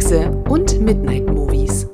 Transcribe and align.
Kekse 0.00 0.30
und 0.48 0.80
Midnight 0.80 1.26
Movies. 1.26 1.86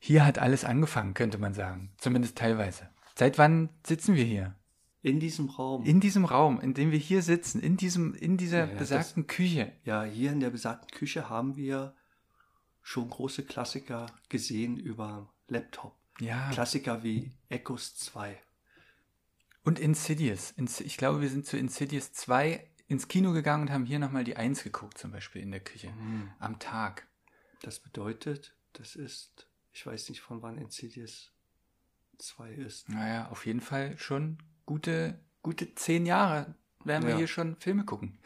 Hier 0.00 0.26
hat 0.26 0.40
alles 0.40 0.64
angefangen, 0.64 1.14
könnte 1.14 1.38
man 1.38 1.54
sagen. 1.54 1.92
Zumindest 1.98 2.36
teilweise. 2.36 2.88
Seit 3.14 3.38
wann 3.38 3.68
sitzen 3.86 4.16
wir 4.16 4.24
hier? 4.24 4.56
In 5.02 5.20
diesem 5.20 5.48
Raum. 5.48 5.84
In 5.84 6.00
diesem 6.00 6.24
Raum, 6.24 6.60
in 6.60 6.74
dem 6.74 6.90
wir 6.90 6.98
hier 6.98 7.22
sitzen, 7.22 7.60
in 7.60 7.76
diesem, 7.76 8.14
in 8.14 8.36
dieser 8.36 8.66
Ja, 8.66 8.72
ja, 8.72 8.78
besagten 8.80 9.28
Küche. 9.28 9.70
ja, 9.84 10.02
hier 10.02 10.32
in 10.32 10.40
der 10.40 10.50
besagten 10.50 10.90
Küche 10.90 11.28
haben 11.30 11.54
wir 11.54 11.94
schon 12.82 13.08
große 13.08 13.44
Klassiker 13.44 14.06
gesehen 14.28 14.76
über 14.78 15.32
Laptop. 15.46 15.94
Ja. 16.18 16.50
Klassiker 16.50 17.04
wie 17.04 17.30
Echos 17.48 17.94
2. 17.94 18.36
Und 19.62 19.78
Insidious. 19.78 20.50
Ins- 20.50 20.80
Ich 20.80 20.96
glaube, 20.96 21.20
wir 21.20 21.28
sind 21.28 21.46
zu 21.46 21.56
Insidious 21.56 22.12
2 22.12 22.72
ins 22.88 23.08
Kino 23.08 23.32
gegangen 23.32 23.62
und 23.62 23.72
haben 23.72 23.84
hier 23.84 23.98
nochmal 23.98 24.24
die 24.24 24.36
1 24.36 24.62
geguckt, 24.62 24.98
zum 24.98 25.10
Beispiel 25.12 25.42
in 25.42 25.50
der 25.50 25.60
Küche. 25.60 25.90
Mhm. 25.90 26.30
Am 26.38 26.58
Tag. 26.58 27.06
Das 27.62 27.80
bedeutet, 27.80 28.54
das 28.74 28.94
ist, 28.96 29.46
ich 29.72 29.84
weiß 29.86 30.08
nicht 30.08 30.20
von 30.20 30.42
wann 30.42 30.58
Insidious 30.58 31.32
2 32.18 32.50
ist. 32.52 32.88
Naja, 32.88 33.28
auf 33.28 33.46
jeden 33.46 33.60
Fall 33.60 33.98
schon 33.98 34.38
gute, 34.66 35.18
gute 35.42 35.74
zehn 35.74 36.06
Jahre 36.06 36.54
werden 36.84 37.04
wir 37.04 37.10
Ja. 37.12 37.16
hier 37.18 37.28
schon 37.28 37.56
Filme 37.56 37.84
gucken. 37.84 38.18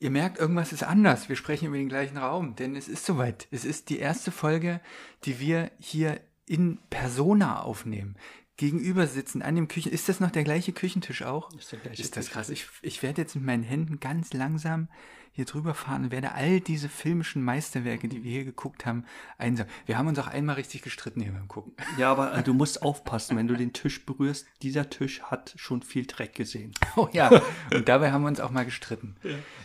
Ihr 0.00 0.10
merkt, 0.10 0.38
irgendwas 0.38 0.72
ist 0.72 0.82
anders. 0.82 1.28
Wir 1.28 1.36
sprechen 1.36 1.66
über 1.66 1.76
den 1.76 1.88
gleichen 1.90 2.16
Raum, 2.16 2.56
denn 2.56 2.74
es 2.74 2.88
ist 2.88 3.04
soweit. 3.04 3.46
Es 3.50 3.64
ist 3.64 3.90
die 3.90 3.98
erste 3.98 4.32
Folge, 4.32 4.80
die 5.24 5.40
wir 5.40 5.70
hier 5.78 6.20
in 6.46 6.78
Persona 6.88 7.60
aufnehmen. 7.60 8.16
Gegenüber 8.60 9.06
sitzen 9.06 9.40
an 9.40 9.54
dem 9.54 9.68
Küchen. 9.68 9.90
Ist 9.90 10.10
das 10.10 10.20
noch 10.20 10.30
der 10.30 10.44
gleiche 10.44 10.72
Küchentisch 10.72 11.22
auch? 11.22 11.50
Ist 11.54 11.72
Ist 11.72 12.18
das 12.18 12.28
krass. 12.28 12.50
Ich, 12.50 12.66
ich 12.82 13.02
werde 13.02 13.22
jetzt 13.22 13.34
mit 13.34 13.42
meinen 13.42 13.62
Händen 13.62 14.00
ganz 14.00 14.34
langsam 14.34 14.88
hier 15.32 15.46
drüber 15.46 15.72
fahren 15.72 16.04
und 16.04 16.10
werde 16.10 16.32
all 16.32 16.60
diese 16.60 16.90
filmischen 16.90 17.42
Meisterwerke, 17.42 18.06
die 18.06 18.22
wir 18.22 18.30
hier 18.30 18.44
geguckt 18.44 18.84
haben, 18.84 19.06
einsammeln. 19.38 19.74
Wir 19.86 19.96
haben 19.96 20.08
uns 20.08 20.18
auch 20.18 20.26
einmal 20.26 20.56
richtig 20.56 20.82
gestritten 20.82 21.22
hier 21.22 21.32
beim 21.32 21.48
Gucken. 21.48 21.72
Ja, 21.96 22.12
aber 22.12 22.34
äh, 22.34 22.42
du 22.42 22.52
musst 22.52 22.82
aufpassen, 22.82 23.34
wenn 23.38 23.48
du 23.48 23.56
den 23.56 23.72
Tisch 23.72 24.04
berührst. 24.04 24.46
Dieser 24.60 24.90
Tisch 24.90 25.22
hat 25.22 25.54
schon 25.56 25.80
viel 25.80 26.04
Dreck 26.04 26.34
gesehen. 26.34 26.74
Oh 26.96 27.08
ja, 27.12 27.30
und 27.72 27.88
dabei 27.88 28.12
haben 28.12 28.22
wir 28.22 28.28
uns 28.28 28.40
auch 28.40 28.50
mal 28.50 28.66
gestritten. 28.66 29.16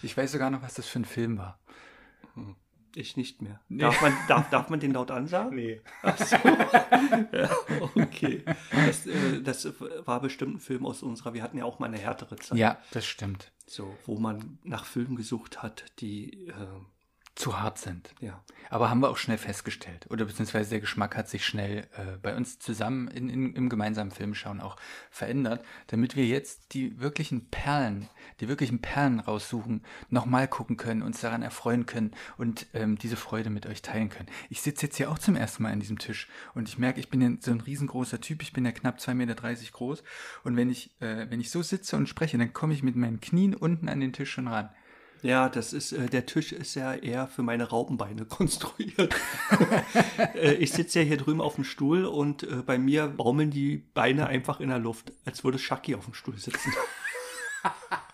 Ich 0.04 0.16
weiß 0.16 0.32
sogar 0.32 0.52
noch, 0.52 0.62
was 0.62 0.76
das 0.76 0.88
für 0.88 1.00
ein 1.00 1.06
Film 1.06 1.38
war. 1.38 1.60
Ich 2.96 3.18
nicht 3.18 3.42
mehr. 3.42 3.60
Darf, 3.70 4.02
man, 4.02 4.14
darf, 4.28 4.50
darf 4.50 4.70
man 4.70 4.80
den 4.80 4.94
laut 4.94 5.12
ansagen? 5.12 5.56
Nee. 5.56 5.82
Ach 6.02 6.18
so. 6.18 6.36
ja, 7.32 7.50
okay. 7.96 8.44
Das, 8.72 9.06
äh, 9.06 9.42
das 9.42 9.68
war 10.06 10.22
bestimmt 10.22 10.56
ein 10.56 10.60
Film 10.60 10.86
aus 10.86 11.04
unserer, 11.04 11.34
wir 11.34 11.44
hatten 11.44 11.58
ja 11.58 11.66
auch 11.66 11.80
mal 11.80 11.88
eine 11.88 11.98
härtere 11.98 12.38
Zeit. 12.38 12.58
Ja, 12.58 12.78
das 12.92 13.06
stimmt. 13.06 13.52
So, 13.68 13.98
wo 14.06 14.18
man 14.18 14.60
nach 14.64 14.86
Filmen 14.86 15.16
gesucht 15.16 15.62
hat, 15.62 15.86
die, 16.00 16.48
äh, 16.48 16.54
Zu 17.36 17.60
hart 17.60 17.78
sind. 17.78 18.14
ja. 18.22 18.42
Aber 18.70 18.90
haben 18.90 19.00
wir 19.02 19.10
auch 19.10 19.18
schnell 19.18 19.38
festgestellt. 19.38 20.08
Oder 20.10 20.26
beziehungsweise 20.26 20.72
der 20.72 20.80
Geschmack 20.80 21.16
hat 21.16 21.30
sich 21.30 21.46
schnell 21.46 21.88
äh, 21.96 22.18
bei 22.22 22.36
uns 22.36 22.60
zusammen 22.60 23.08
in, 23.08 23.30
in, 23.30 23.54
im 23.54 23.70
gemeinsamen 23.70 24.12
Filmschauen 24.12 24.62
auch 24.62 24.76
verändert, 25.12 25.64
damit 25.88 26.16
wir 26.16 26.26
jetzt 26.26 26.74
die 26.74 27.00
wirklichen 27.00 27.50
Perlen, 27.50 28.10
die 28.40 28.48
wirklichen 28.48 28.82
Perlen 28.82 29.20
raussuchen, 29.20 29.84
nochmal 30.10 30.48
gucken 30.48 30.78
können, 30.78 31.04
uns 31.04 31.22
daran 31.22 31.44
erfreuen 31.44 31.86
können 31.86 32.12
und 32.38 32.68
ähm, 32.74 32.98
diese 32.98 33.18
Freude 33.18 33.50
mit 33.50 33.66
euch 33.66 33.82
teilen 33.82 34.10
können. 34.10 34.30
Ich 34.50 34.62
sitze 34.62 34.88
jetzt 34.88 34.98
hier 34.98 35.12
auch 35.12 35.20
zum 35.20 35.36
ersten 35.36 35.64
Mal 35.64 35.72
an 35.72 35.80
diesem 35.80 36.00
Tisch 36.00 36.28
und 36.54 36.68
ich 36.68 36.78
merke, 36.78 37.00
ich 37.00 37.10
bin 37.10 37.22
ja 37.22 37.30
so 37.40 37.52
ein 37.52 37.62
riesengroßer 37.62 38.22
Typ, 38.22 38.42
ich 38.42 38.54
bin 38.54 38.66
ja 38.66 38.72
knapp 38.72 38.98
2,30 38.98 39.14
Meter 39.14 39.36
groß 39.72 40.04
und 40.44 40.58
wenn 40.58 40.70
ich, 40.70 41.00
äh, 41.02 41.30
wenn 41.30 41.40
ich 41.40 41.52
so 41.52 41.62
sitze 41.62 41.96
und 41.98 42.10
spreche, 42.10 42.38
dann 42.38 42.54
komme 42.54 42.74
ich 42.74 42.84
mit 42.84 42.96
meinen 42.96 43.20
Knien 43.20 43.56
unten 43.56 43.90
an 43.90 44.00
den 44.00 44.14
Tisch 44.14 44.32
schon 44.32 44.48
ran. 44.48 44.70
Ja, 45.22 45.50
das 45.50 45.74
ist, 45.74 45.92
äh, 45.92 46.08
der 46.08 46.26
Tisch 46.26 46.52
ist 46.52 46.76
ja 46.76 46.94
eher 46.94 47.28
für 47.28 47.42
meine 47.42 47.70
Raupenbeine 47.70 48.26
konstruiert. 48.30 49.16
äh, 50.36 50.54
ich 50.54 50.72
sitze 50.72 51.00
ja 51.00 51.06
hier 51.06 51.18
drüben 51.18 51.42
auf 51.42 51.56
dem 51.56 51.64
Stuhl 51.64 52.06
und 52.06 52.44
äh, 52.44 52.62
bei 52.66 52.78
mir 52.78 53.08
baumeln 53.08 53.52
die 53.52 53.78
Beine 53.94 54.28
einfach 54.28 54.60
in 54.60 54.70
der 54.70 54.80
Luft, 54.80 55.12
als 55.26 55.44
würde 55.44 55.60
Shaki 55.60 55.96
auf 55.96 56.06
dem 56.06 56.14
Stuhl 56.14 56.38
sitzen. 56.38 56.74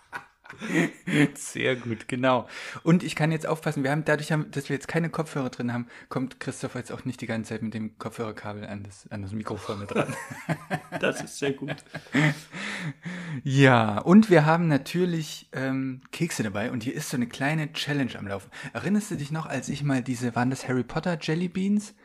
Sehr 1.35 1.75
gut, 1.75 2.07
genau. 2.07 2.47
Und 2.83 3.03
ich 3.03 3.15
kann 3.15 3.31
jetzt 3.31 3.47
aufpassen, 3.47 3.83
wir 3.83 3.91
haben 3.91 4.05
dadurch, 4.05 4.29
dass 4.51 4.69
wir 4.69 4.75
jetzt 4.75 4.87
keine 4.87 5.09
Kopfhörer 5.09 5.49
drin 5.49 5.73
haben, 5.73 5.87
kommt 6.09 6.39
Christoph 6.39 6.75
jetzt 6.75 6.91
auch 6.91 7.05
nicht 7.05 7.21
die 7.21 7.27
ganze 7.27 7.49
Zeit 7.49 7.61
mit 7.61 7.73
dem 7.73 7.97
Kopfhörerkabel 7.97 8.65
an 8.65 8.83
das, 8.83 9.07
an 9.09 9.21
das 9.21 9.31
Mikrofon 9.31 9.79
mit 9.79 9.93
dran. 9.93 10.13
Das 10.99 11.21
ist 11.21 11.39
sehr 11.39 11.53
gut. 11.53 11.75
ja, 13.43 13.97
und 13.99 14.29
wir 14.29 14.45
haben 14.45 14.67
natürlich 14.67 15.49
ähm, 15.53 16.01
Kekse 16.11 16.43
dabei 16.43 16.71
und 16.71 16.83
hier 16.83 16.93
ist 16.93 17.09
so 17.09 17.17
eine 17.17 17.27
kleine 17.27 17.73
Challenge 17.73 18.17
am 18.17 18.27
Laufen. 18.27 18.51
Erinnerst 18.73 19.09
du 19.11 19.15
dich 19.15 19.31
noch, 19.31 19.47
als 19.47 19.69
ich 19.69 19.83
mal 19.83 20.03
diese, 20.03 20.35
waren 20.35 20.49
das 20.49 20.67
Harry 20.67 20.83
Potter 20.83 21.17
Jelly 21.19 21.47
Beans? 21.47 21.95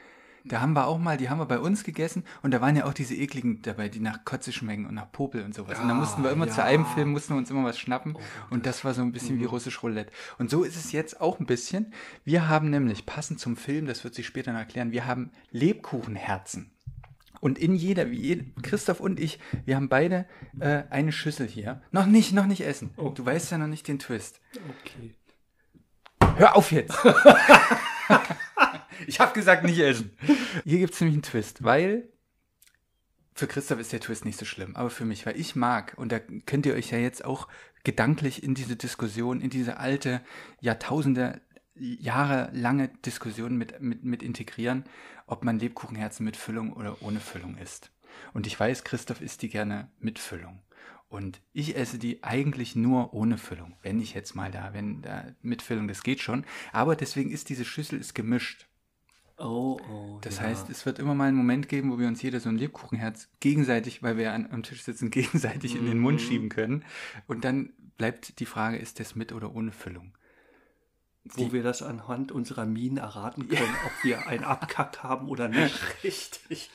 Da 0.49 0.61
haben 0.61 0.75
wir 0.75 0.87
auch 0.87 0.99
mal, 0.99 1.17
die 1.17 1.29
haben 1.29 1.39
wir 1.39 1.47
bei 1.47 1.59
uns 1.59 1.83
gegessen 1.84 2.25
und 2.43 2.53
da 2.53 2.61
waren 2.61 2.77
ja 2.77 2.84
auch 2.84 2.93
diese 2.95 3.15
ekligen 3.15 3.62
dabei, 3.62 3.89
die 3.89 4.01
nach 4.01 4.25
Kotze 4.25 4.53
schmecken 4.53 4.87
und 4.87 4.95
nach 4.95 5.11
Popel 5.11 5.43
und 5.45 5.55
sowas. 5.55 5.79
und 5.81 5.89
da 5.89 5.95
Ah, 5.95 5.97
mussten 5.99 6.23
wir 6.23 6.31
immer 6.31 6.47
ja. 6.47 6.53
zu 6.53 6.62
einem 6.62 6.87
Film, 6.87 7.11
mussten 7.11 7.34
wir 7.34 7.39
uns 7.39 7.51
immer 7.51 7.65
was 7.65 7.79
schnappen 7.79 8.15
Oh, 8.17 8.21
und 8.51 8.67
das 8.67 8.85
war 8.85 8.95
so 8.95 9.03
ein 9.03 9.12
bisschen 9.12 9.41
wie 9.41 9.45
russisch 9.45 9.83
Roulette. 9.83 10.12
Und 10.39 10.51
so 10.51 10.62
ist 10.62 10.77
es 10.77 10.93
jetzt 10.93 11.21
auch 11.21 11.41
ein 11.41 11.47
bisschen. 11.47 11.93
Wir 12.25 12.49
haben 12.49 12.71
nämlich, 12.71 13.06
passend 13.06 13.41
zum 13.41 13.56
Film, 13.56 13.87
das 13.87 14.05
wird 14.05 14.15
sich 14.15 14.27
später 14.27 14.53
noch 14.53 14.61
erklären, 14.61 14.93
wir 14.93 15.06
haben 15.06 15.33
Lebkuchenherzen. 15.51 16.71
Und 17.41 17.59
in 17.59 17.75
jeder, 17.77 18.11
wie 18.11 18.53
Christoph 18.62 18.99
und 19.01 19.21
ich, 19.21 19.39
wir 19.67 19.77
haben 19.77 19.89
beide 19.89 20.27
äh, 20.59 20.85
eine 20.91 21.12
Schüssel 21.12 21.47
hier. 21.47 21.83
Noch 21.93 22.06
nicht, 22.06 22.33
noch 22.33 22.47
nicht 22.47 22.62
essen. 22.65 22.91
Oh. 22.97 23.11
Du 23.11 23.27
weißt 23.27 23.51
ja 23.53 23.59
noch 23.59 23.67
nicht 23.67 23.87
den 23.89 23.99
Twist. 23.99 24.41
Okay. 24.81 25.15
Hör 26.37 26.56
auf 26.56 26.73
jetzt! 26.73 26.97
ich 29.07 29.21
habe 29.21 29.33
gesagt, 29.33 29.65
nicht 29.65 29.79
essen. 29.79 30.17
Hier 30.65 30.79
gibt 30.79 30.95
es 30.95 31.01
nämlich 31.01 31.17
einen 31.17 31.23
Twist, 31.23 31.62
weil 31.62 32.09
für 33.34 33.47
Christoph 33.47 33.79
ist 33.79 33.93
der 33.93 34.01
Twist 34.01 34.25
nicht 34.25 34.39
so 34.39 34.45
schlimm, 34.45 34.77
aber 34.77 34.91
für 34.91 35.05
mich, 35.05 35.27
weil 35.27 35.39
ich 35.39 35.57
mag, 35.57 35.95
und 35.97 36.11
da 36.11 36.19
könnt 36.19 36.67
ihr 36.67 36.75
euch 36.75 36.91
ja 36.91 36.99
jetzt 36.99 37.25
auch 37.25 37.49
gedanklich 37.85 38.43
in 38.43 38.55
diese 38.55 38.77
Diskussion, 38.77 39.41
in 39.41 39.51
diese 39.51 39.77
alte, 39.77 40.23
Jahrtausende, 40.61 41.41
Jahre 41.75 42.51
lange 42.55 42.89
Diskussion 42.89 43.56
mit, 43.56 43.81
mit, 43.81 44.03
mit 44.03 44.23
integrieren, 44.23 44.85
ob 45.27 45.45
man 45.45 45.59
Lebkuchenherzen 45.59 46.25
mit 46.25 46.37
Füllung 46.37 46.73
oder 46.73 47.03
ohne 47.03 47.21
Füllung 47.21 47.59
isst. 47.59 47.91
Und 48.33 48.47
ich 48.47 48.59
weiß, 48.59 48.85
Christoph 48.85 49.21
isst 49.21 49.43
die 49.43 49.51
gerne 49.51 49.91
mit 49.99 50.19
Füllung. 50.19 50.62
Und 51.09 51.41
ich 51.53 51.77
esse 51.77 51.99
die 51.99 52.25
eigentlich 52.25 52.75
nur 52.75 53.15
ohne 53.15 53.39
Füllung. 53.39 53.77
Wenn 53.83 54.01
ich 54.01 54.15
jetzt 54.15 54.35
mal 54.35 54.51
da, 54.51 54.73
wenn 54.73 55.03
da 55.03 55.25
mit 55.43 55.62
Füllung, 55.62 55.87
das 55.87 56.03
geht 56.03 56.21
schon. 56.21 56.45
Aber 56.73 56.97
deswegen 56.97 57.31
ist 57.31 57.49
diese 57.49 57.65
Schüssel 57.65 58.01
ist 58.01 58.15
gemischt. 58.15 58.67
Oh, 59.39 59.79
oh. 59.91 60.19
Das 60.23 60.37
ja. 60.37 60.45
heißt, 60.45 60.71
es 60.71 60.87
wird 60.87 60.99
immer 60.99 61.15
mal 61.15 61.29
einen 61.29 61.37
Moment 61.37 61.69
geben, 61.69 61.93
wo 61.93 61.99
wir 61.99 62.09
uns 62.09 62.23
jeder 62.23 62.41
so 62.41 62.49
ein 62.49 62.57
Lebkuchenherz 62.57 63.29
gegenseitig, 63.41 64.03
weil 64.03 64.17
wir 64.17 64.33
an, 64.33 64.49
am 64.51 64.63
Tisch 64.63 64.83
sitzen, 64.83 65.11
gegenseitig 65.11 65.77
in 65.77 65.87
den 65.87 65.99
Mund 65.99 66.21
Mhm. 66.21 66.25
schieben 66.25 66.49
können. 66.49 66.85
Und 67.27 67.45
dann 67.45 67.73
bleibt 67.99 68.39
die 68.41 68.47
Frage, 68.47 68.79
ist 68.79 68.99
das 69.01 69.15
mit 69.15 69.33
oder 69.33 69.55
ohne 69.55 69.73
Füllung? 69.73 70.13
wo 71.35 71.53
wir 71.53 71.65
das 71.65 71.83
anhand 71.83 72.31
unserer 72.31 72.67
Minen 72.67 72.99
erraten 72.99 73.49
können, 73.49 73.75
ob 73.85 74.05
wir 74.05 74.29
einen 74.29 74.45
Abkack 74.45 75.03
haben 75.03 75.29
oder 75.29 75.49
nicht. 75.49 75.77
Richtig. 76.05 76.71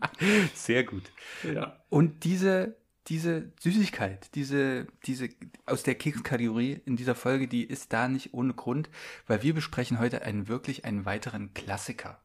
Sehr 0.54 0.82
gut. 0.82 1.12
Ja. 1.44 1.76
Und 1.88 2.24
diese, 2.24 2.76
diese 3.08 3.52
Süßigkeit, 3.60 4.34
diese, 4.34 4.86
diese 5.04 5.28
aus 5.66 5.82
der 5.82 5.96
Kekskategorie 5.96 6.80
in 6.84 6.96
dieser 6.96 7.14
Folge, 7.14 7.48
die 7.48 7.64
ist 7.64 7.92
da 7.92 8.08
nicht 8.08 8.32
ohne 8.32 8.54
Grund, 8.54 8.88
weil 9.26 9.42
wir 9.42 9.54
besprechen 9.54 9.98
heute 9.98 10.22
einen 10.22 10.48
wirklich 10.48 10.84
einen 10.84 11.04
weiteren 11.04 11.52
Klassiker. 11.54 12.20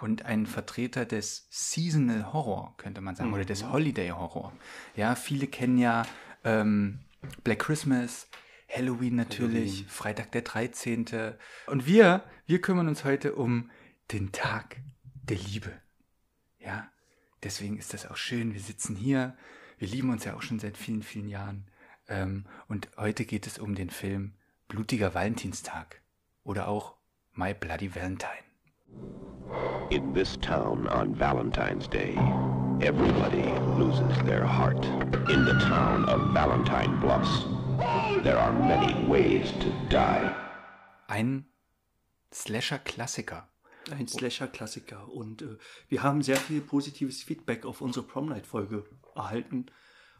Und 0.00 0.24
einen 0.24 0.46
Vertreter 0.46 1.04
des 1.04 1.48
Seasonal 1.50 2.32
Horror, 2.32 2.74
könnte 2.76 3.00
man 3.00 3.16
sagen, 3.16 3.32
oder 3.32 3.44
des 3.44 3.68
Holiday 3.68 4.10
Horror. 4.10 4.52
Ja, 4.94 5.16
viele 5.16 5.48
kennen 5.48 5.76
ja 5.76 6.06
ähm, 6.44 7.00
Black 7.42 7.58
Christmas, 7.58 8.28
Halloween 8.68 9.16
natürlich, 9.16 9.72
Halloween. 9.72 9.88
Freitag 9.88 10.32
der 10.32 10.42
13. 10.42 11.06
Und 11.66 11.86
wir, 11.86 12.22
wir 12.46 12.60
kümmern 12.60 12.86
uns 12.86 13.04
heute 13.04 13.34
um 13.34 13.70
den 14.12 14.30
Tag 14.30 14.76
der 15.24 15.38
Liebe. 15.38 15.72
Ja, 16.60 16.88
deswegen 17.42 17.76
ist 17.78 17.92
das 17.92 18.06
auch 18.06 18.16
schön. 18.16 18.54
Wir 18.54 18.60
sitzen 18.60 18.94
hier. 18.94 19.36
Wir 19.78 19.86
lieben 19.86 20.10
uns 20.10 20.24
ja 20.24 20.34
auch 20.34 20.42
schon 20.42 20.58
seit 20.58 20.76
vielen, 20.76 21.04
vielen 21.04 21.28
Jahren. 21.28 21.64
Ähm, 22.08 22.46
und 22.66 22.88
heute 22.96 23.24
geht 23.24 23.46
es 23.46 23.58
um 23.58 23.76
den 23.76 23.90
Film 23.90 24.34
Blutiger 24.66 25.14
Valentinstag 25.14 26.02
oder 26.42 26.66
auch 26.66 26.96
My 27.32 27.54
Bloody 27.54 27.94
Valentine. 27.94 28.44
In 29.90 30.12
this 30.12 30.36
town 30.40 30.88
on 30.88 31.18
Valentine's 31.18 31.88
Day, 31.88 32.16
everybody 32.80 33.44
loses 33.78 34.18
their 34.24 34.44
heart. 34.44 34.84
In 35.30 35.44
the 35.46 35.56
town 35.64 36.04
of 36.06 36.34
Valentine 36.34 36.98
Bluffs, 37.00 37.46
there 38.24 38.36
are 38.36 38.52
many 38.52 39.08
ways 39.08 39.52
to 39.60 39.70
die. 39.88 40.28
Ein 41.06 41.46
Slasher-Klassiker. 42.32 43.48
Ein 43.92 44.08
Slasher-Klassiker. 44.08 45.08
Und 45.08 45.42
äh, 45.42 45.56
wir 45.88 46.02
haben 46.02 46.22
sehr 46.22 46.36
viel 46.36 46.60
positives 46.60 47.22
Feedback 47.22 47.64
auf 47.64 47.80
unsere 47.80 48.04
Prom 48.04 48.28
Night-Folge 48.28 48.84
erhalten. 49.14 49.66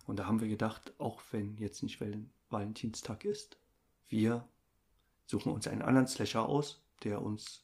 Und 0.06 0.18
da 0.18 0.26
haben 0.26 0.40
wir 0.40 0.48
gedacht, 0.48 0.92
auch 0.98 1.20
wenn 1.32 1.56
jetzt 1.58 1.82
nicht 1.82 2.00
Val 2.00 2.18
Valentinstag 2.50 3.26
ist, 3.26 3.58
wir 4.08 4.48
suchen 5.26 5.52
uns 5.52 5.68
einen 5.68 5.82
anderen 5.82 6.06
Slasher 6.06 6.46
aus, 6.48 6.82
der 7.04 7.20
uns 7.20 7.62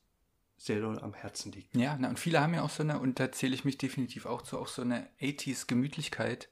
sehr 0.58 0.80
doll 0.80 0.98
am 0.98 1.14
Herzen 1.14 1.52
liegt. 1.52 1.74
Ja, 1.74 1.96
na, 1.98 2.08
und 2.08 2.18
viele 2.18 2.40
haben 2.40 2.52
ja 2.54 2.62
auch 2.62 2.70
so 2.70 2.82
eine, 2.82 2.98
und 2.98 3.18
da 3.18 3.32
zähle 3.32 3.54
ich 3.54 3.64
mich 3.64 3.78
definitiv 3.78 4.26
auch 4.26 4.42
zu, 4.42 4.58
auch 4.58 4.68
so 4.68 4.82
eine 4.82 5.08
80s 5.20 5.66
Gemütlichkeit. 5.66 6.48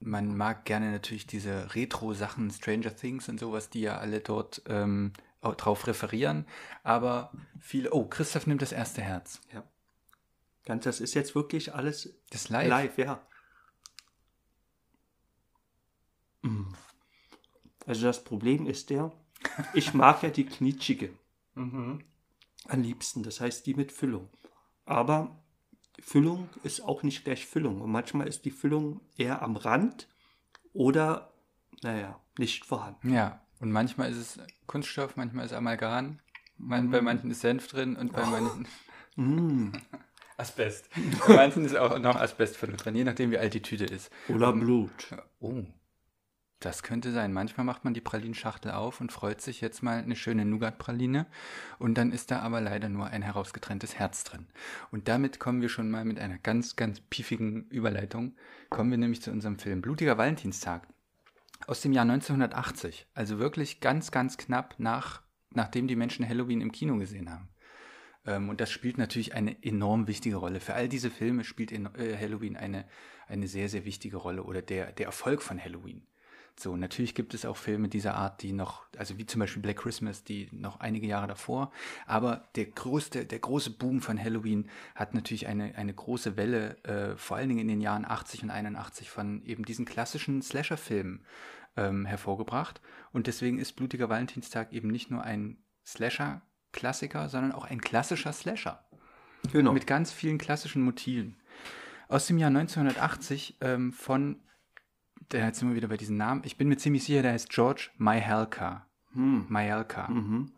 Man 0.00 0.36
mag 0.36 0.64
gerne 0.64 0.90
natürlich 0.90 1.26
diese 1.26 1.74
Retro-Sachen, 1.74 2.50
Stranger 2.50 2.94
Things 2.94 3.28
und 3.28 3.38
sowas, 3.38 3.68
die 3.68 3.82
ja 3.82 3.98
alle 3.98 4.20
dort 4.20 4.62
ähm, 4.66 5.12
drauf 5.42 5.86
referieren. 5.86 6.46
Aber 6.82 7.32
viele, 7.60 7.92
oh, 7.92 8.04
Christoph 8.04 8.46
nimmt 8.46 8.62
das 8.62 8.72
erste 8.72 9.02
Herz. 9.02 9.40
Ja. 9.52 9.64
Ganz, 10.64 10.84
das 10.84 11.00
ist 11.00 11.14
jetzt 11.14 11.34
wirklich 11.34 11.74
alles 11.74 12.14
Das 12.30 12.48
live. 12.48 12.68
live, 12.68 12.98
ja. 12.98 13.14
Mm. 13.14 13.20
Also 17.86 18.06
das 18.06 18.24
Problem 18.24 18.66
ist 18.66 18.90
der, 18.90 19.12
ich 19.74 19.94
mag 19.94 20.22
ja 20.22 20.30
die 20.30 20.46
knitschige. 20.46 21.10
Am 21.54 22.02
liebsten, 22.82 23.22
das 23.22 23.40
heißt 23.40 23.66
die 23.66 23.74
mit 23.74 23.92
Füllung. 23.92 24.28
Aber 24.84 25.42
Füllung 26.00 26.48
ist 26.62 26.80
auch 26.80 27.02
nicht 27.02 27.24
gleich 27.24 27.46
Füllung. 27.46 27.80
Und 27.80 27.90
manchmal 27.90 28.28
ist 28.28 28.44
die 28.44 28.50
Füllung 28.50 29.00
eher 29.16 29.42
am 29.42 29.56
Rand 29.56 30.08
oder, 30.72 31.32
naja, 31.82 32.20
nicht 32.38 32.64
vorhanden. 32.64 33.12
Ja, 33.12 33.40
und 33.60 33.72
manchmal 33.72 34.10
ist 34.10 34.16
es 34.16 34.40
Kunststoff, 34.66 35.16
manchmal 35.16 35.46
ist 35.46 35.52
Amalgam, 35.52 36.20
man, 36.56 36.90
bei 36.90 37.00
manchen 37.00 37.30
ist 37.30 37.40
Senf 37.40 37.68
drin 37.68 37.96
und 37.96 38.12
bei 38.12 38.24
manchen 38.24 38.66
Asbest. 40.36 40.88
Bei 41.26 41.34
manchen 41.34 41.64
ist 41.64 41.76
auch 41.76 41.98
noch 41.98 42.16
Asbest 42.16 42.56
von 42.56 42.76
drin, 42.76 42.94
je 42.94 43.04
nachdem 43.04 43.30
wie 43.30 43.38
alt 43.38 43.54
die 43.54 43.62
Tüte 43.62 43.84
ist. 43.84 44.10
Oder 44.28 44.52
Blut. 44.52 45.14
Oh, 45.40 45.64
das 46.60 46.82
könnte 46.82 47.12
sein. 47.12 47.32
Manchmal 47.32 47.64
macht 47.64 47.84
man 47.84 47.94
die 47.94 48.00
Pralinschachtel 48.00 48.72
auf 48.72 49.00
und 49.00 49.12
freut 49.12 49.40
sich 49.40 49.60
jetzt 49.60 49.82
mal 49.82 49.98
eine 49.98 50.16
schöne 50.16 50.44
Nougat-Praline 50.44 51.26
und 51.78 51.96
dann 51.96 52.12
ist 52.12 52.30
da 52.30 52.40
aber 52.40 52.60
leider 52.60 52.88
nur 52.88 53.06
ein 53.06 53.22
herausgetrenntes 53.22 53.96
Herz 53.96 54.24
drin. 54.24 54.46
Und 54.90 55.08
damit 55.08 55.38
kommen 55.38 55.62
wir 55.62 55.68
schon 55.68 55.90
mal 55.90 56.04
mit 56.04 56.18
einer 56.18 56.38
ganz, 56.38 56.76
ganz 56.76 57.00
piefigen 57.00 57.68
Überleitung, 57.68 58.34
kommen 58.70 58.90
wir 58.90 58.98
nämlich 58.98 59.22
zu 59.22 59.30
unserem 59.30 59.58
Film 59.58 59.82
Blutiger 59.82 60.18
Valentinstag 60.18 60.88
aus 61.66 61.80
dem 61.80 61.92
Jahr 61.92 62.02
1980. 62.02 63.06
Also 63.14 63.38
wirklich 63.38 63.80
ganz, 63.80 64.10
ganz 64.10 64.36
knapp 64.36 64.74
nach, 64.78 65.22
nachdem 65.50 65.86
die 65.86 65.96
Menschen 65.96 66.28
Halloween 66.28 66.60
im 66.60 66.72
Kino 66.72 66.96
gesehen 66.96 67.30
haben. 67.30 67.48
Ähm, 68.26 68.48
und 68.48 68.60
das 68.60 68.70
spielt 68.70 68.98
natürlich 68.98 69.34
eine 69.34 69.62
enorm 69.62 70.08
wichtige 70.08 70.36
Rolle. 70.36 70.60
Für 70.60 70.74
all 70.74 70.88
diese 70.88 71.10
Filme 71.10 71.44
spielt 71.44 71.72
äh, 71.72 72.16
Halloween 72.16 72.56
eine, 72.56 72.84
eine 73.28 73.46
sehr, 73.46 73.68
sehr 73.68 73.84
wichtige 73.84 74.16
Rolle 74.16 74.42
oder 74.42 74.62
der, 74.62 74.92
der 74.92 75.06
Erfolg 75.06 75.42
von 75.42 75.62
Halloween. 75.62 76.07
So, 76.58 76.76
natürlich 76.76 77.14
gibt 77.14 77.34
es 77.34 77.44
auch 77.44 77.56
Filme 77.56 77.88
dieser 77.88 78.14
Art, 78.14 78.42
die 78.42 78.52
noch, 78.52 78.86
also 78.96 79.16
wie 79.16 79.26
zum 79.26 79.38
Beispiel 79.38 79.62
Black 79.62 79.76
Christmas, 79.76 80.24
die 80.24 80.48
noch 80.50 80.80
einige 80.80 81.06
Jahre 81.06 81.28
davor, 81.28 81.70
aber 82.04 82.48
der 82.56 82.66
größte, 82.66 83.26
der 83.26 83.38
große 83.38 83.70
Boom 83.70 84.00
von 84.00 84.20
Halloween 84.20 84.68
hat 84.96 85.14
natürlich 85.14 85.46
eine, 85.46 85.76
eine 85.76 85.94
große 85.94 86.36
Welle, 86.36 86.82
äh, 86.82 87.16
vor 87.16 87.36
allen 87.36 87.48
Dingen 87.48 87.60
in 87.60 87.68
den 87.68 87.80
Jahren 87.80 88.04
80 88.04 88.42
und 88.42 88.50
81 88.50 89.08
von 89.08 89.42
eben 89.44 89.64
diesen 89.64 89.84
klassischen 89.84 90.42
Slasher-Filmen 90.42 91.24
ähm, 91.76 92.04
hervorgebracht. 92.06 92.80
Und 93.12 93.28
deswegen 93.28 93.58
ist 93.58 93.76
Blutiger 93.76 94.08
Valentinstag 94.08 94.72
eben 94.72 94.88
nicht 94.88 95.12
nur 95.12 95.22
ein 95.22 95.58
Slasher-Klassiker, 95.86 97.28
sondern 97.28 97.52
auch 97.52 97.66
ein 97.66 97.80
klassischer 97.80 98.32
Slasher. 98.32 98.84
Genau. 99.52 99.72
Mit 99.72 99.86
ganz 99.86 100.12
vielen 100.12 100.38
klassischen 100.38 100.82
Motiven. 100.82 101.36
Aus 102.08 102.26
dem 102.26 102.38
Jahr 102.38 102.48
1980 102.48 103.58
ähm, 103.60 103.92
von, 103.92 104.40
der 105.32 105.46
jetzt 105.46 105.62
wir 105.62 105.74
wieder 105.74 105.88
bei 105.88 105.96
diesen 105.96 106.16
Namen, 106.16 106.42
ich 106.44 106.56
bin 106.56 106.68
mir 106.68 106.76
ziemlich 106.76 107.04
sicher, 107.04 107.22
der 107.22 107.32
heißt 107.32 107.50
George 107.50 107.90
Myhalka. 107.98 108.86
Hm. 109.12 109.46
Myhalka. 109.48 110.08
Mhm. 110.08 110.52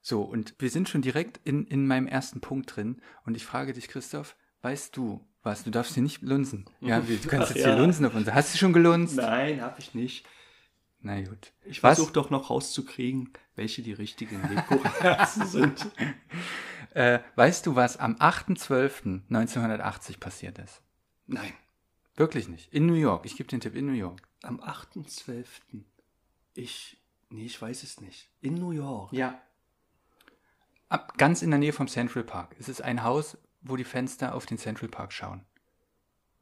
So, 0.00 0.22
und 0.22 0.54
wir 0.58 0.70
sind 0.70 0.88
schon 0.88 1.02
direkt 1.02 1.40
in, 1.44 1.66
in 1.66 1.86
meinem 1.86 2.08
ersten 2.08 2.40
Punkt 2.40 2.74
drin. 2.74 3.00
Und 3.24 3.36
ich 3.36 3.44
frage 3.44 3.72
dich, 3.72 3.88
Christoph, 3.88 4.36
weißt 4.62 4.96
du 4.96 5.24
was? 5.44 5.64
Du 5.64 5.70
darfst 5.70 5.94
hier 5.94 6.02
nicht 6.02 6.22
lunsen. 6.22 6.64
Ja, 6.80 7.00
du 7.00 7.28
kannst 7.28 7.54
jetzt 7.54 7.64
ja. 7.64 7.72
hier 7.72 7.82
lunsen 7.82 8.06
auf 8.06 8.14
uns. 8.14 8.30
Hast 8.30 8.54
du 8.54 8.58
schon 8.58 8.72
gelunzt? 8.72 9.16
Nein, 9.16 9.60
habe 9.60 9.76
ich 9.78 9.94
nicht. 9.94 10.26
Na 11.00 11.20
gut. 11.20 11.52
Ich 11.64 11.80
versuche 11.80 12.12
doch 12.12 12.30
noch 12.30 12.50
rauszukriegen, 12.50 13.32
welche 13.56 13.82
die 13.82 13.92
richtigen 13.92 14.40
Lebkuchenherzen 14.48 15.46
sind. 15.46 15.90
Äh, 16.94 17.20
weißt 17.34 17.66
du, 17.66 17.74
was 17.74 17.96
am 17.96 18.14
8.12.1980 18.16 20.20
passiert 20.20 20.58
ist? 20.58 20.82
Nein. 21.26 21.52
Wirklich 22.16 22.48
nicht. 22.48 22.72
In 22.72 22.86
New 22.86 22.94
York. 22.94 23.24
Ich 23.26 23.36
gebe 23.36 23.48
den 23.48 23.60
Tipp, 23.60 23.74
in 23.74 23.86
New 23.86 23.92
York. 23.92 24.20
Am 24.42 24.60
8.12. 24.60 25.46
Ich. 26.54 26.98
Nee, 27.30 27.46
ich 27.46 27.60
weiß 27.60 27.82
es 27.82 28.00
nicht. 28.00 28.28
In 28.40 28.54
New 28.54 28.72
York. 28.72 29.12
Ja. 29.12 29.40
Ab, 30.88 31.16
ganz 31.16 31.40
in 31.40 31.50
der 31.50 31.58
Nähe 31.58 31.72
vom 31.72 31.88
Central 31.88 32.24
Park. 32.24 32.54
Es 32.58 32.68
ist 32.68 32.82
ein 32.82 33.02
Haus, 33.02 33.38
wo 33.62 33.76
die 33.76 33.84
Fenster 33.84 34.34
auf 34.34 34.44
den 34.44 34.58
Central 34.58 34.90
Park 34.90 35.12
schauen. 35.12 35.42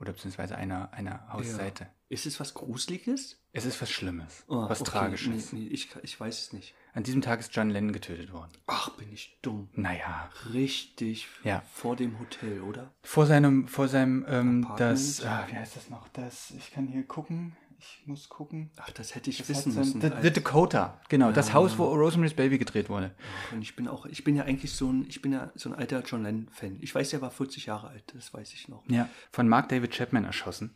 Oder 0.00 0.12
beziehungsweise 0.12 0.56
einer, 0.56 0.92
einer 0.92 1.32
Hausseite. 1.32 1.88
Ist 2.08 2.26
es 2.26 2.40
was 2.40 2.54
Gruseliges? 2.54 3.38
Es 3.52 3.64
ist 3.64 3.80
was 3.80 3.90
Schlimmes. 3.90 4.44
Oh, 4.48 4.68
was 4.68 4.80
okay. 4.80 4.90
Tragisches. 4.90 5.52
Nee, 5.52 5.60
nee, 5.60 5.66
ich, 5.68 5.94
ich 6.02 6.18
weiß 6.18 6.40
es 6.40 6.52
nicht. 6.52 6.74
An 6.92 7.02
diesem 7.04 7.22
Tag 7.22 7.40
ist 7.40 7.54
John 7.54 7.70
Lennon 7.70 7.92
getötet 7.92 8.32
worden. 8.32 8.50
Ach, 8.66 8.90
bin 8.90 9.12
ich 9.12 9.38
dumm. 9.42 9.68
Naja. 9.74 10.28
Richtig 10.52 11.28
Ja. 11.44 11.62
vor 11.72 11.94
dem 11.96 12.18
Hotel, 12.18 12.60
oder? 12.62 12.92
Vor 13.02 13.26
seinem, 13.26 13.68
vor 13.68 13.88
seinem, 13.88 14.24
ähm, 14.28 14.66
das, 14.76 15.24
ah, 15.24 15.44
wie 15.48 15.54
heißt 15.56 15.76
das 15.76 15.88
noch? 15.90 16.08
Das, 16.08 16.50
ich 16.52 16.72
kann 16.72 16.86
hier 16.88 17.04
gucken. 17.04 17.56
Ich 17.78 18.02
muss 18.06 18.28
gucken. 18.28 18.70
Ach, 18.76 18.90
das 18.90 19.14
hätte 19.14 19.30
ich 19.30 19.38
Das 19.38 19.48
wissen 19.48 19.72
so 19.72 19.78
müssen. 19.78 20.00
The, 20.02 20.10
The 20.20 20.30
Dakota, 20.30 21.00
genau, 21.08 21.32
das 21.32 21.54
Haus, 21.54 21.78
wo 21.78 21.84
Rosemary's 21.94 22.34
Baby 22.34 22.58
gedreht 22.58 22.90
wurde. 22.90 23.14
Und 23.52 23.62
ich 23.62 23.74
bin 23.74 23.88
auch, 23.88 24.04
ich 24.04 24.22
bin 24.22 24.36
ja 24.36 24.44
eigentlich 24.44 24.72
so 24.72 24.92
ein, 24.92 25.06
ich 25.08 25.22
bin 25.22 25.32
ja 25.32 25.50
so 25.54 25.70
ein 25.70 25.74
alter 25.74 26.02
John 26.02 26.22
Lennon-Fan. 26.22 26.76
Ich 26.82 26.94
weiß, 26.94 27.14
er 27.14 27.22
war 27.22 27.30
40 27.30 27.64
Jahre 27.66 27.88
alt, 27.88 28.12
das 28.14 28.34
weiß 28.34 28.52
ich 28.52 28.68
noch. 28.68 28.82
Ja, 28.88 29.08
von 29.32 29.48
Mark 29.48 29.70
David 29.70 29.92
Chapman 29.92 30.24
erschossen. 30.26 30.74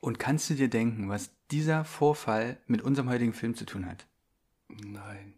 Und 0.00 0.18
kannst 0.18 0.50
du 0.50 0.54
dir 0.54 0.68
denken, 0.68 1.08
was 1.08 1.30
dieser 1.50 1.86
Vorfall 1.86 2.58
mit 2.66 2.82
unserem 2.82 3.08
heutigen 3.08 3.32
Film 3.32 3.54
zu 3.54 3.64
tun 3.64 3.86
hat? 3.86 4.04
Nein. 4.68 5.32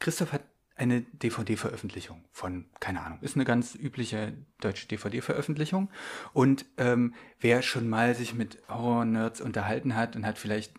Christoph 0.00 0.32
hat 0.32 0.42
eine 0.76 1.02
DVD-Veröffentlichung 1.02 2.24
von, 2.32 2.64
keine 2.80 3.02
Ahnung, 3.02 3.18
ist 3.20 3.36
eine 3.36 3.44
ganz 3.44 3.74
übliche 3.74 4.32
deutsche 4.60 4.88
DVD-Veröffentlichung. 4.88 5.90
Und 6.32 6.64
ähm, 6.78 7.14
wer 7.38 7.60
schon 7.60 7.88
mal 7.88 8.14
sich 8.14 8.34
mit 8.34 8.58
Horror-Nerds 8.68 9.42
unterhalten 9.42 9.94
hat 9.94 10.16
und 10.16 10.24
hat 10.24 10.38
vielleicht 10.38 10.72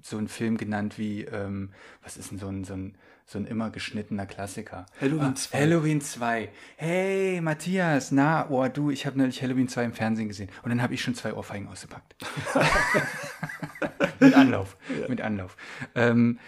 so 0.00 0.16
einen 0.16 0.28
Film 0.28 0.56
genannt 0.56 0.98
wie, 0.98 1.22
ähm, 1.24 1.70
was 2.02 2.16
ist 2.16 2.30
denn 2.30 2.38
so 2.38 2.48
ein, 2.48 2.64
so 2.64 2.72
ein, 2.72 2.96
so 3.26 3.38
ein 3.38 3.44
immer 3.44 3.68
geschnittener 3.70 4.24
Klassiker? 4.24 4.86
Halloween 4.98 5.32
Ah, 5.32 5.34
2. 5.34 5.58
Halloween 5.58 6.00
2. 6.00 6.48
Hey, 6.76 7.40
Matthias, 7.42 8.10
na, 8.10 8.48
oh 8.48 8.66
du, 8.68 8.90
ich 8.90 9.04
habe 9.04 9.18
neulich 9.18 9.42
Halloween 9.42 9.68
2 9.68 9.84
im 9.84 9.92
Fernsehen 9.92 10.28
gesehen. 10.28 10.48
Und 10.62 10.70
dann 10.70 10.80
habe 10.80 10.94
ich 10.94 11.02
schon 11.02 11.14
zwei 11.14 11.34
Ohrfeigen 11.34 11.68
ausgepackt. 11.68 12.16
mit 14.20 14.34
Anlauf. 14.34 14.78
Mit 15.08 15.20
Anlauf. 15.20 15.56
Ähm, 15.94 16.38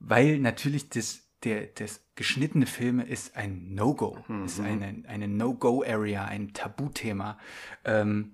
weil 0.00 0.38
natürlich 0.38 0.88
das, 0.88 1.23
der, 1.44 1.66
das 1.74 2.00
geschnittene 2.14 2.66
Filme 2.66 3.04
ist 3.04 3.36
ein 3.36 3.74
No-Go. 3.74 4.18
Ist 4.44 4.60
eine, 4.60 5.02
eine 5.06 5.28
No-Go-Area, 5.28 6.24
ein 6.24 6.52
Tabuthema. 6.52 7.38
Ähm, 7.84 8.32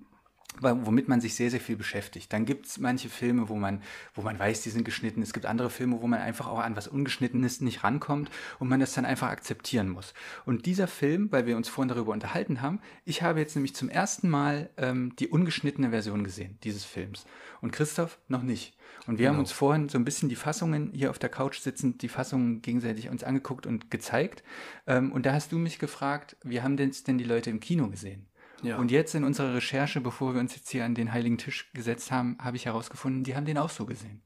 womit 0.59 1.07
man 1.07 1.21
sich 1.21 1.35
sehr, 1.35 1.49
sehr 1.49 1.61
viel 1.61 1.77
beschäftigt. 1.77 2.31
Dann 2.33 2.45
gibt 2.45 2.65
es 2.65 2.77
manche 2.77 3.09
Filme, 3.09 3.49
wo 3.49 3.55
man, 3.55 3.81
wo 4.13 4.21
man 4.21 4.37
weiß, 4.37 4.61
die 4.61 4.69
sind 4.69 4.83
geschnitten. 4.83 5.21
Es 5.21 5.33
gibt 5.33 5.45
andere 5.45 5.69
Filme, 5.69 6.01
wo 6.01 6.07
man 6.07 6.19
einfach 6.19 6.47
auch 6.47 6.59
an 6.59 6.75
was 6.75 6.87
Ungeschnittenes 6.87 7.61
nicht 7.61 7.83
rankommt 7.83 8.29
und 8.59 8.67
man 8.67 8.79
das 8.79 8.93
dann 8.93 9.05
einfach 9.05 9.29
akzeptieren 9.29 9.89
muss. 9.89 10.13
Und 10.45 10.65
dieser 10.65 10.87
Film, 10.87 11.31
weil 11.31 11.45
wir 11.45 11.55
uns 11.55 11.69
vorhin 11.69 11.89
darüber 11.89 12.11
unterhalten 12.11 12.61
haben, 12.61 12.81
ich 13.05 13.21
habe 13.21 13.39
jetzt 13.39 13.55
nämlich 13.55 13.75
zum 13.75 13.89
ersten 13.89 14.29
Mal 14.29 14.69
ähm, 14.77 15.15
die 15.17 15.29
ungeschnittene 15.29 15.91
Version 15.91 16.23
gesehen, 16.23 16.57
dieses 16.63 16.83
Films. 16.83 17.25
Und 17.61 17.71
Christoph 17.71 18.19
noch 18.27 18.43
nicht. 18.43 18.75
Und 19.07 19.17
wir 19.17 19.29
haben 19.29 19.39
uns 19.39 19.51
vorhin 19.51 19.89
so 19.89 19.97
ein 19.97 20.05
bisschen 20.05 20.29
die 20.29 20.35
Fassungen 20.35 20.91
hier 20.93 21.09
auf 21.09 21.17
der 21.17 21.29
Couch 21.29 21.59
sitzend, 21.59 22.01
die 22.01 22.07
Fassungen 22.07 22.61
gegenseitig 22.61 23.09
uns 23.09 23.23
angeguckt 23.23 23.65
und 23.65 23.89
gezeigt. 23.89 24.43
Ähm, 24.85 25.11
und 25.11 25.25
da 25.25 25.33
hast 25.33 25.51
du 25.51 25.57
mich 25.57 25.79
gefragt, 25.79 26.37
wie 26.43 26.61
haben 26.61 26.77
denn 26.77 26.91
denn 27.07 27.17
die 27.17 27.23
Leute 27.23 27.49
im 27.49 27.59
Kino 27.59 27.89
gesehen? 27.89 28.27
Ja. 28.61 28.77
Und 28.77 28.91
jetzt 28.91 29.15
in 29.15 29.23
unserer 29.23 29.55
Recherche, 29.55 30.01
bevor 30.01 30.33
wir 30.33 30.39
uns 30.39 30.55
jetzt 30.55 30.69
hier 30.69 30.85
an 30.85 30.93
den 30.93 31.11
heiligen 31.11 31.39
Tisch 31.39 31.71
gesetzt 31.73 32.11
haben, 32.11 32.37
habe 32.39 32.57
ich 32.57 32.65
herausgefunden, 32.65 33.23
die 33.23 33.35
haben 33.35 33.45
den 33.45 33.57
auch 33.57 33.71
so 33.71 33.85
gesehen. 33.85 34.21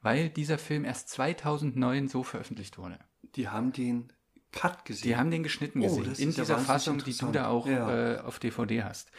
Weil 0.00 0.28
dieser 0.28 0.58
Film 0.58 0.84
erst 0.84 1.08
2009 1.08 2.08
so 2.08 2.22
veröffentlicht 2.22 2.78
wurde. 2.78 2.98
Die 3.34 3.48
haben 3.48 3.72
den 3.72 4.12
Cut 4.54 4.84
gesehen. 4.84 5.02
Die 5.08 5.16
haben 5.16 5.30
den 5.30 5.42
geschnitten 5.42 5.80
Oh, 5.82 5.96
gesehen. 5.96 6.14
In 6.28 6.30
ja 6.30 6.42
dieser 6.42 6.58
Fassung, 6.58 6.98
die 7.04 7.16
du 7.16 7.26
da 7.32 7.48
auch 7.48 7.66
Ja. 7.66 8.14
äh, 8.14 8.18
auf 8.20 8.38
DVD 8.38 8.82
hast. 8.84 9.10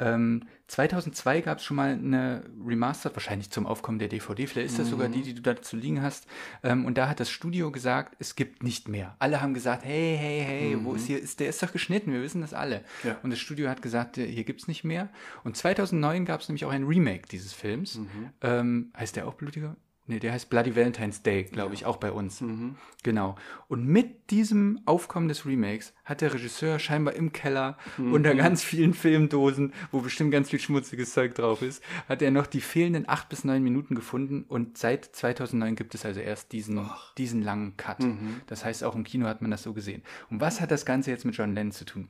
Ähm, 0.00 0.48
2002 0.66 1.40
gab 1.42 1.58
es 1.58 1.64
schon 1.64 1.76
mal 1.76 1.92
eine 1.92 2.42
Remastered, 2.66 3.14
wahrscheinlich 3.14 3.50
zum 3.50 3.64
Aufkommen 3.64 4.00
der 4.00 4.08
DVD. 4.08 4.46
Vielleicht 4.48 4.70
ist 4.70 4.78
das 4.80 4.88
sogar 4.88 5.08
Mhm. 5.08 5.12
die, 5.12 5.22
die 5.22 5.34
du 5.34 5.42
da 5.42 5.60
zu 5.62 5.76
liegen 5.76 6.02
hast. 6.02 6.26
Ähm, 6.64 6.84
und 6.84 6.98
da 6.98 7.08
hat 7.08 7.20
das 7.20 7.30
Studio 7.30 7.70
gesagt, 7.70 8.16
es 8.18 8.34
gibt 8.34 8.64
nicht 8.64 8.88
mehr. 8.88 9.14
Alle 9.20 9.40
haben 9.40 9.54
gesagt, 9.54 9.84
hey, 9.84 10.16
hey, 10.18 10.42
hey, 10.44 10.78
wo 10.82 10.94
ist 10.94 11.06
hier, 11.06 11.20
ist, 11.20 11.38
der 11.38 11.48
ist 11.48 11.62
doch 11.62 11.70
geschnitten, 11.72 12.12
wir 12.12 12.22
wissen 12.22 12.40
das 12.40 12.54
alle. 12.54 12.78
Mhm. 13.04 13.08
Ja. 13.10 13.16
Und 13.22 13.30
das 13.30 13.38
Studio 13.38 13.68
hat 13.68 13.82
gesagt, 13.82 14.18
äh, 14.18 14.26
hier 14.26 14.42
gibt's 14.44 14.66
nicht 14.66 14.82
mehr. 14.82 15.10
Und 15.44 15.56
2009 15.56 16.24
gab 16.24 16.40
es 16.40 16.48
nämlich 16.48 16.64
auch 16.64 16.72
ein 16.72 16.84
Remake 16.84 17.28
dieses 17.30 17.52
Films. 17.52 17.96
Mhm. 17.98 18.30
Ähm, 18.40 18.92
heißt 18.96 19.14
der 19.14 19.28
auch 19.28 19.34
Blutiger 19.34 19.76
Nee, 20.06 20.18
der 20.18 20.32
heißt 20.32 20.50
Bloody 20.50 20.76
Valentine's 20.76 21.22
Day, 21.22 21.44
glaube 21.44 21.72
ich, 21.72 21.86
auch 21.86 21.96
bei 21.96 22.12
uns. 22.12 22.44
Genau. 23.02 23.36
Und 23.68 23.86
mit 23.86 24.30
diesem 24.30 24.80
Aufkommen 24.84 25.28
des 25.28 25.46
Remakes 25.46 25.94
hat 26.04 26.20
der 26.20 26.34
Regisseur 26.34 26.78
scheinbar 26.78 27.14
im 27.14 27.32
Keller 27.32 27.78
unter 27.96 28.34
ganz 28.34 28.62
vielen 28.62 28.92
Filmdosen, 28.92 29.72
wo 29.92 30.00
bestimmt 30.00 30.30
ganz 30.30 30.50
viel 30.50 30.60
schmutziges 30.60 31.14
Zeug 31.14 31.34
drauf 31.34 31.62
ist, 31.62 31.82
hat 32.06 32.20
er 32.20 32.30
noch 32.30 32.46
die 32.46 32.60
fehlenden 32.60 33.08
acht 33.08 33.30
bis 33.30 33.44
neun 33.44 33.62
Minuten 33.62 33.94
gefunden 33.94 34.44
und 34.46 34.76
seit 34.76 35.06
2009 35.06 35.74
gibt 35.74 35.94
es 35.94 36.04
also 36.04 36.20
erst 36.20 36.52
diesen, 36.52 36.90
diesen 37.16 37.40
langen 37.42 37.76
Cut. 37.78 37.98
Das 38.46 38.64
heißt, 38.64 38.84
auch 38.84 38.94
im 38.94 39.04
Kino 39.04 39.26
hat 39.26 39.40
man 39.40 39.50
das 39.50 39.62
so 39.62 39.72
gesehen. 39.72 40.02
Und 40.28 40.40
was 40.40 40.60
hat 40.60 40.70
das 40.70 40.84
Ganze 40.84 41.10
jetzt 41.12 41.24
mit 41.24 41.34
John 41.34 41.54
Lennon 41.54 41.72
zu 41.72 41.86
tun? 41.86 42.08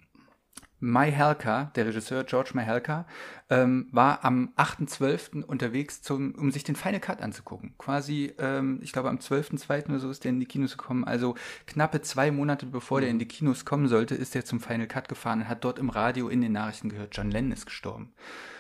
Mahelka, 0.81 1.73
der 1.77 1.87
Regisseur 1.87 2.25
George 2.25 2.51
Mahelka, 2.55 3.07
ähm, 3.49 3.89
war 3.91 4.25
am 4.25 4.53
8.12. 4.57 5.43
unterwegs, 5.43 6.03
zum, 6.03 6.35
um 6.35 6.51
sich 6.51 6.65
den 6.65 6.77
Final 6.77 7.01
Cut 7.01 7.23
anzugucken. 7.23 7.75
Quasi, 7.79 8.35
ähm, 8.39 8.81
ich 8.83 8.93
glaube, 8.93 9.09
am 9.09 9.19
12.2. 9.19 9.89
oder 9.89 9.99
so 9.99 10.11
ist 10.11 10.25
der 10.25 10.31
in 10.31 10.41
die 10.41 10.47
Kinos 10.47 10.77
gekommen. 10.77 11.05
Also 11.05 11.37
knappe 11.67 12.03
zwei 12.03 12.31
Monate 12.31 12.67
bevor 12.67 13.01
der 13.01 13.11
in 13.11 13.19
die 13.19 13.29
Kinos 13.29 13.65
kommen 13.65 13.89
sollte, 13.89 14.15
ist 14.15 14.37
er 14.37 14.45
zum 14.45 14.61
Final 14.61 14.87
Cut 14.87 15.09
gefahren 15.09 15.41
und 15.41 15.49
hat 15.49 15.65
dort 15.65 15.79
im 15.79 15.91
Radio 15.91 16.29
in 16.29 16.41
den 16.41 16.53
Nachrichten 16.53 16.89
gehört, 16.89 17.17
John 17.17 17.31
Lennon 17.31 17.53
ist 17.53 17.67
gestorben. 17.67 18.13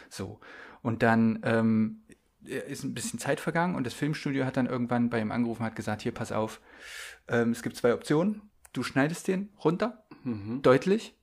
So. 0.08 0.40
Und 0.82 1.02
dann 1.02 1.40
ähm, 1.42 2.02
ist 2.44 2.84
ein 2.84 2.94
bisschen 2.94 3.18
Zeit 3.18 3.40
vergangen 3.40 3.74
und 3.74 3.86
das 3.86 3.94
Filmstudio 3.94 4.44
hat 4.44 4.56
dann 4.56 4.66
irgendwann 4.66 5.10
bei 5.10 5.20
ihm 5.20 5.32
angerufen 5.32 5.62
und 5.62 5.66
hat 5.66 5.76
gesagt, 5.76 6.02
hier, 6.02 6.12
pass 6.12 6.32
auf, 6.32 6.60
ähm, 7.28 7.50
es 7.50 7.62
gibt 7.62 7.76
zwei 7.76 7.94
Optionen. 7.94 8.42
Du 8.72 8.82
schneidest 8.82 9.28
den 9.28 9.50
runter, 9.62 10.04
deutlich, 10.62 11.16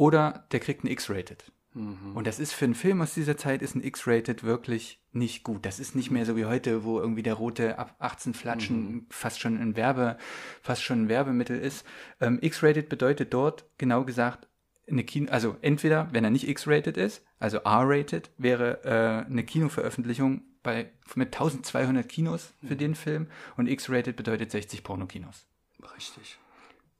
oder 0.00 0.46
der 0.50 0.60
kriegt 0.60 0.82
ein 0.82 0.88
X-Rated. 0.88 1.52
Und 1.74 2.26
das 2.26 2.40
ist 2.40 2.54
für 2.54 2.64
einen 2.64 2.74
Film 2.74 3.02
aus 3.02 3.14
dieser 3.14 3.36
Zeit 3.36 3.60
ist 3.60 3.76
ein 3.76 3.84
X-Rated 3.84 4.42
wirklich 4.42 4.98
nicht 5.12 5.44
gut. 5.44 5.64
Das 5.66 5.78
ist 5.78 5.94
nicht 5.94 6.10
mehr 6.10 6.24
so 6.24 6.36
wie 6.36 6.46
heute, 6.46 6.84
wo 6.84 6.98
irgendwie 6.98 7.22
der 7.22 7.34
rote 7.34 7.78
ab 7.78 7.94
18 7.98 8.32
Flatschen 8.34 9.06
fast 9.10 9.40
schon 9.40 9.58
ein 9.58 9.76
Werbe, 9.76 10.16
fast 10.62 10.82
schon 10.82 11.02
ein 11.02 11.08
Werbemittel 11.08 11.60
ist. 11.60 11.84
Ähm, 12.18 12.38
X-Rated 12.40 12.88
bedeutet 12.88 13.32
dort 13.34 13.66
genau 13.76 14.04
gesagt 14.04 14.48
eine 14.88 15.04
Kino, 15.04 15.30
also 15.30 15.56
entweder, 15.60 16.08
wenn 16.12 16.24
er 16.24 16.30
nicht 16.30 16.48
X-Rated 16.48 16.96
ist, 16.96 17.24
also 17.38 17.58
R-Rated, 17.58 18.30
wäre 18.38 18.82
äh, 18.82 19.30
eine 19.30 19.44
Kinoveröffentlichung 19.44 20.42
bei 20.62 20.90
mit 21.14 21.28
1200 21.28 22.08
Kinos 22.08 22.54
für 22.66 22.74
den 22.74 22.94
Film 22.94 23.28
und 23.56 23.68
X-Rated 23.68 24.16
bedeutet 24.16 24.50
60 24.50 24.82
Pornokinos. 24.82 25.46
Richtig. 25.94 26.38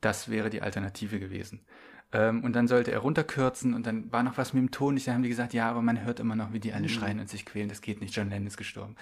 Das 0.00 0.30
wäre 0.30 0.50
die 0.50 0.62
Alternative 0.62 1.19
gewesen. 1.19 1.61
Ähm, 2.12 2.42
und 2.42 2.54
dann 2.54 2.66
sollte 2.66 2.90
er 2.90 2.98
runterkürzen 2.98 3.72
und 3.72 3.86
dann 3.86 4.10
war 4.10 4.22
noch 4.24 4.36
was 4.36 4.52
mit 4.52 4.60
dem 4.62 4.70
Ton. 4.72 4.96
Ich, 4.96 5.04
da 5.04 5.12
haben 5.12 5.22
die 5.22 5.28
gesagt, 5.28 5.54
ja, 5.54 5.70
aber 5.70 5.80
man 5.80 6.04
hört 6.04 6.18
immer 6.18 6.34
noch, 6.34 6.52
wie 6.52 6.58
die 6.58 6.72
alle 6.72 6.88
schreien 6.88 7.20
und 7.20 7.28
sich 7.28 7.46
quälen. 7.46 7.68
Das 7.68 7.82
geht 7.82 8.00
nicht. 8.00 8.14
John 8.16 8.30
Lennon 8.30 8.48
ist 8.48 8.56
gestorben. 8.56 8.96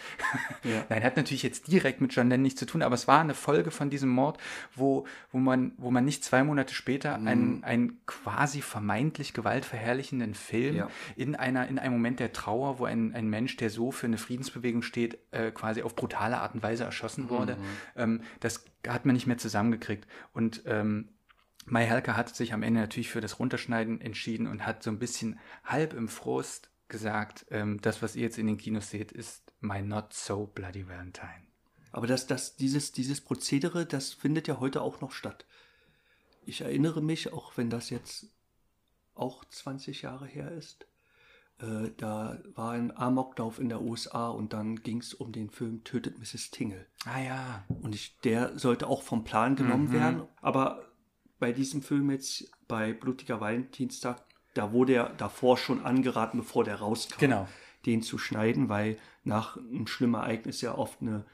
Ja. 0.62 0.84
Nein, 0.90 1.02
hat 1.02 1.16
natürlich 1.16 1.42
jetzt 1.42 1.68
direkt 1.72 2.00
mit 2.02 2.12
John 2.14 2.28
Lennon 2.28 2.42
nichts 2.42 2.60
zu 2.60 2.66
tun, 2.66 2.82
aber 2.82 2.94
es 2.94 3.08
war 3.08 3.20
eine 3.20 3.32
Folge 3.34 3.70
von 3.70 3.88
diesem 3.88 4.10
Mord, 4.10 4.38
wo, 4.74 5.06
wo 5.32 5.38
man, 5.38 5.72
wo 5.78 5.90
man 5.90 6.04
nicht 6.04 6.22
zwei 6.22 6.44
Monate 6.44 6.74
später 6.74 7.14
einen, 7.14 7.64
einen 7.64 8.00
quasi 8.06 8.60
vermeintlich 8.60 9.32
gewaltverherrlichenden 9.32 10.34
Film 10.34 10.76
Ja. 10.76 10.88
in 11.16 11.34
einer, 11.34 11.66
in 11.68 11.78
einem 11.78 11.94
Moment 11.94 12.20
der 12.20 12.32
Trauer, 12.32 12.78
wo 12.78 12.84
ein, 12.84 13.14
ein 13.14 13.28
Mensch, 13.30 13.56
der 13.56 13.70
so 13.70 13.90
für 13.90 14.06
eine 14.06 14.18
Friedensbewegung 14.18 14.82
steht, 14.82 15.18
äh, 15.30 15.50
quasi 15.50 15.82
auf 15.82 15.96
brutale 15.96 16.38
Art 16.38 16.54
und 16.54 16.62
Weise 16.62 16.84
erschossen 16.84 17.30
wurde. 17.30 17.56
Ähm, 17.96 18.20
das 18.40 18.64
hat 18.86 19.06
man 19.06 19.14
nicht 19.14 19.26
mehr 19.26 19.38
zusammengekriegt. 19.38 20.06
Und 20.32 20.62
ähm, 20.66 21.08
Mai 21.70 21.84
Helker 21.84 22.16
hat 22.16 22.34
sich 22.34 22.52
am 22.52 22.62
Ende 22.62 22.80
natürlich 22.80 23.10
für 23.10 23.20
das 23.20 23.38
Runterschneiden 23.38 24.00
entschieden 24.00 24.46
und 24.46 24.66
hat 24.66 24.82
so 24.82 24.90
ein 24.90 24.98
bisschen 24.98 25.38
halb 25.64 25.92
im 25.92 26.08
Frust 26.08 26.70
gesagt, 26.88 27.46
ähm, 27.50 27.80
das, 27.82 28.02
was 28.02 28.16
ihr 28.16 28.22
jetzt 28.22 28.38
in 28.38 28.46
den 28.46 28.56
Kinos 28.56 28.90
seht, 28.90 29.12
ist 29.12 29.52
My 29.60 29.82
Not 29.82 30.12
So 30.12 30.46
Bloody 30.46 30.88
Valentine. 30.88 31.46
Aber 31.92 32.06
das, 32.06 32.26
das, 32.26 32.56
dieses, 32.56 32.92
dieses 32.92 33.20
Prozedere, 33.20 33.86
das 33.86 34.12
findet 34.12 34.48
ja 34.48 34.60
heute 34.60 34.82
auch 34.82 35.00
noch 35.00 35.12
statt. 35.12 35.46
Ich 36.44 36.60
erinnere 36.62 37.02
mich, 37.02 37.32
auch 37.32 37.56
wenn 37.56 37.70
das 37.70 37.90
jetzt 37.90 38.28
auch 39.14 39.44
20 39.44 40.02
Jahre 40.02 40.26
her 40.26 40.50
ist, 40.52 40.86
äh, 41.60 41.90
da 41.96 42.38
war 42.54 42.72
ein 42.72 42.96
Amoklauf 42.96 43.58
in 43.58 43.68
der 43.68 43.82
USA 43.82 44.28
und 44.28 44.52
dann 44.52 44.76
ging 44.76 44.98
es 44.98 45.12
um 45.12 45.32
den 45.32 45.50
Film 45.50 45.82
Tötet 45.84 46.18
Mrs. 46.18 46.50
Tingle. 46.50 46.86
Ah 47.04 47.20
ja. 47.20 47.64
Und 47.82 47.94
ich, 47.94 48.18
der 48.20 48.58
sollte 48.58 48.86
auch 48.86 49.02
vom 49.02 49.24
Plan 49.24 49.56
genommen 49.56 49.92
werden. 49.92 50.22
Aber 50.40 50.87
bei 51.38 51.52
diesem 51.52 51.82
Film 51.82 52.10
jetzt, 52.10 52.50
bei 52.66 52.92
Blutiger 52.92 53.40
Valentinstag, 53.40 54.22
da 54.54 54.72
wurde 54.72 54.94
er 54.94 55.08
davor 55.10 55.56
schon 55.56 55.84
angeraten, 55.84 56.38
bevor 56.38 56.64
der 56.64 56.76
rauskam, 56.76 57.18
Genau. 57.20 57.48
den 57.86 58.02
zu 58.02 58.18
schneiden, 58.18 58.68
weil 58.68 58.98
nach 59.24 59.56
einem 59.56 59.86
schlimmen 59.86 60.14
Ereignis 60.14 60.60
ja 60.60 60.74
oft 60.76 61.00
eine, 61.00 61.24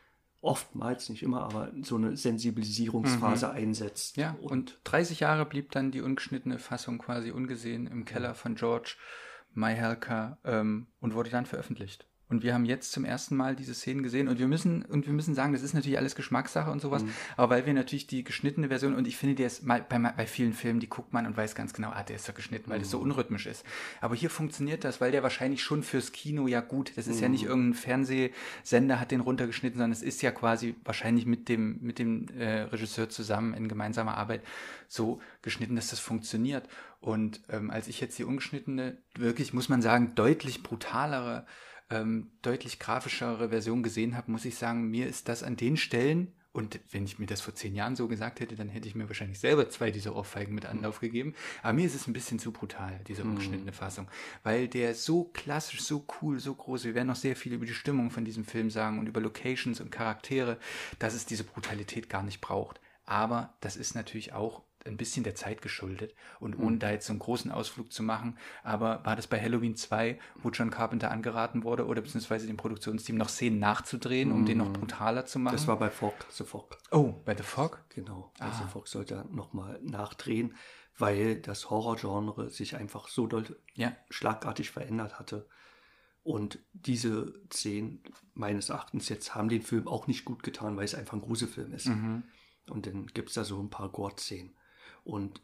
oftmals, 0.40 1.08
nicht 1.08 1.22
immer, 1.22 1.42
aber 1.42 1.72
so 1.82 1.96
eine 1.96 2.16
Sensibilisierungsphase 2.16 3.50
einsetzt. 3.50 4.16
Ja, 4.18 4.36
und 4.42 4.78
30 4.84 5.20
Jahre 5.20 5.46
blieb 5.46 5.70
dann 5.72 5.90
die 5.90 6.02
ungeschnittene 6.02 6.58
Fassung 6.58 6.98
quasi 6.98 7.30
ungesehen 7.30 7.86
im 7.86 8.04
Keller 8.04 8.34
von 8.34 8.54
George 8.56 8.96
Mai 9.54 9.74
Helker 9.74 10.38
ähm, 10.44 10.86
und 11.00 11.14
wurde 11.14 11.30
dann 11.30 11.46
veröffentlicht. 11.46 12.06
Und 12.28 12.42
wir 12.42 12.54
haben 12.54 12.64
jetzt 12.64 12.92
zum 12.92 13.04
ersten 13.04 13.36
Mal 13.36 13.54
diese 13.54 13.74
Szenen 13.74 14.02
gesehen. 14.02 14.28
Und 14.28 14.38
wir 14.38 14.48
müssen, 14.48 14.84
und 14.86 15.06
wir 15.06 15.12
müssen 15.12 15.34
sagen, 15.34 15.52
das 15.52 15.62
ist 15.62 15.74
natürlich 15.74 15.98
alles 15.98 16.14
Geschmackssache 16.14 16.70
und 16.70 16.80
sowas, 16.80 17.04
aber 17.36 17.54
weil 17.54 17.66
wir 17.66 17.74
natürlich 17.74 18.06
die 18.06 18.24
geschnittene 18.24 18.68
Version, 18.68 18.94
und 18.94 19.06
ich 19.06 19.16
finde, 19.16 19.34
der 19.34 19.46
ist 19.46 19.64
mal, 19.64 19.84
bei, 19.86 19.98
bei 19.98 20.26
vielen 20.26 20.54
Filmen, 20.54 20.80
die 20.80 20.88
guckt 20.88 21.12
man 21.12 21.26
und 21.26 21.36
weiß 21.36 21.54
ganz 21.54 21.74
genau, 21.74 21.90
ah, 21.90 22.02
der 22.02 22.16
ist 22.16 22.28
doch 22.28 22.34
geschnitten, 22.34 22.70
weil 22.70 22.78
das 22.78 22.90
so 22.90 22.98
unrhythmisch 22.98 23.46
ist. 23.46 23.64
Aber 24.00 24.14
hier 24.14 24.30
funktioniert 24.30 24.84
das, 24.84 25.00
weil 25.00 25.12
der 25.12 25.22
wahrscheinlich 25.22 25.62
schon 25.62 25.82
fürs 25.82 26.12
Kino 26.12 26.48
ja 26.48 26.60
gut, 26.60 26.92
das 26.96 27.06
ist 27.06 27.20
ja 27.20 27.28
nicht 27.28 27.44
irgendein 27.44 27.74
Fernsehsender 27.74 29.00
hat 29.00 29.10
den 29.10 29.20
runtergeschnitten, 29.20 29.78
sondern 29.78 29.92
es 29.92 30.02
ist 30.02 30.22
ja 30.22 30.30
quasi 30.30 30.74
wahrscheinlich 30.84 31.26
mit 31.26 31.48
dem, 31.48 31.78
mit 31.82 31.98
dem 31.98 32.28
äh, 32.38 32.62
Regisseur 32.62 33.08
zusammen 33.08 33.54
in 33.54 33.68
gemeinsamer 33.68 34.16
Arbeit 34.16 34.42
so 34.88 35.20
geschnitten, 35.42 35.76
dass 35.76 35.88
das 35.88 36.00
funktioniert. 36.00 36.68
Und 37.04 37.42
ähm, 37.50 37.70
als 37.70 37.86
ich 37.86 38.00
jetzt 38.00 38.18
die 38.18 38.24
ungeschnittene, 38.24 38.96
wirklich, 39.14 39.52
muss 39.52 39.68
man 39.68 39.82
sagen, 39.82 40.14
deutlich 40.14 40.62
brutalere, 40.62 41.44
ähm, 41.90 42.30
deutlich 42.40 42.78
grafischere 42.78 43.50
Version 43.50 43.82
gesehen 43.82 44.16
habe, 44.16 44.32
muss 44.32 44.46
ich 44.46 44.54
sagen, 44.54 44.88
mir 44.90 45.06
ist 45.06 45.28
das 45.28 45.42
an 45.42 45.56
den 45.56 45.76
Stellen, 45.76 46.32
und 46.54 46.80
wenn 46.92 47.04
ich 47.04 47.18
mir 47.18 47.26
das 47.26 47.42
vor 47.42 47.54
zehn 47.54 47.74
Jahren 47.74 47.94
so 47.94 48.08
gesagt 48.08 48.38
hätte, 48.40 48.54
dann 48.54 48.68
hätte 48.68 48.88
ich 48.88 48.94
mir 48.94 49.08
wahrscheinlich 49.08 49.40
selber 49.40 49.68
zwei 49.68 49.90
dieser 49.90 50.14
Ohrfeigen 50.14 50.54
mit 50.54 50.64
Anlauf 50.64 51.00
gegeben. 51.00 51.34
Aber 51.62 51.72
mir 51.72 51.84
ist 51.84 51.96
es 51.96 52.06
ein 52.06 52.12
bisschen 52.12 52.38
zu 52.38 52.52
brutal, 52.52 53.00
diese 53.08 53.24
ungeschnittene 53.24 53.72
Fassung. 53.72 54.06
Weil 54.44 54.68
der 54.68 54.94
so 54.94 55.24
klassisch, 55.24 55.82
so 55.82 56.06
cool, 56.22 56.38
so 56.38 56.54
groß, 56.54 56.84
wir 56.84 56.94
werden 56.94 57.08
noch 57.08 57.16
sehr 57.16 57.34
viel 57.34 57.52
über 57.54 57.66
die 57.66 57.74
Stimmung 57.74 58.12
von 58.12 58.24
diesem 58.24 58.44
Film 58.44 58.70
sagen 58.70 59.00
und 59.00 59.08
über 59.08 59.20
Locations 59.20 59.80
und 59.80 59.90
Charaktere, 59.90 60.58
dass 61.00 61.14
es 61.14 61.26
diese 61.26 61.42
Brutalität 61.42 62.08
gar 62.08 62.22
nicht 62.22 62.40
braucht. 62.40 62.80
Aber 63.04 63.52
das 63.60 63.76
ist 63.76 63.96
natürlich 63.96 64.32
auch 64.32 64.62
ein 64.86 64.96
bisschen 64.96 65.24
der 65.24 65.34
Zeit 65.34 65.62
geschuldet 65.62 66.14
und 66.40 66.54
ohne 66.58 66.76
da 66.78 66.90
jetzt 66.90 67.06
so 67.06 67.12
einen 67.12 67.18
großen 67.18 67.50
Ausflug 67.50 67.90
zu 67.92 68.02
machen, 68.02 68.36
aber 68.62 69.04
war 69.04 69.16
das 69.16 69.26
bei 69.26 69.40
Halloween 69.40 69.76
2, 69.76 70.18
wo 70.42 70.50
John 70.50 70.70
Carpenter 70.70 71.10
angeraten 71.10 71.64
wurde 71.64 71.86
oder 71.86 72.02
beziehungsweise 72.02 72.46
dem 72.46 72.56
Produktionsteam 72.58 73.16
noch 73.16 73.28
Szenen 73.30 73.58
nachzudrehen, 73.58 74.30
um 74.30 74.44
den 74.44 74.58
noch 74.58 74.72
brutaler 74.72 75.24
zu 75.24 75.38
machen? 75.38 75.54
Das 75.54 75.66
war 75.66 75.78
bei 75.78 75.90
Fog, 75.90 76.14
The 76.30 76.44
Fog. 76.44 76.76
oh, 76.90 77.14
bei 77.24 77.34
The 77.34 77.42
Fog? 77.42 77.82
Genau. 77.88 78.30
Also 78.38 78.64
Fox 78.66 78.90
sollte 78.90 79.24
nochmal 79.30 79.80
nachdrehen, 79.82 80.54
weil 80.98 81.36
das 81.40 81.70
Horrorgenre 81.70 82.50
sich 82.50 82.76
einfach 82.76 83.08
so 83.08 83.26
doll 83.26 83.44
Ja. 83.74 83.96
schlagartig 84.10 84.70
verändert 84.70 85.18
hatte. 85.18 85.48
Und 86.22 86.58
diese 86.72 87.34
Szenen, 87.52 88.02
meines 88.34 88.68
Erachtens 88.70 89.08
jetzt, 89.08 89.34
haben 89.34 89.48
den 89.48 89.62
Film 89.62 89.88
auch 89.88 90.06
nicht 90.06 90.24
gut 90.24 90.42
getan, 90.42 90.76
weil 90.76 90.84
es 90.84 90.94
einfach 90.94 91.14
ein 91.14 91.20
Gruselfilm 91.20 91.72
ist. 91.74 91.86
Und 91.86 92.86
dann 92.86 93.06
gibt 93.08 93.28
es 93.30 93.34
da 93.34 93.44
so 93.44 93.60
ein 93.60 93.68
paar 93.70 93.90
Gore-Szenen. 93.90 94.54
Und 95.04 95.40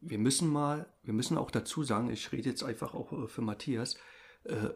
wir 0.00 0.18
müssen 0.18 0.48
mal, 0.48 0.92
wir 1.02 1.14
müssen 1.14 1.38
auch 1.38 1.50
dazu 1.50 1.82
sagen, 1.82 2.10
ich 2.10 2.32
rede 2.32 2.50
jetzt 2.50 2.62
einfach 2.62 2.94
auch 2.94 3.12
äh, 3.12 3.28
für 3.28 3.42
Matthias, 3.42 3.96
äh, 4.44 4.70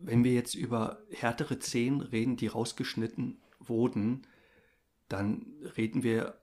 wenn 0.00 0.24
wir 0.24 0.32
jetzt 0.32 0.54
über 0.54 1.02
härtere 1.10 1.58
Szenen 1.58 2.00
reden, 2.00 2.36
die 2.36 2.48
rausgeschnitten 2.48 3.40
wurden, 3.60 4.26
dann 5.08 5.46
reden 5.76 6.02
wir 6.02 6.40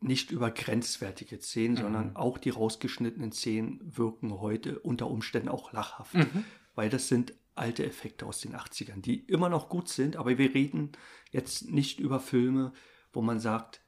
nicht 0.00 0.30
über 0.30 0.50
grenzwertige 0.50 1.40
Szenen, 1.40 1.76
sondern 1.76 2.16
auch 2.16 2.38
die 2.38 2.50
rausgeschnittenen 2.50 3.32
Szenen 3.32 3.80
wirken 3.84 4.40
heute 4.40 4.78
unter 4.80 5.08
Umständen 5.08 5.48
auch 5.48 5.72
lachhaft, 5.72 6.16
weil 6.74 6.90
das 6.90 7.08
sind 7.08 7.34
alte 7.54 7.84
Effekte 7.84 8.26
aus 8.26 8.40
den 8.40 8.54
80ern, 8.54 9.00
die 9.00 9.20
immer 9.20 9.48
noch 9.48 9.68
gut 9.68 9.88
sind, 9.88 10.16
aber 10.16 10.38
wir 10.38 10.54
reden 10.54 10.92
jetzt 11.30 11.70
nicht 11.70 12.00
über 12.00 12.18
Filme, 12.18 12.72
wo 13.12 13.22
man 13.22 13.38
sagt, 13.38 13.82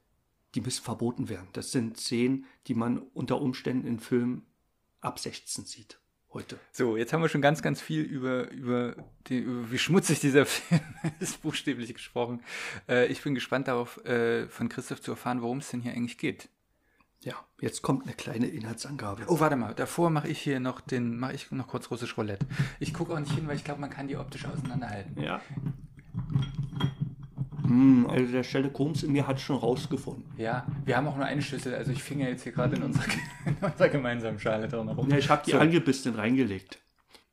die 0.55 0.61
müssen 0.61 0.85
verboten 0.85 1.29
werden. 1.29 1.49
Das 1.53 1.73
sind 1.73 1.97
Szenen, 1.99 2.47
die 2.67 2.75
man 2.75 2.99
unter 2.99 3.41
Umständen 3.41 3.87
in 3.87 4.01
Filmen 4.01 4.47
ab 5.01 5.19
16 5.19 5.65
sieht 5.65 5.99
heute. 6.35 6.59
So, 6.73 6.97
jetzt 6.97 7.13
haben 7.13 7.23
wir 7.23 7.29
schon 7.29 7.41
ganz, 7.41 7.63
ganz 7.63 7.81
viel 7.81 8.03
über, 8.03 8.51
über, 8.51 8.97
die, 9.29 9.39
über 9.39 9.71
wie 9.71 9.79
schmutzig 9.79 10.21
dieser 10.21 10.45
Film 10.47 10.81
ist, 11.21 11.41
buchstäblich 11.43 11.95
gesprochen. 11.95 12.43
Äh, 12.89 13.07
ich 13.07 13.23
bin 13.23 13.35
gespannt 13.35 13.69
darauf, 13.69 14.05
äh, 14.05 14.49
von 14.49 14.69
Christoph 14.69 15.01
zu 15.01 15.13
erfahren, 15.13 15.41
worum 15.41 15.59
es 15.59 15.71
denn 15.71 15.81
hier 15.81 15.93
eigentlich 15.93 16.19
geht. 16.19 16.49
Ja, 17.21 17.35
jetzt 17.59 17.81
kommt 17.81 18.05
eine 18.05 18.13
kleine 18.13 18.49
Inhaltsangabe. 18.49 19.25
Oh, 19.29 19.41
warte 19.41 19.57
mal, 19.57 19.75
davor 19.75 20.11
mache 20.11 20.29
ich 20.29 20.41
hier 20.41 20.61
noch 20.61 20.83
den, 20.83 21.19
mache 21.19 21.33
ich 21.33 21.51
noch 21.53 21.69
kurz 21.69 21.91
russisch 21.91 22.19
Roulette. 22.19 22.47
Ich 22.81 22.93
gucke 22.93 23.15
auch 23.15 23.19
nicht 23.19 23.33
hin, 23.33 23.47
weil 23.47 23.57
ich 23.57 23.65
glaube, 23.65 23.81
man 23.81 23.89
kann 23.89 24.09
die 24.09 24.17
optisch 24.17 24.45
auseinanderhalten. 24.45 25.23
Ja. 25.23 25.41
Hm, 27.64 28.06
also 28.09 28.30
der 28.33 28.42
Stelle 28.42 28.71
Koms 28.71 29.02
in 29.02 29.12
mir 29.12 29.26
hat 29.26 29.40
schon 29.40 29.56
rausgefunden. 29.56 30.25
Ja, 30.37 30.66
wir 30.85 30.97
haben 30.97 31.06
auch 31.09 31.16
nur 31.16 31.25
eine 31.26 31.42
Schüssel. 31.42 31.75
Also 31.75 31.92
ich 31.92 32.02
fing 32.02 32.21
ja 32.21 32.28
jetzt 32.28 32.42
hier 32.42 32.52
gerade 32.52 32.76
in 32.76 32.83
unserer, 32.83 33.04
in 33.47 33.56
unserer 33.61 33.88
gemeinsamen 33.88 34.38
Schale 34.38 34.68
drin 34.68 34.88
rum. 34.88 35.11
Ja, 35.11 35.16
ich 35.18 35.28
habe 35.30 35.42
die 35.44 35.52
So. 35.52 35.59
angebissen 35.59 36.14
reingelegt. 36.14 36.78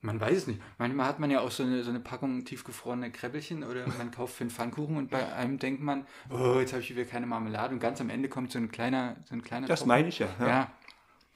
Man 0.04 0.20
weiß 0.20 0.36
es 0.36 0.48
nicht. 0.48 0.60
Manchmal 0.80 1.06
hat 1.06 1.20
man 1.20 1.30
ja 1.30 1.42
auch 1.42 1.52
so 1.52 1.62
eine, 1.62 1.84
so 1.84 1.92
eine 1.92 2.00
Packung 2.00 2.44
tiefgefrorene 2.44 3.12
Kräbbelchen 3.12 3.64
oder 3.64 3.86
man 4.00 4.10
kauft 4.10 4.34
für 4.36 4.42
einen 4.42 4.50
Pfannkuchen 4.50 4.98
und 4.98 5.12
bei 5.12 5.32
einem 5.36 5.60
denkt 5.60 5.80
man, 5.84 6.08
oh, 6.32 6.58
jetzt 6.60 6.74
habe 6.74 6.82
ich 6.82 6.90
wieder 6.90 7.06
keine 7.06 7.28
Marmelade 7.28 7.72
und 7.76 7.80
ganz 7.80 8.02
am 8.02 8.10
Ende 8.10 8.28
kommt 8.28 8.52
so 8.52 8.58
ein 8.58 8.72
kleiner, 8.72 9.18
so 9.26 9.36
ein 9.36 9.44
kleiner 9.44 9.68
Das 9.68 9.82
Tropfen. 9.82 9.90
meine 9.90 10.08
ich 10.08 10.18
ja. 10.18 10.28
Ja. 10.40 10.48
ja. 10.48 10.72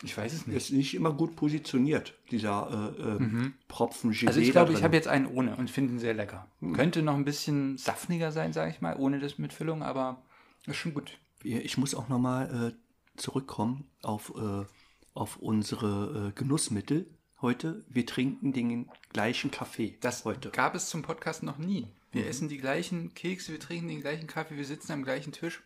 Ich 0.03 0.17
weiß 0.17 0.33
es 0.33 0.45
nicht. 0.45 0.57
Ist 0.57 0.71
nicht 0.71 0.93
immer 0.93 1.13
gut 1.13 1.35
positioniert, 1.35 2.13
dieser 2.31 2.93
äh, 2.99 3.23
äh, 3.23 3.51
Propfen 3.67 4.11
Gelee 4.11 4.27
Also 4.27 4.39
ich 4.39 4.51
glaube, 4.51 4.73
ich 4.73 4.83
habe 4.83 4.95
jetzt 4.95 5.07
einen 5.07 5.25
ohne 5.25 5.55
und 5.55 5.69
finde 5.69 5.93
ihn 5.93 5.99
sehr 5.99 6.13
lecker. 6.13 6.47
Könnte 6.73 7.01
noch 7.01 7.15
ein 7.15 7.25
bisschen 7.25 7.77
saftiger 7.77 8.31
sein, 8.31 8.51
sage 8.51 8.71
ich 8.71 8.81
mal, 8.81 8.95
ohne 8.97 9.19
das 9.19 9.37
mit 9.37 9.53
Füllung, 9.53 9.83
aber 9.83 10.21
ist 10.65 10.77
schon 10.77 10.93
gut. 10.93 11.17
Ich 11.43 11.77
muss 11.77 11.95
auch 11.95 12.09
nochmal 12.09 12.73
äh, 12.73 13.19
zurückkommen 13.19 13.85
auf, 14.01 14.33
äh, 14.35 14.65
auf 15.13 15.37
unsere 15.37 16.29
äh, 16.29 16.31
Genussmittel 16.39 17.07
heute. 17.41 17.85
Wir 17.87 18.05
trinken 18.05 18.51
den 18.51 18.89
gleichen 19.13 19.51
Kaffee. 19.51 19.97
Das 20.01 20.25
heute. 20.25 20.49
gab 20.49 20.75
es 20.75 20.89
zum 20.89 21.03
Podcast 21.03 21.43
noch 21.43 21.57
nie. 21.57 21.87
Wir 22.11 22.27
essen 22.27 22.47
die 22.47 22.57
gleichen 22.57 23.13
Kekse, 23.13 23.51
wir 23.51 23.59
trinken 23.59 23.89
den 23.89 24.01
gleichen 24.01 24.27
Kaffee, 24.27 24.55
wir 24.55 24.65
sitzen 24.65 24.93
am 24.93 25.03
gleichen 25.03 25.33
Tisch 25.33 25.61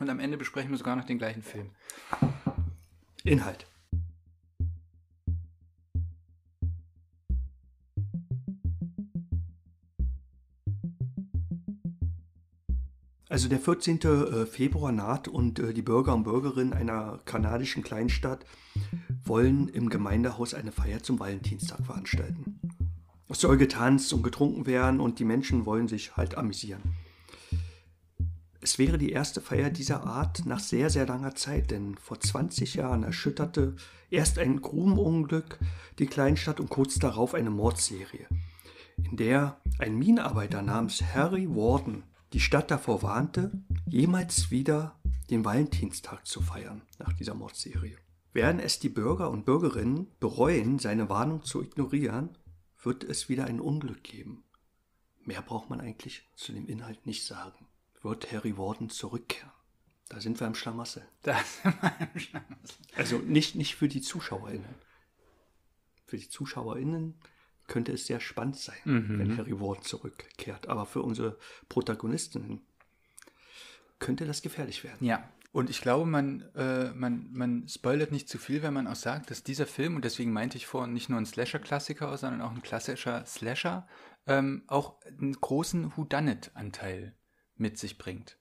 und 0.00 0.10
am 0.10 0.18
Ende 0.18 0.36
besprechen 0.36 0.70
wir 0.70 0.78
sogar 0.78 0.96
noch 0.96 1.04
den 1.04 1.18
gleichen 1.18 1.42
Film. 1.42 1.70
Inhalt. 3.26 3.66
Also 13.28 13.48
der 13.48 13.58
14. 13.58 14.00
äh, 14.00 14.46
Februar 14.46 14.92
naht 14.92 15.26
und 15.26 15.58
äh, 15.58 15.74
die 15.74 15.82
Bürger 15.82 16.14
und 16.14 16.22
Bürgerinnen 16.22 16.72
einer 16.72 17.20
kanadischen 17.24 17.82
Kleinstadt 17.82 18.46
wollen 19.24 19.68
im 19.68 19.90
Gemeindehaus 19.90 20.54
eine 20.54 20.70
Feier 20.70 21.02
zum 21.02 21.18
Valentinstag 21.18 21.84
veranstalten. 21.84 22.60
Es 23.28 23.40
soll 23.40 23.56
getanzt 23.56 24.12
und 24.12 24.22
getrunken 24.22 24.66
werden 24.66 25.00
und 25.00 25.18
die 25.18 25.24
Menschen 25.24 25.66
wollen 25.66 25.88
sich 25.88 26.16
halt 26.16 26.38
amüsieren. 26.38 26.80
Es 28.66 28.80
wäre 28.80 28.98
die 28.98 29.12
erste 29.12 29.40
Feier 29.40 29.70
dieser 29.70 30.02
Art 30.02 30.44
nach 30.44 30.58
sehr, 30.58 30.90
sehr 30.90 31.06
langer 31.06 31.36
Zeit, 31.36 31.70
denn 31.70 31.94
vor 31.98 32.18
20 32.18 32.74
Jahren 32.74 33.04
erschütterte 33.04 33.76
erst 34.10 34.40
ein 34.40 34.60
Grubenunglück 34.60 35.60
die 36.00 36.06
Kleinstadt 36.06 36.58
und 36.58 36.68
kurz 36.68 36.98
darauf 36.98 37.34
eine 37.34 37.50
Mordserie, 37.50 38.26
in 39.04 39.18
der 39.18 39.60
ein 39.78 39.96
Minenarbeiter 39.96 40.62
namens 40.62 41.00
Harry 41.14 41.48
Warden 41.48 42.02
die 42.32 42.40
Stadt 42.40 42.72
davor 42.72 43.04
warnte, 43.04 43.52
jemals 43.86 44.50
wieder 44.50 44.98
den 45.30 45.44
Valentinstag 45.44 46.26
zu 46.26 46.42
feiern 46.42 46.82
nach 46.98 47.12
dieser 47.12 47.34
Mordserie. 47.34 47.98
Werden 48.32 48.58
es 48.58 48.80
die 48.80 48.88
Bürger 48.88 49.30
und 49.30 49.44
Bürgerinnen 49.44 50.08
bereuen, 50.18 50.80
seine 50.80 51.08
Warnung 51.08 51.44
zu 51.44 51.62
ignorieren, 51.62 52.36
wird 52.82 53.04
es 53.04 53.28
wieder 53.28 53.44
ein 53.44 53.60
Unglück 53.60 54.02
geben. 54.02 54.42
Mehr 55.24 55.42
braucht 55.42 55.70
man 55.70 55.80
eigentlich 55.80 56.24
zu 56.34 56.52
dem 56.52 56.66
Inhalt 56.66 57.06
nicht 57.06 57.24
sagen. 57.24 57.65
Wird 58.02 58.32
Harry 58.32 58.56
Warden 58.56 58.90
zurückkehren? 58.90 59.52
Da 60.08 60.20
sind 60.20 60.38
wir 60.38 60.46
im 60.46 60.54
Schlamassel. 60.54 61.06
Das 61.22 61.60
Also 62.96 63.18
nicht, 63.18 63.56
nicht 63.56 63.74
für 63.74 63.88
die 63.88 64.00
ZuschauerInnen. 64.00 64.74
Für 66.04 66.16
die 66.16 66.28
ZuschauerInnen 66.28 67.18
könnte 67.66 67.92
es 67.92 68.06
sehr 68.06 68.20
spannend 68.20 68.56
sein, 68.56 68.76
wenn 68.84 69.36
Harry 69.36 69.58
Warden 69.60 69.82
zurückkehrt. 69.82 70.68
Aber 70.68 70.86
für 70.86 71.02
unsere 71.02 71.36
Protagonistinnen 71.68 72.60
könnte 73.98 74.24
das 74.24 74.42
gefährlich 74.42 74.84
werden. 74.84 75.04
Ja, 75.04 75.28
und 75.56 75.70
ich 75.70 75.80
glaube, 75.80 76.04
man, 76.04 76.42
äh, 76.54 76.92
man, 76.92 77.28
man 77.32 77.66
spoilert 77.66 78.12
nicht 78.12 78.28
zu 78.28 78.38
viel, 78.38 78.62
wenn 78.62 78.74
man 78.74 78.86
auch 78.86 78.94
sagt, 78.94 79.30
dass 79.30 79.42
dieser 79.42 79.66
Film, 79.66 79.96
und 79.96 80.04
deswegen 80.04 80.30
meinte 80.30 80.58
ich 80.58 80.66
vorhin 80.66 80.92
nicht 80.92 81.08
nur 81.08 81.18
ein 81.18 81.26
Slasher-Klassiker, 81.26 82.16
sondern 82.18 82.42
auch 82.42 82.50
ein 82.50 82.60
klassischer 82.60 83.24
Slasher, 83.24 83.88
ähm, 84.26 84.64
auch 84.66 85.00
einen 85.06 85.32
großen 85.32 85.96
Whodunit-Anteil 85.96 87.14
mit 87.56 87.78
sich 87.78 87.98
bringt. 87.98 88.36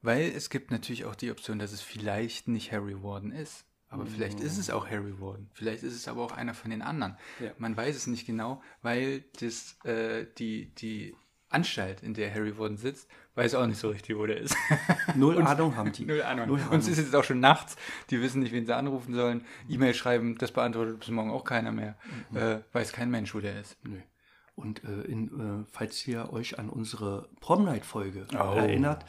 Weil 0.00 0.30
es 0.30 0.50
gibt 0.50 0.70
natürlich 0.70 1.04
auch 1.04 1.14
die 1.14 1.30
Option, 1.30 1.58
dass 1.58 1.72
es 1.72 1.80
vielleicht 1.80 2.48
nicht 2.48 2.72
Harry 2.72 3.02
Warden 3.02 3.32
ist. 3.32 3.64
Aber 3.90 4.06
vielleicht 4.06 4.40
ist 4.40 4.58
es 4.58 4.68
auch 4.68 4.88
Harry 4.88 5.18
Warden. 5.18 5.50
Vielleicht 5.54 5.82
ist 5.82 5.94
es 5.94 6.08
aber 6.08 6.22
auch 6.22 6.32
einer 6.32 6.52
von 6.52 6.70
den 6.70 6.82
anderen. 6.82 7.16
Ja. 7.40 7.52
Man 7.56 7.76
weiß 7.76 7.96
es 7.96 8.06
nicht 8.06 8.26
genau, 8.26 8.62
weil 8.82 9.24
das, 9.40 9.82
äh, 9.84 10.26
die, 10.36 10.74
die 10.74 11.16
Anstalt, 11.48 12.02
in 12.02 12.12
der 12.12 12.32
Harry 12.32 12.58
Warden 12.58 12.76
sitzt, 12.76 13.08
weiß 13.34 13.54
auch 13.54 13.66
nicht 13.66 13.78
so 13.78 13.88
richtig, 13.88 14.16
wo 14.16 14.26
der 14.26 14.36
ist. 14.36 14.54
Null 15.14 15.40
Ahnung 15.40 15.74
haben 15.76 15.92
die. 15.92 16.04
Null 16.04 16.22
Ahnung. 16.22 16.48
Null 16.48 16.60
Und 16.70 16.80
es 16.80 16.88
ist 16.88 16.98
jetzt 16.98 17.16
auch 17.16 17.24
schon 17.24 17.40
nachts. 17.40 17.76
Die 18.10 18.20
wissen 18.20 18.40
nicht, 18.40 18.52
wen 18.52 18.66
sie 18.66 18.76
anrufen 18.76 19.14
sollen. 19.14 19.46
E-Mail 19.68 19.94
schreiben, 19.94 20.36
das 20.36 20.52
beantwortet 20.52 21.00
bis 21.00 21.08
morgen 21.08 21.30
auch 21.30 21.44
keiner 21.44 21.72
mehr. 21.72 21.96
Äh, 22.34 22.58
weiß 22.72 22.92
kein 22.92 23.10
Mensch, 23.10 23.34
wo 23.34 23.40
der 23.40 23.58
ist. 23.58 23.78
Nö. 23.82 23.96
Und 24.58 24.82
äh, 24.82 25.02
in, 25.02 25.28
äh, 25.62 25.64
falls 25.70 26.04
ihr 26.08 26.32
euch 26.32 26.58
an 26.58 26.68
unsere 26.68 27.28
Prom 27.40 27.64
Night 27.64 27.84
Folge 27.84 28.26
Oh. 28.32 28.56
erinnert, 28.56 29.04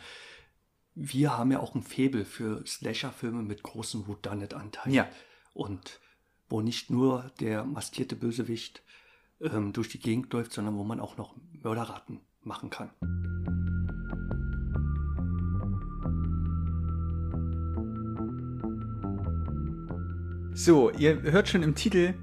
wir 0.93 1.35
haben 1.37 1.51
ja 1.51 1.59
auch 1.59 1.73
ein 1.73 1.81
Faible 1.81 2.23
für 2.23 2.63
Slasher-Filme 2.67 3.41
mit 3.41 3.63
großem 3.63 4.07
Whodunit-Anteil. 4.07 4.93
Ja. 4.93 5.07
Und 5.55 5.99
wo 6.49 6.61
nicht 6.61 6.91
nur 6.91 7.31
der 7.39 7.63
maskierte 7.63 8.15
Bösewicht 8.15 8.83
ähm, 9.41 9.73
durch 9.73 9.89
die 9.89 9.99
Gegend 9.99 10.31
läuft, 10.33 10.53
sondern 10.53 10.75
wo 10.75 10.83
man 10.83 10.99
auch 10.99 11.17
noch 11.17 11.35
Mörderraten 11.63 12.19
machen 12.41 12.69
kann. 12.69 12.91
So, 20.53 20.91
ihr 20.91 21.21
hört 21.23 21.47
schon 21.47 21.63
im 21.63 21.73
Titel, 21.73 22.13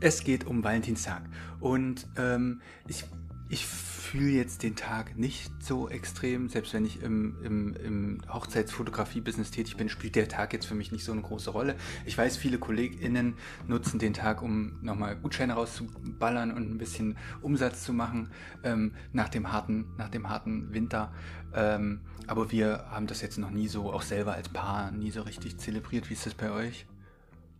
es 0.00 0.24
geht 0.24 0.46
um 0.46 0.64
Valentinstag. 0.64 1.22
Und 1.60 2.06
ähm, 2.16 2.60
ich, 2.86 3.04
ich 3.48 3.66
fühle 4.08 4.30
jetzt 4.30 4.62
den 4.62 4.74
Tag 4.74 5.18
nicht 5.18 5.50
so 5.60 5.88
extrem. 5.88 6.48
Selbst 6.48 6.72
wenn 6.72 6.84
ich 6.84 7.02
im, 7.02 7.36
im, 7.44 7.76
im 7.76 8.18
Hochzeitsfotografie-Business 8.32 9.50
tätig 9.50 9.76
bin, 9.76 9.88
spielt 9.88 10.16
der 10.16 10.28
Tag 10.28 10.52
jetzt 10.52 10.66
für 10.66 10.74
mich 10.74 10.92
nicht 10.92 11.04
so 11.04 11.12
eine 11.12 11.22
große 11.22 11.50
Rolle. 11.50 11.76
Ich 12.06 12.16
weiß, 12.16 12.36
viele 12.36 12.58
KollegInnen 12.58 13.34
nutzen 13.66 13.98
den 13.98 14.14
Tag, 14.14 14.42
um 14.42 14.78
nochmal 14.82 15.16
Gutscheine 15.16 15.54
rauszuballern 15.54 16.52
und 16.52 16.70
ein 16.70 16.78
bisschen 16.78 17.18
Umsatz 17.42 17.84
zu 17.84 17.92
machen 17.92 18.30
ähm, 18.64 18.94
nach, 19.12 19.28
dem 19.28 19.52
harten, 19.52 19.86
nach 19.98 20.08
dem 20.08 20.28
harten 20.30 20.72
Winter. 20.72 21.12
Ähm, 21.54 22.00
aber 22.26 22.50
wir 22.50 22.86
haben 22.90 23.06
das 23.06 23.20
jetzt 23.20 23.38
noch 23.38 23.50
nie 23.50 23.68
so, 23.68 23.92
auch 23.92 24.02
selber 24.02 24.34
als 24.34 24.48
Paar, 24.48 24.90
nie 24.90 25.10
so 25.10 25.22
richtig 25.22 25.58
zelebriert. 25.58 26.08
Wie 26.08 26.14
ist 26.14 26.26
das 26.26 26.34
bei 26.34 26.50
euch? 26.50 26.86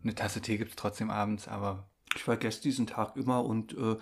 Eine 0.02 0.14
Tasse 0.14 0.40
Tee 0.40 0.58
gibt 0.58 0.70
es 0.70 0.76
trotzdem 0.76 1.10
abends, 1.10 1.48
aber 1.48 1.90
Ich 2.14 2.22
vergesse 2.22 2.62
diesen 2.62 2.86
Tag 2.86 3.16
immer 3.16 3.44
und 3.44 3.76
äh, 3.76 3.96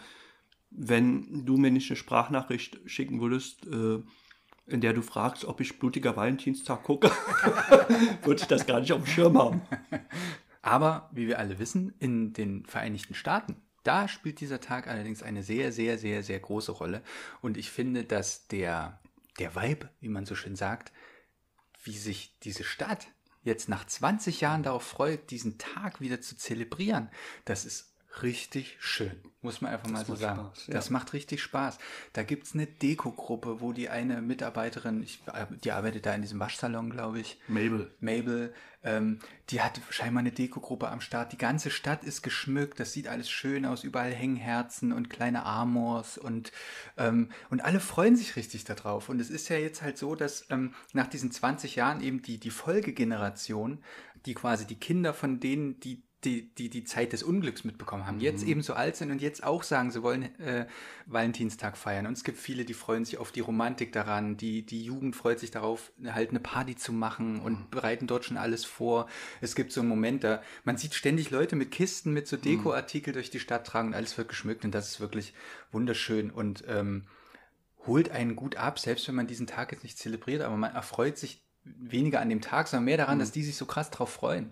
wenn 0.70 1.44
du 1.46 1.56
mir 1.56 1.70
nicht 1.70 1.90
eine 1.90 1.96
Sprachnachricht 1.96 2.78
schicken 2.86 3.20
würdest, 3.20 3.66
äh, 3.66 4.02
in 4.66 4.80
der 4.80 4.92
du 4.92 5.02
fragst, 5.02 5.44
ob 5.44 5.60
ich 5.60 5.78
blutiger 5.78 6.16
Valentinstag 6.16 6.82
gucke, 6.82 7.10
würde 8.22 8.40
ich 8.40 8.48
das 8.48 8.66
gar 8.66 8.80
nicht 8.80 8.92
auf 8.92 9.02
dem 9.02 9.06
Schirm 9.06 9.38
haben. 9.38 9.62
Aber 10.62 11.08
wie 11.12 11.28
wir 11.28 11.38
alle 11.38 11.58
wissen, 11.58 11.94
in 12.00 12.32
den 12.32 12.66
Vereinigten 12.66 13.14
Staaten, 13.14 13.56
da 13.84 14.08
spielt 14.08 14.40
dieser 14.40 14.60
Tag 14.60 14.88
allerdings 14.88 15.22
eine 15.22 15.44
sehr, 15.44 15.70
sehr, 15.70 15.96
sehr, 15.96 16.24
sehr 16.24 16.40
große 16.40 16.72
Rolle. 16.72 17.02
Und 17.40 17.56
ich 17.56 17.70
finde, 17.70 18.02
dass 18.02 18.48
der, 18.48 18.98
der 19.38 19.54
Vibe, 19.54 19.88
wie 20.00 20.08
man 20.08 20.26
so 20.26 20.34
schön 20.34 20.56
sagt, 20.56 20.92
wie 21.84 21.96
sich 21.96 22.36
diese 22.40 22.64
Stadt 22.64 23.06
jetzt 23.44 23.68
nach 23.68 23.86
20 23.86 24.40
Jahren 24.40 24.64
darauf 24.64 24.82
freut, 24.82 25.30
diesen 25.30 25.56
Tag 25.58 26.00
wieder 26.00 26.20
zu 26.20 26.36
zelebrieren, 26.36 27.10
das 27.44 27.64
ist 27.64 27.94
richtig 28.22 28.76
schön, 28.80 29.12
muss 29.42 29.60
man 29.60 29.72
einfach 29.72 29.88
mal 29.88 30.04
so 30.04 30.14
sagen. 30.14 30.40
Spaß, 30.40 30.66
ja. 30.68 30.74
Das 30.74 30.90
macht 30.90 31.12
richtig 31.12 31.42
Spaß. 31.42 31.78
Da 32.12 32.22
gibt's 32.22 32.54
eine 32.54 32.66
Deko-Gruppe, 32.66 33.60
wo 33.60 33.72
die 33.72 33.88
eine 33.88 34.22
Mitarbeiterin, 34.22 35.02
ich, 35.02 35.22
die 35.64 35.72
arbeitet 35.72 36.06
da 36.06 36.14
in 36.14 36.22
diesem 36.22 36.40
Waschsalon, 36.40 36.90
glaube 36.90 37.20
ich, 37.20 37.38
Mabel. 37.48 37.90
Mabel, 38.00 38.54
ähm, 38.86 39.18
die 39.50 39.60
hat 39.60 39.80
scheinbar 39.90 40.20
eine 40.20 40.30
Dekogruppe 40.30 40.88
am 40.88 41.00
Start. 41.00 41.32
Die 41.32 41.38
ganze 41.38 41.70
Stadt 41.70 42.04
ist 42.04 42.22
geschmückt, 42.22 42.78
das 42.78 42.92
sieht 42.92 43.08
alles 43.08 43.28
schön 43.28 43.66
aus. 43.66 43.82
Überall 43.82 44.12
hängen 44.12 44.36
Herzen 44.36 44.92
und 44.92 45.10
kleine 45.10 45.44
Amors 45.44 46.18
und, 46.18 46.52
ähm, 46.96 47.30
und 47.50 47.64
alle 47.64 47.80
freuen 47.80 48.16
sich 48.16 48.36
richtig 48.36 48.64
darauf. 48.64 49.08
Und 49.08 49.20
es 49.20 49.28
ist 49.28 49.48
ja 49.48 49.56
jetzt 49.56 49.82
halt 49.82 49.98
so, 49.98 50.14
dass 50.14 50.46
ähm, 50.50 50.72
nach 50.92 51.08
diesen 51.08 51.32
20 51.32 51.74
Jahren 51.76 52.00
eben 52.00 52.22
die, 52.22 52.38
die 52.38 52.50
Folgegeneration, 52.50 53.82
die 54.24 54.34
quasi 54.34 54.66
die 54.66 54.78
Kinder 54.78 55.12
von 55.12 55.40
denen, 55.40 55.80
die 55.80 56.05
die, 56.26 56.54
die 56.54 56.68
die 56.68 56.84
Zeit 56.84 57.12
des 57.12 57.22
Unglücks 57.22 57.64
mitbekommen 57.64 58.06
haben, 58.06 58.20
jetzt 58.20 58.44
eben 58.44 58.62
so 58.62 58.74
alt 58.74 58.96
sind 58.96 59.10
und 59.10 59.22
jetzt 59.22 59.44
auch 59.44 59.62
sagen, 59.62 59.90
sie 59.90 60.02
wollen 60.02 60.24
äh, 60.40 60.66
Valentinstag 61.06 61.76
feiern. 61.76 62.06
Und 62.06 62.14
es 62.14 62.24
gibt 62.24 62.38
viele, 62.38 62.64
die 62.64 62.74
freuen 62.74 63.04
sich 63.04 63.18
auf 63.18 63.32
die 63.32 63.40
Romantik 63.40 63.92
daran, 63.92 64.36
die, 64.36 64.62
die 64.62 64.82
Jugend 64.82 65.16
freut 65.16 65.38
sich 65.38 65.50
darauf, 65.50 65.92
halt 66.04 66.30
eine 66.30 66.40
Party 66.40 66.76
zu 66.76 66.92
machen 66.92 67.40
und 67.40 67.70
bereiten 67.70 68.06
dort 68.06 68.24
schon 68.24 68.36
alles 68.36 68.64
vor. 68.64 69.08
Es 69.40 69.54
gibt 69.54 69.72
so 69.72 69.80
einen 69.80 69.88
Moment 69.88 70.24
da, 70.24 70.42
man 70.64 70.76
sieht 70.76 70.94
ständig 70.94 71.30
Leute 71.30 71.56
mit 71.56 71.70
Kisten, 71.70 72.12
mit 72.12 72.26
so 72.26 72.36
Dekoartikel 72.36 73.12
durch 73.12 73.30
die 73.30 73.40
Stadt 73.40 73.66
tragen 73.66 73.88
und 73.88 73.94
alles 73.94 74.18
wird 74.18 74.28
geschmückt 74.28 74.64
und 74.64 74.74
das 74.74 74.88
ist 74.88 75.00
wirklich 75.00 75.32
wunderschön. 75.70 76.30
Und 76.30 76.64
ähm, 76.66 77.04
holt 77.86 78.10
einen 78.10 78.36
gut 78.36 78.56
ab, 78.56 78.78
selbst 78.78 79.06
wenn 79.08 79.14
man 79.14 79.26
diesen 79.26 79.46
Tag 79.46 79.72
jetzt 79.72 79.84
nicht 79.84 79.98
zelebriert, 79.98 80.42
aber 80.42 80.56
man 80.56 80.74
erfreut 80.74 81.16
sich 81.16 81.45
weniger 81.78 82.20
an 82.20 82.28
dem 82.28 82.40
Tag, 82.40 82.68
sondern 82.68 82.84
mehr 82.84 82.96
daran, 82.96 83.18
dass 83.18 83.32
die 83.32 83.42
sich 83.42 83.56
so 83.56 83.66
krass 83.66 83.90
drauf 83.90 84.10
freuen 84.10 84.50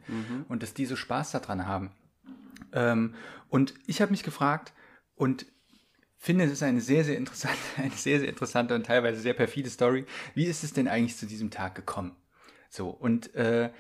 und 0.49 0.63
dass 0.63 0.75
die 0.75 0.87
so 0.87 0.97
Spaß 0.97 1.33
daran 1.33 1.67
haben. 1.67 1.91
Ähm, 2.73 3.15
und 3.49 3.75
ich 3.87 4.01
habe 4.01 4.11
mich 4.11 4.23
gefragt 4.23 4.73
und 5.15 5.47
finde, 6.19 6.45
es 6.45 6.53
ist 6.53 6.63
eine 6.63 6.81
sehr, 6.81 7.05
sehr 7.05 7.17
interessante, 7.17 7.59
eine 7.77 7.91
sehr, 7.91 8.21
sehr 8.21 8.29
interessante 8.29 8.75
und 8.75 8.87
teilweise 8.87 9.21
sehr 9.21 9.35
perfide 9.35 9.71
Story. 9.71 10.07
Wie 10.35 10.47
ist 10.47 10.65
es 10.65 10.73
denn 10.73 10.89
eigentlich 10.89 11.17
zu 11.17 11.27
diesem 11.27 11.51
Tag 11.51 11.75
gekommen? 11.75 12.17
So, 12.71 12.89
und 12.89 13.35
äh, 13.35 13.71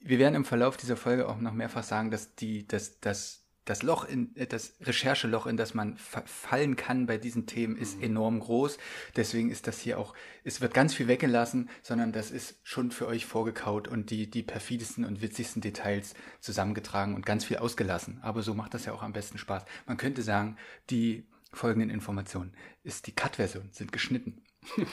wir 0.00 0.18
werden 0.18 0.36
im 0.36 0.44
Verlauf 0.44 0.76
dieser 0.76 0.96
Folge 0.96 1.28
auch 1.28 1.38
noch 1.38 1.52
mehrfach 1.52 1.82
sagen, 1.82 2.10
dass 2.10 2.36
die, 2.36 2.66
dass, 2.66 3.00
dass 3.00 3.45
das 3.66 3.82
Loch 3.82 4.08
in, 4.08 4.34
äh, 4.36 4.46
das 4.46 4.74
Rechercheloch, 4.80 5.46
in 5.46 5.58
das 5.58 5.74
man 5.74 5.98
fallen 5.98 6.76
kann 6.76 7.04
bei 7.04 7.18
diesen 7.18 7.46
Themen, 7.46 7.76
ist 7.76 8.00
enorm 8.00 8.40
groß. 8.40 8.78
Deswegen 9.16 9.50
ist 9.50 9.66
das 9.66 9.80
hier 9.80 9.98
auch, 9.98 10.14
es 10.44 10.62
wird 10.62 10.72
ganz 10.72 10.94
viel 10.94 11.08
weggelassen, 11.08 11.68
sondern 11.82 12.12
das 12.12 12.30
ist 12.30 12.58
schon 12.62 12.90
für 12.90 13.06
euch 13.06 13.26
vorgekaut 13.26 13.88
und 13.88 14.10
die, 14.10 14.30
die 14.30 14.42
perfidesten 14.42 15.04
und 15.04 15.20
witzigsten 15.20 15.60
Details 15.60 16.14
zusammengetragen 16.40 17.14
und 17.14 17.26
ganz 17.26 17.44
viel 17.44 17.58
ausgelassen. 17.58 18.20
Aber 18.22 18.40
so 18.42 18.54
macht 18.54 18.72
das 18.72 18.86
ja 18.86 18.94
auch 18.94 19.02
am 19.02 19.12
besten 19.12 19.36
Spaß. 19.36 19.64
Man 19.86 19.98
könnte 19.98 20.22
sagen, 20.22 20.56
die 20.88 21.26
folgenden 21.52 21.90
Informationen 21.90 22.54
ist 22.84 23.06
die 23.06 23.12
Cut-Version, 23.12 23.68
sind 23.72 23.92
geschnitten. 23.92 24.42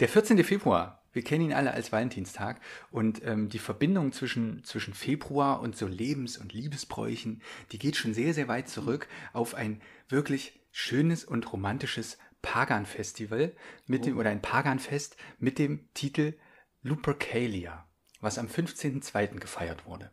Der 0.00 0.08
14. 0.10 0.44
Februar, 0.44 1.05
wir 1.16 1.24
kennen 1.24 1.46
ihn 1.46 1.52
alle 1.54 1.72
als 1.72 1.92
Valentinstag 1.92 2.60
und 2.90 3.24
ähm, 3.24 3.48
die 3.48 3.58
Verbindung 3.58 4.12
zwischen, 4.12 4.62
zwischen 4.64 4.92
Februar 4.92 5.60
und 5.60 5.74
so 5.74 5.86
Lebens- 5.86 6.36
und 6.36 6.52
Liebesbräuchen, 6.52 7.40
die 7.72 7.78
geht 7.78 7.96
schon 7.96 8.12
sehr, 8.12 8.34
sehr 8.34 8.48
weit 8.48 8.68
zurück 8.68 9.08
auf 9.32 9.54
ein 9.54 9.80
wirklich 10.10 10.60
schönes 10.72 11.24
und 11.24 11.50
romantisches 11.50 12.18
Pagan-Festival 12.42 13.56
mit 13.86 14.04
dem, 14.04 14.18
oder 14.18 14.28
ein 14.28 14.42
Pagan-Fest 14.42 15.16
mit 15.38 15.58
dem 15.58 15.88
Titel 15.94 16.34
Lupercalia, 16.82 17.88
was 18.20 18.38
am 18.38 18.46
15.02. 18.46 19.38
gefeiert 19.38 19.86
wurde. 19.86 20.12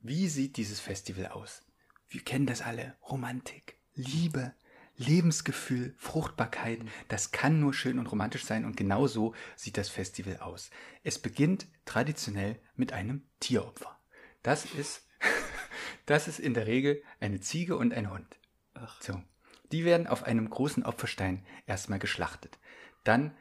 Wie 0.00 0.26
sieht 0.26 0.56
dieses 0.56 0.80
Festival 0.80 1.26
aus? 1.26 1.66
Wir 2.08 2.22
kennen 2.22 2.46
das 2.46 2.62
alle. 2.62 2.96
Romantik, 3.02 3.78
Liebe, 3.92 4.54
Lebensgefühl, 5.00 5.94
Fruchtbarkeit. 5.96 6.80
Das 7.08 7.32
kann 7.32 7.58
nur 7.58 7.72
schön 7.72 7.98
und 7.98 8.06
romantisch 8.06 8.44
sein 8.44 8.64
und 8.64 8.76
genau 8.76 9.06
so 9.06 9.34
sieht 9.56 9.78
das 9.78 9.88
Festival 9.88 10.36
aus. 10.38 10.70
Es 11.02 11.18
beginnt 11.18 11.66
traditionell 11.86 12.60
mit 12.76 12.92
einem 12.92 13.22
Tieropfer. 13.40 13.98
Das 14.42 14.66
ist, 14.66 15.08
das 16.06 16.28
ist 16.28 16.38
in 16.38 16.54
der 16.54 16.66
Regel 16.66 17.02
eine 17.18 17.40
Ziege 17.40 17.76
und 17.76 17.94
ein 17.94 18.10
Hund. 18.10 18.38
Ach. 18.74 19.00
So. 19.00 19.20
Die 19.72 19.84
werden 19.84 20.06
auf 20.06 20.24
einem 20.24 20.50
großen 20.50 20.84
Opferstein 20.84 21.46
erstmal 21.66 21.98
geschlachtet. 21.98 22.58
Dann 23.02 23.34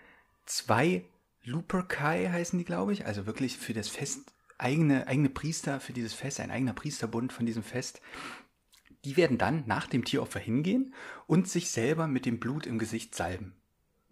zwei 0.45 1.03
Luperkai 1.43 2.29
heißen 2.29 2.57
die, 2.57 2.65
glaube 2.65 2.93
ich, 2.93 3.05
also 3.05 3.25
wirklich 3.25 3.57
für 3.57 3.73
das 3.73 3.89
Fest 3.89 4.33
eigene, 4.57 5.07
eigene 5.07 5.29
Priester 5.29 5.79
für 5.79 5.93
dieses 5.93 6.13
Fest, 6.13 6.39
ein 6.39 6.51
eigener 6.51 6.73
Priesterbund 6.73 7.33
von 7.33 7.45
diesem 7.45 7.63
Fest. 7.63 8.01
Die 9.05 9.15
werden 9.17 9.37
dann 9.37 9.63
nach 9.65 9.87
dem 9.87 10.03
Tieropfer 10.03 10.39
hingehen 10.39 10.93
und 11.25 11.47
sich 11.47 11.71
selber 11.71 12.07
mit 12.07 12.25
dem 12.25 12.39
Blut 12.39 12.65
im 12.65 12.79
Gesicht 12.79 13.15
salben. 13.15 13.55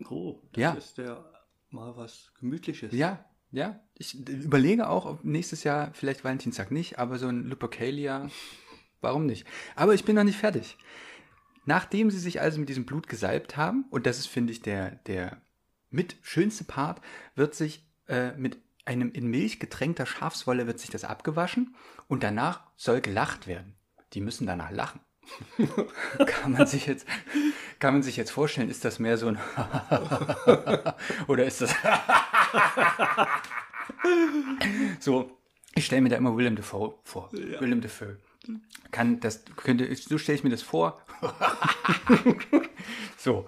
Oh, 0.10 0.42
das 0.54 0.62
Ja. 0.62 0.74
ist 0.74 0.98
ja 0.98 1.26
mal 1.70 1.96
was 1.98 2.32
Gemütliches. 2.40 2.94
Ja, 2.94 3.26
ja. 3.52 3.80
Ich 3.96 4.28
überlege 4.28 4.90
auch, 4.90 5.06
ob 5.06 5.24
nächstes 5.24 5.64
Jahr 5.64 5.94
vielleicht 5.94 6.24
Valentinstag 6.24 6.72
nicht, 6.72 7.00
aber 7.00 7.18
so 7.18 7.28
ein 7.28 7.44
Lupercalia, 7.46 8.30
warum 9.02 9.26
nicht? 9.26 9.46
Aber 9.76 9.94
ich 9.94 10.06
bin 10.06 10.16
noch 10.16 10.24
nicht 10.24 10.38
fertig. 10.38 10.78
Nachdem 11.66 12.10
sie 12.12 12.20
sich 12.20 12.40
also 12.40 12.60
mit 12.60 12.70
diesem 12.70 12.86
Blut 12.86 13.08
gesalbt 13.08 13.58
haben, 13.58 13.86
und 13.90 14.06
das 14.06 14.20
ist, 14.20 14.28
finde 14.28 14.54
ich, 14.54 14.62
der, 14.62 14.92
der 15.08 15.42
mit 15.90 16.16
schönste 16.22 16.64
Part, 16.64 17.02
wird 17.36 17.56
sich 17.56 17.86
äh, 18.08 18.32
mit 18.38 18.58
einem 18.86 19.12
in 19.12 19.28
Milch 19.28 19.60
getränkter 19.60 20.06
Schafswolle 20.06 20.66
wird 20.66 20.80
sich 20.80 20.90
das 20.90 21.04
abgewaschen 21.04 21.76
und 22.08 22.24
danach 22.24 22.64
soll 22.78 23.02
gelacht 23.02 23.48
werden. 23.48 23.77
Die 24.14 24.22
müssen 24.22 24.48
danach 24.48 24.72
lachen. 24.72 25.02
kann 26.26 26.54
man 26.54 26.68
sich 26.68 26.86
jetzt, 26.86 27.06
kann 27.80 27.94
man 27.94 28.04
sich 28.04 28.18
jetzt 28.18 28.32
vorstellen, 28.32 28.70
ist 28.70 28.86
das 28.86 29.00
mehr 29.00 29.18
so 29.18 29.28
ein 29.28 29.38
oder 31.28 31.46
ist 31.46 31.62
das 31.62 31.72
so? 35.00 35.38
Ich 35.76 35.86
stelle 35.86 36.02
mir 36.02 36.10
da 36.10 36.16
immer 36.16 36.36
Willem 36.38 36.56
Dafoe 36.56 36.96
vor. 37.04 37.30
Willem 37.32 37.82
Dafoe. 37.82 38.18
Kann 38.92 39.20
das 39.20 39.44
könnte 39.58 39.94
so 39.96 40.18
stelle 40.18 40.38
ich 40.38 40.44
mir 40.44 40.50
das 40.50 40.64
vor. 40.64 41.02
so. 43.18 43.48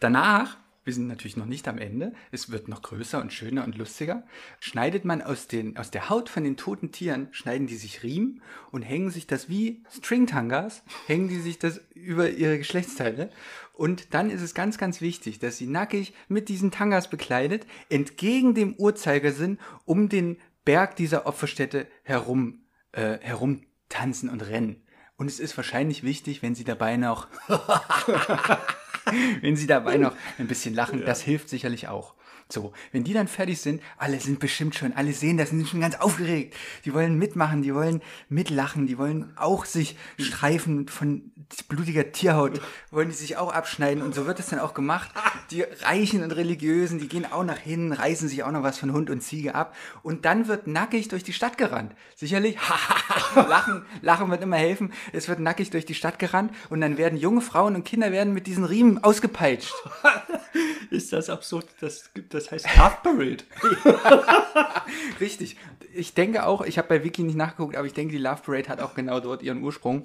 Danach, 0.00 0.58
wir 0.84 0.92
sind 0.92 1.06
natürlich 1.06 1.36
noch 1.36 1.46
nicht 1.46 1.66
am 1.66 1.78
Ende, 1.78 2.12
es 2.30 2.50
wird 2.50 2.68
noch 2.68 2.82
größer 2.82 3.20
und 3.20 3.32
schöner 3.32 3.64
und 3.64 3.76
lustiger, 3.76 4.22
schneidet 4.60 5.04
man 5.04 5.22
aus, 5.22 5.48
den, 5.48 5.76
aus 5.76 5.90
der 5.90 6.10
Haut 6.10 6.28
von 6.28 6.44
den 6.44 6.56
toten 6.56 6.92
Tieren, 6.92 7.28
schneiden 7.32 7.66
die 7.66 7.76
sich 7.76 8.02
Riemen 8.02 8.42
und 8.70 8.82
hängen 8.82 9.10
sich 9.10 9.26
das 9.26 9.48
wie 9.48 9.82
Stringtangas, 9.90 10.82
hängen 11.06 11.28
die 11.28 11.40
sich 11.40 11.58
das 11.58 11.80
über 11.94 12.30
ihre 12.30 12.58
Geschlechtsteile. 12.58 13.30
Und 13.72 14.14
dann 14.14 14.30
ist 14.30 14.42
es 14.42 14.54
ganz, 14.54 14.78
ganz 14.78 15.00
wichtig, 15.00 15.38
dass 15.38 15.56
sie 15.56 15.66
nackig 15.66 16.14
mit 16.28 16.48
diesen 16.48 16.70
Tangas 16.70 17.08
bekleidet, 17.08 17.66
entgegen 17.88 18.54
dem 18.54 18.74
Uhrzeigersinn 18.74 19.58
um 19.84 20.08
den 20.08 20.36
Berg 20.64 20.96
dieser 20.96 21.26
Opferstätte 21.26 21.86
herum, 22.02 22.60
äh, 22.92 23.18
herum 23.20 23.62
tanzen 23.88 24.28
und 24.28 24.42
rennen. 24.42 24.82
Und 25.16 25.28
es 25.28 25.40
ist 25.40 25.56
wahrscheinlich 25.56 26.02
wichtig, 26.02 26.42
wenn 26.42 26.54
sie 26.54 26.64
dabei 26.64 26.96
noch 26.96 27.28
wenn 29.40 29.56
sie 29.56 29.66
dabei 29.66 29.96
noch 29.96 30.14
ein 30.38 30.46
bisschen 30.46 30.74
lachen, 30.74 31.04
das 31.04 31.22
hilft 31.22 31.48
sicherlich 31.48 31.88
auch. 31.88 32.14
So, 32.48 32.72
wenn 32.92 33.04
die 33.04 33.14
dann 33.14 33.26
fertig 33.26 33.60
sind, 33.60 33.82
alle 33.96 34.20
sind 34.20 34.38
bestimmt 34.38 34.74
schon, 34.74 34.92
alle 34.92 35.12
sehen 35.12 35.38
das, 35.38 35.50
sind 35.50 35.66
schon 35.66 35.80
ganz 35.80 35.96
aufgeregt. 35.96 36.54
Die 36.84 36.92
wollen 36.92 37.18
mitmachen, 37.18 37.62
die 37.62 37.74
wollen 37.74 38.02
mitlachen, 38.28 38.86
die 38.86 38.98
wollen 38.98 39.32
auch 39.36 39.64
sich 39.64 39.96
streifen 40.18 40.88
von 40.88 41.32
blutiger 41.68 42.12
Tierhaut, 42.12 42.60
wollen 42.90 43.08
die 43.08 43.14
sich 43.14 43.36
auch 43.38 43.52
abschneiden 43.52 44.02
und 44.02 44.14
so 44.14 44.26
wird 44.26 44.40
es 44.40 44.46
dann 44.46 44.58
auch 44.58 44.74
gemacht. 44.74 45.10
Die 45.50 45.62
Reichen 45.62 46.22
und 46.22 46.32
Religiösen, 46.32 46.98
die 46.98 47.08
gehen 47.08 47.30
auch 47.30 47.44
nach 47.44 47.58
hinten, 47.58 47.92
reißen 47.92 48.28
sich 48.28 48.44
auch 48.44 48.50
noch 48.50 48.62
was 48.62 48.78
von 48.78 48.92
Hund 48.92 49.10
und 49.10 49.22
Ziege 49.22 49.54
ab 49.54 49.74
und 50.02 50.24
dann 50.24 50.46
wird 50.46 50.66
nackig 50.66 51.08
durch 51.08 51.24
die 51.24 51.32
Stadt 51.32 51.56
gerannt. 51.56 51.94
Sicherlich, 52.14 52.56
lachen, 53.34 53.84
lachen 54.02 54.30
wird 54.30 54.42
immer 54.42 54.56
helfen. 54.56 54.92
Es 55.12 55.28
wird 55.28 55.40
nackig 55.40 55.70
durch 55.70 55.86
die 55.86 55.94
Stadt 55.94 56.18
gerannt 56.18 56.52
und 56.68 56.80
dann 56.80 56.98
werden 56.98 57.18
junge 57.18 57.40
Frauen 57.40 57.74
und 57.74 57.84
Kinder 57.84 58.12
werden 58.12 58.34
mit 58.34 58.46
diesen 58.46 58.64
Riemen 58.64 59.02
ausgepeitscht. 59.02 59.72
Ist 60.90 61.12
das 61.12 61.28
absurd? 61.28 61.66
Das, 61.80 62.10
das 62.34 62.50
heißt 62.50 62.66
Love 62.76 62.96
Parade. 63.02 63.44
Richtig. 65.20 65.56
Ich 65.94 66.14
denke 66.14 66.44
auch, 66.44 66.62
ich 66.62 66.78
habe 66.78 66.88
bei 66.88 67.04
Wiki 67.04 67.22
nicht 67.22 67.36
nachgeguckt, 67.36 67.76
aber 67.76 67.86
ich 67.86 67.94
denke, 67.94 68.12
die 68.12 68.18
Love 68.18 68.42
Parade 68.44 68.68
hat 68.68 68.80
auch 68.80 68.94
genau 68.94 69.20
dort 69.20 69.42
ihren 69.42 69.62
Ursprung. 69.62 70.04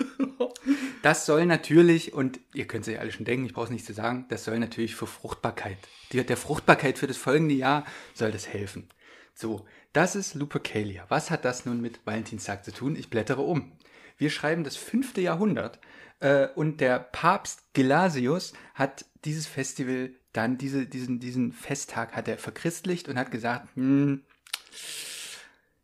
Das 1.02 1.26
soll 1.26 1.46
natürlich, 1.46 2.14
und 2.14 2.40
ihr 2.54 2.68
könnt 2.68 2.88
es 2.88 2.94
euch 2.94 3.00
alle 3.00 3.12
schon 3.12 3.26
denken, 3.26 3.46
ich 3.46 3.54
brauche 3.54 3.66
es 3.66 3.72
nicht 3.72 3.86
zu 3.86 3.94
sagen, 3.94 4.26
das 4.30 4.44
soll 4.44 4.60
natürlich 4.60 4.96
für 4.96 5.08
Fruchtbarkeit, 5.08 5.78
der 6.12 6.38
Fruchtbarkeit 6.38 6.98
für 6.98 7.08
das 7.08 7.18
folgende 7.18 7.56
Jahr 7.56 7.86
soll 8.14 8.32
das 8.32 8.48
helfen. 8.48 8.90
So, 9.34 9.66
das 9.94 10.16
ist 10.16 10.36
Lupercalia. 10.36 11.06
Was 11.08 11.32
hat 11.32 11.46
das 11.46 11.66
nun 11.66 11.82
mit 11.82 12.06
Valentinstag 12.06 12.66
zu 12.66 12.74
tun? 12.74 12.96
Ich 12.96 13.10
blättere 13.10 13.42
um. 13.42 13.72
Wir 14.18 14.30
schreiben 14.30 14.66
das 14.66 14.76
fünfte 14.76 15.22
Jahrhundert 15.22 15.80
äh, 16.20 16.48
und 16.56 16.82
der 16.82 17.00
Papst 17.00 17.74
Gelasius 17.74 18.54
hat 18.76 19.06
dieses 19.24 19.48
Festival 19.48 20.12
dann, 20.34 20.58
diese, 20.58 20.86
diesen, 20.86 21.20
diesen 21.20 21.54
Festtag 21.54 22.16
hat 22.16 22.28
er 22.28 22.38
verchristlicht 22.38 23.10
und 23.10 23.18
hat 23.18 23.32
gesagt, 23.32 23.68
hm, 23.76 24.24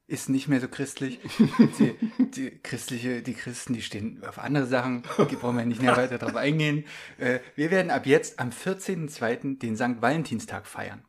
ist 0.08 0.30
nicht 0.30 0.48
mehr 0.48 0.62
so 0.62 0.68
christlich. 0.68 1.20
Die, 1.80 1.96
die 2.20 2.52
christliche, 2.62 3.22
die 3.22 3.34
Christen, 3.34 3.74
die 3.74 3.82
stehen 3.82 4.24
auf 4.24 4.38
andere 4.38 4.68
Sachen, 4.68 5.04
die 5.32 5.36
brauchen 5.36 5.58
wir 5.58 5.66
nicht 5.66 5.82
mehr 5.82 5.98
weiter 5.98 6.18
drauf 6.18 6.36
eingehen. 6.36 6.86
Äh, 7.18 7.40
wir 7.56 7.72
werden 7.72 7.90
ab 7.90 8.06
jetzt 8.06 8.40
am 8.40 8.50
14.02. 8.50 9.58
den 9.58 9.76
St. 9.76 10.02
Valentinstag 10.02 10.68
feiern. 10.68 11.04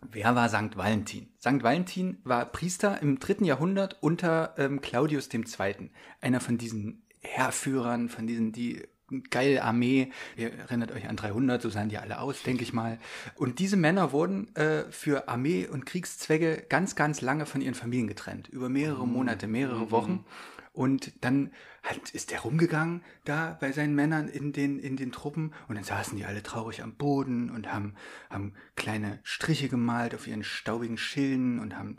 Wer 0.00 0.34
war 0.34 0.48
St. 0.48 0.76
Valentin? 0.76 1.34
St. 1.40 1.62
Valentin 1.62 2.18
war 2.24 2.46
Priester 2.46 3.00
im 3.02 3.18
dritten 3.18 3.44
Jahrhundert 3.44 3.98
unter 4.00 4.54
ähm, 4.58 4.80
Claudius 4.80 5.28
II., 5.32 5.90
einer 6.20 6.40
von 6.40 6.58
diesen 6.58 7.06
Heerführern, 7.20 8.08
von 8.08 8.26
diesen, 8.26 8.52
die 8.52 8.86
geile 9.22 9.62
Armee, 9.62 10.10
ihr 10.36 10.52
erinnert 10.52 10.92
euch 10.92 11.08
an 11.08 11.16
300, 11.16 11.62
so 11.62 11.70
sahen 11.70 11.88
die 11.88 11.98
alle 11.98 12.20
aus, 12.20 12.42
denke 12.42 12.62
ich 12.62 12.72
mal. 12.72 12.98
Und 13.36 13.58
diese 13.58 13.76
Männer 13.76 14.12
wurden 14.12 14.54
äh, 14.56 14.84
für 14.90 15.28
Armee- 15.28 15.66
und 15.66 15.86
Kriegszwecke 15.86 16.64
ganz, 16.68 16.96
ganz 16.96 17.20
lange 17.20 17.46
von 17.46 17.60
ihren 17.60 17.74
Familien 17.74 18.08
getrennt, 18.08 18.48
über 18.48 18.68
mehrere 18.68 19.06
Monate, 19.06 19.46
mehrere 19.46 19.90
Wochen. 19.90 20.24
Und 20.72 21.12
dann 21.20 21.52
hat, 21.84 22.10
ist 22.10 22.32
der 22.32 22.40
rumgegangen 22.40 23.02
da 23.24 23.56
bei 23.60 23.70
seinen 23.70 23.94
Männern 23.94 24.28
in 24.28 24.52
den, 24.52 24.80
in 24.80 24.96
den 24.96 25.12
Truppen. 25.12 25.54
Und 25.68 25.76
dann 25.76 25.84
saßen 25.84 26.18
die 26.18 26.24
alle 26.24 26.42
traurig 26.42 26.82
am 26.82 26.94
Boden 26.94 27.50
und 27.50 27.72
haben, 27.72 27.94
haben 28.28 28.54
kleine 28.74 29.20
Striche 29.22 29.68
gemalt 29.68 30.14
auf 30.14 30.26
ihren 30.26 30.42
staubigen 30.42 30.98
Schilden 30.98 31.60
und 31.60 31.76
haben 31.78 31.96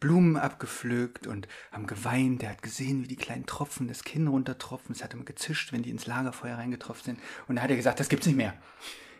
Blumen 0.00 0.36
abgepflückt 0.36 1.26
und 1.26 1.48
haben 1.72 1.86
geweint. 1.86 2.42
Der 2.42 2.50
hat 2.50 2.62
gesehen, 2.62 3.02
wie 3.02 3.08
die 3.08 3.16
kleinen 3.16 3.46
Tropfen 3.46 3.88
das 3.88 4.04
Kinn 4.04 4.28
runtertropfen. 4.28 4.94
Es 4.94 5.02
hat 5.02 5.14
immer 5.14 5.24
gezischt, 5.24 5.72
wenn 5.72 5.82
die 5.82 5.90
ins 5.90 6.06
Lagerfeuer 6.06 6.56
reingetroffen 6.56 7.04
sind. 7.04 7.20
Und 7.48 7.56
da 7.56 7.62
hat 7.62 7.70
er 7.70 7.76
gesagt, 7.76 8.00
das 8.00 8.08
gibt's 8.08 8.26
nicht 8.26 8.36
mehr. 8.36 8.54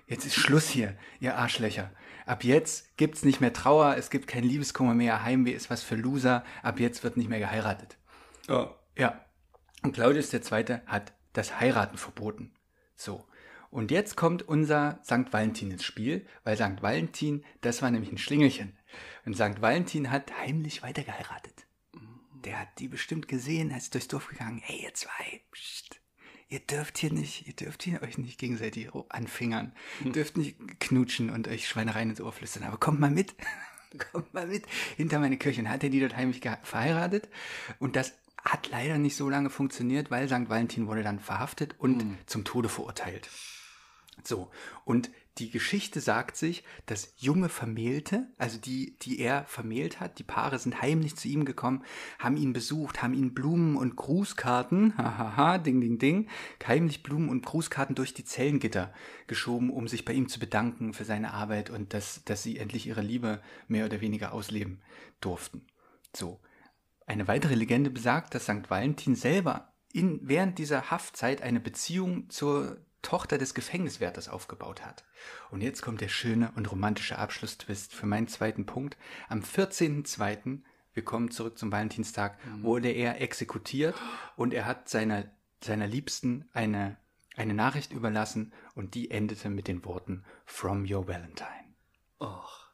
Jetzt 0.06 0.24
ist 0.24 0.36
Schluss 0.36 0.68
hier, 0.68 0.96
ihr 1.18 1.36
Arschlöcher. 1.36 1.90
Ab 2.26 2.44
jetzt 2.44 2.96
gibt's 2.96 3.24
nicht 3.24 3.40
mehr 3.40 3.52
Trauer, 3.52 3.96
es 3.96 4.10
gibt 4.10 4.28
kein 4.28 4.44
Liebeskummer 4.44 4.94
mehr, 4.94 5.24
Heimweh 5.24 5.50
ist 5.52 5.68
was 5.68 5.82
für 5.82 5.96
Loser, 5.96 6.44
ab 6.62 6.78
jetzt 6.78 7.02
wird 7.02 7.16
nicht 7.16 7.28
mehr 7.28 7.40
geheiratet. 7.40 7.96
Ja. 8.46 8.74
Ja. 8.96 9.24
Und 9.82 9.92
Claudius 9.92 10.32
II. 10.32 10.80
hat 10.86 11.12
das 11.32 11.58
Heiraten 11.60 11.98
verboten. 11.98 12.52
So. 12.94 13.26
Und 13.76 13.90
jetzt 13.90 14.16
kommt 14.16 14.42
unser 14.42 15.00
St. 15.04 15.34
Valentin 15.34 15.70
ins 15.70 15.84
Spiel, 15.84 16.24
weil 16.44 16.56
St. 16.56 16.80
Valentin, 16.80 17.44
das 17.60 17.82
war 17.82 17.90
nämlich 17.90 18.10
ein 18.10 18.16
Schlingelchen. 18.16 18.74
Und 19.26 19.34
St. 19.34 19.60
Valentin 19.60 20.10
hat 20.10 20.32
heimlich 20.34 20.82
weitergeheiratet. 20.82 21.66
Der 22.42 22.58
hat 22.58 22.68
die 22.78 22.88
bestimmt 22.88 23.28
gesehen, 23.28 23.70
ist 23.70 23.92
durchs 23.92 24.08
Dorf 24.08 24.28
gegangen. 24.28 24.62
Hey, 24.64 24.84
ihr 24.84 24.94
zwei, 24.94 25.42
pst, 25.54 26.00
ihr 26.48 26.60
dürft 26.60 26.96
hier 26.96 27.12
nicht, 27.12 27.46
ihr 27.48 27.52
dürft 27.52 27.82
hier 27.82 28.00
euch 28.00 28.16
nicht 28.16 28.38
gegenseitig 28.38 28.88
anfingern. 29.10 29.74
Ihr 30.02 30.12
dürft 30.12 30.38
nicht 30.38 30.56
knutschen 30.80 31.28
und 31.28 31.46
euch 31.46 31.68
Schweinereien 31.68 32.08
ins 32.08 32.22
Ohr 32.22 32.32
flüstern. 32.32 32.62
Aber 32.62 32.78
kommt 32.78 32.98
mal 32.98 33.10
mit, 33.10 33.34
kommt 34.10 34.32
mal 34.32 34.46
mit 34.46 34.64
hinter 34.96 35.18
meine 35.18 35.36
Kirche. 35.36 35.60
Und 35.60 35.68
hat 35.68 35.84
er 35.84 35.90
die 35.90 36.00
dort 36.00 36.16
heimlich 36.16 36.40
verheiratet. 36.62 37.28
Und 37.78 37.94
das 37.94 38.14
hat 38.42 38.70
leider 38.70 38.96
nicht 38.96 39.16
so 39.16 39.28
lange 39.28 39.50
funktioniert, 39.50 40.10
weil 40.10 40.28
St. 40.28 40.48
Valentin 40.48 40.86
wurde 40.86 41.02
dann 41.02 41.20
verhaftet 41.20 41.74
und 41.78 42.16
zum 42.24 42.44
Tode 42.46 42.70
verurteilt. 42.70 43.28
So, 44.24 44.50
und 44.84 45.10
die 45.38 45.50
Geschichte 45.50 46.00
sagt 46.00 46.36
sich, 46.36 46.64
dass 46.86 47.12
junge 47.18 47.50
Vermählte, 47.50 48.26
also 48.38 48.58
die, 48.58 48.96
die 49.02 49.18
er 49.20 49.44
vermählt 49.44 50.00
hat, 50.00 50.18
die 50.18 50.24
Paare 50.24 50.58
sind 50.58 50.80
heimlich 50.80 51.16
zu 51.16 51.28
ihm 51.28 51.44
gekommen, 51.44 51.84
haben 52.18 52.38
ihn 52.38 52.54
besucht, 52.54 53.02
haben 53.02 53.12
ihm 53.12 53.34
Blumen 53.34 53.76
und 53.76 53.96
Grußkarten, 53.96 54.94
hahaha, 54.98 55.58
ding, 55.58 55.80
ding, 55.80 55.98
ding, 55.98 56.28
heimlich 56.66 57.02
Blumen 57.02 57.28
und 57.28 57.44
Grußkarten 57.44 57.94
durch 57.94 58.14
die 58.14 58.24
Zellengitter 58.24 58.94
geschoben, 59.26 59.70
um 59.70 59.88
sich 59.88 60.06
bei 60.06 60.14
ihm 60.14 60.28
zu 60.28 60.40
bedanken 60.40 60.94
für 60.94 61.04
seine 61.04 61.34
Arbeit 61.34 61.68
und 61.68 61.92
dass, 61.92 62.24
dass 62.24 62.42
sie 62.42 62.56
endlich 62.56 62.86
ihre 62.86 63.02
Liebe 63.02 63.42
mehr 63.68 63.84
oder 63.84 64.00
weniger 64.00 64.32
ausleben 64.32 64.80
durften. 65.20 65.66
So. 66.14 66.40
Eine 67.08 67.28
weitere 67.28 67.54
Legende 67.54 67.90
besagt, 67.90 68.34
dass 68.34 68.44
St. 68.44 68.68
Valentin 68.68 69.14
selber 69.14 69.72
in, 69.92 70.18
während 70.22 70.58
dieser 70.58 70.90
Haftzeit 70.90 71.40
eine 71.40 71.60
Beziehung 71.60 72.28
zur 72.30 72.78
Tochter 73.06 73.38
des 73.38 73.54
Gefängniswärters 73.54 74.28
aufgebaut 74.28 74.84
hat. 74.84 75.04
Und 75.52 75.60
jetzt 75.60 75.80
kommt 75.80 76.00
der 76.00 76.08
schöne 76.08 76.50
und 76.56 76.72
romantische 76.72 77.18
Abschlusstwist 77.18 77.94
für 77.94 78.04
meinen 78.04 78.26
zweiten 78.26 78.66
Punkt. 78.66 78.96
Am 79.28 79.42
14.02., 79.42 80.62
wir 80.92 81.04
kommen 81.04 81.30
zurück 81.30 81.56
zum 81.56 81.70
Valentinstag, 81.70 82.36
wurde 82.62 82.88
er 82.88 83.20
exekutiert 83.20 83.94
und 84.34 84.52
er 84.52 84.64
hat 84.64 84.88
seiner, 84.88 85.30
seiner 85.62 85.86
Liebsten 85.86 86.48
eine, 86.52 86.96
eine 87.36 87.54
Nachricht 87.54 87.92
überlassen 87.92 88.52
und 88.74 88.94
die 88.94 89.12
endete 89.12 89.50
mit 89.50 89.68
den 89.68 89.84
Worten 89.84 90.24
From 90.44 90.84
your 90.90 91.06
Valentine. 91.06 91.76
Ach, 92.18 92.70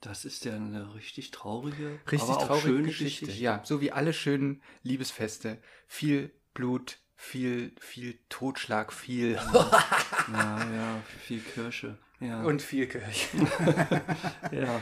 das 0.00 0.24
ist 0.24 0.44
ja 0.44 0.54
eine 0.54 0.94
richtig 0.94 1.32
traurige, 1.32 1.98
Richtig 2.12 2.20
aber 2.28 2.38
auch 2.38 2.46
traurige 2.46 2.68
schöne 2.68 2.86
Geschichte. 2.86 3.26
Geschichte. 3.26 3.42
Ja, 3.42 3.62
so 3.64 3.80
wie 3.80 3.90
alle 3.90 4.12
schönen 4.12 4.62
Liebesfeste. 4.84 5.60
Viel 5.88 6.32
Blut, 6.54 7.00
viel, 7.20 7.72
viel 7.78 8.18
Totschlag, 8.30 8.92
viel 8.94 9.34
Ja, 10.32 10.58
ja, 10.58 11.02
viel 11.20 11.40
Kirsche. 11.40 11.98
Ja. 12.18 12.42
und 12.42 12.60
viel 12.62 12.86
Kirche. 12.86 13.28
ja. 14.52 14.80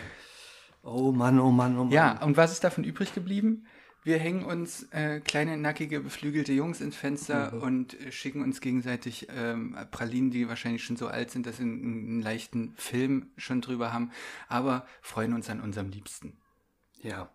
Oh 0.82 1.12
Mann, 1.12 1.38
oh 1.40 1.50
Mann, 1.50 1.76
oh 1.76 1.84
Mann. 1.84 1.92
Ja, 1.92 2.22
und 2.22 2.36
was 2.36 2.52
ist 2.52 2.62
davon 2.64 2.84
übrig 2.84 3.12
geblieben? 3.14 3.66
Wir 4.04 4.18
hängen 4.18 4.44
uns 4.44 4.84
äh, 4.92 5.20
kleine, 5.20 5.56
nackige, 5.56 6.00
beflügelte 6.00 6.52
Jungs 6.52 6.80
ins 6.80 6.96
Fenster 6.96 7.52
Mhm. 7.52 7.62
und 7.62 8.00
äh, 8.00 8.12
schicken 8.12 8.42
uns 8.42 8.60
gegenseitig 8.60 9.26
ähm, 9.36 9.76
Pralinen, 9.90 10.30
die 10.30 10.48
wahrscheinlich 10.48 10.84
schon 10.84 10.96
so 10.96 11.08
alt 11.08 11.30
sind, 11.30 11.46
dass 11.46 11.56
sie 11.58 11.64
einen, 11.64 11.82
einen 11.82 12.22
leichten 12.22 12.74
Film 12.76 13.30
schon 13.36 13.60
drüber 13.60 13.92
haben, 13.92 14.12
aber 14.48 14.86
freuen 15.02 15.34
uns 15.34 15.50
an 15.50 15.60
unserem 15.60 15.90
Liebsten. 15.90 16.38
Ja. 17.02 17.30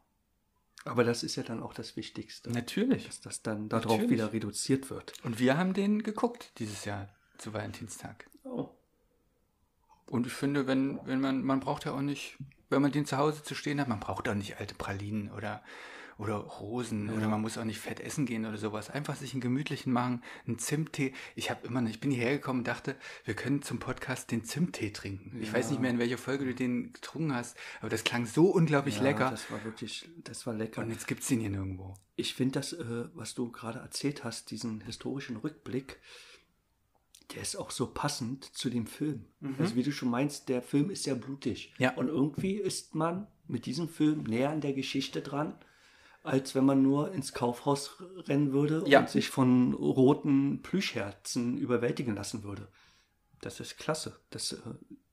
Aber 0.85 1.03
das 1.03 1.23
ist 1.23 1.35
ja 1.35 1.43
dann 1.43 1.63
auch 1.63 1.73
das 1.73 1.95
Wichtigste. 1.95 2.51
Natürlich. 2.51 3.05
Dass 3.07 3.21
das 3.21 3.41
dann 3.41 3.69
darauf 3.69 3.91
Natürlich. 3.93 4.11
wieder 4.11 4.33
reduziert 4.33 4.89
wird. 4.89 5.13
Und 5.23 5.39
wir 5.39 5.57
haben 5.57 5.73
den 5.73 6.03
geguckt 6.03 6.51
dieses 6.59 6.85
Jahr 6.85 7.09
zu 7.37 7.53
Valentinstag. 7.53 8.29
Oh. 8.43 8.69
Und 10.07 10.27
ich 10.27 10.33
finde, 10.33 10.67
wenn, 10.67 10.99
wenn 11.05 11.21
man, 11.21 11.43
man 11.43 11.59
braucht 11.59 11.85
ja 11.85 11.93
auch 11.93 12.01
nicht, 12.01 12.37
wenn 12.69 12.81
man 12.81 12.91
den 12.91 13.05
zu 13.05 13.17
Hause 13.17 13.43
zu 13.43 13.55
stehen 13.55 13.79
hat, 13.79 13.87
man 13.87 13.99
braucht 13.99 14.27
auch 14.27 14.35
nicht 14.35 14.59
alte 14.59 14.75
Pralinen 14.75 15.31
oder, 15.31 15.63
oder 16.17 16.35
Rosen 16.35 17.09
oder 17.09 17.27
man 17.27 17.41
muss 17.41 17.57
auch 17.57 17.63
nicht 17.63 17.79
fett 17.79 17.99
essen 17.99 18.25
gehen 18.25 18.45
oder 18.45 18.57
sowas. 18.57 18.89
Einfach 18.89 19.15
sich 19.15 19.33
einen 19.33 19.41
gemütlichen 19.41 19.91
machen, 19.91 20.23
einen 20.45 20.59
Zimttee. 20.59 21.13
Ich 21.35 21.49
habe 21.49 21.65
immer, 21.67 21.83
ich 21.83 21.99
bin 21.99 22.11
hierher 22.11 22.33
gekommen 22.33 22.59
und 22.59 22.67
dachte, 22.67 22.95
wir 23.25 23.33
können 23.33 23.61
zum 23.61 23.79
Podcast 23.79 24.31
den 24.31 24.43
Zimttee 24.43 24.91
trinken. 24.91 25.39
Ich 25.41 25.53
weiß 25.53 25.69
nicht 25.69 25.81
mehr, 25.81 25.89
in 25.89 25.99
welcher 25.99 26.17
Folge 26.17 26.45
du 26.45 26.53
den 26.53 26.93
getrunken 26.93 27.33
hast, 27.33 27.57
aber 27.79 27.89
das 27.89 28.03
klang 28.03 28.25
so 28.25 28.47
unglaublich 28.47 28.97
Ja, 28.97 29.03
lecker. 29.03 29.29
Das 29.31 29.49
war 29.51 29.63
wirklich, 29.63 30.09
das 30.23 30.45
war 30.45 30.53
lecker. 30.53 30.81
Und 30.81 30.89
jetzt 30.89 31.07
gibt's 31.07 31.27
den 31.27 31.39
hier 31.39 31.49
nirgendwo. 31.49 31.95
Ich 32.15 32.35
finde 32.35 32.59
das, 32.59 32.73
äh, 32.73 33.05
was 33.13 33.33
du 33.33 33.51
gerade 33.51 33.79
erzählt 33.79 34.23
hast, 34.23 34.51
diesen 34.51 34.81
historischen 34.81 35.37
Rückblick, 35.37 35.99
der 37.33 37.41
ist 37.41 37.55
auch 37.55 37.71
so 37.71 37.87
passend 37.87 38.45
zu 38.55 38.69
dem 38.69 38.85
Film. 38.85 39.25
Also 39.57 39.75
wie 39.75 39.83
du 39.83 39.91
schon 39.91 40.09
meinst, 40.09 40.49
der 40.49 40.61
Film 40.61 40.89
ist 40.89 41.05
ja 41.05 41.15
blutig. 41.15 41.73
Ja. 41.77 41.95
Und 41.95 42.07
irgendwie 42.07 42.55
ist 42.55 42.95
man 42.95 43.27
mit 43.47 43.65
diesem 43.65 43.89
Film 43.89 44.23
näher 44.23 44.51
an 44.51 44.61
der 44.61 44.73
Geschichte 44.73 45.21
dran, 45.21 45.55
als 46.23 46.55
wenn 46.55 46.65
man 46.65 46.81
nur 46.81 47.11
ins 47.13 47.33
Kaufhaus 47.33 48.01
rennen 48.27 48.51
würde 48.53 48.83
Ja. 48.87 49.01
und 49.01 49.09
sich 49.09 49.29
von 49.29 49.73
roten 49.73 50.61
Plüschherzen 50.61 51.57
überwältigen 51.57 52.15
lassen 52.15 52.43
würde. 52.43 52.67
Das 53.41 53.59
ist 53.59 53.77
klasse. 53.77 54.19
Das, 54.29 54.53
äh, 54.53 54.57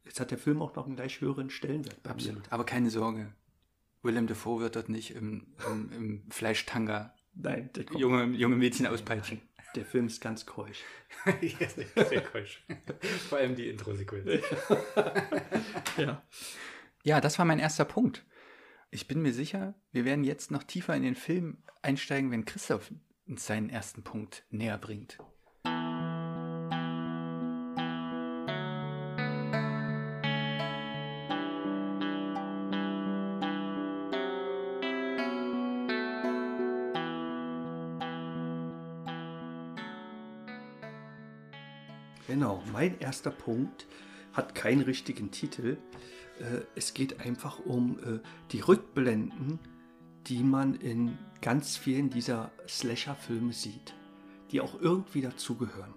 jetzt 0.04 0.20
hat 0.20 0.30
der 0.30 0.38
Film 0.38 0.62
auch 0.62 0.74
noch 0.76 0.86
einen 0.86 0.96
gleich 0.96 1.20
höheren 1.20 1.50
Stellenwert 1.50 2.02
bei 2.02 2.10
mir. 2.10 2.14
Absolut. 2.14 2.52
Aber 2.52 2.64
keine 2.64 2.90
Sorge. 2.90 3.32
Willem 4.02 4.26
Dafoe 4.28 4.60
wird 4.60 4.76
dort 4.76 4.88
nicht 4.88 5.10
im, 5.14 5.48
im, 5.70 5.92
im 5.92 6.30
Fleischtanga 6.30 7.14
Nein, 7.34 7.70
junge, 7.96 8.24
junge 8.36 8.56
Mädchen 8.56 8.86
auspeitschen. 8.86 9.40
der 9.76 9.84
Film 9.84 10.06
ist 10.06 10.20
ganz 10.20 10.46
keusch. 10.46 10.80
sehr 11.40 12.22
keusch. 12.22 12.64
Vor 13.28 13.38
allem 13.38 13.54
die 13.56 13.68
Intro-Sequenz. 13.68 14.42
Ja. 15.96 16.22
Ja, 17.02 17.20
das 17.20 17.38
war 17.38 17.44
mein 17.46 17.58
erster 17.58 17.84
Punkt. 17.84 18.24
Ich 18.92 19.06
bin 19.06 19.22
mir 19.22 19.32
sicher, 19.32 19.74
wir 19.92 20.04
werden 20.04 20.24
jetzt 20.24 20.50
noch 20.50 20.64
tiefer 20.64 20.96
in 20.96 21.04
den 21.04 21.14
Film 21.14 21.58
einsteigen, 21.80 22.32
wenn 22.32 22.44
Christoph 22.44 22.92
uns 23.28 23.46
seinen 23.46 23.70
ersten 23.70 24.02
Punkt 24.02 24.44
näher 24.50 24.78
bringt. 24.78 25.16
Genau, 42.26 42.60
mein 42.72 42.98
erster 42.98 43.30
Punkt 43.30 43.86
hat 44.32 44.56
keinen 44.56 44.82
richtigen 44.82 45.30
Titel. 45.30 45.78
Äh, 46.40 46.62
Es 46.74 46.94
geht 46.94 47.20
einfach 47.20 47.60
um 47.60 47.98
äh, 47.98 48.18
die 48.50 48.60
Rückblenden, 48.60 49.58
die 50.26 50.42
man 50.42 50.74
in 50.74 51.18
ganz 51.40 51.76
vielen 51.76 52.10
dieser 52.10 52.50
Slasher-Filme 52.68 53.52
sieht, 53.52 53.94
die 54.50 54.60
auch 54.60 54.80
irgendwie 54.80 55.22
dazugehören. 55.22 55.94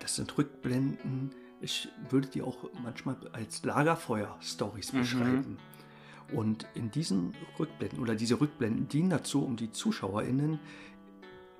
Das 0.00 0.16
sind 0.16 0.36
Rückblenden, 0.36 1.30
ich 1.60 1.88
würde 2.10 2.28
die 2.28 2.42
auch 2.42 2.70
manchmal 2.82 3.16
als 3.32 3.64
Lagerfeuer-Stories 3.64 4.92
beschreiben. 4.92 5.58
Und 6.32 6.66
in 6.74 6.90
diesen 6.90 7.34
Rückblenden 7.58 8.00
oder 8.00 8.14
diese 8.14 8.40
Rückblenden 8.40 8.88
dienen 8.88 9.10
dazu, 9.10 9.44
um 9.44 9.56
die 9.56 9.70
ZuschauerInnen 9.70 10.58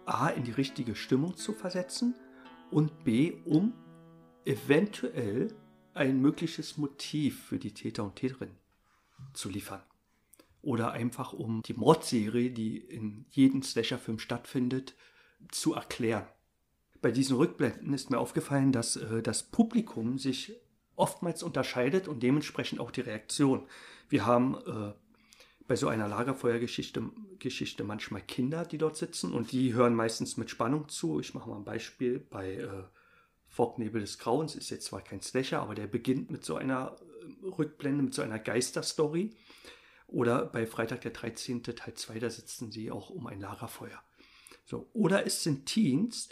A 0.07 0.29
in 0.29 0.45
die 0.45 0.53
richtige 0.53 0.95
Stimmung 0.95 1.37
zu 1.37 1.53
versetzen 1.53 2.15
und 2.71 3.05
B, 3.05 3.35
um 3.45 3.75
eventuell 4.45 5.55
ein 5.95 6.21
mögliches 6.21 6.77
Motiv 6.77 7.45
für 7.45 7.59
die 7.59 7.75
Täter 7.75 8.05
und 8.05 8.17
Täterinnen 8.17 8.57
zu 9.35 9.49
liefern. 9.49 9.83
Oder 10.63 10.93
einfach 10.93 11.33
um 11.33 11.63
die 11.63 11.75
Mordserie, 11.75 12.51
die 12.51 12.79
in 12.79 13.27
jedem 13.31 13.63
Slasher-Film 13.63 14.19
stattfindet, 14.19 14.95
zu 15.51 15.75
erklären. 15.75 16.27
Bei 17.01 17.11
diesen 17.11 17.37
Rückblenden 17.37 17.93
ist 17.93 18.11
mir 18.11 18.19
aufgefallen, 18.19 18.71
dass 18.71 18.97
äh, 18.97 19.23
das 19.23 19.43
Publikum 19.43 20.19
sich 20.19 20.55
oftmals 20.95 21.43
unterscheidet 21.43 22.07
und 22.07 22.23
dementsprechend 22.23 22.79
auch 22.79 22.93
die 22.93 23.01
Reaktion. 23.01 23.67
Wir 24.09 24.25
haben 24.25 24.55
äh, 24.67 24.93
bei 25.67 25.75
so 25.75 25.89
einer 25.89 26.07
Lagerfeuergeschichte 26.07 27.03
Geschichte 27.39 27.83
manchmal 27.83 28.23
Kinder, 28.23 28.65
die 28.65 28.79
dort 28.79 28.97
sitzen 28.97 29.33
und 29.33 29.51
die 29.51 29.75
hören 29.75 29.95
meistens 29.95 30.37
mit 30.37 30.51
Spannung 30.51 30.89
zu. 30.89 31.19
Ich 31.19 31.35
mache 31.35 31.49
mal 31.49 31.57
ein 31.57 31.65
Beispiel 31.65 32.21
bei 32.21 32.55
äh, 32.55 32.85
Fognebel 33.53 34.01
des 34.01 34.19
Grauens, 34.19 34.55
ist 34.55 34.71
jetzt 34.71 34.87
zwar 34.87 35.03
kein 35.03 35.21
Slasher, 35.21 35.61
aber 35.61 35.75
der 35.75 35.87
beginnt 35.87 36.31
mit 36.31 36.43
so 36.43 36.57
einer 36.57 36.97
äh, 37.45 37.47
Rückblende, 37.47 38.03
mit 38.03 38.15
so 38.15 38.23
einer 38.23 38.39
Geisterstory. 38.39 39.37
Oder 40.07 40.47
bei 40.47 40.67
Freitag 40.67 41.03
der 41.03 41.11
13. 41.11 41.63
Teil 41.63 41.95
2, 41.95 42.19
da 42.19 42.31
sitzen 42.31 42.73
sie 42.73 42.91
auch 42.91 43.11
um 43.11 43.27
ein 43.27 43.41
Lagerfeuer. 43.41 44.03
So. 44.65 44.89
Oder 44.95 45.27
es 45.27 45.43
sind 45.43 45.67
Teens 45.67 46.31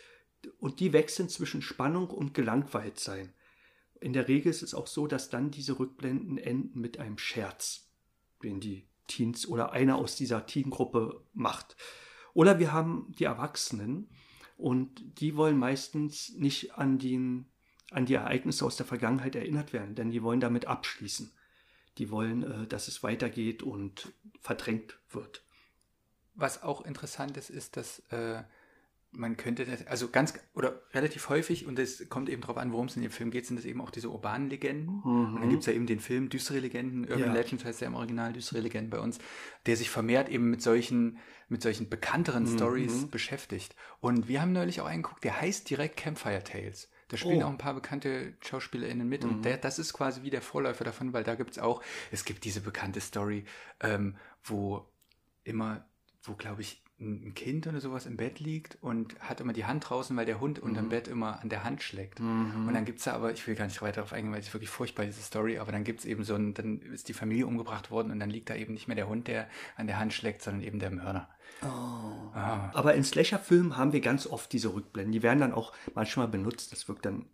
und 0.59 0.81
die 0.81 0.95
wechseln 0.95 1.29
zwischen 1.29 1.61
Spannung 1.61 2.09
und 2.09 2.33
Gelangweiltsein. 2.33 3.35
In 4.01 4.15
der 4.15 4.27
Regel 4.27 4.49
ist 4.49 4.63
es 4.63 4.75
auch 4.75 4.87
so, 4.87 5.07
dass 5.07 5.29
dann 5.29 5.51
diese 5.51 5.79
Rückblenden 5.79 6.39
enden 6.39 6.81
mit 6.81 6.99
einem 6.99 7.19
Scherz, 7.19 7.91
den 8.43 8.61
die 8.61 8.89
Teens 9.09 9.47
oder 9.47 9.73
einer 9.73 9.97
aus 9.97 10.17
dieser 10.17 10.47
Teengruppe 10.47 11.23
macht. 11.35 11.77
Oder 12.33 12.59
wir 12.59 12.73
haben 12.73 13.13
die 13.19 13.25
Erwachsenen 13.25 14.09
und 14.61 15.21
die 15.21 15.37
wollen 15.37 15.59
meistens 15.59 16.35
nicht 16.35 16.75
an, 16.75 16.99
den, 16.99 17.47
an 17.91 18.05
die 18.05 18.15
Ereignisse 18.15 18.65
aus 18.67 18.77
der 18.77 18.87
Vergangenheit 18.87 19.35
erinnert 19.35 19.73
werden, 19.73 19.95
denn 19.95 20.11
die 20.11 20.23
wollen 20.23 20.41
damit 20.41 20.67
abschließen. 20.67 21.33
Die 21.99 22.11
wollen, 22.11 22.43
äh, 22.43 22.67
dass 22.67 22.87
es 22.87 23.03
weitergeht 23.03 23.63
und 23.63 24.13
verdrängt 24.41 24.99
wird. 25.11 25.45
Was 26.35 26.63
auch 26.63 26.83
interessant 26.83 27.37
ist, 27.37 27.51
ist, 27.51 27.77
dass 27.77 28.01
äh, 28.11 28.43
man 29.13 29.37
könnte 29.37 29.65
das, 29.65 29.87
also 29.89 30.09
ganz 30.09 30.35
oder 30.55 30.83
relativ 30.95 31.29
häufig, 31.29 31.67
und 31.67 31.79
es 31.79 32.09
kommt 32.09 32.29
eben 32.29 32.43
darauf 32.43 32.57
an, 32.57 32.73
worum 32.73 32.87
es 32.87 32.95
in 32.97 33.03
dem 33.03 33.11
Film 33.11 33.31
geht, 33.31 33.45
sind 33.47 33.57
das 33.57 33.65
eben 33.67 33.81
auch 33.81 33.91
diese 33.91 34.09
urbanen 34.09 34.49
Legenden. 34.49 35.03
Mhm. 35.05 35.35
Und 35.35 35.41
dann 35.41 35.51
gibt 35.51 35.61
es 35.61 35.67
ja 35.67 35.73
eben 35.73 35.87
den 35.87 35.99
Film 36.01 36.29
Düstere 36.29 36.61
Legenden, 36.61 37.03
Urban 37.05 37.19
Ja. 37.21 37.33
Legends 37.33 37.65
heißt 37.65 37.81
der 37.81 37.89
im 37.89 37.95
Original, 37.95 38.33
Düstere 38.33 38.61
Legenden 38.61 38.91
bei 38.91 39.01
uns, 39.01 39.19
der 39.67 39.77
sich 39.77 39.91
vermehrt 39.91 40.29
eben 40.29 40.49
mit 40.51 40.63
solchen, 40.63 41.19
mit 41.49 41.61
solchen 41.63 41.89
bekannteren 41.89 42.45
Mhm. 42.45 42.57
Stories 42.57 43.07
beschäftigt. 43.11 43.75
Und 44.01 44.29
wir 44.29 44.41
haben 44.41 44.53
neulich 44.53 44.81
auch 44.81 44.87
einen 44.87 45.03
geguckt, 45.03 45.25
der 45.25 45.41
heißt 45.41 45.69
direkt 45.69 45.97
Campfire 45.97 46.45
Tales. 46.45 46.89
Da 47.09 47.17
spielen 47.17 47.43
Oh. 47.43 47.47
auch 47.47 47.51
ein 47.51 47.59
paar 47.59 47.75
bekannte 47.75 48.35
SchauspielerInnen 48.41 49.09
mit 49.09 49.25
und 49.25 49.45
der, 49.45 49.57
das 49.59 49.81
ist 49.81 49.93
quasi 49.93 50.23
wie 50.23 50.31
der 50.31 50.43
Vorläufer 50.43 50.85
davon, 50.85 51.13
weil 51.13 51.25
da 51.25 51.35
gibt 51.35 51.51
es 51.51 51.59
auch, 51.59 51.83
es 52.13 52.25
gibt 52.25 52.45
diese 52.45 52.61
bekannte 52.61 53.01
Story, 53.01 53.45
ähm, 53.81 54.17
wo 54.45 54.87
immer, 55.43 55.85
wo 56.23 56.35
glaube 56.35 56.63
ich 56.63 56.85
ein 57.01 57.33
Kind 57.35 57.67
oder 57.67 57.81
sowas 57.81 58.07
im 58.07 58.17
Bett 58.17 58.41
liegt 58.41 58.77
und 58.83 59.19
hat 59.21 59.41
immer 59.41 59.53
die 59.53 59.65
Hand 59.65 59.89
draußen, 59.89 60.17
weil 60.17 60.27
der 60.27 60.41
Hund 60.41 60.59
unterm 60.59 60.91
Bett 60.91 61.09
immer 61.09 61.41
an 61.41 61.49
der 61.49 61.65
Hand 61.65 61.83
schlägt. 61.83 62.21
Und 62.67 62.75
dann 62.75 62.85
gibt's 62.85 63.05
da 63.05 63.13
aber, 63.13 63.33
ich 63.33 63.47
will 63.47 63.55
gar 63.55 63.65
nicht 63.65 63.81
weiter 63.81 63.97
darauf 63.97 64.13
eingehen, 64.13 64.33
weil 64.33 64.41
es 64.41 64.49
ist 64.49 64.55
wirklich 64.55 64.71
furchtbar, 64.71 65.07
diese 65.07 65.23
Story, 65.23 65.59
aber 65.59 65.73
dann 65.73 65.85
gibt's 65.85 66.05
eben 66.05 66.25
so 66.25 66.35
ein, 66.35 66.55
dann 66.55 66.81
ist 66.83 67.09
die 67.09 67.15
Familie 67.15 67.47
umgebracht 67.47 67.91
worden 67.91 68.11
und 68.11 68.21
dann 68.21 68.31
liegt 68.31 68.51
da 68.51 68.55
eben 68.55 68.75
nicht 68.75 68.87
mehr 68.87 68.97
der 68.97 69.09
Hund, 69.09 69.29
der 69.29 69.49
an 69.77 69.87
der 69.87 69.99
Hand 69.99 70.13
schlägt, 70.13 70.43
sondern 70.43 70.63
eben 70.63 70.79
der 70.79 70.91
Mörder. 70.91 71.29
Ah. 71.63 72.71
Aber 72.73 72.95
in 72.95 73.05
Slasher-Filmen 73.05 73.77
haben 73.77 73.93
wir 73.93 74.01
ganz 74.01 74.27
oft 74.27 74.53
diese 74.53 74.73
Rückblenden. 74.75 75.13
Die 75.13 75.23
werden 75.23 75.41
dann 75.41 75.53
auch 75.53 75.73
manchmal 75.95 76.29
benutzt. 76.29 76.73
Das 76.73 76.89
wirkt 76.89 77.07
dann, 77.07 77.27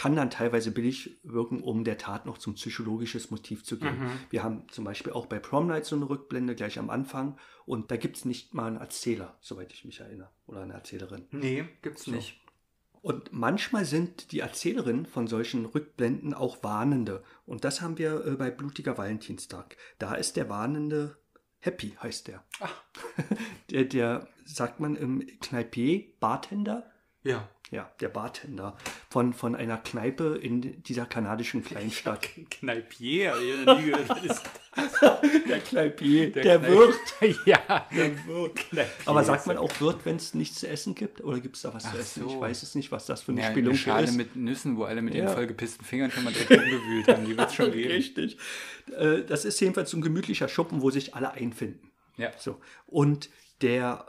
kann 0.00 0.16
dann 0.16 0.30
teilweise 0.30 0.70
billig 0.70 1.18
wirken, 1.24 1.62
um 1.62 1.84
der 1.84 1.98
Tat 1.98 2.24
noch 2.24 2.38
zum 2.38 2.54
psychologisches 2.54 3.30
Motiv 3.30 3.64
zu 3.64 3.78
geben. 3.78 4.04
Mhm. 4.04 4.10
Wir 4.30 4.42
haben 4.42 4.66
zum 4.70 4.82
Beispiel 4.82 5.12
auch 5.12 5.26
bei 5.26 5.38
Prom 5.38 5.66
Night 5.66 5.84
so 5.84 5.94
eine 5.94 6.08
Rückblende 6.08 6.54
gleich 6.54 6.78
am 6.78 6.88
Anfang 6.88 7.36
und 7.66 7.90
da 7.90 7.98
gibt 7.98 8.16
es 8.16 8.24
nicht 8.24 8.54
mal 8.54 8.68
einen 8.68 8.78
Erzähler, 8.78 9.36
soweit 9.42 9.74
ich 9.74 9.84
mich 9.84 10.00
erinnere, 10.00 10.30
oder 10.46 10.62
eine 10.62 10.72
Erzählerin. 10.72 11.26
Nee, 11.32 11.66
gibt's 11.82 12.06
nicht. 12.06 12.40
Und 13.02 13.30
manchmal 13.34 13.84
sind 13.84 14.32
die 14.32 14.40
Erzählerinnen 14.40 15.04
von 15.04 15.26
solchen 15.26 15.66
Rückblenden 15.66 16.32
auch 16.32 16.62
Warnende. 16.62 17.22
Und 17.44 17.64
das 17.64 17.82
haben 17.82 17.98
wir 17.98 18.24
äh, 18.24 18.36
bei 18.36 18.50
Blutiger 18.50 18.96
Valentinstag. 18.96 19.76
Da 19.98 20.14
ist 20.14 20.34
der 20.38 20.48
Warnende 20.48 21.18
Happy, 21.58 21.94
heißt 22.02 22.28
der. 22.28 22.42
Der, 23.70 23.84
der 23.84 24.28
sagt 24.46 24.80
man 24.80 24.96
im 24.96 25.26
Kneipier, 25.40 26.04
Bartender. 26.20 26.89
Ja. 27.24 27.48
Ja, 27.72 27.88
der 28.00 28.08
Bartender 28.08 28.76
von, 29.10 29.32
von 29.32 29.54
einer 29.54 29.76
Kneipe 29.76 30.36
in 30.42 30.82
dieser 30.82 31.06
kanadischen 31.06 31.62
Kleinstadt. 31.62 32.28
Kneipier, 32.50 33.34
ich. 33.40 34.08
Was 34.08 34.24
ist 34.24 34.42
Der 35.48 35.60
Kneipier, 35.60 36.32
der, 36.32 36.58
Kneipier. 36.58 36.68
Wirt. 36.68 36.96
ja, 37.46 37.86
Der 37.94 38.10
Wirt. 38.26 38.58
Aber 39.06 39.22
sagt 39.22 39.46
man 39.46 39.56
auch 39.56 39.70
Wirt, 39.80 40.04
wenn 40.04 40.16
es 40.16 40.34
nichts 40.34 40.58
zu 40.58 40.68
essen 40.68 40.96
gibt? 40.96 41.20
Oder 41.22 41.38
gibt 41.38 41.54
es 41.54 41.62
da 41.62 41.72
was 41.72 41.84
zu 41.84 41.90
Ach 41.92 41.98
essen? 42.00 42.26
Ich 42.26 42.32
so. 42.32 42.40
weiß 42.40 42.62
es 42.64 42.74
nicht, 42.74 42.90
was 42.90 43.06
das 43.06 43.22
für 43.22 43.30
eine 43.30 43.40
ja, 43.42 43.46
eine 43.46 43.54
Spelunke 43.54 43.78
Schale 43.78 44.04
ist. 44.06 44.16
mit 44.16 44.34
Nüssen, 44.34 44.76
wo 44.76 44.82
alle 44.82 45.00
mit 45.00 45.14
Ja. 45.14 45.26
den 45.26 45.34
vollgepissten 45.34 45.86
Fingern 45.86 46.10
schon 46.10 46.24
mal 46.24 46.32
direkt 46.32 46.50
umgewühlt 46.50 47.06
haben. 47.06 47.24
Die 47.24 47.36
wird's 47.38 47.54
schon 47.54 47.70
geben. 47.70 47.90
Richtig. 47.92 48.36
Äh, 48.98 49.22
Das 49.22 49.44
ist 49.44 49.60
jedenfalls 49.60 49.90
so 49.90 49.96
ein 49.96 50.02
gemütlicher 50.02 50.48
Schuppen, 50.48 50.82
wo 50.82 50.90
sich 50.90 51.14
alle 51.14 51.30
einfinden. 51.30 51.88
Ja. 52.16 52.32
So. 52.36 52.60
Und 52.88 53.30
der, 53.62 54.06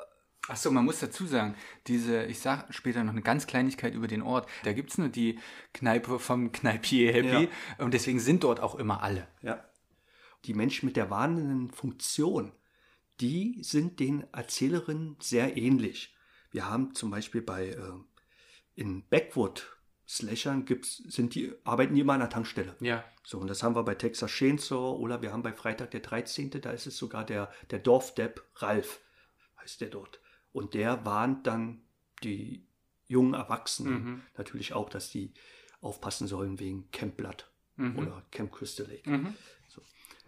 Achso, 0.48 0.72
man 0.72 0.86
muss 0.86 1.00
dazu 1.00 1.26
sagen, 1.28 1.56
diese, 1.88 2.24
ich 2.26 2.40
sag 2.40 2.74
später 2.74 3.04
noch 3.04 3.14
eine 3.14 3.22
ganz 3.22 3.46
Kleinigkeit 3.46 3.94
über 3.94 4.08
den 4.08 4.24
Ort. 4.24 4.50
Da 4.64 4.74
gibt's 4.74 4.98
nur 4.98 5.10
die 5.10 5.40
Kneipe 5.74 6.18
vom 6.20 6.52
Kneipier 6.52 7.14
Happy 7.14 7.48
und 7.78 7.94
deswegen 7.94 8.20
sind 8.20 8.44
dort 8.44 8.60
auch 8.60 8.76
immer 8.76 9.04
alle. 9.04 9.28
ja, 9.42 9.64
die 10.46 10.54
Menschen 10.54 10.88
mit 10.88 10.98
der 10.98 11.10
warnenden 11.10 11.72
Funktion, 11.72 12.52
die 13.20 13.60
sind 13.62 14.00
den 14.00 14.26
Erzählerinnen 14.34 15.18
sehr 15.20 15.58
ähnlich. 15.58 16.16
Wir 16.52 16.70
haben 16.70 16.96
zum 16.96 17.12
Beispiel 17.12 17.42
bei 17.42 17.70
äh, 17.70 17.92
in 18.76 19.08
Backwood 19.08 19.78
Slashern 20.08 20.66
gibt's, 20.66 20.98
sind 20.98 21.36
die, 21.36 21.54
arbeiten 21.64 21.96
die 21.96 22.02
immer 22.02 22.14
an 22.14 22.20
der 22.20 22.30
Tankstelle. 22.30 22.76
Ja. 22.82 23.04
So, 23.24 23.38
und 23.38 23.48
das 23.48 23.64
haben 23.64 23.76
wir 23.76 23.84
bei 23.84 23.96
Texas 23.96 24.32
Chainsaw 24.32 24.98
oder 24.98 25.22
wir 25.22 25.32
haben 25.32 25.44
bei 25.44 25.54
Freitag 25.54 25.92
der 25.92 26.02
13., 26.02 26.50
da 26.62 26.72
ist 26.72 26.88
es 26.88 26.98
sogar 26.98 27.26
der, 27.26 27.50
der 27.70 27.80
Dorfdepp 27.80 28.44
Ralf, 28.56 29.00
heißt 29.62 29.80
der 29.80 29.90
dort. 29.90 30.20
Und 30.54 30.74
der 30.74 31.06
warnt 31.06 31.48
dann 31.48 31.82
die 32.24 32.66
jungen 33.08 33.34
Erwachsenen 33.34 34.24
natürlich 34.38 34.74
auch, 34.74 34.90
dass 34.90 35.10
die 35.10 35.34
aufpassen 35.82 36.28
sollen 36.28 36.60
wegen 36.60 36.90
Camp 36.92 37.18
Blood 37.18 37.50
oder 37.78 38.24
Camp 38.32 38.52
Crystal 38.52 38.86
Lake. 38.86 39.34
So. 39.68 39.82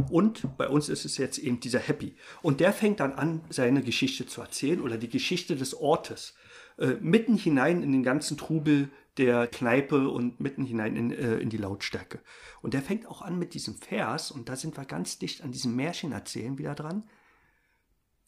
Und 0.09 0.57
bei 0.57 0.67
uns 0.67 0.89
ist 0.89 1.05
es 1.05 1.17
jetzt 1.17 1.37
eben 1.37 1.59
dieser 1.59 1.79
Happy. 1.79 2.15
Und 2.41 2.59
der 2.59 2.73
fängt 2.73 2.99
dann 2.99 3.13
an, 3.13 3.41
seine 3.49 3.83
Geschichte 3.83 4.25
zu 4.25 4.41
erzählen 4.41 4.81
oder 4.81 4.97
die 4.97 5.09
Geschichte 5.09 5.55
des 5.55 5.75
Ortes. 5.75 6.33
Äh, 6.77 6.95
mitten 6.99 7.37
hinein 7.37 7.83
in 7.83 7.91
den 7.91 8.03
ganzen 8.03 8.37
Trubel 8.37 8.89
der 9.17 9.45
Kneipe 9.47 10.09
und 10.09 10.39
mitten 10.39 10.65
hinein 10.65 10.95
in, 10.95 11.11
äh, 11.11 11.37
in 11.37 11.49
die 11.49 11.57
Lautstärke. 11.57 12.19
Und 12.61 12.73
der 12.73 12.81
fängt 12.81 13.05
auch 13.05 13.21
an 13.21 13.37
mit 13.37 13.53
diesem 13.53 13.75
Vers, 13.75 14.31
und 14.31 14.49
da 14.49 14.55
sind 14.55 14.75
wir 14.75 14.85
ganz 14.85 15.19
dicht 15.19 15.43
an 15.43 15.51
diesem 15.51 15.75
Märchen 15.75 16.11
erzählen 16.11 16.57
wieder 16.57 16.73
dran. 16.73 17.07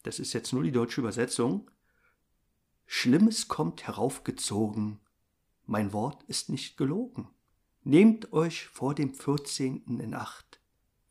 Das 0.04 0.20
ist 0.20 0.32
jetzt 0.32 0.52
nur 0.52 0.62
die 0.62 0.70
deutsche 0.70 1.00
Übersetzung. 1.00 1.68
Schlimmes 2.86 3.48
kommt 3.48 3.86
heraufgezogen, 3.86 5.00
mein 5.66 5.92
Wort 5.92 6.22
ist 6.28 6.48
nicht 6.48 6.76
gelogen. 6.76 7.28
Nehmt 7.82 8.32
euch 8.32 8.66
vor 8.66 8.94
dem 8.94 9.14
14. 9.14 9.98
in 10.00 10.14
Acht, 10.14 10.60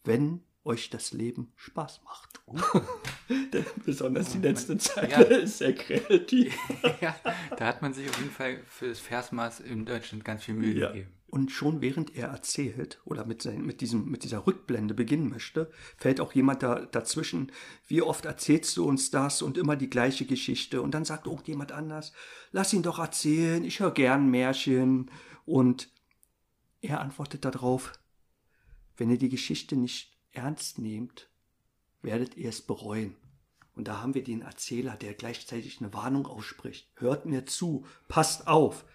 wenn 0.03 0.41
euch 0.63 0.89
das 0.89 1.11
Leben 1.11 1.51
Spaß 1.57 2.01
macht. 2.03 2.41
Besonders 3.85 4.31
die 4.31 4.39
letzte 4.39 4.77
Zeile 4.77 5.09
Ja. 5.11 5.21
ist 5.21 5.57
sehr 5.59 5.73
kreativ. 5.75 6.57
ja. 7.01 7.15
Da 7.57 7.65
hat 7.67 7.81
man 7.81 7.93
sich 7.93 8.09
auf 8.09 8.17
jeden 8.17 8.31
Fall 8.31 8.59
für 8.67 8.87
das 8.89 8.99
Versmaß 8.99 9.59
in 9.61 9.85
Deutschland 9.85 10.23
ganz 10.25 10.43
viel 10.43 10.55
Mühe 10.55 10.73
Ja. 10.79 10.87
gegeben. 10.91 11.11
Und 11.35 11.51
schon 11.51 11.81
während 11.81 12.15
er 12.15 12.29
erzählt 12.29 13.01
oder 13.03 13.25
mit, 13.25 13.41
sein, 13.41 13.65
mit, 13.65 13.81
diesem, 13.81 14.09
mit 14.09 14.23
dieser 14.23 14.47
Rückblende 14.47 14.93
beginnen 14.93 15.27
möchte, 15.27 15.69
fällt 15.97 16.21
auch 16.21 16.31
jemand 16.31 16.63
da, 16.63 16.85
dazwischen. 16.85 17.51
Wie 17.89 18.01
oft 18.01 18.23
erzählst 18.23 18.77
du 18.77 18.85
uns 18.85 19.11
das 19.11 19.41
und 19.41 19.57
immer 19.57 19.75
die 19.75 19.89
gleiche 19.89 20.25
Geschichte? 20.25 20.81
Und 20.81 20.91
dann 20.91 21.03
sagt 21.03 21.27
irgendjemand 21.27 21.73
anders, 21.73 22.13
lass 22.53 22.71
ihn 22.71 22.83
doch 22.83 22.99
erzählen, 22.99 23.65
ich 23.65 23.81
höre 23.81 23.91
gern 23.91 24.31
Märchen. 24.31 25.11
Und 25.43 25.89
er 26.79 27.01
antwortet 27.01 27.43
darauf, 27.43 27.91
wenn 28.95 29.09
ihr 29.09 29.17
die 29.17 29.27
Geschichte 29.27 29.75
nicht 29.75 30.17
ernst 30.31 30.79
nehmt, 30.79 31.29
werdet 32.01 32.37
ihr 32.37 32.47
es 32.47 32.61
bereuen. 32.61 33.13
Und 33.75 33.89
da 33.89 34.01
haben 34.01 34.13
wir 34.13 34.23
den 34.23 34.41
Erzähler, 34.41 34.95
der 34.95 35.13
gleichzeitig 35.13 35.81
eine 35.81 35.93
Warnung 35.93 36.27
ausspricht. 36.27 36.87
Hört 36.95 37.25
mir 37.25 37.45
zu, 37.45 37.85
passt 38.07 38.47
auf. 38.47 38.85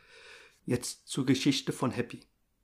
Jetzt 0.64 1.06
zur 1.06 1.26
Geschichte 1.26 1.74
von 1.74 1.90
Happy. 1.90 2.20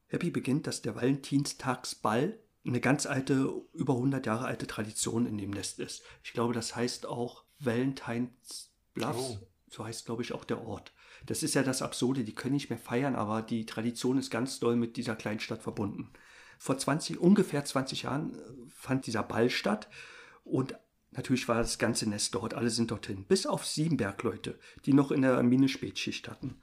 Happy 0.09 0.31
beginnt, 0.31 0.66
dass 0.66 0.83
der 0.83 0.95
Valentinstagsball 0.95 2.38
eine 2.66 2.81
ganz 2.81 3.07
alte, 3.07 3.62
über 3.73 3.95
100 3.95 4.27
Jahre 4.27 4.45
alte 4.47 4.66
Tradition 4.66 5.27
in 5.27 5.38
dem 5.38 5.51
Nest 5.51 5.79
ist. 5.79 6.03
Ich 6.25 6.33
glaube, 6.33 6.53
das 6.53 6.75
heißt 6.75 7.07
auch 7.07 7.45
Valentine's 7.59 8.72
Bluffs. 8.95 9.39
Oh. 9.41 9.49
So 9.68 9.85
heißt, 9.85 10.07
glaube 10.07 10.22
ich, 10.22 10.33
auch 10.33 10.45
der 10.45 10.62
Ort. 10.62 10.93
Das 11.26 11.43
ist 11.43 11.55
ja 11.55 11.62
das 11.62 11.83
Absurde. 11.83 12.24
Die 12.24 12.35
können 12.35 12.55
nicht 12.55 12.70
mehr 12.70 12.78
feiern, 12.78 13.14
aber 13.16 13.43
die 13.43 13.66
Tradition 13.66 14.18
ist 14.18 14.31
ganz 14.31 14.59
doll 14.59 14.76
mit 14.76 14.97
dieser 14.97 15.16
Kleinstadt 15.16 15.62
verbunden. 15.62 16.12
Vor 16.59 16.78
20, 16.78 17.18
ungefähr 17.18 17.64
20 17.64 18.03
Jahren 18.03 18.35
äh, 18.35 18.43
fand 18.68 19.07
dieser 19.07 19.22
Ball 19.22 19.51
statt 19.51 19.89
und 20.45 20.74
natürlich 21.11 21.49
war 21.49 21.57
das 21.57 21.78
ganze 21.78 22.09
Nest 22.09 22.35
dort. 22.35 22.55
Alle 22.55 22.70
sind 22.70 22.91
dorthin. 22.91 23.24
Bis 23.24 23.47
auf 23.47 23.66
sieben 23.66 23.97
Bergleute, 23.97 24.59
die 24.85 24.93
noch 24.93 25.11
in 25.11 25.22
der 25.22 25.43
Mine 25.43 25.68
Spätschicht 25.68 26.28
hatten. 26.28 26.61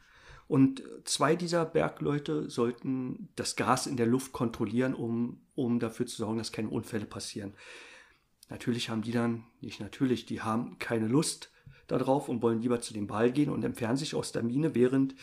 Und 0.48 0.84
zwei 1.06 1.36
dieser 1.36 1.66
Bergleute 1.66 2.50
sollten 2.50 3.30
das 3.36 3.56
Gas 3.56 3.88
in 3.88 3.98
der 3.98 4.06
Luft 4.06 4.34
kontrollieren, 4.34 4.94
um, 4.94 5.42
um 5.56 5.80
dafür 5.80 6.06
zu 6.06 6.18
sorgen, 6.18 6.38
dass 6.38 6.52
keine 6.52 6.70
Unfälle 6.70 7.06
passieren. 7.06 7.54
Natürlich 8.50 8.90
haben 8.90 9.02
die 9.02 9.12
dann, 9.12 9.46
nicht 9.62 9.80
natürlich, 9.80 10.26
die 10.26 10.42
haben 10.42 10.78
keine 10.80 11.08
Lust 11.08 11.52
darauf 11.88 12.30
und 12.30 12.42
wollen 12.42 12.62
lieber 12.62 12.82
zu 12.82 12.94
dem 12.94 13.08
Ball 13.08 13.32
gehen 13.32 13.50
und 13.50 13.64
entfernen 13.64 13.98
sich 13.98 14.16
aus 14.16 14.32
der 14.32 14.44
Mine, 14.44 14.76
während 14.76 15.16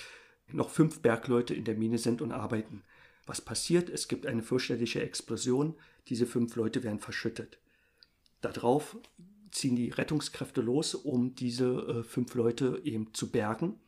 noch 0.49 0.71
fünf 0.71 1.01
Bergleute 1.01 1.55
in 1.55 1.65
der 1.65 1.77
Mine 1.77 1.99
sind 1.99 2.23
und 2.23 2.33
arbeiten. 2.33 2.83
Was 3.27 3.41
passiert? 3.41 3.89
Es 3.89 4.09
gibt 4.09 4.27
eine 4.27 4.43
fürchterliche 4.43 5.03
Explosion. 5.03 5.77
Diese 6.09 6.27
fünf 6.27 6.57
Leute 6.57 6.83
werden 6.83 6.99
verschüttet. 6.99 7.59
Darauf 8.41 8.97
ziehen 9.53 9.77
die 9.77 9.91
Rettungskräfte 9.91 10.61
los, 10.61 10.95
um 10.95 11.35
diese 11.35 11.67
äh, 11.67 12.03
fünf 12.03 12.35
Leute 12.35 12.81
eben 12.85 13.13
zu 13.15 13.31
bergen. 13.31 13.79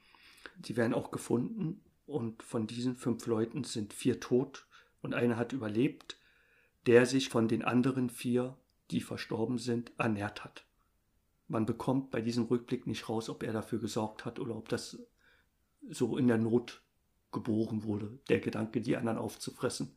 Die 0.67 0.77
werden 0.77 0.95
auch 0.95 1.11
gefunden 1.11 1.83
und 2.07 2.43
von 2.43 2.67
diesen 2.67 2.97
fünf 2.97 3.27
Leuten 3.27 3.65
sind 3.65 3.93
vier 3.93 4.21
tot 4.21 4.67
und 5.01 5.15
einer 5.15 5.37
hat 5.37 5.53
überlebt, 5.53 6.17
der 6.87 7.07
sich 7.07 7.29
von 7.29 7.49
den 7.49 7.63
anderen 7.63 8.11
vier, 8.11 8.57
die 8.91 9.01
verstorben 9.01 9.59
sind, 9.59 9.93
ernährt 9.99 10.45
hat. 10.45 10.65
Man 11.49 11.67
bekommt 11.67 12.11
bei 12.11 12.21
diesem 12.21 12.45
Rückblick 12.45 12.87
nicht 12.87 13.09
raus, 13.09 13.29
ob 13.29 13.43
er 13.43 13.53
dafür 13.53 13.79
gesorgt 13.79 14.25
hat 14.25 14.39
oder 14.39 14.57
ob 14.57 14.69
das 14.69 14.99
so 15.91 16.17
in 16.17 16.29
der 16.29 16.39
Not 16.39 16.83
geboren 17.33 17.83
wurde, 17.85 18.19
der 18.29 18.41
Gedanke, 18.41 18.81
die 18.81 18.97
anderen 18.97 19.19
aufzufressen. 19.19 19.97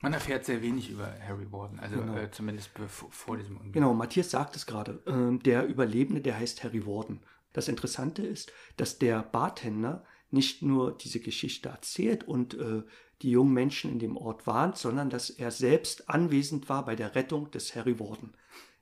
Man 0.00 0.12
erfährt 0.12 0.44
sehr 0.44 0.62
wenig 0.62 0.90
über 0.90 1.12
Harry 1.26 1.50
Warden, 1.50 1.80
also 1.80 1.96
Genau. 1.96 2.16
äh, 2.16 2.30
zumindest 2.30 2.72
bevor, 2.74 3.10
vor 3.10 3.36
diesem 3.36 3.56
Unglück. 3.56 3.72
Genau, 3.74 3.94
Matthias 3.94 4.30
sagt 4.30 4.54
es 4.54 4.64
gerade. 4.64 5.02
Ähm, 5.06 5.42
der 5.42 5.66
Überlebende, 5.66 6.20
der 6.20 6.38
heißt 6.38 6.62
Harry 6.62 6.86
Warden. 6.86 7.20
Das 7.52 7.68
Interessante 7.68 8.26
ist, 8.26 8.52
dass 8.76 8.98
der 8.98 9.22
Bartender 9.22 10.04
nicht 10.30 10.62
nur 10.62 10.96
diese 10.96 11.20
Geschichte 11.20 11.70
erzählt 11.70 12.24
und 12.24 12.54
äh, 12.54 12.82
die 13.22 13.30
jungen 13.30 13.54
Menschen 13.54 13.90
in 13.90 13.98
dem 13.98 14.16
Ort 14.16 14.46
warnt, 14.46 14.76
sondern 14.76 15.10
dass 15.10 15.30
er 15.30 15.50
selbst 15.50 16.08
anwesend 16.08 16.68
war 16.68 16.84
bei 16.84 16.94
der 16.94 17.14
Rettung 17.14 17.50
des 17.50 17.74
Harry 17.74 17.98
Warden. 17.98 18.34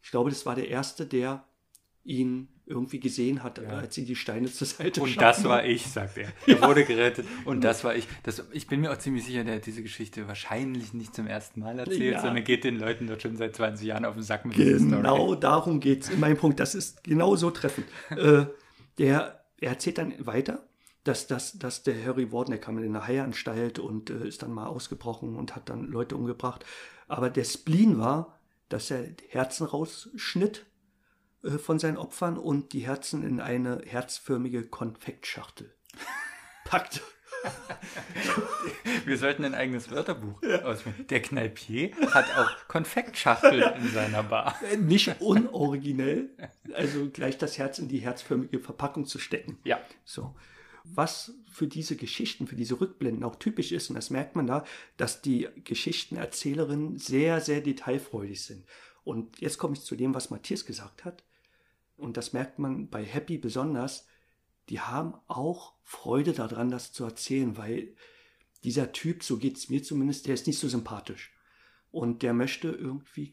Ich 0.03 0.11
glaube, 0.11 0.31
das 0.31 0.45
war 0.45 0.55
der 0.55 0.69
Erste, 0.69 1.07
der 1.07 1.45
ihn 2.07 2.49
irgendwie 2.69 2.99
gesehen 2.99 3.43
hat, 3.45 3.59
äh, 3.59 3.67
als 3.67 3.95
sie 3.95 4.05
die 4.05 4.17
Steine 4.17 4.51
zur 4.51 4.67
Seite 4.67 5.01
Und 5.01 5.11
schaffen. 5.11 5.21
das 5.21 5.45
war 5.45 5.65
ich, 5.65 5.87
sagt 5.87 6.19
er. 6.19 6.33
Er 6.47 6.61
wurde 6.63 6.85
gerettet. 6.85 7.27
Und 7.45 7.63
das 7.63 7.85
war 7.85 7.95
ich. 7.95 8.09
Das, 8.25 8.43
ich 8.53 8.67
bin 8.67 8.81
mir 8.81 8.91
auch 8.93 8.99
ziemlich 8.99 9.25
sicher, 9.25 9.45
der 9.45 9.57
hat 9.57 9.67
diese 9.67 9.83
Geschichte 9.83 10.27
wahrscheinlich 10.27 10.93
nicht 10.93 11.15
zum 11.15 11.27
ersten 11.29 11.61
Mal 11.61 11.79
erzählt, 11.79 12.15
Ja. 12.15 12.21
sondern 12.21 12.43
geht 12.43 12.65
den 12.65 12.79
Leuten 12.79 13.07
dort 13.07 13.23
schon 13.23 13.37
seit 13.37 13.55
20 13.55 13.87
Jahren 13.87 14.05
auf 14.05 14.15
den 14.15 14.23
Sack 14.25 14.45
mit 14.45 14.57
dieser 14.57 14.79
Genau 14.79 15.35
darum 15.37 15.79
geht's. 15.79 16.11
Mein 16.19 16.37
Punkt, 16.37 16.59
das 16.59 16.75
ist 16.75 17.05
genau 17.05 17.37
so 17.37 17.51
treffend. 17.53 17.87
äh, 18.11 18.47
der, 18.99 19.45
er 19.61 19.71
erzählt 19.71 19.99
dann 19.99 20.15
weiter, 20.27 20.67
dass, 21.05 21.29
dass, 21.29 21.59
dass 21.59 21.85
der 21.85 22.05
Harry 22.05 22.33
Warden, 22.33 22.51
der 22.51 22.61
kam 22.61 22.79
in 22.79 22.85
eine 22.85 23.07
Haianstalt 23.07 23.79
und 23.79 24.11
äh, 24.11 24.27
ist 24.27 24.43
dann 24.43 24.53
mal 24.53 24.67
ausgebrochen 24.67 25.37
und 25.37 25.55
hat 25.55 25.69
dann 25.69 25.87
Leute 25.87 26.17
umgebracht. 26.17 26.65
Aber 27.07 27.31
der 27.31 27.45
Spleen 27.45 27.99
war, 27.99 28.41
dass 28.69 28.91
er 28.91 29.05
Herzen 29.29 29.67
rausschnitt 29.69 30.67
von 31.59 31.78
seinen 31.78 31.97
Opfern 31.97 32.38
und 32.38 32.72
die 32.72 32.80
Herzen 32.80 33.26
in 33.26 33.40
eine 33.40 33.82
herzförmige 33.84 34.66
Konfektschachtel 34.66 35.74
packte. 36.64 37.01
Wir 39.05 39.18
sollten 39.18 39.44
ein 39.44 39.55
eigenes 39.55 39.90
Wörterbuch 39.90 40.42
ausmachen. 40.64 41.07
Der 41.09 41.22
Kneipier 41.22 41.90
hat 42.11 42.26
auch 42.36 42.68
Konfektschachteln 42.68 43.62
in 43.76 43.88
seiner 43.90 44.22
Bar. 44.22 44.57
Äh, 44.70 44.76
Nicht 44.76 45.20
unoriginell, 45.20 46.30
also 46.74 47.09
gleich 47.11 47.38
das 47.38 47.59
Herz 47.59 47.78
in 47.78 47.88
die 47.88 47.99
herzförmige 47.99 48.59
Verpackung 48.59 49.07
zu 49.07 49.18
stecken. 49.18 49.59
Ja. 49.64 49.80
So. 50.05 50.34
Was 50.84 51.34
für 51.51 51.66
diese 51.66 51.97
Geschichten, 51.97 52.47
für 52.47 52.57
diese 52.57 52.80
Rückblenden 52.80 53.24
auch 53.24 53.36
typisch 53.36 53.72
ist, 53.72 53.90
und 53.90 53.97
das 53.97 54.11
merkt 54.11 54.36
man 54.36 54.47
da, 54.47 54.64
dass 54.97 55.20
die 55.20 55.49
Geschichtenerzählerinnen 55.64 56.99
sehr, 56.99 57.40
sehr 57.40 57.61
detailfreudig 57.61 58.42
sind. 58.42 58.64
Und 59.03 59.40
jetzt 59.40 59.59
komme 59.59 59.74
ich 59.74 59.82
zu 59.82 59.97
dem, 59.97 60.14
was 60.14 60.30
Matthias 60.30 60.64
gesagt 60.64 61.05
hat. 61.05 61.22
Und 61.97 62.16
das 62.16 62.32
merkt 62.32 62.59
man 62.59 62.88
bei 62.88 63.05
Happy 63.05 63.38
besonders. 63.38 64.07
Die 64.68 64.80
haben 64.80 65.14
auch 65.28 65.74
Freude 65.82 66.32
daran, 66.32 66.70
das 66.70 66.92
zu 66.92 67.05
erzählen, 67.05 67.57
weil 67.57 67.94
dieser 68.64 68.92
Typ, 68.92 69.22
so 69.22 69.38
geht 69.38 69.57
es 69.57 69.68
mir 69.68 69.82
zumindest, 69.82 70.26
der 70.26 70.34
ist 70.34 70.47
nicht 70.47 70.59
so 70.59 70.68
sympathisch. 70.68 71.32
Und 71.90 72.22
der 72.22 72.34
möchte 72.34 72.68
irgendwie 72.68 73.32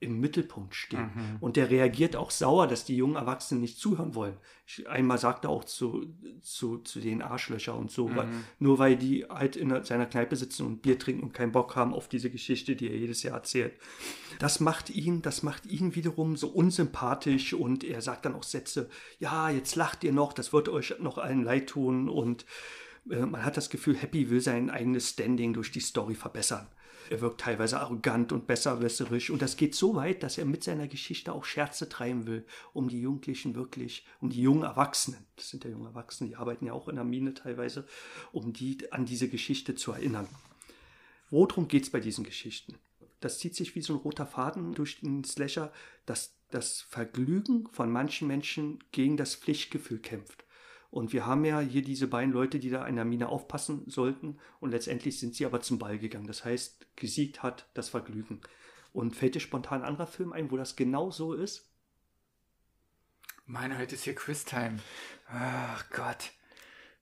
im 0.00 0.20
Mittelpunkt 0.20 0.74
stehen. 0.74 1.10
Und 1.40 1.56
der 1.56 1.70
reagiert 1.70 2.14
auch 2.14 2.30
sauer, 2.30 2.66
dass 2.66 2.84
die 2.84 2.96
jungen 2.96 3.16
Erwachsenen 3.16 3.60
nicht 3.60 3.78
zuhören 3.78 4.14
wollen. 4.14 4.36
Ich, 4.66 4.88
einmal 4.88 5.18
sagt 5.18 5.44
er 5.44 5.50
auch 5.50 5.64
zu, 5.64 6.14
zu, 6.40 6.78
zu 6.78 7.00
den 7.00 7.20
Arschlöcher 7.20 7.76
und 7.76 7.90
so, 7.90 8.14
weil, 8.14 8.28
nur 8.58 8.78
weil 8.78 8.96
die 8.96 9.24
halt 9.24 9.56
in 9.56 9.82
seiner 9.84 10.06
Kneipe 10.06 10.36
sitzen 10.36 10.66
und 10.66 10.82
Bier 10.82 10.98
trinken 10.98 11.22
und 11.22 11.34
keinen 11.34 11.52
Bock 11.52 11.74
haben 11.74 11.94
auf 11.94 12.08
diese 12.08 12.30
Geschichte, 12.30 12.76
die 12.76 12.88
er 12.88 12.96
jedes 12.96 13.22
Jahr 13.22 13.36
erzählt. 13.36 13.72
Das 14.38 14.60
macht 14.60 14.90
ihn, 14.90 15.22
das 15.22 15.42
macht 15.42 15.66
ihn 15.66 15.94
wiederum 15.94 16.36
so 16.36 16.48
unsympathisch 16.48 17.54
und 17.54 17.82
er 17.82 18.00
sagt 18.00 18.24
dann 18.24 18.34
auch 18.34 18.44
Sätze, 18.44 18.88
ja, 19.18 19.50
jetzt 19.50 19.74
lacht 19.74 20.04
ihr 20.04 20.12
noch, 20.12 20.32
das 20.32 20.52
wird 20.52 20.68
euch 20.68 20.94
noch 21.00 21.18
allen 21.18 21.42
leid 21.42 21.68
tun 21.68 22.08
und 22.08 22.44
äh, 23.10 23.26
man 23.26 23.44
hat 23.44 23.56
das 23.56 23.70
Gefühl, 23.70 23.96
Happy 23.96 24.30
will 24.30 24.40
sein 24.40 24.70
eigenes 24.70 25.10
Standing 25.10 25.54
durch 25.54 25.72
die 25.72 25.80
Story 25.80 26.14
verbessern. 26.14 26.68
Er 27.10 27.20
wirkt 27.20 27.40
teilweise 27.40 27.80
arrogant 27.80 28.32
und 28.32 28.46
besserwisserisch 28.46 29.30
und 29.30 29.40
das 29.40 29.56
geht 29.56 29.74
so 29.74 29.94
weit, 29.94 30.22
dass 30.22 30.36
er 30.36 30.44
mit 30.44 30.62
seiner 30.62 30.88
Geschichte 30.88 31.32
auch 31.32 31.44
Scherze 31.44 31.88
treiben 31.88 32.26
will, 32.26 32.44
um 32.74 32.88
die 32.88 33.00
Jugendlichen 33.00 33.54
wirklich, 33.54 34.06
um 34.20 34.30
die 34.30 34.42
jungen 34.42 34.62
Erwachsenen, 34.62 35.26
das 35.36 35.48
sind 35.48 35.64
ja 35.64 35.70
junge 35.70 35.88
Erwachsene, 35.88 36.28
die 36.28 36.36
arbeiten 36.36 36.66
ja 36.66 36.72
auch 36.72 36.88
in 36.88 36.96
der 36.96 37.04
Mine 37.04 37.34
teilweise, 37.34 37.86
um 38.32 38.52
die 38.52 38.92
an 38.92 39.06
diese 39.06 39.28
Geschichte 39.28 39.74
zu 39.74 39.92
erinnern. 39.92 40.28
Worum 41.30 41.68
geht 41.68 41.84
es 41.84 41.90
bei 41.90 42.00
diesen 42.00 42.24
Geschichten? 42.24 42.74
Das 43.20 43.38
zieht 43.38 43.54
sich 43.54 43.74
wie 43.74 43.82
so 43.82 43.94
ein 43.94 44.00
roter 44.00 44.26
Faden 44.26 44.74
durch 44.74 45.00
den 45.00 45.24
Slasher, 45.24 45.72
dass 46.06 46.34
das 46.50 46.82
Vergnügen 46.82 47.68
von 47.68 47.90
manchen 47.90 48.28
Menschen 48.28 48.82
gegen 48.92 49.16
das 49.16 49.34
Pflichtgefühl 49.34 49.98
kämpft. 49.98 50.44
Und 50.90 51.12
wir 51.12 51.26
haben 51.26 51.44
ja 51.44 51.60
hier 51.60 51.82
diese 51.82 52.06
beiden 52.06 52.32
Leute, 52.32 52.58
die 52.58 52.70
da 52.70 52.86
in 52.86 52.96
der 52.96 53.04
Mine 53.04 53.28
aufpassen 53.28 53.84
sollten. 53.88 54.38
Und 54.60 54.70
letztendlich 54.70 55.18
sind 55.18 55.34
sie 55.34 55.44
aber 55.44 55.60
zum 55.60 55.78
Ball 55.78 55.98
gegangen. 55.98 56.26
Das 56.26 56.44
heißt, 56.44 56.96
gesiegt 56.96 57.42
hat 57.42 57.68
das 57.74 57.90
Vergnügen. 57.90 58.40
Und 58.92 59.14
fällt 59.14 59.34
dir 59.34 59.40
spontan 59.40 59.82
ein 59.82 59.88
anderer 59.88 60.06
Film 60.06 60.32
ein, 60.32 60.50
wo 60.50 60.56
das 60.56 60.76
genau 60.76 61.10
so 61.10 61.34
ist? 61.34 61.68
Meine, 63.44 63.78
heute 63.78 63.94
ist 63.94 64.04
hier 64.04 64.14
Quiztime. 64.14 64.78
Ach 65.30 65.88
Gott. 65.90 66.32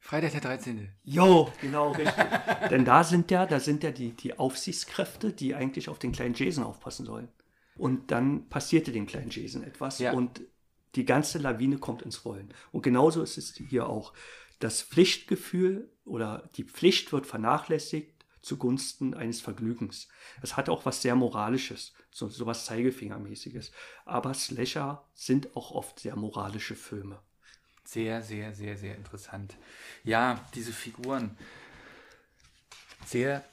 Freitag 0.00 0.32
der 0.32 0.40
13. 0.40 0.88
Jo, 1.02 1.50
genau, 1.60 1.90
richtig. 1.92 2.24
Denn 2.70 2.84
da 2.84 3.02
sind 3.02 3.30
ja, 3.30 3.46
da 3.46 3.58
sind 3.58 3.82
ja 3.82 3.90
die, 3.90 4.10
die 4.12 4.38
Aufsichtskräfte, 4.38 5.32
die 5.32 5.54
eigentlich 5.54 5.88
auf 5.88 5.98
den 5.98 6.12
kleinen 6.12 6.34
Jason 6.34 6.62
aufpassen 6.64 7.06
sollen. 7.06 7.28
Und 7.76 8.10
dann 8.10 8.48
passierte 8.48 8.92
dem 8.92 9.06
kleinen 9.06 9.30
Jason 9.30 9.62
etwas 9.64 9.98
Ja. 9.98 10.12
und 10.12 10.42
die 10.96 11.04
ganze 11.04 11.38
Lawine 11.38 11.78
kommt 11.78 12.02
ins 12.02 12.24
Rollen. 12.24 12.52
Und 12.72 12.82
genauso 12.82 13.22
ist 13.22 13.38
es 13.38 13.54
hier 13.54 13.88
auch. 13.88 14.12
Das 14.58 14.82
Pflichtgefühl 14.82 15.90
oder 16.04 16.50
die 16.56 16.64
Pflicht 16.64 17.12
wird 17.12 17.26
vernachlässigt 17.26 18.16
zugunsten 18.40 19.12
eines 19.12 19.40
Vergnügens. 19.40 20.08
Es 20.40 20.56
hat 20.56 20.68
auch 20.68 20.86
was 20.86 21.02
sehr 21.02 21.16
Moralisches, 21.16 21.92
so, 22.10 22.28
so 22.28 22.46
was 22.46 22.64
Zeigefingermäßiges. 22.64 23.72
Aber 24.04 24.32
Slasher 24.32 25.04
sind 25.14 25.54
auch 25.56 25.72
oft 25.72 26.00
sehr 26.00 26.16
moralische 26.16 26.76
Filme. 26.76 27.20
Sehr, 27.84 28.22
sehr, 28.22 28.54
sehr, 28.54 28.76
sehr 28.76 28.96
interessant. 28.96 29.56
Ja, 30.04 30.44
diese 30.54 30.72
Figuren. 30.72 31.36
Sehr 33.04 33.44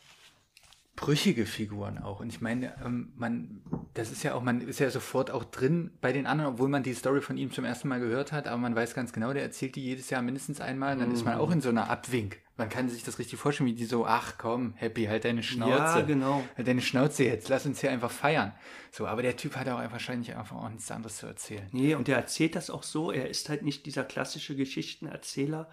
brüchige 0.95 1.45
Figuren 1.45 1.97
auch. 1.97 2.19
Und 2.19 2.29
ich 2.29 2.39
meine, 2.39 2.73
ähm, 2.83 3.13
man, 3.15 3.61
das 3.95 4.11
ist 4.11 4.23
ja 4.23 4.35
auch, 4.35 4.43
man 4.43 4.61
ist 4.61 4.79
ja 4.79 4.89
sofort 4.89 5.31
auch 5.31 5.43
drin 5.43 5.91
bei 6.01 6.13
den 6.13 6.27
anderen, 6.27 6.53
obwohl 6.53 6.69
man 6.69 6.83
die 6.83 6.93
Story 6.93 7.21
von 7.21 7.37
ihm 7.37 7.51
zum 7.51 7.65
ersten 7.65 7.87
Mal 7.87 7.99
gehört 7.99 8.31
hat, 8.31 8.47
aber 8.47 8.57
man 8.57 8.75
weiß 8.75 8.93
ganz 8.93 9.11
genau, 9.11 9.33
der 9.33 9.41
erzählt 9.41 9.75
die 9.75 9.83
jedes 9.83 10.09
Jahr 10.09 10.21
mindestens 10.21 10.61
einmal, 10.61 10.95
dann 10.97 11.11
ist 11.11 11.25
man 11.25 11.37
auch 11.37 11.51
in 11.51 11.61
so 11.61 11.69
einer 11.69 11.89
Abwink. 11.89 12.39
Man 12.55 12.69
kann 12.69 12.87
sich 12.87 13.03
das 13.03 13.17
richtig 13.17 13.39
vorstellen, 13.39 13.67
wie 13.67 13.73
die 13.73 13.85
so, 13.85 14.05
ach 14.05 14.37
komm, 14.37 14.73
Happy, 14.75 15.05
halt 15.05 15.25
deine 15.25 15.41
Schnauze. 15.41 15.99
Ja, 15.99 16.01
genau. 16.01 16.43
Halt 16.55 16.67
deine 16.67 16.81
Schnauze 16.81 17.23
jetzt, 17.23 17.49
lass 17.49 17.65
uns 17.65 17.81
hier 17.81 17.89
einfach 17.89 18.11
feiern. 18.11 18.53
So, 18.91 19.07
aber 19.07 19.23
der 19.23 19.35
Typ 19.35 19.55
hat 19.55 19.67
auch 19.67 19.79
wahrscheinlich 19.91 20.35
einfach 20.35 20.57
auch 20.57 20.69
nichts 20.69 20.91
anderes 20.91 21.17
zu 21.17 21.25
erzählen. 21.25 21.67
Nee, 21.71 21.95
und 21.95 22.07
er 22.07 22.17
erzählt 22.17 22.55
das 22.55 22.69
auch 22.69 22.83
so. 22.83 23.11
Er 23.11 23.27
ist 23.27 23.49
halt 23.49 23.63
nicht 23.63 23.87
dieser 23.87 24.03
klassische 24.03 24.55
Geschichtenerzähler, 24.55 25.67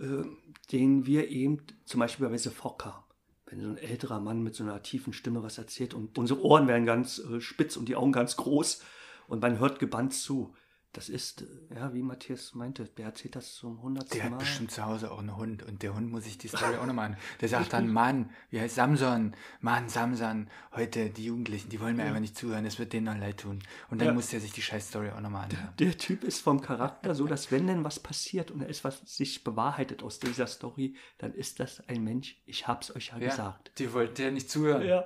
äh, 0.00 0.22
den 0.70 1.06
wir 1.06 1.28
eben 1.28 1.62
zum 1.84 1.98
Beispiel 1.98 2.28
bei 2.28 2.38
haben. 2.38 3.05
Wenn 3.46 3.60
so 3.60 3.68
ein 3.68 3.78
älterer 3.78 4.20
Mann 4.20 4.42
mit 4.42 4.54
so 4.54 4.64
einer 4.64 4.82
tiefen 4.82 5.12
Stimme 5.12 5.42
was 5.42 5.58
erzählt 5.58 5.94
und 5.94 6.18
unsere 6.18 6.42
Ohren 6.42 6.66
werden 6.66 6.84
ganz 6.84 7.18
äh, 7.18 7.40
spitz 7.40 7.76
und 7.76 7.88
die 7.88 7.96
Augen 7.96 8.12
ganz 8.12 8.36
groß 8.36 8.82
und 9.28 9.40
man 9.40 9.58
hört 9.58 9.78
gebannt 9.78 10.14
zu. 10.14 10.54
Das 10.96 11.10
ist, 11.10 11.44
ja, 11.74 11.92
wie 11.92 12.00
Matthias 12.00 12.54
meinte, 12.54 12.86
der 12.86 13.04
erzählt 13.04 13.36
das 13.36 13.54
zum 13.54 13.82
hundertsten 13.82 14.18
Der 14.18 14.30
Mal. 14.30 14.36
hat 14.36 14.38
bestimmt 14.40 14.70
zu 14.70 14.82
Hause 14.86 15.10
auch 15.12 15.18
einen 15.18 15.36
Hund 15.36 15.62
und 15.62 15.82
der 15.82 15.94
Hund 15.94 16.10
muss 16.10 16.24
sich 16.24 16.38
die 16.38 16.48
Story 16.48 16.76
auch 16.76 16.86
nochmal 16.86 17.10
an. 17.10 17.16
Der 17.42 17.50
sagt 17.50 17.74
dann, 17.74 17.86
Mann, 17.92 18.30
wie 18.48 18.58
heißt 18.60 18.76
Samson? 18.76 19.36
Mann, 19.60 19.90
Samson, 19.90 20.48
heute 20.74 21.10
die 21.10 21.26
Jugendlichen, 21.26 21.68
die 21.68 21.80
wollen 21.80 21.96
mir 21.96 22.04
einfach 22.04 22.20
nicht 22.20 22.34
zuhören, 22.38 22.64
das 22.64 22.78
wird 22.78 22.94
denen 22.94 23.04
noch 23.04 23.18
leid 23.18 23.36
tun. 23.40 23.58
Und 23.90 24.00
dann 24.00 24.08
Ja. 24.08 24.14
muss 24.14 24.28
der 24.28 24.40
sich 24.40 24.52
die 24.52 24.62
scheiß 24.62 24.88
Story 24.88 25.10
auch 25.10 25.20
nochmal 25.20 25.44
anhören. 25.44 25.68
Der 25.78 25.98
Typ 25.98 26.24
ist 26.24 26.40
vom 26.40 26.62
Charakter 26.62 27.14
so, 27.14 27.26
dass 27.26 27.52
wenn 27.52 27.66
denn 27.66 27.84
was 27.84 28.00
passiert 28.00 28.50
und 28.50 28.62
er 28.62 28.68
ist 28.70 28.82
was 28.82 29.00
sich 29.04 29.44
bewahrheitet 29.44 30.02
aus 30.02 30.18
dieser 30.18 30.46
Story, 30.46 30.96
dann 31.18 31.34
ist 31.34 31.60
das 31.60 31.86
ein 31.88 32.04
Mensch, 32.04 32.40
ich 32.46 32.66
hab's 32.68 32.90
euch 32.96 33.08
ja, 33.08 33.18
Ja, 33.18 33.28
gesagt. 33.28 33.70
die 33.78 33.92
wollte 33.92 34.22
ja 34.22 34.30
nicht 34.30 34.50
zuhören. 34.50 34.86
Ja, 34.86 35.04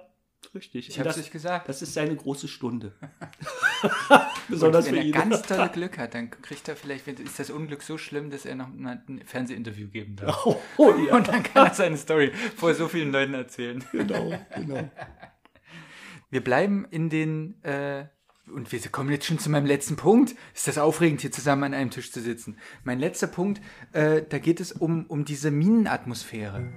richtig. 0.54 0.88
Ich 0.88 0.98
Und 1.00 1.04
hab's 1.06 1.16
das, 1.16 1.24
euch 1.24 1.32
gesagt. 1.32 1.68
Das 1.68 1.82
ist 1.82 1.94
seine 1.94 2.14
große 2.14 2.46
Stunde. 2.46 2.94
Und 4.08 4.20
Besonders 4.48 4.86
wenn 4.86 4.94
für 4.94 4.98
er 5.00 5.04
ihn. 5.04 5.12
ganz 5.12 5.42
tolle 5.42 5.68
Glück 5.68 5.98
hat, 5.98 6.14
dann 6.14 6.30
kriegt 6.30 6.68
er 6.68 6.76
vielleicht, 6.76 7.06
ist 7.08 7.38
das 7.38 7.50
Unglück 7.50 7.82
so 7.82 7.98
schlimm, 7.98 8.30
dass 8.30 8.44
er 8.44 8.54
noch 8.54 8.68
mal 8.68 9.02
ein 9.08 9.22
Fernsehinterview 9.24 9.88
geben 9.88 10.16
darf. 10.16 10.44
Oh, 10.46 10.60
oh 10.76 10.94
ja, 11.08 11.16
Und 11.16 11.28
dann 11.28 11.42
kann 11.42 11.66
er 11.66 11.74
seine 11.74 11.96
Story 11.96 12.32
vor 12.56 12.74
so 12.74 12.88
vielen 12.88 13.12
Leuten 13.12 13.34
erzählen. 13.34 13.84
genau, 13.92 14.32
genau. 14.54 14.90
Wir 16.30 16.44
bleiben 16.44 16.86
in 16.90 17.10
den, 17.10 17.60
äh, 17.64 18.04
und 18.46 18.70
wir 18.70 18.80
kommen 18.92 19.10
jetzt 19.10 19.26
schon 19.26 19.40
zu 19.40 19.50
meinem 19.50 19.66
letzten 19.66 19.96
Punkt. 19.96 20.36
Ist 20.54 20.68
das 20.68 20.78
aufregend, 20.78 21.22
hier 21.22 21.32
zusammen 21.32 21.64
an 21.64 21.74
einem 21.74 21.90
Tisch 21.90 22.12
zu 22.12 22.20
sitzen? 22.20 22.56
Mein 22.84 23.00
letzter 23.00 23.26
Punkt, 23.26 23.60
äh, 23.92 24.22
da 24.28 24.38
geht 24.38 24.60
es 24.60 24.70
um, 24.70 25.06
um 25.06 25.24
diese 25.24 25.50
Minenatmosphäre. 25.50 26.68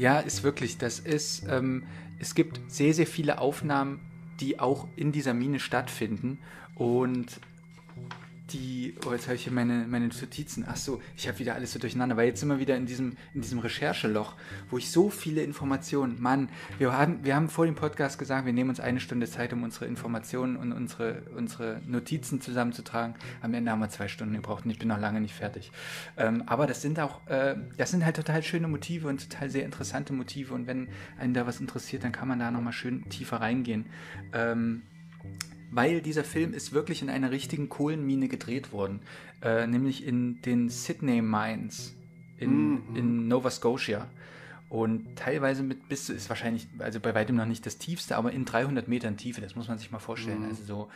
Ja, 0.00 0.18
ist 0.18 0.42
wirklich, 0.42 0.78
das 0.78 0.98
ist, 0.98 1.44
ähm, 1.48 1.82
es 2.18 2.34
gibt 2.34 2.58
sehr, 2.68 2.94
sehr 2.94 3.06
viele 3.06 3.38
Aufnahmen, 3.38 4.00
die 4.40 4.58
auch 4.58 4.88
in 4.96 5.12
dieser 5.12 5.34
Mine 5.34 5.60
stattfinden. 5.60 6.38
Und 6.74 7.38
die, 8.52 8.94
oh, 9.06 9.12
jetzt 9.12 9.26
habe 9.26 9.36
ich 9.36 9.44
hier 9.44 9.52
meine, 9.52 9.86
meine 9.88 10.08
Notizen. 10.08 10.64
Ach 10.68 10.76
so, 10.76 11.00
ich 11.16 11.28
habe 11.28 11.38
wieder 11.38 11.54
alles 11.54 11.72
so 11.72 11.78
durcheinander, 11.78 12.16
weil 12.16 12.28
jetzt 12.28 12.40
sind 12.40 12.48
wir 12.48 12.58
wieder 12.58 12.76
in 12.76 12.86
diesem, 12.86 13.16
in 13.34 13.42
diesem 13.42 13.58
Rechercheloch, 13.58 14.34
wo 14.70 14.78
ich 14.78 14.90
so 14.90 15.10
viele 15.10 15.42
Informationen, 15.42 16.20
Mann, 16.20 16.48
wir 16.78 16.92
haben, 16.92 17.24
wir 17.24 17.34
haben 17.34 17.48
vor 17.48 17.66
dem 17.66 17.74
Podcast 17.74 18.18
gesagt, 18.18 18.46
wir 18.46 18.52
nehmen 18.52 18.70
uns 18.70 18.80
eine 18.80 19.00
Stunde 19.00 19.28
Zeit, 19.28 19.52
um 19.52 19.62
unsere 19.62 19.86
Informationen 19.86 20.56
und 20.56 20.72
unsere, 20.72 21.22
unsere 21.36 21.80
Notizen 21.86 22.40
zusammenzutragen. 22.40 23.14
Am 23.40 23.54
Ende 23.54 23.70
haben 23.70 23.80
wir 23.80 23.88
zwei 23.88 24.08
Stunden 24.08 24.34
gebraucht 24.34 24.64
und 24.64 24.70
ich 24.70 24.78
bin 24.78 24.88
noch 24.88 25.00
lange 25.00 25.20
nicht 25.20 25.34
fertig. 25.34 25.72
Ähm, 26.16 26.42
aber 26.46 26.66
das 26.66 26.82
sind 26.82 26.98
auch, 27.00 27.26
äh, 27.28 27.56
das 27.76 27.90
sind 27.90 28.04
halt 28.04 28.16
total 28.16 28.42
schöne 28.42 28.68
Motive 28.68 29.08
und 29.08 29.30
total 29.30 29.50
sehr 29.50 29.64
interessante 29.64 30.12
Motive 30.12 30.54
und 30.54 30.66
wenn 30.66 30.88
einen 31.18 31.34
da 31.34 31.46
was 31.46 31.60
interessiert, 31.60 32.04
dann 32.04 32.12
kann 32.12 32.28
man 32.28 32.38
da 32.38 32.50
nochmal 32.50 32.72
schön 32.72 33.08
tiefer 33.08 33.40
reingehen. 33.40 33.86
Ähm, 34.32 34.82
weil 35.70 36.00
dieser 36.00 36.24
Film 36.24 36.52
ist 36.52 36.72
wirklich 36.72 37.02
in 37.02 37.10
einer 37.10 37.30
richtigen 37.30 37.68
Kohlenmine 37.68 38.28
gedreht 38.28 38.72
worden, 38.72 39.00
äh, 39.42 39.66
nämlich 39.66 40.06
in 40.06 40.42
den 40.42 40.68
Sydney 40.68 41.22
Mines 41.22 41.94
in, 42.38 42.82
in 42.94 43.28
Nova 43.28 43.50
Scotia. 43.50 44.08
Und 44.68 45.16
teilweise 45.16 45.64
mit 45.64 45.88
bis 45.88 46.06
zu, 46.06 46.12
ist 46.12 46.28
wahrscheinlich, 46.28 46.68
also 46.78 47.00
bei 47.00 47.12
weitem 47.12 47.34
noch 47.34 47.44
nicht 47.44 47.66
das 47.66 47.78
tiefste, 47.78 48.16
aber 48.16 48.30
in 48.30 48.44
300 48.44 48.86
Metern 48.86 49.16
Tiefe, 49.16 49.40
das 49.40 49.56
muss 49.56 49.66
man 49.66 49.78
sich 49.78 49.90
mal 49.90 49.98
vorstellen. 49.98 50.44
Also 50.48 50.62
so, 50.62 50.88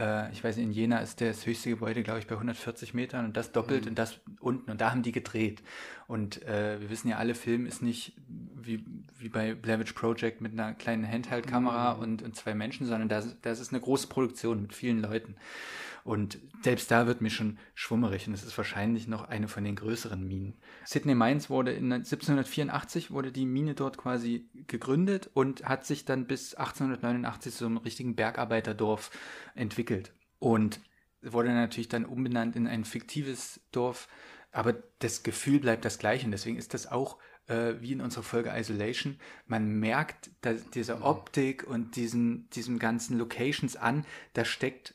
äh, 0.00 0.32
ich 0.32 0.42
weiß 0.42 0.56
nicht, 0.56 0.66
in 0.66 0.72
Jena 0.72 0.98
ist 0.98 1.20
das 1.20 1.44
höchste 1.46 1.70
Gebäude, 1.70 2.02
glaube 2.02 2.18
ich, 2.18 2.26
bei 2.26 2.34
140 2.34 2.94
Metern 2.94 3.26
und 3.26 3.36
das 3.36 3.52
doppelt 3.52 3.86
und 3.86 3.98
das 3.98 4.18
unten 4.40 4.70
und 4.70 4.80
da 4.80 4.90
haben 4.90 5.02
die 5.02 5.12
gedreht. 5.12 5.62
Und 6.06 6.42
äh, 6.42 6.80
wir 6.80 6.90
wissen 6.90 7.08
ja, 7.08 7.18
alle 7.18 7.34
Film 7.34 7.66
ist 7.66 7.82
nicht 7.82 8.14
wie, 8.26 8.84
wie 9.18 9.28
bei 9.28 9.54
Blair 9.54 9.78
Witch 9.78 9.92
Project 9.92 10.40
mit 10.40 10.52
einer 10.52 10.74
kleinen 10.74 11.06
Handheld-Kamera 11.06 11.92
und, 11.92 12.22
und 12.22 12.34
zwei 12.34 12.54
Menschen, 12.54 12.86
sondern 12.86 13.08
das, 13.08 13.36
das 13.42 13.60
ist 13.60 13.72
eine 13.72 13.80
große 13.80 14.08
Produktion 14.08 14.62
mit 14.62 14.74
vielen 14.74 15.00
Leuten. 15.00 15.36
Und 16.04 16.38
selbst 16.62 16.90
da 16.90 17.06
wird 17.06 17.20
mir 17.20 17.30
schon 17.30 17.58
schwummerig 17.74 18.26
und 18.26 18.34
es 18.34 18.44
ist 18.44 18.56
wahrscheinlich 18.56 19.06
noch 19.06 19.28
eine 19.28 19.48
von 19.48 19.64
den 19.64 19.76
größeren 19.76 20.26
Minen. 20.26 20.54
Sydney 20.84 21.14
Mines 21.14 21.50
wurde 21.50 21.72
in 21.72 21.92
1784 21.92 23.10
wurde 23.10 23.32
die 23.32 23.46
Mine 23.46 23.74
dort 23.74 23.98
quasi 23.98 24.48
gegründet 24.66 25.30
und 25.34 25.64
hat 25.64 25.84
sich 25.84 26.04
dann 26.04 26.26
bis 26.26 26.54
1889 26.54 27.54
zu 27.54 27.66
einem 27.66 27.76
richtigen 27.78 28.16
Bergarbeiterdorf 28.16 29.10
entwickelt. 29.54 30.12
Und 30.38 30.80
wurde 31.22 31.52
natürlich 31.52 31.88
dann 31.88 32.06
umbenannt 32.06 32.56
in 32.56 32.66
ein 32.66 32.84
fiktives 32.84 33.60
Dorf, 33.72 34.08
aber 34.52 34.74
das 35.00 35.22
Gefühl 35.22 35.60
bleibt 35.60 35.84
das 35.84 35.98
gleiche 35.98 36.24
und 36.24 36.32
deswegen 36.32 36.56
ist 36.56 36.74
das 36.74 36.86
auch 36.86 37.18
äh, 37.46 37.74
wie 37.80 37.92
in 37.92 38.00
unserer 38.00 38.22
Folge 38.22 38.52
Isolation. 38.54 39.18
Man 39.46 39.78
merkt 39.78 40.30
da, 40.40 40.54
diese 40.54 41.02
Optik 41.02 41.66
und 41.66 41.96
diesen, 41.96 42.48
diesen 42.50 42.78
ganzen 42.78 43.18
Locations 43.18 43.76
an, 43.76 44.06
da 44.32 44.44
steckt 44.44 44.94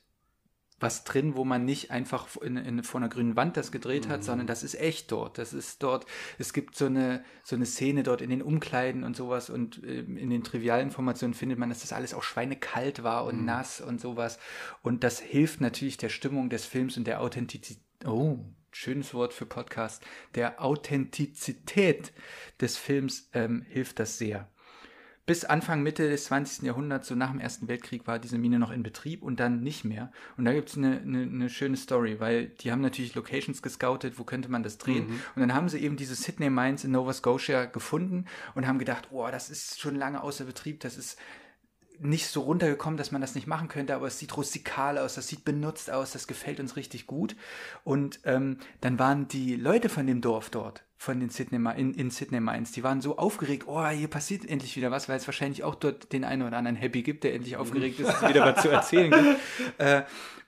was 0.85 1.03
drin, 1.03 1.35
wo 1.35 1.43
man 1.45 1.65
nicht 1.65 1.89
einfach 1.89 2.27
in, 2.37 2.57
in, 2.57 2.83
vor 2.83 2.99
einer 3.01 3.09
grünen 3.09 3.35
Wand 3.35 3.57
das 3.57 3.71
gedreht 3.71 4.07
hat, 4.07 4.23
sondern 4.23 4.45
das 4.45 4.61
ist 4.61 4.79
echt 4.79 5.11
dort. 5.11 5.39
Das 5.39 5.51
ist 5.51 5.81
dort, 5.81 6.05
es 6.37 6.53
gibt 6.53 6.75
so 6.75 6.85
eine, 6.85 7.25
so 7.43 7.55
eine 7.55 7.65
Szene 7.65 8.03
dort 8.03 8.21
in 8.21 8.29
den 8.29 8.43
Umkleiden 8.43 9.03
und 9.03 9.15
sowas 9.15 9.49
und 9.49 9.81
ähm, 9.83 10.15
in 10.15 10.29
den 10.29 10.43
Trivialinformationen 10.43 11.33
findet 11.33 11.57
man, 11.57 11.69
dass 11.69 11.81
das 11.81 11.91
alles 11.91 12.13
auch 12.13 12.21
schweinekalt 12.21 13.01
war 13.01 13.25
und 13.25 13.45
nass 13.45 13.81
und 13.81 13.99
sowas. 13.99 14.37
Und 14.83 15.03
das 15.03 15.19
hilft 15.19 15.59
natürlich 15.59 15.97
der 15.97 16.09
Stimmung 16.09 16.51
des 16.51 16.65
Films 16.65 16.97
und 16.97 17.07
der 17.07 17.19
Authentizität. 17.19 17.83
Oh, 18.05 18.45
schönes 18.71 19.15
Wort 19.15 19.33
für 19.33 19.47
Podcast. 19.47 20.05
Der 20.35 20.63
Authentizität 20.63 22.13
des 22.61 22.77
Films 22.77 23.27
ähm, 23.33 23.65
hilft 23.67 23.97
das 23.97 24.19
sehr. 24.19 24.47
Bis 25.25 25.43
Anfang, 25.43 25.81
Mitte 25.81 26.07
des 26.07 26.25
20. 26.25 26.63
Jahrhunderts, 26.63 27.07
so 27.07 27.15
nach 27.15 27.31
dem 27.31 27.39
Ersten 27.39 27.67
Weltkrieg, 27.67 28.05
war 28.05 28.19
diese 28.19 28.37
Mine 28.37 28.59
noch 28.59 28.71
in 28.71 28.83
Betrieb 28.83 29.23
und 29.23 29.39
dann 29.39 29.61
nicht 29.61 29.83
mehr. 29.83 30.11
Und 30.37 30.45
da 30.45 30.53
gibt 30.53 30.69
es 30.69 30.77
eine, 30.77 30.99
eine, 30.99 31.23
eine 31.23 31.49
schöne 31.49 31.77
Story, 31.77 32.19
weil 32.19 32.47
die 32.61 32.71
haben 32.71 32.81
natürlich 32.81 33.15
Locations 33.15 33.63
gescoutet, 33.63 34.19
wo 34.19 34.23
könnte 34.23 34.49
man 34.49 34.61
das 34.61 34.77
drehen. 34.77 35.07
Und 35.35 35.41
dann 35.41 35.55
haben 35.55 35.67
sie 35.67 35.79
eben 35.79 35.97
diese 35.97 36.13
Sydney 36.13 36.51
Mines 36.51 36.83
in 36.83 36.91
Nova 36.91 37.11
Scotia 37.11 37.65
gefunden 37.65 38.25
und 38.53 38.67
haben 38.67 38.77
gedacht, 38.77 39.07
oh, 39.09 39.27
das 39.31 39.49
ist 39.49 39.79
schon 39.79 39.95
lange 39.95 40.21
außer 40.21 40.45
Betrieb, 40.45 40.81
das 40.81 40.95
ist 40.95 41.17
nicht 41.99 42.27
so 42.27 42.41
runtergekommen, 42.41 42.97
dass 42.97 43.11
man 43.11 43.21
das 43.21 43.35
nicht 43.35 43.47
machen 43.47 43.67
könnte, 43.67 43.95
aber 43.95 44.07
es 44.07 44.19
sieht 44.19 44.35
rustikal 44.35 44.97
aus, 44.97 45.15
das 45.15 45.27
sieht 45.27 45.45
benutzt 45.45 45.91
aus, 45.91 46.11
das 46.11 46.27
gefällt 46.27 46.59
uns 46.59 46.75
richtig 46.75 47.07
gut. 47.07 47.35
Und 47.83 48.19
ähm, 48.25 48.57
dann 48.81 48.99
waren 48.99 49.27
die 49.27 49.55
Leute 49.55 49.89
von 49.89 50.07
dem 50.07 50.21
Dorf 50.21 50.49
dort, 50.49 50.83
von 50.97 51.19
den 51.19 51.29
Sydney, 51.29 51.57
in, 51.77 51.93
in 51.93 52.11
Sydney 52.11 52.39
Mines, 52.39 52.71
die 52.71 52.83
waren 52.83 53.01
so 53.01 53.17
aufgeregt, 53.17 53.65
oh, 53.67 53.85
hier 53.87 54.07
passiert 54.07 54.47
endlich 54.49 54.75
wieder 54.75 54.91
was, 54.91 55.09
weil 55.09 55.17
es 55.17 55.27
wahrscheinlich 55.27 55.63
auch 55.63 55.75
dort 55.75 56.11
den 56.13 56.23
einen 56.23 56.43
oder 56.43 56.57
anderen 56.57 56.77
Happy 56.77 57.03
gibt, 57.03 57.23
der 57.23 57.33
endlich 57.33 57.57
aufgeregt 57.57 57.99
ist, 57.99 58.27
wieder 58.27 58.45
was 58.45 58.61
zu 58.61 58.69
erzählen 58.69 59.11
gibt. 59.11 59.25
Äh, 59.77 60.03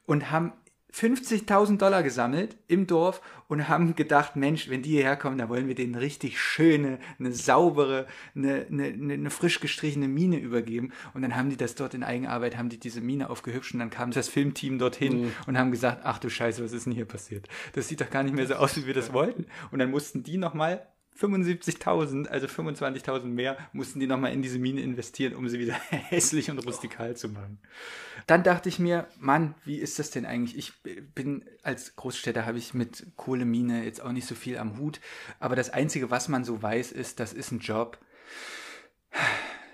und 0.06 0.32
haben 0.32 0.54
50.000 0.94 1.78
Dollar 1.78 2.02
gesammelt 2.02 2.58
im 2.68 2.88
Dorf 2.88 3.22
und 3.48 3.68
haben 3.68 3.96
gedacht, 3.96 4.36
Mensch, 4.36 4.70
wenn 4.70 4.82
die 4.82 4.92
hierher 4.92 5.18
kommen, 5.18 5.38
da 5.38 5.50
wollen 5.50 5.68
wir 5.68 5.76
denen 5.76 5.96
richtig 5.96 6.40
schöne, 6.40 7.00
eine 7.20 7.32
saubere, 7.32 8.08
eine, 8.36 8.66
eine, 8.70 8.86
eine, 8.86 9.14
eine 9.14 9.30
frisch 9.30 9.60
gestrichene 9.60 10.08
Mine 10.08 10.38
übergeben. 10.38 10.94
Und 11.14 11.22
dann 11.22 11.36
haben 11.36 11.50
die 11.50 11.58
das 11.58 11.76
dort 11.76 11.94
in 11.94 12.04
Eigenarbeit, 12.04 12.58
haben 12.58 12.70
die 12.70 12.80
diese 12.80 13.02
Mine 13.02 13.30
aufgehübscht 13.30 13.74
und 13.74 13.80
dann 13.80 13.90
kam 13.90 14.12
das 14.12 14.30
Filmteam 14.30 14.80
dorthin 14.80 15.34
und 15.46 15.58
haben 15.58 15.72
gesagt, 15.72 16.02
ach 16.04 16.20
du 16.20 16.30
Scheiße, 16.30 16.64
was 16.64 16.72
ist 16.72 16.86
denn 16.86 16.94
hier 16.94 17.06
passiert? 17.06 17.48
Das 17.74 17.88
sieht 17.88 18.02
doch 18.02 18.10
gar 18.10 18.24
nicht 18.24 18.36
mehr 18.36 18.48
so 18.48 18.56
aus, 18.56 18.78
wie 18.78 18.88
wir 18.88 18.94
das 18.94 19.14
wollten. 19.14 19.46
Und 19.72 19.80
dann 19.80 19.92
mussten 19.92 20.24
die 20.24 20.38
nochmal 20.38 20.88
75.000, 21.20 22.28
also 22.28 22.48
25.000 22.48 23.26
mehr, 23.26 23.58
mussten 23.74 24.00
die 24.00 24.08
nochmal 24.08 24.34
in 24.34 24.42
diese 24.42 24.60
Mine 24.60 24.82
investieren, 24.82 25.36
um 25.36 25.50
sie 25.50 25.60
wieder 25.60 25.74
hässlich 25.90 26.52
und 26.52 26.60
rustikal 26.60 27.16
zu 27.16 27.30
machen. 27.30 27.60
Dann 28.28 28.44
dachte 28.44 28.70
ich 28.70 28.80
mir, 28.80 29.08
Mann, 29.20 29.56
wie 29.66 29.78
ist 29.78 30.00
das 30.00 30.12
denn 30.12 30.26
eigentlich? 30.26 30.58
Ich 30.58 30.74
bin 31.16 31.46
als 31.64 31.96
Großstädter 31.96 32.46
habe 32.46 32.58
ich 32.58 32.74
mit 32.74 33.08
Kohlemine 33.16 33.84
jetzt 33.84 34.02
auch 34.02 34.12
nicht 34.12 34.28
so 34.28 34.36
viel 34.36 34.58
am 34.58 34.78
Hut, 34.78 35.00
aber 35.40 35.56
das 35.56 35.70
Einzige, 35.70 36.12
was 36.12 36.28
man 36.28 36.44
so 36.44 36.62
weiß, 36.62 36.92
ist, 36.92 37.20
das 37.20 37.34
ist 37.34 37.52
ein 37.52 37.60
Job. 37.60 37.98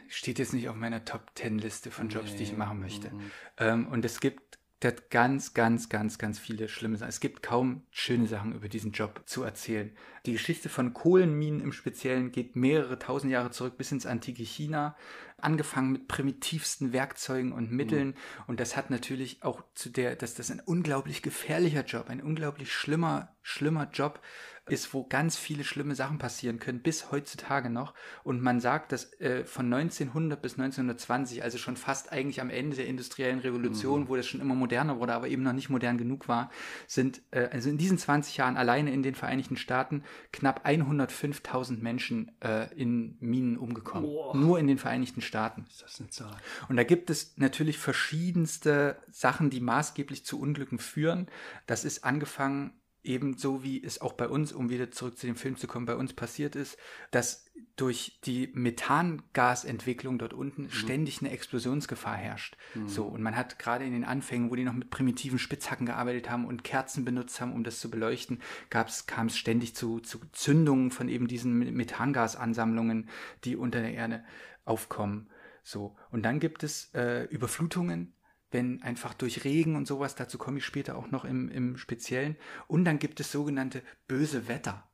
Steht 0.07 0.37
jetzt 0.37 0.53
nicht 0.53 0.69
auf 0.69 0.75
meiner 0.75 1.05
Top 1.05 1.31
10 1.35 1.57
Liste 1.57 1.89
von 1.89 2.09
Jobs, 2.09 2.35
die 2.35 2.43
ich 2.43 2.55
machen 2.55 2.79
möchte. 2.79 3.11
Ähm, 3.57 3.87
und 3.87 4.05
es 4.05 4.19
gibt 4.19 4.52
der 4.83 4.91
hat 4.91 5.09
ganz, 5.09 5.53
ganz, 5.53 5.87
ganz, 5.89 6.17
ganz 6.17 6.39
viele 6.39 6.67
schlimme 6.67 6.97
Sachen. 6.97 7.09
Es 7.09 7.19
gibt 7.19 7.41
kaum 7.41 7.83
schöne 7.89 8.27
Sachen 8.27 8.53
über 8.53 8.67
diesen 8.67 8.91
Job 8.91 9.21
zu 9.25 9.43
erzählen. 9.43 9.91
Die 10.25 10.33
Geschichte 10.33 10.69
von 10.69 10.93
Kohlenminen 10.93 11.61
im 11.61 11.71
Speziellen 11.71 12.31
geht 12.31 12.55
mehrere 12.55 12.99
tausend 12.99 13.31
Jahre 13.31 13.51
zurück 13.51 13.77
bis 13.77 13.91
ins 13.91 14.05
antike 14.05 14.43
China, 14.43 14.95
angefangen 15.37 15.91
mit 15.91 16.07
primitivsten 16.07 16.93
Werkzeugen 16.93 17.53
und 17.53 17.71
Mitteln. 17.71 18.15
Und 18.47 18.59
das 18.59 18.75
hat 18.75 18.89
natürlich 18.89 19.41
auch 19.43 19.63
zu 19.73 19.89
der, 19.89 20.15
dass 20.15 20.33
das 20.33 20.51
ein 20.51 20.59
unglaublich 20.59 21.21
gefährlicher 21.21 21.83
Job, 21.83 22.09
ein 22.09 22.21
unglaublich 22.21 22.73
schlimmer, 22.73 23.35
schlimmer 23.41 23.89
Job 23.91 24.21
ist, 24.69 24.93
wo 24.93 25.03
ganz 25.03 25.35
viele 25.35 25.65
schlimme 25.65 25.93
Sachen 25.93 26.19
passieren 26.19 26.57
können, 26.57 26.81
bis 26.81 27.11
heutzutage 27.11 27.69
noch. 27.69 27.93
Und 28.23 28.41
man 28.41 28.61
sagt, 28.61 28.93
dass 28.93 29.11
äh, 29.19 29.43
von 29.43 29.71
1900 29.71 30.41
bis 30.41 30.53
1920, 30.53 31.43
also 31.43 31.57
schon 31.57 31.75
fast 31.75 32.13
eigentlich 32.13 32.39
am 32.39 32.49
Ende 32.49 32.77
der 32.77 32.87
industriellen 32.87 33.39
Revolution, 33.39 34.07
wo 34.07 34.15
das 34.15 34.25
schon 34.25 34.39
immer 34.39 34.55
moderner 34.55 34.99
wurde, 34.99 35.13
aber 35.13 35.27
eben 35.27 35.43
noch 35.43 35.51
nicht 35.51 35.69
modern 35.69 35.97
genug 35.97 36.29
war, 36.29 36.49
sind 36.87 37.21
äh, 37.31 37.49
also 37.51 37.69
in 37.69 37.77
diesen 37.77 37.97
20 37.97 38.37
Jahren 38.37 38.55
alleine 38.55 38.93
in 38.93 39.03
den 39.03 39.15
Vereinigten 39.15 39.57
Staaten 39.57 40.03
knapp 40.31 40.65
105.000 40.65 41.81
Menschen 41.81 42.31
äh, 42.39 42.73
in 42.73 43.17
Minen 43.19 43.57
umgekommen. 43.57 44.09
Nur 44.33 44.59
in 44.59 44.67
den 44.67 44.77
Vereinigten 44.77 45.21
Staaten. 45.21 45.65
Ist 45.69 45.81
das 45.81 45.99
eine 45.99 46.09
Zahl? 46.09 46.37
Und 46.69 46.77
da 46.77 46.83
gibt 46.85 47.09
es 47.09 47.33
natürlich 47.35 47.77
verschiedenste 47.77 48.97
Sachen, 49.11 49.49
die 49.49 49.59
maßgeblich 49.59 50.23
zu 50.25 50.39
Unglücken 50.39 50.79
führen. 50.79 51.27
Das 51.65 51.83
ist 51.83 52.05
angefangen 52.05 52.71
ebenso 53.03 53.63
wie 53.63 53.83
es 53.83 54.01
auch 54.01 54.13
bei 54.13 54.27
uns, 54.27 54.51
um 54.53 54.69
wieder 54.69 54.91
zurück 54.91 55.17
zu 55.17 55.27
dem 55.27 55.35
Film 55.35 55.57
zu 55.57 55.67
kommen, 55.67 55.85
bei 55.85 55.95
uns 55.95 56.13
passiert 56.13 56.55
ist, 56.55 56.77
dass 57.11 57.45
durch 57.75 58.19
die 58.23 58.49
Methangasentwicklung 58.53 60.19
dort 60.19 60.33
unten 60.33 60.69
ständig 60.69 61.21
eine 61.21 61.31
Explosionsgefahr 61.31 62.15
herrscht. 62.15 62.55
So, 62.87 63.05
und 63.05 63.21
man 63.21 63.35
hat 63.35 63.59
gerade 63.59 63.83
in 63.85 63.93
den 63.93 64.03
Anfängen, 64.03 64.51
wo 64.51 64.55
die 64.55 64.63
noch 64.63 64.73
mit 64.73 64.89
primitiven 64.89 65.39
Spitzhacken 65.39 65.85
gearbeitet 65.85 66.29
haben 66.29 66.45
und 66.45 66.63
Kerzen 66.63 67.03
benutzt 67.03 67.41
haben, 67.41 67.53
um 67.53 67.63
das 67.63 67.79
zu 67.79 67.89
beleuchten, 67.89 68.41
kam 68.69 69.27
es 69.27 69.37
ständig 69.37 69.75
zu, 69.75 69.99
zu 69.99 70.19
Zündungen 70.31 70.91
von 70.91 71.09
eben 71.09 71.27
diesen 71.27 71.57
Methangasansammlungen, 71.57 73.09
die 73.43 73.55
unter 73.55 73.81
der 73.81 73.93
Erde 73.93 74.23
aufkommen. 74.65 75.29
So, 75.63 75.95
und 76.11 76.23
dann 76.23 76.39
gibt 76.39 76.63
es 76.63 76.93
äh, 76.93 77.23
Überflutungen, 77.25 78.13
wenn 78.53 78.81
einfach 78.83 79.13
durch 79.13 79.43
Regen 79.43 79.75
und 79.75 79.87
sowas, 79.87 80.15
dazu 80.15 80.37
komme 80.37 80.59
ich 80.59 80.65
später 80.65 80.95
auch 80.97 81.11
noch 81.11 81.25
im, 81.25 81.49
im 81.49 81.77
Speziellen. 81.77 82.35
Und 82.67 82.85
dann 82.85 82.99
gibt 82.99 83.19
es 83.19 83.31
sogenannte 83.31 83.81
böse 84.07 84.47
Wetter. 84.47 84.87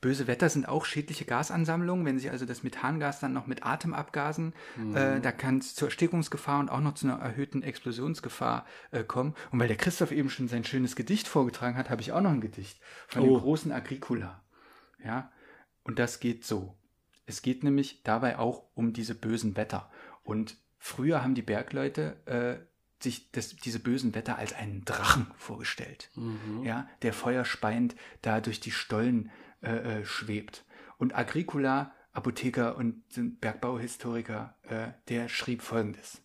Böse 0.00 0.26
Wetter 0.26 0.48
sind 0.48 0.68
auch 0.68 0.84
schädliche 0.84 1.24
Gasansammlungen, 1.24 2.04
wenn 2.04 2.18
sie 2.18 2.28
also 2.30 2.44
das 2.44 2.62
Methangas 2.64 3.20
dann 3.20 3.32
noch 3.32 3.46
mit 3.46 3.64
Atem 3.64 3.94
abgasen, 3.94 4.52
äh, 4.94 5.20
da 5.20 5.30
kann 5.32 5.58
es 5.58 5.74
zur 5.76 5.88
Erstickungsgefahr 5.88 6.58
und 6.58 6.70
auch 6.70 6.80
noch 6.80 6.94
zu 6.94 7.06
einer 7.06 7.18
erhöhten 7.20 7.62
Explosionsgefahr 7.62 8.66
äh, 8.90 9.04
kommen. 9.04 9.34
Und 9.52 9.60
weil 9.60 9.68
der 9.68 9.76
Christoph 9.76 10.10
eben 10.10 10.28
schon 10.30 10.48
sein 10.48 10.64
schönes 10.64 10.96
Gedicht 10.96 11.28
vorgetragen 11.28 11.76
hat, 11.76 11.88
habe 11.90 12.02
ich 12.02 12.12
auch 12.12 12.20
noch 12.20 12.30
ein 12.32 12.40
Gedicht 12.40 12.80
von 13.06 13.22
Oh. 13.22 13.26
dem 13.26 13.40
großen 13.42 13.72
Agricola. 13.72 14.42
Ja, 15.04 15.30
und 15.84 15.98
das 15.98 16.18
geht 16.20 16.44
so. 16.44 16.76
Es 17.26 17.42
geht 17.42 17.62
nämlich 17.64 18.02
dabei 18.02 18.38
auch 18.38 18.64
um 18.74 18.92
diese 18.92 19.14
bösen 19.14 19.56
Wetter. 19.56 19.90
Und 20.24 20.56
früher 20.82 21.22
haben 21.22 21.36
die 21.36 21.42
Bergleute 21.42 22.16
äh, 22.26 23.02
sich 23.02 23.30
das, 23.30 23.54
diese 23.56 23.78
bösen 23.78 24.14
Wetter 24.14 24.36
als 24.36 24.52
einen 24.52 24.84
Drachen 24.84 25.28
vorgestellt, 25.36 26.10
ja, 26.64 26.88
der 27.02 27.12
feuerspeiend 27.12 27.94
da 28.20 28.40
durch 28.40 28.60
die 28.60 28.72
Stollen 28.72 29.30
äh, 29.62 30.00
äh, 30.00 30.04
schwebt. 30.04 30.64
Und 30.98 31.16
Agricola, 31.16 31.94
Apotheker 32.12 32.76
und 32.76 33.02
Bergbauhistoriker, 33.40 34.56
äh, 34.68 34.88
der 35.08 35.28
schrieb 35.28 35.62
folgendes. 35.62 36.22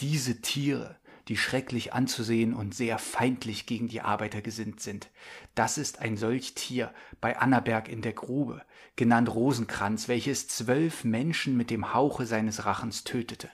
Diese 0.00 0.40
Tiere, 0.40 0.96
die 1.28 1.36
schrecklich 1.36 1.92
anzusehen 1.92 2.54
und 2.54 2.74
sehr 2.74 2.98
feindlich 2.98 3.66
gegen 3.66 3.88
die 3.88 4.00
Arbeiter 4.00 4.40
gesinnt 4.40 4.80
sind, 4.80 5.10
das 5.54 5.78
ist 5.78 6.00
ein 6.00 6.16
solch 6.16 6.54
Tier 6.54 6.92
bei 7.20 7.38
Annaberg 7.38 7.88
in 7.88 8.00
der 8.00 8.14
Grube, 8.14 8.62
genannt 8.96 9.32
Rosenkranz, 9.34 10.08
welches 10.08 10.48
zwölf 10.48 11.04
Menschen 11.04 11.56
mit 11.56 11.70
dem 11.70 11.92
Hauche 11.94 12.24
seines 12.26 12.64
Rachens 12.64 13.04
tötete. 13.04 13.50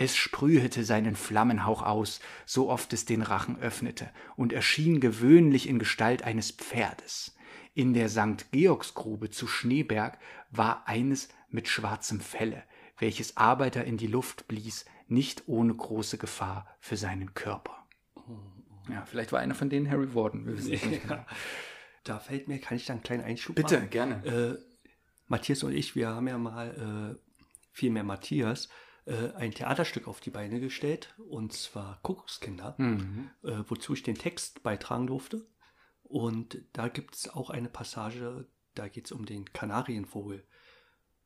Es 0.00 0.16
sprühete 0.16 0.84
seinen 0.84 1.16
Flammenhauch 1.16 1.82
aus, 1.82 2.20
so 2.46 2.70
oft 2.70 2.92
es 2.92 3.04
den 3.04 3.20
Rachen 3.20 3.58
öffnete, 3.58 4.08
und 4.36 4.52
erschien 4.52 5.00
gewöhnlich 5.00 5.68
in 5.68 5.80
Gestalt 5.80 6.22
eines 6.22 6.52
Pferdes. 6.52 7.36
In 7.74 7.94
der 7.94 8.08
St. 8.08 8.52
Georgsgrube 8.52 9.28
zu 9.30 9.48
Schneeberg 9.48 10.18
war 10.50 10.86
eines 10.86 11.28
mit 11.50 11.66
schwarzem 11.66 12.20
Felle, 12.20 12.62
welches 12.98 13.36
Arbeiter 13.36 13.84
in 13.84 13.96
die 13.96 14.06
Luft 14.06 14.46
blies, 14.46 14.84
nicht 15.08 15.42
ohne 15.46 15.74
große 15.74 16.16
Gefahr 16.16 16.68
für 16.78 16.96
seinen 16.96 17.34
Körper. 17.34 17.84
Ja, 18.88 19.04
vielleicht 19.04 19.32
war 19.32 19.40
einer 19.40 19.56
von 19.56 19.68
denen 19.68 19.90
Harry 19.90 20.14
Warden. 20.14 20.46
Wir 20.46 20.56
wissen 20.56 20.70
nicht 20.70 21.02
genau. 21.02 21.26
Da 22.04 22.20
fällt 22.20 22.46
mir, 22.46 22.60
kann 22.60 22.76
ich 22.76 22.86
da 22.86 22.92
einen 22.92 23.02
kleinen 23.02 23.24
Einschub 23.24 23.56
Bitte, 23.56 23.78
machen? 23.78 23.90
gerne. 23.90 24.24
Äh, 24.24 24.58
Matthias 25.26 25.64
und 25.64 25.72
ich, 25.72 25.96
wir 25.96 26.08
haben 26.08 26.28
ja 26.28 26.38
mal, 26.38 27.16
äh, 27.18 27.32
vielmehr 27.72 28.04
Matthias, 28.04 28.68
äh, 29.08 29.32
ein 29.34 29.52
Theaterstück 29.52 30.06
auf 30.06 30.20
die 30.20 30.30
Beine 30.30 30.60
gestellt, 30.60 31.14
und 31.18 31.52
zwar 31.52 32.00
Kuckuckskinder, 32.02 32.74
Mhm. 32.78 33.30
äh, 33.42 33.62
wozu 33.66 33.94
ich 33.94 34.02
den 34.02 34.16
Text 34.18 34.62
beitragen 34.62 35.06
durfte. 35.06 35.46
Und 36.02 36.62
da 36.72 36.88
gibt 36.88 37.14
es 37.16 37.28
auch 37.28 37.50
eine 37.50 37.68
Passage, 37.68 38.46
da 38.74 38.88
geht 38.88 39.06
es 39.06 39.12
um 39.12 39.26
den 39.26 39.44
Kanarienvogel. 39.52 40.46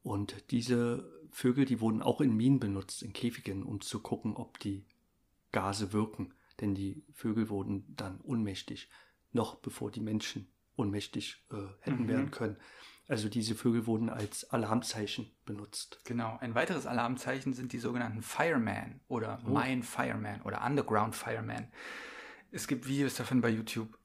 Und 0.03 0.51
diese 0.51 1.09
Vögel, 1.31 1.65
die 1.65 1.81
wurden 1.81 2.03
auch 2.03 2.21
in 2.21 2.37
Minen 2.37 2.59
benutzt, 2.61 3.03
in 3.03 3.13
Käfigen, 3.13 3.63
um 3.63 3.81
zu 3.81 4.01
gucken, 4.01 4.35
ob 4.37 4.59
die 4.59 4.85
Gase 5.53 5.93
wirken. 5.93 6.35
Denn 6.61 6.75
die 6.75 7.05
Vögel 7.13 7.49
wurden 7.49 7.95
dann 7.97 8.21
ohnmächtig, 8.23 8.89
noch 9.33 9.57
bevor 9.57 9.91
die 9.91 10.01
Menschen 10.01 10.49
ohnmächtig 10.77 11.45
äh, 11.53 11.57
hätten 11.81 12.05
Mhm. 12.05 12.09
werden 12.09 12.31
können. 12.31 12.57
Also 13.13 13.29
diese 13.29 13.55
Vögel 13.55 13.87
wurden 13.87 14.09
als 14.09 14.51
Alarmzeichen 14.53 15.31
benutzt. 15.45 16.01
Genau. 16.07 16.39
Ein 16.41 16.55
weiteres 16.55 16.87
Alarmzeichen 16.87 17.53
sind 17.53 17.75
die 17.75 17.79
sogenannten 17.79 18.23
Fireman 18.23 19.03
oder 19.07 19.39
Mine 19.45 19.83
Fireman 19.83 20.41
oder 20.41 20.65
Underground 20.65 21.15
Fireman. 21.15 21.69
Es 22.53 22.67
gibt 22.67 22.89
Videos 22.89 23.15
davon 23.15 23.43
bei 23.43 23.51
YouTube. 23.51 23.99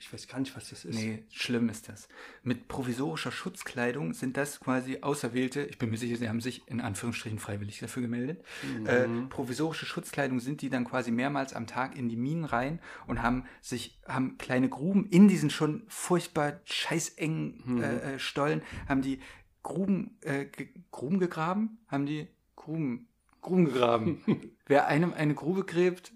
Ich 0.00 0.12
weiß 0.12 0.28
gar 0.28 0.38
nicht, 0.38 0.56
was 0.56 0.70
das 0.70 0.84
ist. 0.84 0.94
Nee, 0.94 1.24
schlimm 1.30 1.68
ist 1.68 1.88
das. 1.88 2.08
Mit 2.44 2.68
provisorischer 2.68 3.32
Schutzkleidung 3.32 4.12
sind 4.12 4.36
das 4.36 4.60
quasi 4.60 4.98
Auserwählte, 5.00 5.62
ich 5.62 5.78
bin 5.78 5.90
mir 5.90 5.96
sicher, 5.96 6.16
sie 6.16 6.28
haben 6.28 6.40
sich 6.40 6.62
in 6.68 6.80
Anführungsstrichen 6.80 7.40
freiwillig 7.40 7.80
dafür 7.80 8.02
gemeldet. 8.02 8.44
Äh, 8.84 9.08
provisorische 9.28 9.86
Schutzkleidung 9.86 10.38
sind 10.38 10.62
die 10.62 10.70
dann 10.70 10.84
quasi 10.84 11.10
mehrmals 11.10 11.52
am 11.52 11.66
Tag 11.66 11.96
in 11.96 12.08
die 12.08 12.16
Minen 12.16 12.44
rein 12.44 12.80
und 13.08 13.22
haben 13.22 13.44
sich, 13.60 14.00
haben 14.06 14.38
kleine 14.38 14.68
Gruben 14.68 15.06
in 15.06 15.26
diesen 15.26 15.50
schon 15.50 15.82
furchtbar 15.88 16.60
scheißengen 16.64 17.82
äh, 17.82 18.14
äh, 18.14 18.18
Stollen, 18.20 18.62
haben 18.88 19.02
die 19.02 19.18
Gruben, 19.64 20.16
äh, 20.20 20.46
Gruben 20.92 21.18
gegraben? 21.18 21.78
Haben 21.88 22.06
die 22.06 22.28
Gruben, 22.54 23.08
Gruben 23.40 23.64
gegraben. 23.64 24.22
Wer 24.66 24.86
einem 24.86 25.12
eine 25.12 25.34
Grube 25.34 25.64
gräbt, 25.64 26.12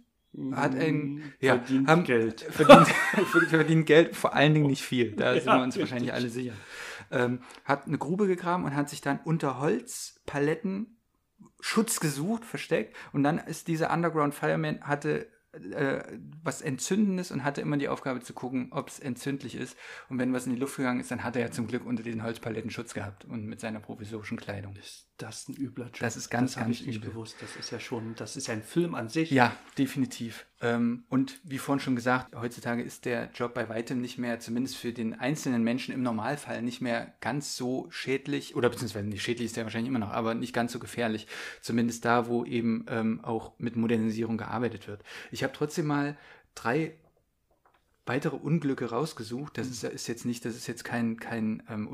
hat 0.53 0.75
ein, 0.75 1.33
ja, 1.41 1.57
Verdient 1.57 1.89
haben, 1.89 2.05
Geld. 2.05 2.41
Verdient, 2.51 2.89
verdient 3.49 3.87
Geld, 3.87 4.17
vor 4.17 4.35
allen 4.35 4.55
Dingen 4.55 4.67
nicht 4.67 4.83
viel. 4.83 5.13
Da 5.13 5.35
sind 5.35 5.47
Ja, 5.47 5.59
wir 5.59 5.63
uns 5.63 5.79
wahrscheinlich 5.79 6.13
alle 6.13 6.29
sicher. 6.29 6.55
Ähm, 7.11 7.41
hat 7.65 7.87
eine 7.87 7.99
Grube 7.99 8.27
gegraben 8.27 8.65
und 8.65 8.75
hat 8.75 8.89
sich 8.89 9.01
dann 9.03 9.21
unter 9.25 9.61
Holzpaletten 9.61 10.97
Schutz 11.61 12.01
gesucht, 12.01 12.45
versteckt. 12.45 12.97
Und 13.13 13.23
dann 13.23 13.39
ist 13.39 13.69
dieser 13.69 13.93
Underground 13.93 14.35
Fireman, 14.35 14.81
hatte 14.83 15.29
äh, 15.53 16.03
was 16.43 16.63
Entzündendes 16.63 17.31
und 17.31 17.45
hatte 17.45 17.61
immer 17.61 17.77
die 17.77 17.89
Aufgabe 17.89 18.21
zu 18.21 18.33
gucken, 18.33 18.69
ob 18.73 18.89
es 18.89 18.99
entzündlich 18.99 19.55
ist. 19.55 19.77
Und 20.09 20.19
wenn 20.19 20.33
was 20.33 20.47
in 20.47 20.55
die 20.55 20.59
Luft 20.59 20.77
gegangen 20.77 21.01
ist, 21.01 21.11
dann 21.11 21.23
hat 21.23 21.37
er 21.37 21.43
ja 21.43 21.51
zum 21.51 21.67
Glück 21.67 21.85
unter 21.85 22.03
diesen 22.03 22.23
Holzpaletten 22.23 22.71
Schutz 22.71 22.95
gehabt 22.95 23.27
und 23.27 23.45
mit 23.45 23.61
seiner 23.61 23.81
provisorischen 23.81 24.39
Kleidung. 24.39 24.75
Ist 24.77 25.12
das 25.23 25.49
ein 25.49 25.55
übler 25.55 25.87
Job? 25.87 26.01
Das 26.01 26.17
ist 26.17 26.31
ganz, 26.31 26.55
das 26.55 26.63
ganz 26.63 26.81
ich 26.81 26.87
nicht 26.87 26.97
übel. 26.97 27.11
bewusst. 27.11 27.37
Das 27.41 27.57
ist 27.57 27.71
ja 27.71 27.81
schon, 27.81 28.15
das 28.17 28.37
ist 28.37 28.49
ja 28.49 28.55
ein 28.55 28.63
Film 28.63 28.95
an 28.95 29.09
sich. 29.09 29.31
Ja, 29.31 29.57
definitiv. 29.79 30.47
Ähm, 30.61 31.05
und 31.09 31.41
wie 31.45 31.59
vorhin 31.59 31.81
schon 31.81 31.97
gesagt, 31.97 32.35
heutzutage 32.35 32.83
ist 32.83 33.05
der 33.05 33.31
Job 33.33 33.55
bei 33.55 33.69
weitem 33.69 34.01
nicht 34.01 34.19
mehr, 34.19 34.41
zumindest 34.41 34.77
für 34.77 34.93
den 34.93 35.15
einzelnen 35.15 35.63
Menschen 35.63 35.95
im 35.95 36.03
Normalfall, 36.03 36.63
nicht 36.63 36.81
mehr 36.81 37.15
ganz 37.21 37.57
so 37.57 37.87
schädlich, 37.91 38.57
oder 38.57 38.69
beziehungsweise 38.69 39.07
nicht 39.07 39.23
schädlich 39.23 39.47
ist 39.47 39.57
der 39.57 39.65
wahrscheinlich 39.65 39.89
immer 39.89 39.99
noch, 39.99 40.11
aber 40.11 40.35
nicht 40.35 40.53
ganz 40.53 40.73
so 40.73 40.79
gefährlich. 40.79 41.27
Zumindest 41.61 42.05
da, 42.05 42.27
wo 42.27 42.45
eben 42.45 42.85
ähm, 42.89 43.25
auch 43.25 43.59
mit 43.59 43.77
Modernisierung 43.77 44.39
gearbeitet 44.39 44.89
wird. 44.89 45.03
Ich 45.31 45.43
habe 45.43 45.53
trotzdem 45.53 45.87
mal 45.87 46.17
drei 46.55 46.97
weitere 48.07 48.37
Unglücke 48.37 48.91
rausgesucht. 48.91 49.57
Das 49.59 49.69
ist, 49.69 49.85
ist 49.85 50.09
jetzt 50.09 50.25
nicht, 50.25 50.45
das 50.45 50.57
ist 50.57 50.67
jetzt 50.67 50.85
kein, 50.85 51.19
kein 51.19 51.63
ähm, 51.69 51.87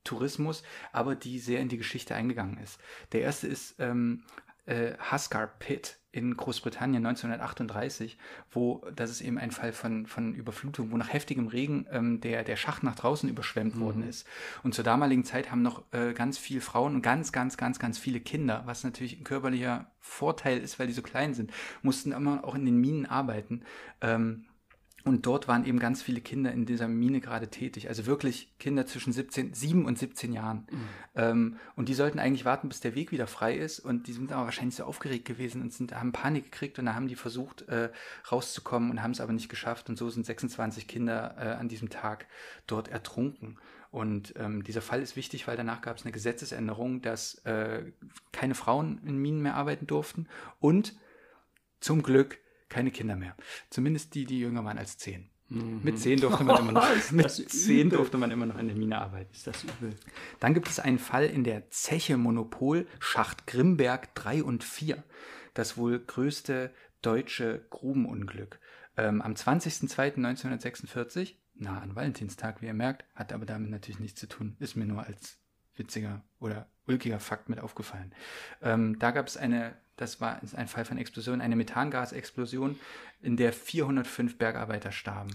Unglückstourismus, 0.00 0.62
aber 0.92 1.14
die 1.14 1.38
sehr 1.38 1.60
in 1.60 1.68
die 1.68 1.78
Geschichte 1.78 2.14
eingegangen 2.14 2.58
ist. 2.58 2.78
Der 3.12 3.22
erste 3.22 3.46
ist 3.46 3.76
ähm, 3.78 4.22
äh, 4.66 4.92
Huskar 5.10 5.46
Pit 5.46 5.96
in 6.12 6.36
Großbritannien 6.36 7.06
1938, 7.06 8.18
wo 8.50 8.84
das 8.96 9.10
ist 9.10 9.20
eben 9.20 9.38
ein 9.38 9.52
Fall 9.52 9.72
von, 9.72 10.06
von 10.06 10.34
Überflutung, 10.34 10.90
wo 10.90 10.96
nach 10.96 11.12
heftigem 11.12 11.46
Regen 11.46 11.86
ähm, 11.92 12.20
der, 12.20 12.42
der 12.42 12.56
Schacht 12.56 12.82
nach 12.82 12.96
draußen 12.96 13.28
überschwemmt 13.28 13.78
worden 13.78 14.02
ist. 14.08 14.26
Und 14.64 14.74
zur 14.74 14.82
damaligen 14.82 15.24
Zeit 15.24 15.52
haben 15.52 15.62
noch 15.62 15.84
äh, 15.92 16.12
ganz 16.12 16.36
viele 16.36 16.60
Frauen 16.60 16.96
und 16.96 17.02
ganz, 17.02 17.30
ganz, 17.30 17.56
ganz, 17.56 17.78
ganz 17.78 17.98
viele 17.98 18.18
Kinder, 18.18 18.62
was 18.66 18.82
natürlich 18.82 19.18
ein 19.18 19.24
körperlicher 19.24 19.88
Vorteil 20.00 20.58
ist, 20.58 20.80
weil 20.80 20.88
die 20.88 20.92
so 20.94 21.02
klein 21.02 21.32
sind, 21.34 21.52
mussten 21.82 22.10
immer 22.10 22.44
auch 22.44 22.56
in 22.56 22.64
den 22.64 22.80
Minen 22.80 23.06
arbeiten. 23.06 23.62
Ähm, 24.00 24.46
und 25.04 25.24
dort 25.24 25.48
waren 25.48 25.64
eben 25.64 25.78
ganz 25.78 26.02
viele 26.02 26.20
Kinder 26.20 26.52
in 26.52 26.66
dieser 26.66 26.86
Mine 26.86 27.20
gerade 27.20 27.48
tätig. 27.48 27.88
Also 27.88 28.06
wirklich 28.06 28.52
Kinder 28.58 28.86
zwischen 28.86 29.12
17, 29.12 29.54
7 29.54 29.84
und 29.86 29.98
17 29.98 30.32
Jahren. 30.32 30.66
Ähm, 31.14 31.56
und 31.74 31.88
die 31.88 31.94
sollten 31.94 32.18
eigentlich 32.18 32.44
warten, 32.44 32.68
bis 32.68 32.80
der 32.80 32.94
Weg 32.94 33.10
wieder 33.10 33.26
frei 33.26 33.56
ist. 33.56 33.80
Und 33.80 34.06
die 34.08 34.12
sind 34.12 34.30
aber 34.30 34.44
wahrscheinlich 34.44 34.74
so 34.74 34.84
aufgeregt 34.84 35.24
gewesen 35.24 35.62
und 35.62 35.72
sind, 35.72 35.94
haben 35.94 36.12
Panik 36.12 36.44
gekriegt. 36.44 36.78
Und 36.78 36.86
da 36.86 36.94
haben 36.94 37.08
die 37.08 37.16
versucht, 37.16 37.62
äh, 37.68 37.90
rauszukommen 38.30 38.90
und 38.90 39.02
haben 39.02 39.12
es 39.12 39.20
aber 39.20 39.32
nicht 39.32 39.48
geschafft. 39.48 39.88
Und 39.88 39.96
so 39.96 40.10
sind 40.10 40.26
26 40.26 40.86
Kinder 40.86 41.34
äh, 41.38 41.58
an 41.58 41.68
diesem 41.68 41.88
Tag 41.88 42.26
dort 42.66 42.88
ertrunken. 42.88 43.58
Und 43.90 44.34
ähm, 44.36 44.62
dieser 44.62 44.82
Fall 44.82 45.00
ist 45.02 45.16
wichtig, 45.16 45.48
weil 45.48 45.56
danach 45.56 45.80
gab 45.80 45.96
es 45.96 46.04
eine 46.04 46.12
Gesetzesänderung, 46.12 47.00
dass 47.00 47.36
äh, 47.44 47.84
keine 48.32 48.54
Frauen 48.54 49.00
in 49.04 49.16
Minen 49.16 49.40
mehr 49.40 49.56
arbeiten 49.56 49.86
durften. 49.86 50.28
Und 50.60 50.94
zum 51.80 52.02
Glück 52.02 52.38
keine 52.70 52.90
Kinder 52.90 53.16
mehr. 53.16 53.36
Zumindest 53.68 54.14
die, 54.14 54.24
die 54.24 54.40
jünger 54.40 54.64
waren 54.64 54.78
als 54.78 54.96
zehn. 54.96 55.28
Mit 55.50 55.98
zehn 55.98 56.18
durfte 56.20 56.44
man 56.44 56.60
immer 56.60 56.72
noch, 56.72 56.88
mit 57.10 57.30
zehn 57.30 57.90
durfte 57.90 58.16
man 58.16 58.30
immer 58.30 58.46
noch 58.46 58.56
in 58.56 58.68
der 58.68 58.76
Mine 58.76 58.98
arbeiten. 58.98 59.32
Ist 59.32 59.48
das 59.48 59.64
übel? 59.64 59.96
Dann 60.38 60.54
gibt 60.54 60.68
es 60.68 60.78
einen 60.78 61.00
Fall 61.00 61.26
in 61.26 61.42
der 61.42 61.68
Zeche 61.70 62.16
Monopol 62.16 62.86
Schacht 63.00 63.48
Grimberg 63.48 64.14
3 64.14 64.44
und 64.44 64.62
4. 64.62 65.02
Das 65.52 65.76
wohl 65.76 65.98
größte 65.98 66.72
deutsche 67.02 67.66
Grubenunglück. 67.70 68.60
Ähm, 68.96 69.20
am 69.22 69.32
20.02.1946, 69.32 71.34
nah 71.54 71.80
an 71.80 71.96
Valentinstag, 71.96 72.62
wie 72.62 72.66
ihr 72.66 72.74
merkt, 72.74 73.04
hat 73.16 73.32
aber 73.32 73.44
damit 73.44 73.70
natürlich 73.70 73.98
nichts 73.98 74.20
zu 74.20 74.28
tun. 74.28 74.54
Ist 74.60 74.76
mir 74.76 74.86
nur 74.86 75.04
als 75.04 75.40
witziger 75.74 76.22
oder 76.38 76.68
ulkiger 76.86 77.18
Fakt 77.18 77.48
mit 77.48 77.58
aufgefallen. 77.58 78.14
Ähm, 78.62 79.00
da 79.00 79.10
gab 79.10 79.26
es 79.26 79.36
eine, 79.36 79.76
das 80.00 80.20
war 80.20 80.40
ein 80.56 80.68
Fall 80.68 80.84
von 80.84 80.98
Explosion, 80.98 81.40
eine 81.40 81.56
Methangasexplosion, 81.56 82.78
in 83.22 83.36
der 83.36 83.52
405 83.52 84.38
Bergarbeiter 84.38 84.92
starben. 84.92 85.30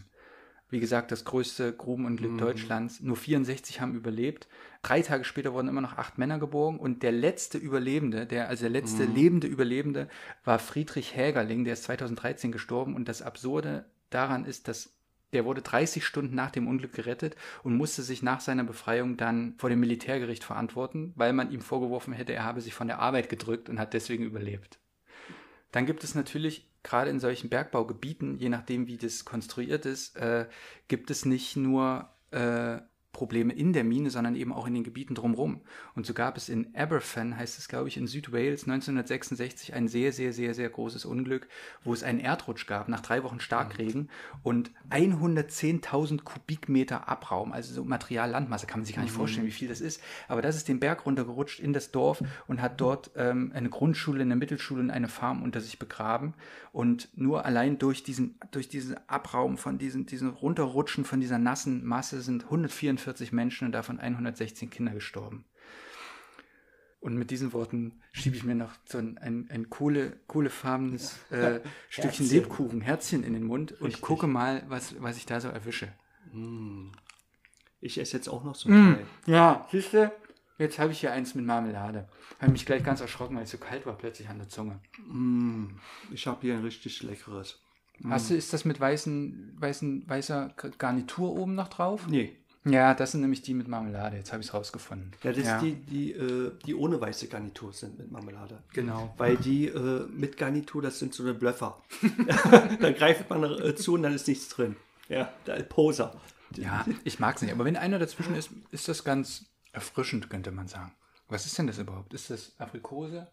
Wie 0.69 0.79
gesagt, 0.79 1.11
das 1.11 1.25
größte 1.25 1.73
Grubenunglück 1.73 2.39
Deutschlands. 2.39 2.99
Nur 2.99 3.15
64 3.15 3.81
haben 3.81 3.93
überlebt. 3.93 4.47
Drei 4.81 5.01
Tage 5.03 5.23
später 5.23 5.53
wurden 5.53 5.67
immer 5.67 5.81
noch 5.81 5.97
acht 5.97 6.17
Männer 6.17 6.39
geborgen 6.39 6.79
und 6.79 7.03
der 7.03 7.11
letzte 7.11 7.59
Überlebende, 7.59 8.25
der, 8.25 8.49
also 8.49 8.63
der 8.63 8.71
letzte 8.71 9.05
lebende 9.05 9.47
Überlebende, 9.47 10.09
war 10.43 10.57
Friedrich 10.57 11.15
Hägerling, 11.15 11.63
der 11.63 11.73
ist 11.73 11.83
2013 11.83 12.51
gestorben. 12.51 12.95
Und 12.95 13.07
das 13.07 13.21
Absurde 13.21 13.85
daran 14.09 14.45
ist, 14.45 14.67
dass 14.67 14.89
der 15.33 15.45
wurde 15.45 15.61
30 15.61 16.05
Stunden 16.05 16.35
nach 16.35 16.51
dem 16.51 16.67
Unglück 16.67 16.93
gerettet 16.93 17.35
und 17.63 17.75
musste 17.75 18.03
sich 18.03 18.21
nach 18.21 18.39
seiner 18.39 18.63
Befreiung 18.63 19.17
dann 19.17 19.55
vor 19.57 19.69
dem 19.69 19.79
Militärgericht 19.79 20.43
verantworten, 20.43 21.13
weil 21.15 21.33
man 21.33 21.51
ihm 21.51 21.61
vorgeworfen 21.61 22.13
hätte, 22.13 22.33
er 22.33 22.43
habe 22.43 22.61
sich 22.61 22.73
von 22.73 22.87
der 22.87 22.99
Arbeit 22.99 23.29
gedrückt 23.29 23.69
und 23.69 23.79
hat 23.79 23.93
deswegen 23.93 24.23
überlebt. 24.23 24.79
Dann 25.71 25.85
gibt 25.85 26.03
es 26.03 26.15
natürlich 26.15 26.71
gerade 26.83 27.09
in 27.09 27.19
solchen 27.19 27.49
Bergbaugebieten, 27.49 28.37
je 28.37 28.49
nachdem 28.49 28.87
wie 28.87 28.97
das 28.97 29.25
konstruiert 29.25 29.85
ist, 29.85 30.15
äh, 30.15 30.47
gibt 30.87 31.11
es 31.11 31.25
nicht 31.25 31.57
nur 31.57 32.09
äh, 32.31 32.77
Probleme 33.15 33.53
in 33.53 33.71
der 33.71 33.85
Mine, 33.85 34.09
sondern 34.09 34.35
eben 34.35 34.51
auch 34.51 34.67
in 34.67 34.73
den 34.73 34.83
Gebieten 34.83 35.15
drumherum. 35.15 35.61
Und 35.95 36.05
so 36.05 36.13
gab 36.13 36.35
es 36.35 36.49
in 36.49 36.75
Aberfan, 36.75 37.37
heißt 37.37 37.57
es 37.57 37.69
glaube 37.69 37.87
ich, 37.87 37.95
in 37.95 38.07
Südwales 38.07 38.63
1966 38.63 39.73
ein 39.73 39.87
sehr, 39.87 40.11
sehr, 40.11 40.33
sehr, 40.33 40.53
sehr 40.53 40.69
großes 40.69 41.05
Unglück, 41.05 41.47
wo 41.85 41.93
es 41.93 42.03
einen 42.03 42.19
Erdrutsch 42.19 42.67
gab 42.67 42.89
nach 42.89 42.99
drei 42.99 43.23
Wochen 43.23 43.39
Starkregen 43.39 44.09
und 44.43 44.71
110.000 44.91 46.23
Kubikmeter 46.23 47.07
Abraum, 47.07 47.53
also 47.53 47.73
so 47.73 47.85
Material, 47.85 48.29
Landmasse, 48.29 48.67
kann 48.67 48.81
man 48.81 48.85
sich 48.85 48.95
gar 48.95 49.03
nicht 49.03 49.13
vorstellen, 49.13 49.47
wie 49.47 49.51
viel 49.51 49.69
das 49.69 49.79
ist. 49.79 50.01
Aber 50.27 50.41
das 50.41 50.57
ist 50.57 50.67
den 50.67 50.81
Berg 50.81 51.05
runtergerutscht 51.05 51.61
in 51.61 51.71
das 51.71 51.91
Dorf 51.91 52.21
und 52.47 52.61
hat 52.61 52.81
dort 52.81 53.11
ähm, 53.15 53.51
eine 53.55 53.69
Grundschule, 53.69 54.21
eine 54.21 54.35
Mittelschule 54.35 54.81
und 54.81 54.91
eine 54.91 55.07
Farm 55.07 55.41
unter 55.41 55.61
sich 55.61 55.79
begraben. 55.79 56.33
Und 56.73 57.07
nur 57.15 57.45
allein 57.45 57.77
durch 57.77 58.03
diesen, 58.03 58.35
durch 58.51 58.67
diesen 58.67 58.97
Abraum 59.07 59.57
von 59.57 59.77
diesen, 59.77 60.05
diesen 60.05 60.31
Runterrutschen 60.31 61.05
von 61.05 61.21
dieser 61.21 61.37
nassen 61.37 61.85
Masse 61.85 62.21
sind 62.21 62.43
144 62.43 63.04
Menschen 63.31 63.65
und 63.65 63.71
davon 63.71 63.99
116 63.99 64.69
Kinder 64.69 64.93
gestorben. 64.93 65.45
Und 66.99 67.17
mit 67.17 67.29
diesen 67.29 67.53
Worten 67.53 68.01
schiebe 68.11 68.35
ich 68.35 68.43
mir 68.43 68.55
noch 68.55 68.71
so 68.85 68.97
ein, 68.97 69.19
ein, 69.19 69.47
ein 69.51 69.69
coole, 69.69 70.17
kohlefarbenes 70.25 71.19
äh, 71.29 71.59
Stückchen 71.87 72.25
Herzchen. 72.25 72.29
Lebkuchen, 72.29 72.81
Herzchen 72.81 73.23
in 73.23 73.33
den 73.33 73.43
Mund 73.43 73.73
und 73.73 73.87
Richtig. 73.87 74.01
gucke 74.01 74.25
mal, 74.25 74.63
was, 74.69 74.99
was 75.01 75.17
ich 75.17 75.27
da 75.27 75.39
so 75.39 75.49
erwische. 75.49 75.93
Ich 77.79 77.99
esse 77.99 78.17
jetzt 78.17 78.27
auch 78.27 78.43
noch 78.43 78.55
so 78.55 78.69
ein 78.69 78.95
Teil. 78.95 79.05
Ja, 79.27 79.67
siehst 79.71 79.93
du? 79.93 80.11
Jetzt 80.57 80.79
habe 80.79 80.93
ich 80.93 80.99
hier 80.99 81.11
eins 81.11 81.35
mit 81.35 81.45
Marmelade. 81.45 82.07
Habe 82.39 82.51
mich 82.51 82.65
gleich 82.65 82.83
ganz 82.83 83.01
erschrocken, 83.01 83.35
weil 83.35 83.43
es 83.43 83.51
so 83.51 83.57
kalt 83.57 83.85
war 83.85 83.97
plötzlich 83.97 84.29
an 84.29 84.39
der 84.39 84.49
Zunge. 84.49 84.79
Ich 86.11 86.25
habe 86.27 86.41
hier 86.41 86.55
ein 86.55 86.61
richtig 86.61 87.03
leckeres. 87.03 87.59
Hast 88.09 88.29
du, 88.29 88.35
ist 88.35 88.51
das 88.51 88.65
mit 88.65 88.79
weißen, 88.79 89.57
weißen, 89.57 90.09
weißer 90.09 90.53
Garnitur 90.77 91.35
oben 91.35 91.55
noch 91.55 91.67
drauf? 91.67 92.07
Nee. 92.07 92.35
Ja, 92.65 92.95
das 92.95 93.11
sind 93.11 93.21
nämlich 93.21 93.43
die 93.43 93.53
mit 93.53 93.67
Marmelade. 93.67 94.17
Jetzt 94.17 94.31
habe 94.31 94.41
ich 94.41 94.47
es 94.47 94.53
rausgefunden. 94.53 95.11
Ja, 95.23 95.31
das 95.31 95.45
ist 95.45 95.61
die, 95.61 95.75
die, 95.75 96.11
äh, 96.13 96.51
die 96.65 96.73
ohne 96.73 96.99
weiße 96.99 97.27
Garnitur 97.27 97.71
sind 97.71 97.99
mit 97.99 98.11
Marmelade. 98.11 98.63
Genau. 98.73 99.13
Weil 99.17 99.37
die 99.37 99.67
äh, 99.67 100.07
mit 100.09 100.37
Garnitur, 100.37 100.81
das 100.81 100.97
sind 100.97 101.13
so 101.13 101.23
eine 101.23 101.35
Blöffer. 101.35 101.79
da 102.79 102.91
greift 102.91 103.29
man 103.29 103.43
äh, 103.43 103.75
zu 103.75 103.93
und 103.93 104.03
dann 104.03 104.13
ist 104.13 104.27
nichts 104.27 104.49
drin. 104.49 104.75
Ja, 105.09 105.31
der 105.45 105.61
Poser. 105.61 106.19
Ja, 106.55 106.85
ich 107.03 107.19
mag 107.19 107.35
es 107.35 107.43
nicht. 107.43 107.53
Aber 107.53 107.65
wenn 107.65 107.77
einer 107.77 107.99
dazwischen 107.99 108.35
ist, 108.35 108.49
ist 108.71 108.87
das 108.87 109.03
ganz 109.03 109.45
erfrischend, 109.71 110.29
könnte 110.29 110.51
man 110.51 110.67
sagen. 110.67 110.91
Was 111.29 111.45
ist 111.45 111.57
denn 111.57 111.67
das 111.67 111.77
überhaupt? 111.77 112.13
Ist 112.13 112.31
das 112.31 112.53
Aprikose? 112.57 113.27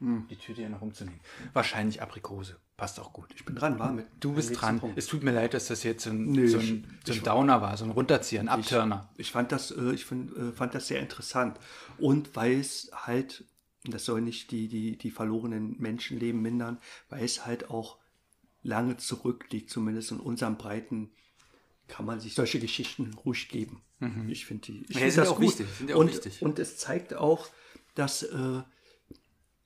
Die 0.00 0.36
Tüte 0.36 0.62
hier 0.62 0.68
noch 0.68 0.82
umzunehmen. 0.82 1.20
Wahrscheinlich 1.52 2.02
Aprikose. 2.02 2.56
Passt 2.82 2.98
auch 2.98 3.12
gut. 3.12 3.28
Ich 3.36 3.44
bin 3.44 3.54
dran, 3.54 3.78
war 3.78 3.92
mit. 3.92 4.06
Du 4.18 4.32
bist 4.32 4.60
dran. 4.60 4.80
Punkt. 4.80 4.98
Es 4.98 5.06
tut 5.06 5.22
mir 5.22 5.30
leid, 5.30 5.54
dass 5.54 5.68
das 5.68 5.84
jetzt 5.84 6.04
ein, 6.08 6.24
Nee, 6.32 6.48
so 6.48 6.58
ich- 6.58 6.68
ein, 6.70 6.98
so 7.06 7.12
ein 7.12 7.18
ich- 7.18 7.22
Downer 7.22 7.62
war, 7.62 7.76
so 7.76 7.84
ein 7.84 7.92
Runterzieher, 7.92 8.40
ein 8.40 8.48
Abturner. 8.48 9.08
Ich 9.16 9.30
fand 9.30 9.52
das, 9.52 9.70
äh, 9.70 9.92
ich 9.92 10.04
find, 10.04 10.36
äh, 10.36 10.50
fand 10.50 10.74
das 10.74 10.88
sehr 10.88 10.98
interessant. 10.98 11.60
Und 11.98 12.34
weil 12.34 12.58
es 12.58 12.90
halt, 12.92 13.44
das 13.84 14.04
soll 14.04 14.20
nicht 14.20 14.50
die, 14.50 14.66
die, 14.66 14.98
die 14.98 15.12
verlorenen 15.12 15.76
Menschenleben 15.78 16.42
mindern, 16.42 16.78
weil 17.08 17.24
es 17.24 17.46
halt 17.46 17.70
auch 17.70 17.98
lange 18.64 18.96
zurückliegt, 18.96 19.70
zumindest 19.70 20.10
in 20.10 20.18
unserem 20.18 20.56
Breiten, 20.56 21.12
kann 21.86 22.04
man 22.04 22.18
sich 22.18 22.34
solche 22.34 22.58
Geschichten 22.58 23.14
ruhig 23.24 23.48
geben. 23.48 23.82
Ich 24.26 24.44
finde 24.46 24.62
die. 24.72 24.82
Ich 24.88 24.96
Ja, 24.96 25.02
find 25.02 25.12
sind 25.12 25.26
auch 25.28 25.38
wichtig, 25.38 25.68
sind 25.78 25.88
ja 25.90 25.94
auch 25.94 26.00
und, 26.00 26.08
wichtig. 26.08 26.42
Und 26.42 26.58
es 26.58 26.78
zeigt 26.78 27.14
auch, 27.14 27.46
dass 27.94 28.24
äh, 28.24 28.62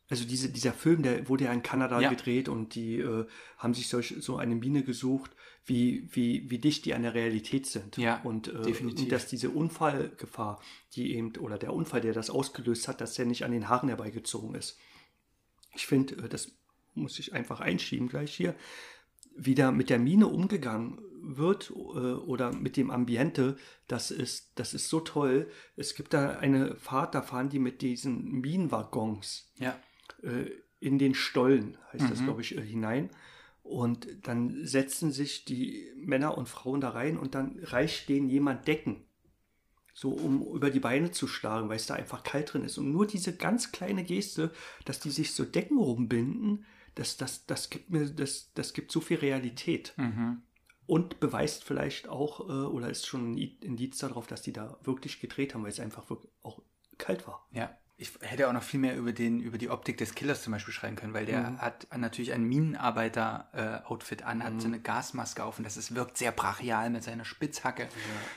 also 0.09 0.25
diese, 0.25 0.49
dieser 0.51 0.73
Film, 0.73 1.03
der 1.03 1.29
wurde 1.29 1.45
ja 1.45 1.53
in 1.53 1.63
Kanada 1.63 2.01
Ja. 2.01 2.11
gedreht 2.11 2.49
und 2.49 2.75
die 2.75 2.99
äh, 3.01 3.27
haben 3.59 3.75
sich 3.75 3.89
solch, 3.89 4.15
so 4.21 4.37
eine 4.37 4.55
Mine 4.55 4.83
gesucht, 4.85 5.33
wie, 5.65 6.09
wie, 6.13 6.49
wie 6.49 6.59
dicht 6.59 6.85
die 6.85 6.95
an 6.95 7.03
der 7.03 7.15
Realität 7.15 7.67
sind. 7.67 7.97
Ja, 7.97 8.21
und, 8.23 8.47
äh, 8.49 8.63
definitiv. 8.63 9.05
und 9.05 9.13
dass 9.13 9.27
diese 9.27 9.51
Unfallgefahr, 9.51 10.61
die 10.95 11.15
eben, 11.17 11.35
oder 11.39 11.59
der 11.59 11.73
Unfall, 11.73 12.01
der 12.01 12.13
das 12.13 12.31
ausgelöst 12.31 12.87
hat, 12.87 13.01
dass 13.01 13.15
der 13.15 13.27
nicht 13.27 13.45
an 13.45 13.51
den 13.51 13.69
Haaren 13.69 13.89
herbeigezogen 13.89 14.55
ist. 14.55 14.79
Ich 15.75 15.87
finde, 15.87 16.25
äh, 16.25 16.29
das 16.29 16.53
muss 16.95 17.19
ich 17.19 17.35
einfach 17.35 17.61
einschieben 17.61 18.09
gleich 18.09 18.33
hier, 18.35 18.55
wie 19.37 19.55
da 19.55 19.71
mit 19.73 19.91
der 19.91 19.99
Mine 19.99 20.29
umgegangen 20.29 21.01
wird 21.21 21.71
äh, 21.71 21.75
oder 21.75 22.53
mit 22.55 22.77
dem 22.77 22.91
Ambiente, 22.93 23.57
das 23.89 24.11
ist, 24.13 24.53
das 24.55 24.73
ist 24.73 24.89
so 24.89 25.01
toll. 25.01 25.51
Es 25.77 25.95
gibt 25.97 26.15
da 26.15 26.39
eine 26.39 26.77
Fahrt, 26.77 27.15
da 27.17 27.23
fahren 27.23 27.49
die 27.49 27.59
mit 27.59 27.83
diesen 27.83 28.41
Minenwaggons 28.41 29.51
Ja. 29.59 29.77
Äh, 30.23 30.51
in 30.81 30.99
den 30.99 31.15
Stollen, 31.15 31.79
heißt 31.93 32.11
das, 32.11 32.23
glaube 32.23 32.43
ich, 32.43 32.57
äh, 32.57 32.63
hinein. 32.63 33.11
Und 33.63 34.07
dann 34.23 34.65
setzen 34.65 35.11
sich 35.11 35.45
die 35.45 35.91
Männer 35.97 36.39
und 36.39 36.49
Frauen 36.49 36.81
da 36.81 36.91
rein 36.91 37.19
und 37.19 37.35
dann 37.35 37.59
reicht 37.63 38.09
denen 38.09 38.29
jemand 38.29 38.69
Decken. 38.69 39.05
So, 39.93 40.11
um 40.11 40.43
über 40.55 40.71
die 40.71 40.81
Beine 40.81 41.11
zu 41.11 41.27
schlagen, 41.27 41.69
weil 41.69 41.77
es 41.77 41.87
da 41.87 41.95
einfach 41.95 42.23
kalt 42.23 42.53
drin 42.53 42.65
ist. 42.65 42.77
Und 42.79 42.93
nur 42.93 43.07
diese 43.07 43.35
ganz 43.35 43.73
kleine 43.73 44.05
Geste, 44.05 44.53
dass 44.85 45.01
die 45.01 45.11
sich 45.11 45.33
so 45.33 45.45
Decken 45.45 45.79
rumbinden, 45.79 46.67
das, 46.95 47.17
das, 47.17 47.47
das 47.47 47.71
gibt 47.71 47.91
mir, 47.91 48.07
das, 48.09 48.53
das 48.55 48.73
gibt 48.73 48.93
so 48.93 49.01
viel 49.01 49.19
Realität. 49.19 49.95
Und 50.87 51.19
beweist 51.19 51.65
vielleicht 51.65 52.09
auch, 52.09 52.49
äh, 52.49 52.53
oder 52.53 52.91
ist 52.91 53.07
schon 53.07 53.33
ein 53.33 53.39
Indiz 53.39 53.99
darauf, 53.99 54.27
dass 54.27 54.43
die 54.43 54.53
da 54.53 54.79
wirklich 54.85 55.19
gedreht 55.19 55.55
haben, 55.55 55.63
weil 55.63 55.71
es 55.71 55.81
einfach 55.81 56.09
wirklich 56.11 56.31
auch 56.43 56.63
kalt 56.99 57.27
war. 57.27 57.49
Ja. 57.53 57.77
Ich 57.99 58.13
hätte 58.21 58.47
auch 58.47 58.53
noch 58.53 58.63
viel 58.63 58.79
mehr 58.79 58.95
über, 58.95 59.13
den, 59.13 59.41
über 59.41 59.57
die 59.57 59.71
Optik 59.71 59.97
des 59.97 60.15
Killers 60.15 60.43
zum 60.43 60.53
Beispiel 60.53 60.75
schreiben 60.75 60.97
können, 60.97 61.15
weil 61.15 61.25
der 61.25 61.51
Mhm. 61.53 61.59
hat 61.63 61.87
natürlich 61.97 62.35
ein 62.35 62.45
Minenarbeiter-Outfit 62.45 64.23
an, 64.23 64.43
hat 64.45 64.61
so 64.61 64.67
eine 64.69 64.81
Gasmaske 64.81 65.43
auf 65.45 65.59
und 65.59 65.65
das 65.65 65.77
ist, 65.77 65.95
wirkt 65.95 66.19
sehr 66.19 66.33
brachial 66.33 66.91
mit 66.91 67.03
seiner 67.05 67.25
Spitzhacke. 67.25 67.89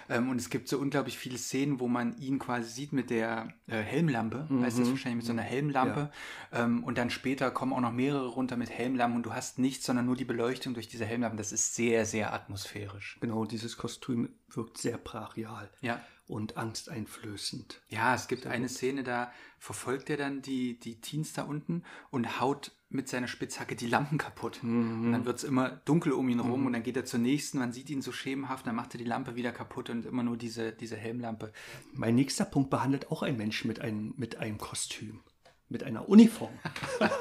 Ähm, 0.09 0.29
und 0.29 0.39
es 0.39 0.49
gibt 0.49 0.67
so 0.69 0.77
unglaublich 0.79 1.17
viele 1.17 1.37
Szenen, 1.37 1.79
wo 1.79 1.87
man 1.87 2.17
ihn 2.17 2.39
quasi 2.39 2.69
sieht 2.69 2.93
mit 2.93 3.09
der 3.09 3.53
äh, 3.67 3.81
Helmlampe, 3.81 4.47
heißt 4.61 4.77
Mhm. 4.77 4.81
das 4.81 4.89
wahrscheinlich 4.91 5.17
mit 5.17 5.25
so 5.25 5.33
einer 5.33 5.41
Helmlampe. 5.41 6.11
Ähm, 6.51 6.83
und 6.83 6.97
dann 6.97 7.09
später 7.09 7.51
kommen 7.51 7.73
auch 7.73 7.81
noch 7.81 7.91
mehrere 7.91 8.27
runter 8.27 8.57
mit 8.57 8.69
Helmlampen 8.69 9.17
und 9.17 9.25
du 9.25 9.33
hast 9.33 9.59
nichts, 9.59 9.85
sondern 9.85 10.05
nur 10.05 10.15
die 10.15 10.25
Beleuchtung 10.25 10.73
durch 10.73 10.87
diese 10.87 11.05
Helmlampen. 11.05 11.37
Das 11.37 11.51
ist 11.51 11.75
sehr, 11.75 12.05
sehr 12.05 12.33
atmosphärisch. 12.33 13.17
Genau, 13.21 13.45
dieses 13.45 13.77
Kostüm 13.77 14.29
wirkt 14.47 14.77
sehr 14.77 14.97
brachial 14.97 15.69
Ja. 15.81 15.99
Und 16.29 16.57
angsteinflößend. 16.57 17.81
Ja, 17.89 18.13
es 18.13 18.27
gibt 18.27 18.45
eine 18.45 18.69
Szene, 18.69 19.03
da 19.03 19.31
verfolgt 19.57 20.09
er 20.09 20.17
dann 20.17 20.41
die, 20.41 20.79
die 20.79 21.01
Teens 21.01 21.33
da 21.33 21.43
unten 21.43 21.83
und 22.11 22.39
haut 22.39 22.71
mit 22.89 23.09
seiner 23.09 23.27
Spitzhacke 23.27 23.75
die 23.75 23.87
Lampen 23.87 24.17
kaputt. 24.17 24.59
Und 24.63 25.11
dann 25.11 25.25
wird 25.25 25.37
es 25.37 25.43
immer 25.43 25.69
dunkel 25.69 26.11
um 26.11 26.29
ihn 26.29 26.39
rum 26.39 26.65
und 26.65 26.73
dann 26.73 26.83
geht 26.83 26.97
er 26.97 27.05
zur 27.05 27.19
nächsten, 27.19 27.59
man 27.59 27.71
sieht 27.71 27.89
ihn 27.89 28.01
so 28.01 28.11
schemenhaft, 28.11 28.65
dann 28.67 28.75
macht 28.75 28.93
er 28.93 28.99
die 28.99 29.05
Lampe 29.05 29.35
wieder 29.35 29.51
kaputt 29.51 29.89
und 29.89 30.05
immer 30.05 30.23
nur 30.23 30.37
diese, 30.37 30.71
diese 30.71 30.95
Helmlampe. 30.95 31.51
Mein 31.93 32.15
nächster 32.15 32.45
Punkt 32.45 32.69
behandelt 32.69 33.11
auch 33.11 33.23
einen 33.23 33.37
Menschen 33.37 33.67
mit 33.67 33.81
einem, 33.81 34.13
mit 34.17 34.37
einem 34.37 34.57
Kostüm, 34.57 35.21
mit 35.69 35.83
einer 35.83 36.09
Uniform. 36.09 36.51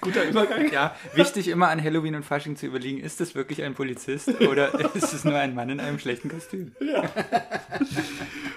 Guter 0.00 0.28
Übergang. 0.28 0.70
Ja, 0.72 0.94
wichtig 1.14 1.48
immer 1.48 1.68
an 1.68 1.82
Halloween 1.82 2.14
und 2.14 2.24
Fasching 2.24 2.56
zu 2.56 2.66
überlegen, 2.66 3.00
ist 3.00 3.20
das 3.20 3.34
wirklich 3.34 3.62
ein 3.62 3.74
Polizist 3.74 4.28
oder 4.42 4.94
ist 4.94 5.12
es 5.12 5.24
nur 5.24 5.36
ein 5.36 5.54
Mann 5.54 5.70
in 5.70 5.80
einem 5.80 5.98
schlechten 5.98 6.28
Kostüm? 6.28 6.72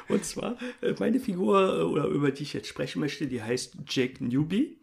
Und 0.07 0.23
zwar, 0.23 0.57
äh, 0.81 0.93
meine 0.99 1.19
Figur, 1.19 1.79
äh, 1.79 1.81
oder 1.81 2.05
über 2.05 2.31
die 2.31 2.43
ich 2.43 2.53
jetzt 2.53 2.67
sprechen 2.67 2.99
möchte, 2.99 3.27
die 3.27 3.41
heißt 3.41 3.77
Jake 3.87 4.23
Newby, 4.23 4.77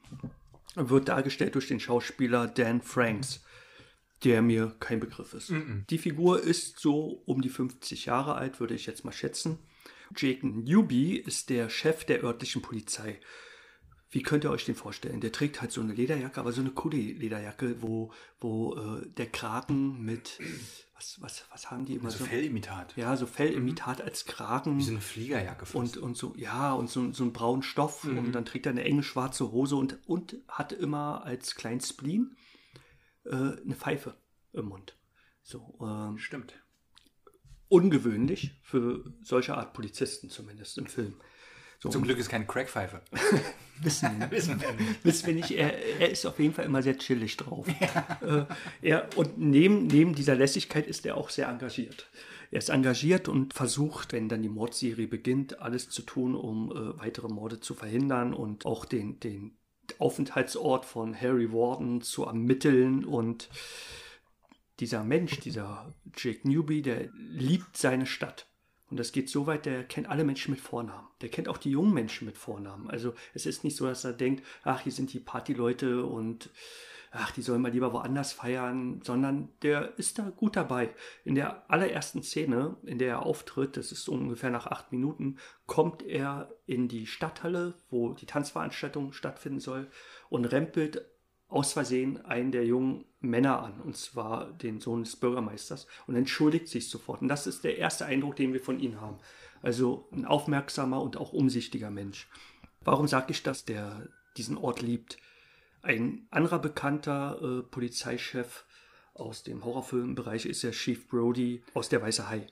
wird 0.74 1.08
dargestellt 1.08 1.54
durch 1.54 1.68
den 1.68 1.80
Schauspieler 1.80 2.48
Dan 2.48 2.80
Franks, 2.80 3.44
der 4.24 4.42
mir 4.42 4.74
kein 4.80 5.00
Begriff 5.00 5.34
ist. 5.34 5.52
Die 5.90 5.98
Figur 5.98 6.42
ist 6.42 6.80
so 6.80 7.22
um 7.26 7.42
die 7.42 7.50
50 7.50 8.06
Jahre 8.06 8.34
alt, 8.34 8.58
würde 8.58 8.74
ich 8.74 8.86
jetzt 8.86 9.04
mal 9.04 9.12
schätzen. 9.12 9.58
Jake 10.16 10.46
Newby 10.46 11.16
ist 11.16 11.50
der 11.50 11.68
Chef 11.68 12.04
der 12.04 12.22
örtlichen 12.22 12.62
Polizei. 12.62 13.20
Wie 14.12 14.22
könnt 14.22 14.44
ihr 14.44 14.50
euch 14.50 14.66
den 14.66 14.74
vorstellen? 14.74 15.22
Der 15.22 15.32
trägt 15.32 15.62
halt 15.62 15.72
so 15.72 15.80
eine 15.80 15.94
Lederjacke, 15.94 16.38
aber 16.38 16.52
so 16.52 16.60
eine 16.60 16.70
coole 16.70 16.98
Lederjacke, 16.98 17.80
wo, 17.80 18.12
wo 18.40 18.76
äh, 18.76 19.08
der 19.08 19.26
Kragen 19.26 20.02
mit, 20.02 20.38
was, 20.94 21.18
was, 21.22 21.46
was 21.50 21.70
haben 21.70 21.86
die 21.86 21.94
immer 21.94 22.10
Also 22.10 22.26
Fellimitat. 22.26 22.94
Ja, 22.96 23.16
so 23.16 23.24
Fellimitat 23.24 24.02
als 24.02 24.26
Kragen. 24.26 24.78
Wie 24.78 24.82
so 24.82 24.90
eine 24.90 25.00
Fliegerjacke 25.00 25.64
fast. 25.64 25.96
Und, 25.96 25.96
und 25.96 26.16
so, 26.18 26.34
ja, 26.36 26.74
und 26.74 26.90
so, 26.90 27.10
so 27.12 27.22
einen 27.22 27.32
braunen 27.32 27.62
Stoff 27.62 28.04
und 28.04 28.32
dann 28.32 28.44
trägt 28.44 28.66
er 28.66 28.72
eine 28.72 28.84
enge 28.84 29.02
schwarze 29.02 29.50
Hose 29.50 29.76
und, 29.76 29.98
und 30.06 30.36
hat 30.46 30.74
immer 30.74 31.24
als 31.24 31.54
kleinen 31.54 31.80
Spleen 31.80 32.36
äh, 33.24 33.30
eine 33.30 33.74
Pfeife 33.76 34.14
im 34.52 34.66
Mund. 34.66 34.94
So, 35.42 35.78
ähm, 35.80 36.18
Stimmt. 36.18 36.61
Ungewöhnlich 37.72 38.52
für 38.62 39.02
solche 39.22 39.56
Art 39.56 39.72
Polizisten 39.72 40.28
zumindest 40.28 40.76
im 40.76 40.86
Film. 40.86 41.14
So, 41.80 41.88
Zum 41.88 42.02
Glück 42.02 42.18
ist 42.18 42.28
keine 42.28 42.46
Crackpfeife. 42.46 43.00
wissen 43.80 44.20
wir. 44.20 44.30
Wissen 44.30 44.60
wir 44.60 44.72
nicht. 44.72 45.04
Wissen 45.04 45.26
wir 45.26 45.34
nicht, 45.34 45.50
er, 45.50 46.00
er 46.00 46.10
ist 46.10 46.26
auf 46.26 46.38
jeden 46.38 46.54
Fall 46.54 46.66
immer 46.66 46.82
sehr 46.82 46.96
chillig 46.98 47.36
drauf. 47.36 47.66
Äh, 48.22 48.44
er, 48.82 49.08
und 49.16 49.38
neben, 49.38 49.88
neben 49.88 50.14
dieser 50.14 50.36
Lässigkeit 50.36 50.86
ist 50.86 51.04
er 51.06 51.16
auch 51.16 51.30
sehr 51.30 51.48
engagiert. 51.48 52.08
Er 52.52 52.58
ist 52.58 52.68
engagiert 52.68 53.26
und 53.26 53.52
versucht, 53.52 54.12
wenn 54.12 54.28
dann 54.28 54.42
die 54.42 54.48
Mordserie 54.48 55.08
beginnt, 55.08 55.60
alles 55.60 55.88
zu 55.88 56.02
tun, 56.02 56.36
um 56.36 56.70
äh, 56.70 56.98
weitere 57.00 57.28
Morde 57.28 57.58
zu 57.58 57.74
verhindern 57.74 58.32
und 58.32 58.64
auch 58.64 58.84
den, 58.84 59.18
den 59.18 59.56
Aufenthaltsort 59.98 60.84
von 60.84 61.20
Harry 61.20 61.52
Warden 61.52 62.00
zu 62.02 62.24
ermitteln. 62.24 63.04
Und 63.04 63.48
dieser 64.80 65.04
Mensch, 65.04 65.40
dieser 65.40 65.92
Jake 66.16 66.48
Newby, 66.48 66.82
der 66.82 67.08
liebt 67.12 67.76
seine 67.76 68.06
Stadt. 68.06 68.46
Und 68.90 68.98
das 68.98 69.12
geht 69.12 69.30
so 69.30 69.46
weit, 69.46 69.64
der 69.64 69.84
kennt 69.84 70.10
alle 70.10 70.22
Menschen 70.22 70.50
mit 70.50 70.60
Vornamen. 70.60 71.08
Der 71.22 71.30
kennt 71.30 71.48
auch 71.48 71.56
die 71.56 71.70
jungen 71.70 71.94
Menschen 71.94 72.26
mit 72.26 72.36
Vornamen. 72.36 72.90
Also 72.90 73.14
es 73.32 73.46
ist 73.46 73.64
nicht 73.64 73.76
so, 73.76 73.86
dass 73.86 74.04
er 74.04 74.12
denkt, 74.12 74.44
ach, 74.64 74.82
hier 74.82 74.92
sind 74.92 75.12
die 75.14 75.20
Partyleute 75.20 76.04
und 76.04 76.50
ach, 77.10 77.30
die 77.30 77.42
sollen 77.42 77.62
mal 77.62 77.72
lieber 77.72 77.92
woanders 77.92 78.32
feiern, 78.32 79.00
sondern 79.02 79.48
der 79.62 79.98
ist 79.98 80.18
da 80.18 80.30
gut 80.30 80.56
dabei. 80.56 80.90
In 81.24 81.34
der 81.34 81.70
allerersten 81.70 82.22
Szene, 82.22 82.76
in 82.84 82.98
der 82.98 83.08
er 83.08 83.26
auftritt, 83.26 83.76
das 83.76 83.92
ist 83.92 84.08
ungefähr 84.08 84.50
nach 84.50 84.66
acht 84.66 84.92
Minuten, 84.92 85.38
kommt 85.66 86.02
er 86.02 86.50
in 86.66 86.88
die 86.88 87.06
Stadthalle, 87.06 87.74
wo 87.90 88.12
die 88.12 88.26
Tanzveranstaltung 88.26 89.12
stattfinden 89.12 89.60
soll 89.60 89.90
und 90.28 90.46
rempelt 90.46 91.04
aus 91.52 91.72
Versehen 91.72 92.24
einen 92.24 92.50
der 92.50 92.64
jungen 92.64 93.04
Männer 93.20 93.62
an, 93.62 93.80
und 93.80 93.96
zwar 93.96 94.52
den 94.52 94.80
Sohn 94.80 95.04
des 95.04 95.16
Bürgermeisters, 95.16 95.86
und 96.06 96.16
entschuldigt 96.16 96.68
sich 96.68 96.88
sofort. 96.88 97.22
Und 97.22 97.28
das 97.28 97.46
ist 97.46 97.62
der 97.64 97.78
erste 97.78 98.06
Eindruck, 98.06 98.36
den 98.36 98.52
wir 98.52 98.60
von 98.60 98.80
ihm 98.80 99.00
haben. 99.00 99.18
Also 99.60 100.08
ein 100.12 100.24
aufmerksamer 100.24 101.00
und 101.00 101.16
auch 101.16 101.32
umsichtiger 101.32 101.90
Mensch. 101.90 102.28
Warum 102.80 103.06
sage 103.06 103.30
ich 103.30 103.42
das, 103.42 103.64
der 103.64 104.08
diesen 104.36 104.56
Ort 104.56 104.82
liebt? 104.82 105.18
Ein 105.82 106.26
anderer 106.30 106.58
bekannter 106.58 107.38
äh, 107.40 107.62
Polizeichef 107.62 108.64
aus 109.14 109.42
dem 109.42 109.64
Horrorfilmbereich 109.64 110.46
ist 110.46 110.62
der 110.62 110.72
Chief 110.72 111.06
Brody 111.06 111.62
aus 111.74 111.88
Der 111.88 112.02
Weiße 112.02 112.28
Hai. 112.28 112.46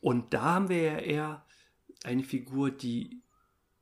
Und 0.00 0.34
da 0.34 0.42
haben 0.42 0.68
wir 0.68 0.82
ja 0.82 0.98
eher 0.98 1.46
eine 2.04 2.24
Figur, 2.24 2.70
die 2.70 3.22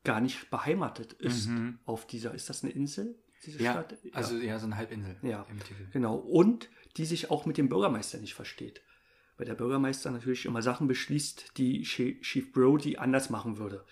gar 0.05 0.21
nicht 0.21 0.51
beheimatet 0.51 1.15
ist 1.15 1.49
auf 1.85 2.07
dieser, 2.07 2.35
ist 2.35 2.49
das 2.49 2.63
eine 2.63 2.73
Insel? 2.73 3.19
Diese 3.47 3.63
Ja, 3.63 3.73
Stadt? 3.73 3.99
also 4.13 4.37
ja, 4.37 4.59
so 4.59 4.67
eine 4.67 4.77
Halbinsel 4.77 5.17
Ja, 5.23 5.47
genau. 5.93 6.17
Und 6.17 6.69
die 6.97 7.05
sich 7.05 7.31
auch 7.31 7.47
mit 7.47 7.57
dem 7.59 7.69
Bürgermeister 7.69 8.19
nicht 8.19 8.35
versteht. 8.35 8.83
Weil 9.37 9.47
der 9.47 9.55
Bürgermeister 9.55 10.11
natürlich 10.11 10.47
immer 10.47 10.63
Sachen 10.63 10.89
beschließt, 10.89 11.57
die 11.59 11.83
Chief 11.83 12.53
Brody 12.53 12.97
anders 12.97 13.31
machen 13.31 13.59
würde. 13.59 13.85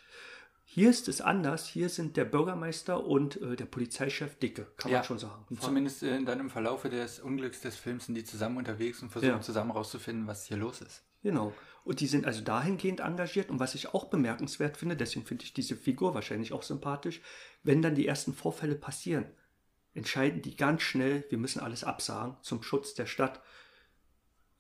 Hier 0.65 0.91
ist 0.91 1.07
es 1.07 1.21
anders. 1.21 1.69
Hier 1.69 1.89
sind 1.89 2.17
der 2.17 2.25
Bürgermeister 2.25 3.05
und 3.07 3.41
äh, 3.41 3.55
der 3.55 3.67
Polizeichef 3.67 4.37
dicke, 4.41 4.67
kann 4.77 4.91
Ja, 4.91 4.99
man 4.99 5.05
schon 5.05 5.19
sagen. 5.21 5.47
Zumindest 5.61 6.03
äh, 6.03 6.21
dann 6.25 6.41
im 6.41 6.51
Verlaufe 6.51 6.91
des 6.91 7.21
Unglücks 7.21 7.61
des 7.61 7.77
Films 7.77 8.07
sind 8.07 8.17
die 8.17 8.25
zusammen 8.25 8.57
unterwegs 8.57 9.01
und 9.01 9.11
versuchen 9.11 9.31
Ja. 9.35 9.41
zusammen 9.41 9.71
rauszufinden, 9.71 10.27
was 10.27 10.47
hier 10.47 10.57
los 10.57 10.81
ist. 10.81 11.05
Genau. 11.23 11.55
Und 11.87 12.01
die 12.01 12.09
sind 12.09 12.27
also 12.27 12.43
dahingehend 12.43 12.99
engagiert. 12.99 13.49
Und 13.49 13.61
was 13.61 13.77
ich 13.77 13.95
auch 13.95 14.07
bemerkenswert 14.07 14.77
finde, 14.77 14.97
deswegen 14.97 15.25
finde 15.25 15.45
ich 15.45 15.55
diese 15.55 15.77
Figur 15.77 16.15
wahrscheinlich 16.15 16.53
auch 16.53 16.65
sympathisch, 16.65 17.21
wenn 17.63 17.81
dann 17.81 17.95
die 17.95 18.09
ersten 18.09 18.35
Vorfälle 18.35 18.75
passieren, 18.75 19.27
entscheiden 19.95 20.43
die 20.43 20.57
ganz 20.57 20.83
schnell, 20.83 21.25
wir 21.29 21.39
müssen 21.39 21.61
alles 21.61 21.85
absagen 21.85 22.37
zum 22.43 22.65
Schutz 22.65 22.95
der 22.95 23.07
Stadt. 23.07 23.41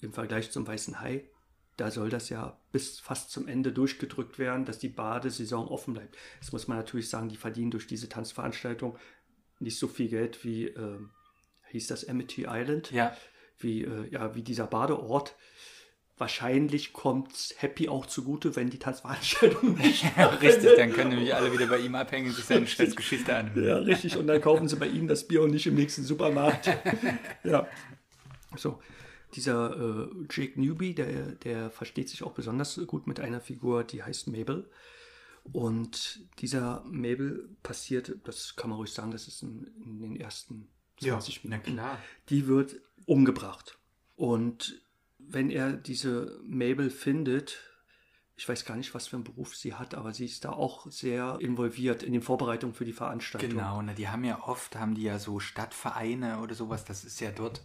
Im 0.00 0.12
Vergleich 0.12 0.52
zum 0.52 0.68
Weißen 0.68 1.00
Hai, 1.00 1.28
da 1.76 1.90
soll 1.90 2.10
das 2.10 2.28
ja 2.28 2.60
bis 2.70 3.00
fast 3.00 3.32
zum 3.32 3.48
Ende 3.48 3.72
durchgedrückt 3.72 4.38
werden, 4.38 4.64
dass 4.64 4.78
die 4.78 4.88
Badesaison 4.88 5.66
offen 5.66 5.94
bleibt. 5.94 6.16
Jetzt 6.40 6.52
muss 6.52 6.68
man 6.68 6.78
natürlich 6.78 7.10
sagen, 7.10 7.28
die 7.28 7.36
verdienen 7.36 7.72
durch 7.72 7.88
diese 7.88 8.08
Tanzveranstaltung 8.08 8.96
nicht 9.58 9.80
so 9.80 9.88
viel 9.88 10.08
Geld 10.08 10.44
wie, 10.44 10.68
ähm, 10.68 11.10
hieß 11.70 11.88
das 11.88 12.08
Amity 12.08 12.46
Island? 12.48 12.92
Ja, 12.92 13.16
wie, 13.58 13.82
äh, 13.82 14.08
ja, 14.12 14.36
wie 14.36 14.42
dieser 14.42 14.68
Badeort. 14.68 15.34
Wahrscheinlich 16.18 16.94
kommt 16.94 17.54
Happy 17.58 17.88
auch 17.90 18.06
zugute, 18.06 18.56
wenn 18.56 18.70
die 18.70 18.78
Tanzveranstaltung 18.78 19.74
nicht 19.78 20.04
richtig. 20.40 20.70
Dann 20.76 20.92
können 20.92 21.10
nämlich 21.10 21.34
alle 21.34 21.52
wieder 21.52 21.66
bei 21.66 21.78
ihm 21.78 21.94
abhängen 21.94 22.28
und 22.28 22.34
sich 22.34 22.46
seine 22.46 22.66
Scheißgeschichte 22.66 23.36
anhören. 23.36 23.66
Ja, 23.66 23.76
richtig. 23.76 24.16
Und 24.16 24.26
dann 24.26 24.40
kaufen 24.40 24.66
sie 24.66 24.76
bei 24.76 24.86
ihm 24.86 25.08
das 25.08 25.28
Bier 25.28 25.42
und 25.42 25.50
nicht 25.50 25.66
im 25.66 25.74
nächsten 25.74 26.04
Supermarkt. 26.04 26.70
ja. 27.44 27.66
So. 28.56 28.80
Dieser 29.34 29.76
äh, 29.76 30.08
Jake 30.30 30.58
Newby, 30.58 30.94
der, 30.94 31.32
der 31.32 31.70
versteht 31.70 32.08
sich 32.08 32.22
auch 32.22 32.32
besonders 32.32 32.80
gut 32.86 33.06
mit 33.06 33.20
einer 33.20 33.40
Figur, 33.40 33.84
die 33.84 34.02
heißt 34.02 34.28
Mabel. 34.28 34.70
Und 35.52 36.20
dieser 36.38 36.82
Mabel 36.86 37.50
passiert, 37.62 38.14
das 38.24 38.56
kann 38.56 38.70
man 38.70 38.78
ruhig 38.78 38.92
sagen, 38.92 39.10
das 39.10 39.28
ist 39.28 39.42
in, 39.42 39.66
in 39.84 39.98
den 40.00 40.16
ersten 40.16 40.68
20 41.00 41.40
na 41.44 41.50
Minuten. 41.50 41.74
klar. 41.74 41.98
Die 42.30 42.46
wird 42.46 42.76
umgebracht. 43.04 43.78
Und 44.16 44.80
wenn 45.28 45.50
er 45.50 45.72
diese 45.72 46.40
Mabel 46.44 46.90
findet, 46.90 47.58
ich 48.36 48.48
weiß 48.48 48.64
gar 48.64 48.76
nicht, 48.76 48.94
was 48.94 49.08
für 49.08 49.16
einen 49.16 49.24
Beruf 49.24 49.56
sie 49.56 49.74
hat, 49.74 49.94
aber 49.94 50.12
sie 50.12 50.26
ist 50.26 50.44
da 50.44 50.50
auch 50.50 50.86
sehr 50.90 51.38
involviert 51.40 52.02
in 52.02 52.12
den 52.12 52.22
Vorbereitungen 52.22 52.74
für 52.74 52.84
die 52.84 52.92
Veranstaltung. 52.92 53.50
Genau, 53.50 53.80
na, 53.80 53.94
die 53.94 54.08
haben 54.08 54.24
ja 54.24 54.42
oft, 54.42 54.76
haben 54.76 54.94
die 54.94 55.04
ja 55.04 55.18
so 55.18 55.40
Stadtvereine 55.40 56.40
oder 56.40 56.54
sowas, 56.54 56.84
das 56.84 57.04
ist 57.04 57.20
ja 57.20 57.30
dort. 57.30 57.62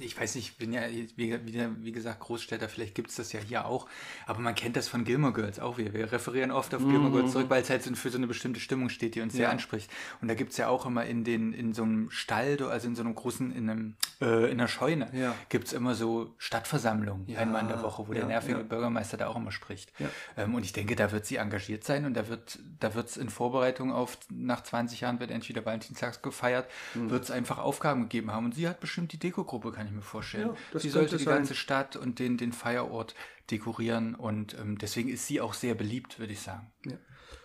Ich 0.00 0.18
weiß 0.20 0.34
nicht, 0.34 0.48
ich 0.50 0.56
bin 0.56 0.72
ja, 0.72 0.82
wie, 1.16 1.38
wie, 1.44 1.92
gesagt, 1.92 2.20
Großstädter, 2.20 2.68
vielleicht 2.68 2.94
gibt 2.94 3.10
es 3.10 3.16
das 3.16 3.32
ja 3.32 3.40
hier 3.40 3.64
auch, 3.66 3.86
aber 4.26 4.40
man 4.40 4.54
kennt 4.54 4.76
das 4.76 4.88
von 4.88 5.04
Gilmore 5.04 5.32
Girls 5.32 5.60
auch. 5.60 5.78
Wir, 5.78 5.92
wir 5.94 6.10
referieren 6.10 6.50
oft 6.50 6.74
auf 6.74 6.82
Gilmore 6.82 7.12
Girls 7.12 7.32
zurück, 7.32 7.46
weil 7.48 7.62
es 7.62 7.70
halt 7.70 7.82
für 7.84 8.10
so 8.10 8.18
eine 8.18 8.26
bestimmte 8.26 8.58
Stimmung 8.60 8.88
steht, 8.88 9.14
die 9.14 9.20
uns 9.20 9.32
sehr 9.34 9.42
Mhm. 9.42 9.44
Ja. 9.44 9.50
anspricht. 9.52 9.90
Und 10.20 10.28
da 10.28 10.34
gibt 10.34 10.50
es 10.52 10.56
ja 10.56 10.68
auch 10.68 10.86
immer 10.86 11.04
in, 11.04 11.22
den, 11.24 11.52
in 11.52 11.72
so 11.74 11.82
einem 11.84 12.10
Stall, 12.10 12.60
also 12.62 12.88
in 12.88 12.96
so 12.96 13.02
einem 13.02 13.14
großen, 13.14 13.54
in, 13.54 13.70
einem, 13.70 13.94
äh, 14.20 14.46
in 14.50 14.58
einer 14.58 14.68
Scheune, 14.68 15.08
Ja. 15.12 15.34
gibt 15.48 15.66
es 15.68 15.72
immer 15.72 15.94
so 15.94 16.34
Stadtversammlungen, 16.38 17.28
Ja, 17.28 17.40
einmal 17.40 17.62
in 17.62 17.68
der 17.68 17.82
Woche, 17.82 18.08
wo 18.08 18.12
der 18.12 18.22
ja, 18.22 18.28
nervige 18.28 18.58
ja. 18.58 18.62
Bürgermeister 18.64 19.16
da 19.16 19.28
auch 19.28 19.36
immer 19.36 19.52
spricht. 19.52 19.92
Ähm, 20.36 20.54
und 20.54 20.64
ich 20.64 20.72
denke, 20.72 20.96
da 20.96 21.12
wird 21.12 21.26
sie 21.26 21.36
engagiert 21.36 21.84
sein 21.84 22.04
und 22.04 22.14
da 22.14 22.28
wird 22.28 22.58
da 22.80 22.94
wird's 22.94 23.16
in 23.16 23.28
Vorbereitung 23.28 23.92
auf, 23.92 24.18
nach 24.30 24.62
20 24.62 25.00
Jahren 25.02 25.20
wird 25.20 25.30
endlich 25.30 25.50
wieder 25.50 25.64
Valentinstag 25.64 26.22
gefeiert, 26.22 26.68
Mhm. 26.94 27.10
wird 27.10 27.24
es 27.24 27.30
einfach 27.30 27.58
Aufgaben 27.58 28.02
gegeben 28.02 28.30
haben. 28.32 28.46
Und 28.46 28.54
sie 28.54 28.68
hat 28.68 28.80
bestimmt 28.80 29.12
die 29.12 29.18
Dekogruppe, 29.18 29.72
kann 29.72 29.83
ich 29.86 29.92
mir 29.92 30.02
vorstellen. 30.02 30.56
Ja, 30.72 30.78
sie 30.78 30.90
sollte 30.90 31.16
die 31.16 31.24
sein. 31.24 31.36
ganze 31.36 31.54
Stadt 31.54 31.96
und 31.96 32.18
den, 32.18 32.36
den 32.36 32.52
Feierort 32.52 33.14
dekorieren 33.50 34.14
und 34.14 34.54
ähm, 34.58 34.78
deswegen 34.78 35.08
ist 35.08 35.26
sie 35.26 35.40
auch 35.40 35.54
sehr 35.54 35.74
beliebt, 35.74 36.18
würde 36.18 36.32
ich 36.32 36.40
sagen. 36.40 36.72
Ja. 36.86 36.96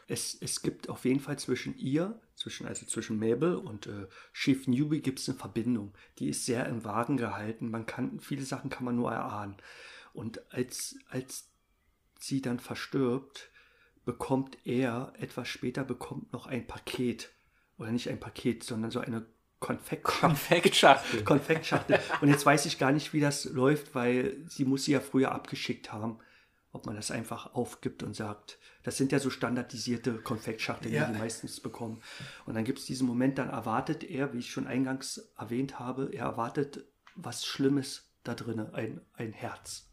Es, 0.08 0.36
es 0.42 0.62
gibt 0.62 0.90
auf 0.90 1.06
jeden 1.06 1.20
Fall 1.20 1.38
zwischen 1.38 1.78
ihr, 1.78 2.20
zwischen, 2.36 2.66
also 2.66 2.86
zwischen 2.86 3.20
Mabel 3.20 3.56
und 3.56 3.86
äh, 3.86 4.08
Chief 4.34 4.68
Newby 4.68 5.02
gibt 5.02 5.20
es 5.20 5.30
eine 5.30 5.38
Verbindung. 5.38 5.94
Die 6.18 6.30
ist 6.30 6.46
sehr 6.46 6.66
im 6.66 6.84
Wagen 6.84 7.16
gehalten. 7.16 7.70
Man 7.70 7.86
kann, 7.86 8.20
viele 8.20 8.42
Sachen 8.44 8.72
kann 8.72 8.86
man 8.86 8.96
nur 8.96 9.12
erahnen. 9.12 9.58
Und 10.14 10.52
als, 10.52 10.98
als 11.10 11.52
sie 12.18 12.42
dann 12.42 12.60
verstirbt, 12.60 13.52
bekommt 14.04 14.58
er, 14.66 15.14
etwas 15.20 15.48
später 15.48 15.84
bekommt 15.84 16.34
noch 16.34 16.48
ein 16.48 16.66
Paket. 16.66 17.32
Oder 17.78 17.92
nicht 17.92 18.10
ein 18.10 18.20
Paket, 18.20 18.64
sondern 18.64 18.90
so 18.90 19.00
eine 19.00 19.28
Konfektschachtel. 19.60 20.20
Konfektschachtel. 20.34 21.24
Konfektschachtel. 21.24 21.99
Und 22.22 22.30
jetzt 22.30 22.45
weiß 22.45 22.66
ich 22.66 22.80
gar 22.80 22.91
nicht, 22.91 23.14
wie 23.14 23.20
das 23.20 23.45
läuft, 23.45 23.93
weil 23.95 24.38
sie 24.47 24.66
muss 24.66 24.86
sie 24.86 24.93
ja 24.93 24.99
früher 24.99 25.32
abgeschickt 25.32 25.91
haben. 25.91 26.20
Ob 26.72 26.86
man 26.86 26.95
das 26.95 27.10
einfach 27.10 27.55
aufgibt 27.55 28.03
und 28.03 28.16
sagt, 28.16 28.60
das 28.84 28.95
sind 28.95 29.12
ja 29.12 29.18
so 29.20 29.32
standardisierte 29.32 30.20
Konfektschachteln, 30.20 30.93
Ja. 30.93 31.05
die 31.05 31.14
die 31.14 31.20
meistens 31.20 31.60
bekommen. 31.60 32.01
Und 32.45 32.53
dann 32.53 32.64
gibt 32.64 32.78
es 32.78 32.86
diesen 32.86 33.07
Moment, 33.07 33.39
dann 33.39 33.49
erwartet 33.49 34.03
er, 34.03 34.34
wie 34.34 34.38
ich 34.39 34.51
schon 34.51 34.68
eingangs 34.68 35.32
erwähnt 35.38 35.80
habe, 35.80 36.12
er 36.14 36.26
erwartet 36.26 36.86
was 37.16 37.43
Schlimmes 37.45 38.12
da 38.24 38.36
drin, 38.36 38.60
ein, 38.60 39.01
ein 39.14 39.34
Herz. 39.34 39.89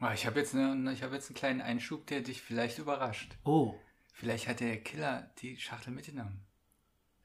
Ah, 0.00 0.12
Ich 0.12 0.26
habe 0.26 0.40
jetzt, 0.40 0.54
eine, 0.54 0.92
ich 0.92 1.02
hab 1.04 1.12
jetzt 1.12 1.28
einen 1.30 1.36
kleinen 1.36 1.60
Einschub, 1.60 2.06
der 2.08 2.20
dich 2.20 2.42
vielleicht 2.42 2.78
überrascht. 2.78 3.36
Oh, 3.44 3.74
Vielleicht 4.12 4.48
hat 4.48 4.60
der 4.60 4.80
Killer 4.80 5.30
die 5.38 5.56
Schachtel 5.58 5.92
mitgenommen. 5.92 6.45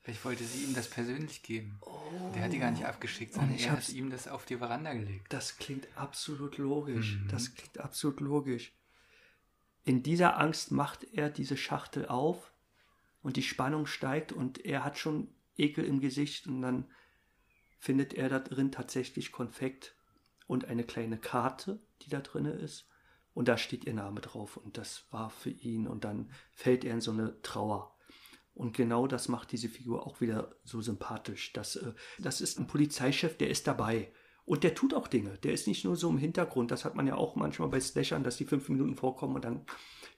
Vielleicht 0.04 0.26
wollte 0.26 0.44
sie 0.44 0.64
ihm 0.64 0.74
das 0.74 0.90
persönlich 0.90 1.44
geben. 1.44 1.80
Der 2.34 2.44
hat 2.44 2.54
die 2.54 2.60
gar 2.60 2.72
nicht 2.72 2.86
abgeschickt, 2.86 3.34
sondern 3.34 3.52
Oh. 3.52 3.56
ich 3.56 3.66
er 3.68 3.74
hat 3.74 3.90
ihm 3.90 4.10
das 4.10 4.28
auf 4.28 4.46
die 4.46 4.58
Veranda 4.58 4.94
gelegt. 4.94 5.32
das 5.32 5.58
klingt 5.58 5.88
absolut 5.96 6.58
logisch. 6.58 7.18
Mhm. 7.18 7.28
Das 7.28 7.54
klingt 7.54 7.80
absolut 7.80 8.20
logisch. 8.20 8.74
In 9.84 10.02
dieser 10.04 10.40
Angst 10.40 10.72
macht 10.72 11.04
er 11.14 11.30
diese 11.30 11.58
Schachtel 11.58 12.08
auf 12.08 12.52
und 13.22 13.36
die 13.38 13.44
Spannung 13.44 13.86
steigt 13.86 14.32
und 14.32 14.64
er 14.66 14.84
hat 14.84 14.98
schon 14.98 15.28
Ekel 15.58 15.86
im 15.86 16.00
Gesicht 16.00 16.48
und 16.48 16.62
dann 16.62 16.86
findet 17.80 18.14
er 18.14 18.30
da 18.30 18.40
drin 18.40 18.72
tatsächlich 18.72 19.32
Konfekt 19.32 19.96
und 20.48 20.66
eine 20.66 20.84
kleine 20.84 21.18
Karte, 21.18 21.80
die 22.02 22.10
da 22.10 22.20
drin 22.22 22.46
ist. 22.46 22.88
Und 23.34 23.48
da 23.48 23.58
steht 23.58 23.86
ihr 23.86 23.94
Name 23.94 24.20
drauf 24.22 24.58
und 24.58 24.78
das 24.78 25.06
war 25.12 25.30
für 25.30 25.50
ihn 25.52 25.88
und 25.88 26.04
dann 26.04 26.30
fällt 26.54 26.84
er 26.84 26.94
in 26.96 27.02
so 27.02 27.12
eine 27.12 27.42
Trauer. 27.44 27.96
Und 28.62 28.78
genau 28.78 29.08
das 29.08 29.28
macht 29.28 29.52
diese 29.52 29.70
Figur 29.70 30.06
auch 30.06 30.22
wieder 30.22 30.54
so 30.64 30.82
sympathisch. 30.82 31.52
Das, 31.52 31.78
äh, 31.78 31.94
das 32.20 32.42
ist 32.42 32.60
ein 32.60 32.68
Polizeichef, 32.68 33.36
der 33.36 33.50
ist 33.50 33.66
dabei. 33.66 34.12
Und 34.46 34.64
der 34.64 34.76
tut 34.76 34.94
auch 34.94 35.08
Dinge. 35.08 35.40
Der 35.40 35.52
ist 35.52 35.66
nicht 35.66 35.84
nur 35.84 35.96
so 35.96 36.12
im 36.12 36.20
Hintergrund. 36.20 36.70
Das 36.70 36.86
hat 36.86 36.94
man 36.94 37.08
ja 37.08 37.16
auch 37.16 37.36
manchmal 37.36 37.70
bei 37.70 37.80
Slashern, 37.80 38.24
dass 38.24 38.38
die 38.38 38.46
fünf 38.46 38.70
Minuten 38.70 38.94
vorkommen 38.94 39.34
und 39.34 39.46
dann 39.46 39.66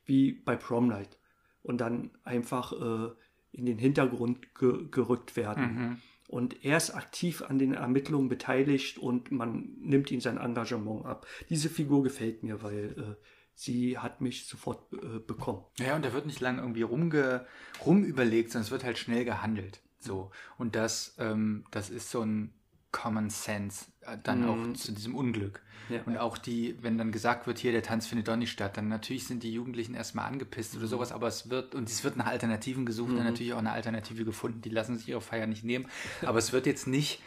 wie 0.03 0.33
bei 0.33 0.57
Prom 0.57 0.87
Night 0.87 1.17
und 1.61 1.79
dann 1.79 2.11
einfach 2.25 2.73
äh, 2.73 3.13
in 3.53 3.65
den 3.65 3.77
Hintergrund 3.77 4.53
ge 4.55 4.89
gerückt 4.91 5.37
werden. 5.37 5.63
Mhm. 5.63 5.97
Und 6.27 6.65
er 6.65 6.75
ist 6.75 6.89
aktiv 6.89 7.43
an 7.43 7.59
den 7.59 7.73
Ermittlungen 7.73 8.27
beteiligt 8.27 8.97
und 8.97 9.31
man 9.31 9.73
nimmt 9.79 10.11
ihm 10.11 10.19
sein 10.19 10.37
Engagement 10.37 11.05
ab. 11.05 11.27
Diese 11.49 11.69
Figur 11.69 12.03
gefällt 12.03 12.43
mir, 12.43 12.61
weil 12.61 13.17
äh, 13.21 13.25
sie 13.55 13.97
hat 13.97 14.21
mich 14.21 14.47
sofort 14.47 14.91
äh, 14.93 15.19
bekommen. 15.19 15.63
Ja, 15.79 15.95
und 15.95 16.03
da 16.05 16.13
wird 16.13 16.25
nicht 16.25 16.39
lange 16.39 16.61
irgendwie 16.61 16.81
rumge 16.83 17.45
rumüberlegt, 17.85 18.51
sondern 18.51 18.65
es 18.65 18.71
wird 18.71 18.83
halt 18.83 18.97
schnell 18.97 19.25
gehandelt. 19.25 19.81
So. 19.99 20.31
Und 20.57 20.75
das, 20.75 21.15
ähm, 21.19 21.65
das 21.71 21.89
ist 21.89 22.09
so 22.11 22.21
ein 22.21 22.53
Common 22.91 23.29
Sense 23.29 23.85
äh, 24.01 24.17
dann 24.23 24.41
Mhm. 24.41 24.49
auch 24.49 24.73
zu 24.77 24.91
diesem 24.91 25.15
Unglück. 25.15 25.61
Ja. 25.89 26.01
Und 26.05 26.17
auch 26.17 26.37
die, 26.37 26.77
wenn 26.81 26.97
dann 26.97 27.11
gesagt 27.11 27.45
wird, 27.47 27.57
hier, 27.59 27.71
der 27.71 27.83
Tanz 27.83 28.07
findet 28.07 28.27
doch 28.27 28.35
nicht 28.37 28.51
statt, 28.51 28.77
dann 28.77 28.87
natürlich 28.87 29.25
sind 29.27 29.43
die 29.43 29.51
Jugendlichen 29.53 29.95
erstmal 29.95 30.25
angepisst 30.25 30.73
Mhm. 30.73 30.79
oder 30.79 30.87
sowas, 30.87 31.11
aber 31.11 31.27
es 31.27 31.49
wird, 31.49 31.75
und 31.75 31.89
es 31.89 32.03
wird 32.03 32.15
nach 32.17 32.27
Alternativen 32.27 32.85
gesucht 32.85 33.11
und 33.11 33.23
natürlich 33.23 33.53
auch 33.53 33.57
eine 33.59 33.71
Alternative 33.71 34.23
gefunden. 34.25 34.61
Die 34.61 34.69
lassen 34.69 34.97
sich 34.97 35.09
ihre 35.09 35.21
Feier 35.21 35.47
nicht 35.47 35.63
nehmen. 35.63 35.87
Aber 36.21 36.37
es 36.37 36.53
wird 36.53 36.65
jetzt 36.67 36.87
nicht 36.87 37.21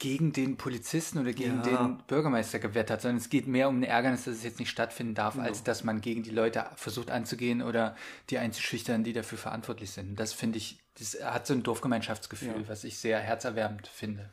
gegen 0.00 0.32
den 0.32 0.56
Polizisten 0.56 1.18
oder 1.18 1.32
gegen 1.32 1.62
Ja. 1.62 1.84
den 1.84 1.98
Bürgermeister 2.08 2.58
gewettert, 2.58 3.02
sondern 3.02 3.18
es 3.18 3.28
geht 3.28 3.46
mehr 3.46 3.68
um 3.68 3.78
ein 3.80 3.82
Ärgernis, 3.84 4.24
dass 4.24 4.34
es 4.36 4.42
jetzt 4.42 4.58
nicht 4.58 4.70
stattfinden 4.70 5.14
darf, 5.14 5.34
Genau. 5.34 5.46
als 5.46 5.62
dass 5.62 5.84
man 5.84 6.00
gegen 6.00 6.22
die 6.24 6.30
Leute 6.30 6.66
versucht 6.74 7.10
anzugehen 7.10 7.62
oder 7.62 7.94
die 8.30 8.38
einzuschüchtern, 8.38 9.04
die 9.04 9.12
dafür 9.12 9.38
verantwortlich 9.38 9.90
sind. 9.92 10.18
Das 10.18 10.32
finde 10.32 10.56
ich, 10.58 10.80
das 10.98 11.16
hat 11.22 11.46
so 11.46 11.52
ein 11.54 11.62
Dorfgemeinschaftsgefühl, 11.62 12.62
Ja. 12.62 12.68
was 12.68 12.82
ich 12.84 12.98
sehr 12.98 13.20
herzerwärmend 13.20 13.86
finde. 13.86 14.30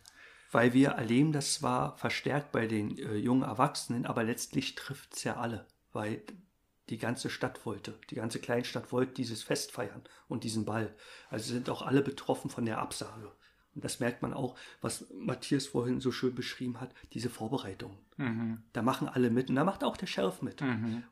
Weil 0.52 0.72
wir 0.74 0.92
erleben 0.92 1.34
das 1.34 1.56
zwar 1.56 1.98
verstärkt 1.98 2.54
bei 2.54 2.66
den 2.68 2.98
äh, 2.98 3.16
jungen 3.16 3.44
Erwachsenen, 3.44 4.06
aber 4.06 4.24
letztlich 4.24 4.76
trifft 4.76 5.16
es 5.18 5.26
ja 5.26 5.36
alle, 5.36 5.66
weil 5.92 6.22
die 6.90 6.98
ganze 6.98 7.30
Stadt 7.30 7.66
wollte, 7.66 7.94
die 8.10 8.16
ganze 8.16 8.40
Kleinstadt 8.40 8.94
wollte 8.94 9.14
dieses 9.16 9.44
Fest 9.44 9.74
feiern 9.74 10.02
und 10.30 10.46
diesen 10.46 10.64
Ball. 10.64 10.96
Also 11.30 11.52
sind 11.52 11.70
auch 11.70 11.82
alle 11.82 12.02
betroffen 12.02 12.50
von 12.50 12.64
der 12.66 12.78
Absage. 12.78 13.30
Und 13.78 13.84
das 13.86 14.00
merkt 14.00 14.24
man 14.24 14.34
auch, 14.34 14.56
was 14.82 15.06
Matthias 15.14 15.68
vorhin 15.68 16.02
so 16.02 16.12
schön 16.12 16.34
beschrieben 16.34 16.82
hat, 16.82 16.90
diese 17.14 17.30
Vorbereitungen. 17.30 17.96
Da 18.74 18.82
machen 18.82 19.08
alle 19.08 19.30
mit 19.30 19.50
und 19.50 19.56
da 19.56 19.64
macht 19.64 19.84
auch 19.84 19.96
der 19.96 20.08
Sheriff 20.08 20.42
mit. 20.42 20.60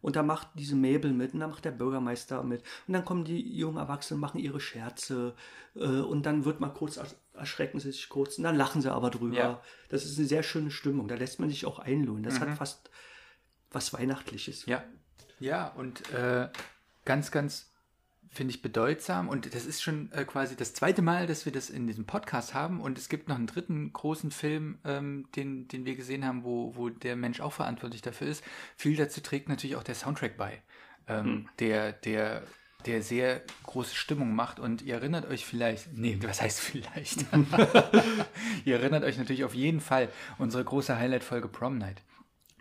Und 0.01 0.15
da 0.15 0.23
macht 0.23 0.47
diese 0.55 0.75
Mabel 0.75 1.13
mit 1.13 1.35
und 1.35 1.41
da 1.41 1.47
macht 1.47 1.63
der 1.63 1.69
Bürgermeister 1.71 2.41
mit. 2.41 2.63
Und 2.87 2.93
dann 2.95 3.05
kommen 3.05 3.23
die 3.23 3.55
jungen 3.55 3.77
Erwachsenen, 3.77 4.19
machen 4.19 4.39
ihre 4.39 4.59
Scherze 4.59 5.35
äh, 5.75 5.79
und 5.85 6.25
dann 6.25 6.43
wird 6.45 6.59
mal 6.59 6.69
kurz, 6.69 6.97
ersch- 6.97 7.13
erschrecken 7.35 7.79
sie 7.79 7.91
sich 7.91 8.09
kurz 8.09 8.39
und 8.39 8.43
dann 8.43 8.55
lachen 8.55 8.81
sie 8.81 8.91
aber 8.91 9.11
drüber. 9.11 9.35
Ja. 9.37 9.61
Das 9.89 10.03
ist 10.03 10.17
eine 10.17 10.27
sehr 10.27 10.41
schöne 10.41 10.71
Stimmung. 10.71 11.07
Da 11.07 11.13
lässt 11.13 11.39
man 11.39 11.49
sich 11.49 11.67
auch 11.67 11.77
einlullen. 11.77 12.23
Das 12.23 12.39
hat 12.39 12.47
fast 12.57 12.89
was 13.69 13.93
Weihnachtliches. 13.93 14.65
Ja. 14.65 14.83
Ja, 15.39 15.67
und 15.67 16.11
äh, 16.11 16.49
ganz, 17.03 17.29
ganz, 17.29 17.69
finde 18.35 18.53
ich, 18.53 18.61
bedeutsam. 18.61 19.29
Und 19.29 19.55
das 19.55 19.65
ist 19.65 19.81
schon 19.81 20.11
äh, 20.11 20.25
quasi 20.25 20.55
das 20.55 20.73
zweite 20.73 21.01
Mal, 21.01 21.25
dass 21.25 21.45
wir 21.45 21.51
das 21.51 21.69
in 21.69 21.87
diesem 21.87 22.05
Podcast 22.05 22.53
haben. 22.53 22.81
Und 22.81 22.97
es 22.97 23.09
gibt 23.09 23.29
noch 23.29 23.37
einen 23.37 23.47
dritten 23.47 23.91
großen 23.93 24.31
Film, 24.31 24.77
ähm, 24.85 25.27
den, 25.35 25.67
den 25.67 25.85
wir 25.85 25.95
gesehen 25.95 26.25
haben, 26.25 26.43
wo, 26.43 26.75
wo 26.75 26.89
der 26.89 27.15
Mensch 27.15 27.39
auch 27.39 27.53
verantwortlich 27.53 28.01
dafür 28.01 28.27
ist. 28.27 28.43
Viel 28.75 28.95
dazu 28.95 29.21
trägt 29.21 29.49
natürlich 29.49 29.75
auch 29.75 29.83
der 29.83 29.95
Soundtrack 29.95 30.37
bei, 30.37 30.61
ähm, 31.07 31.49
der, 31.59 31.93
der 31.93 32.43
der 32.85 33.01
sehr 33.01 33.41
große 33.63 33.95
Stimmung 33.95 34.35
macht. 34.35 34.59
Und 34.59 34.83
ihr 34.83 34.95
erinnert 34.95 35.25
euch 35.25 35.43
vielleicht, 35.43 35.97
nee, 35.97 36.19
was 36.21 36.41
heißt 36.41 36.59
vielleicht? 36.59 37.25
ihr 38.65 38.75
erinnert 38.75 39.03
euch 39.03 39.17
natürlich 39.17 39.43
auf 39.43 39.55
jeden 39.55 39.81
Fall 39.81 40.09
unsere 40.37 40.63
große 40.63 40.95
Highlight-Folge 40.95 41.47
Prom 41.47 41.79
Night. 41.79 42.03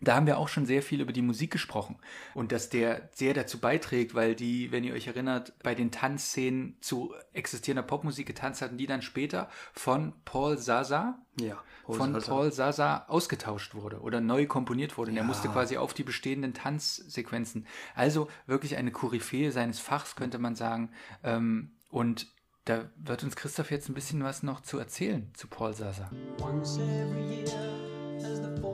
Da 0.00 0.16
haben 0.16 0.26
wir 0.26 0.38
auch 0.38 0.48
schon 0.48 0.66
sehr 0.66 0.82
viel 0.82 1.00
über 1.00 1.12
die 1.12 1.22
Musik 1.22 1.50
gesprochen 1.52 1.96
und 2.34 2.50
dass 2.52 2.68
der 2.68 3.08
sehr 3.12 3.32
dazu 3.32 3.58
beiträgt, 3.60 4.14
weil 4.14 4.34
die, 4.34 4.72
wenn 4.72 4.84
ihr 4.84 4.92
euch 4.92 5.06
erinnert, 5.06 5.52
bei 5.62 5.74
den 5.74 5.90
Tanzszenen 5.92 6.76
zu 6.80 7.14
existierender 7.32 7.84
Popmusik 7.84 8.26
getanzt 8.26 8.60
hatten, 8.60 8.76
die 8.76 8.86
dann 8.86 9.02
später 9.02 9.48
von 9.72 10.12
Paul 10.24 10.58
Sasa, 10.58 11.18
Ja, 11.40 11.62
Paul 11.84 11.96
von 11.96 12.12
Sasa. 12.14 12.26
Paul 12.32 12.52
Sasa 12.52 13.04
ausgetauscht 13.08 13.74
wurde 13.76 14.00
oder 14.00 14.20
neu 14.20 14.46
komponiert 14.46 14.98
wurde. 14.98 15.10
Und 15.12 15.16
er 15.16 15.22
Ja. 15.22 15.26
musste 15.26 15.48
quasi 15.48 15.76
auf 15.76 15.94
die 15.94 16.02
bestehenden 16.04 16.54
Tanzsequenzen. 16.54 17.66
Also 17.94 18.28
wirklich 18.46 18.76
eine 18.76 18.90
Koryphäe 18.90 19.52
seines 19.52 19.78
Fachs, 19.78 20.16
könnte 20.16 20.38
man 20.38 20.54
sagen. 20.56 20.90
Ähm, 21.22 21.70
Und 21.88 22.26
da 22.64 22.90
wird 22.96 23.22
uns 23.22 23.36
Christoph 23.36 23.70
jetzt 23.70 23.88
ein 23.88 23.94
bisschen 23.94 24.24
was 24.24 24.42
noch 24.42 24.60
zu 24.60 24.78
erzählen 24.78 25.30
zu 25.34 25.46
Paul 25.46 25.72
Sasa. 25.74 26.10
Once 26.40 26.78
every 26.78 27.44
year, 27.44 28.18
as 28.18 28.38
the 28.40 28.60
14th 28.60 28.60
draws 28.60 28.60
near, 28.60 28.73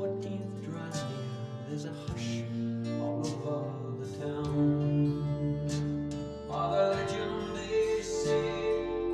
there's 1.71 1.85
a 1.85 1.93
hush 1.93 2.43
all 3.01 3.25
over 3.47 4.05
the 4.05 4.09
town. 4.19 5.23
While 6.49 6.71
legend 6.71 7.57
they 7.57 8.03
say 8.03 8.51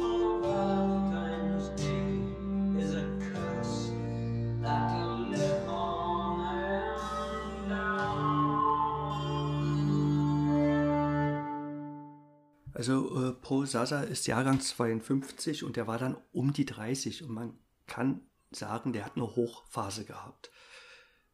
on 0.00 0.40
Valentine's 0.42 1.68
Day 1.76 2.80
is 2.80 2.94
a 2.94 3.04
curse 3.28 3.90
that'll 4.62 5.28
live 5.28 5.68
on 5.68 6.40
and 6.40 7.68
down. 7.68 8.16
Also 12.72 13.28
äh, 13.28 13.32
Paul 13.32 13.66
Sasa 13.66 14.00
ist 14.00 14.26
Jahrgang 14.26 14.60
52 14.60 15.62
und 15.62 15.76
der 15.76 15.86
war 15.86 15.98
dann 15.98 16.16
um 16.32 16.54
die 16.54 16.64
30 16.64 17.22
und 17.24 17.30
man 17.32 17.58
kann 17.86 18.22
sagen, 18.50 18.94
der 18.94 19.04
hat 19.04 19.16
eine 19.16 19.36
Hochphase 19.36 20.04
gehabt, 20.04 20.50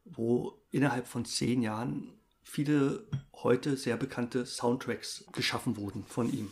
wo 0.05 0.61
innerhalb 0.71 1.07
von 1.07 1.25
zehn 1.25 1.61
Jahren 1.61 2.11
viele 2.43 3.05
heute 3.35 3.77
sehr 3.77 3.97
bekannte 3.97 4.45
Soundtracks 4.45 5.25
geschaffen 5.33 5.77
wurden 5.77 6.05
von 6.05 6.31
ihm. 6.31 6.51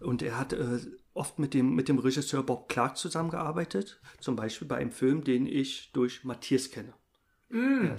Und 0.00 0.22
er 0.22 0.38
hat 0.38 0.52
äh, 0.52 0.78
oft 1.14 1.38
mit 1.38 1.54
dem, 1.54 1.74
mit 1.74 1.88
dem 1.88 1.98
Regisseur 1.98 2.42
Bob 2.42 2.68
Clark 2.68 2.96
zusammengearbeitet, 2.96 4.00
zum 4.20 4.36
Beispiel 4.36 4.66
bei 4.66 4.76
einem 4.76 4.90
Film, 4.92 5.24
den 5.24 5.46
ich 5.46 5.90
durch 5.92 6.24
Matthias 6.24 6.70
kenne. 6.70 6.94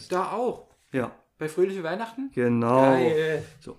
Da 0.09 0.31
auch. 0.31 0.69
Ja, 0.91 1.15
Bei 1.37 1.47
Fröhliche 1.49 1.83
Weihnachten? 1.83 2.31
genau. 2.33 2.81
Geil. 2.81 3.45
So, 3.59 3.77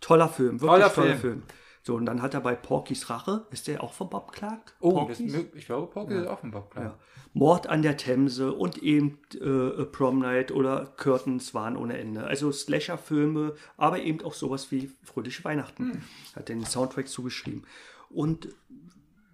toller 0.00 0.28
Film, 0.28 0.60
wirklich 0.60 0.70
Toller 0.70 0.92
toller, 0.94 1.06
Film. 1.16 1.20
Film. 1.20 1.42
So, 1.84 1.96
und 1.96 2.06
dann 2.06 2.22
hat 2.22 2.34
er 2.34 2.40
bei 2.40 2.54
Porkys 2.54 3.10
Rache, 3.10 3.46
ist 3.50 3.66
der 3.66 3.82
auch 3.82 3.92
von 3.92 4.08
Bob 4.08 4.30
Clark? 4.32 4.76
Oh, 4.78 5.04
das, 5.08 5.18
ich 5.18 5.66
glaube, 5.66 5.88
Porky 5.88 6.14
ist 6.14 6.28
auch 6.28 6.42
ein 6.44 6.52
Bob, 6.52 6.70
klar. 6.70 6.84
ja. 6.84 6.98
Mord 7.34 7.66
an 7.66 7.82
der 7.82 7.96
Themse 7.96 8.52
und 8.52 8.78
eben 8.78 9.18
äh, 9.34 9.84
Prom 9.86 10.20
Night 10.20 10.52
oder 10.52 10.86
Curtains 10.96 11.54
waren 11.54 11.76
ohne 11.76 11.98
Ende. 11.98 12.24
Also 12.24 12.52
Slasher-Filme, 12.52 13.54
aber 13.76 14.00
eben 14.00 14.22
auch 14.22 14.34
sowas 14.34 14.70
wie 14.70 14.90
Fröhliche 15.02 15.42
Weihnachten. 15.44 15.92
Hm. 15.92 16.02
Hat 16.36 16.48
den 16.48 16.64
Soundtrack 16.64 17.08
zugeschrieben. 17.08 17.64
Und 18.10 18.50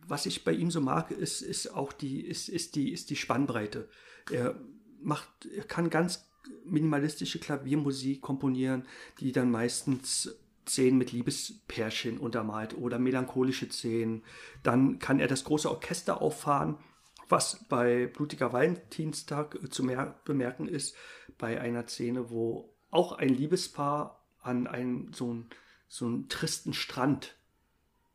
was 0.07 0.27
ich 0.27 0.45
bei 0.45 0.53
ihm 0.53 0.71
so 0.71 0.81
mag, 0.81 1.11
ist, 1.11 1.43
ist 1.43 1.75
auch 1.75 1.93
die, 1.93 2.21
ist, 2.25 2.49
ist 2.49 2.77
die, 2.77 2.93
ist 2.93 3.11
die 3.11 3.17
Spannbreite. 3.17 3.89
Er 4.31 4.55
macht, 5.03 5.29
er 5.55 5.65
kann 5.65 5.91
ganz 5.91 6.31
minimalistische 6.65 7.39
Klaviermusik 7.41 8.23
komponieren, 8.23 8.87
die 9.21 9.33
dann 9.33 9.51
meistens 9.51 10.39
Szenen 10.69 10.99
mit 10.99 11.13
Liebespärchen 11.13 12.19
untermalt 12.19 12.77
oder 12.77 12.99
melancholische 12.99 13.69
Szenen. 13.69 14.23
Dann 14.63 14.99
kann 14.99 15.21
er 15.21 15.29
das 15.29 15.45
große 15.45 15.71
Orchester 15.71 16.21
auffahren, 16.23 16.79
was 17.29 17.65
bei 17.69 18.07
Blutiger 18.07 18.53
Valentinstag 18.53 19.59
äh, 19.63 19.69
zu 19.69 19.83
mer 19.83 20.21
bemerken 20.25 20.69
ist, 20.69 20.95
bei 21.39 21.61
einer 21.61 21.87
Szene, 21.87 22.31
wo 22.31 22.75
auch 22.91 23.13
ein 23.13 23.29
Liebespaar 23.29 24.25
an 24.41 24.67
einen 24.67 25.13
so 25.13 25.31
einen, 25.31 25.51
so 25.89 26.07
einen 26.07 26.29
tristen 26.29 26.73
Strand 26.73 27.37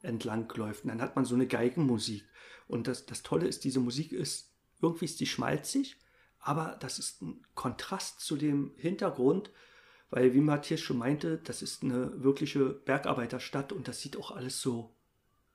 entlang 0.01 0.51
läuft. 0.55 0.83
Und 0.83 0.89
dann 0.89 1.01
hat 1.01 1.15
man 1.15 1.25
so 1.25 1.35
eine 1.35 1.47
Geigenmusik. 1.47 2.25
Und 2.67 2.87
das, 2.87 3.05
das 3.05 3.23
Tolle 3.23 3.47
ist, 3.47 3.63
diese 3.63 3.79
Musik 3.79 4.11
ist, 4.11 4.51
irgendwie 4.81 5.05
ist 5.05 5.19
die 5.19 5.27
schmalzig, 5.27 5.97
aber 6.39 6.77
das 6.79 6.99
ist 6.99 7.21
ein 7.21 7.45
Kontrast 7.55 8.19
zu 8.19 8.35
dem 8.35 8.73
Hintergrund, 8.75 9.51
weil, 10.13 10.35
wie 10.35 10.41
Matthias 10.41 10.79
schon 10.79 10.99
meinte, 10.99 11.39
das 11.43 11.63
ist 11.63 11.81
eine 11.83 12.23
wirkliche 12.23 12.65
Bergarbeiterstadt 12.69 13.73
und 13.73 13.87
das 13.87 13.99
sieht 13.99 14.15
auch 14.15 14.29
alles 14.29 14.61
so, 14.61 14.95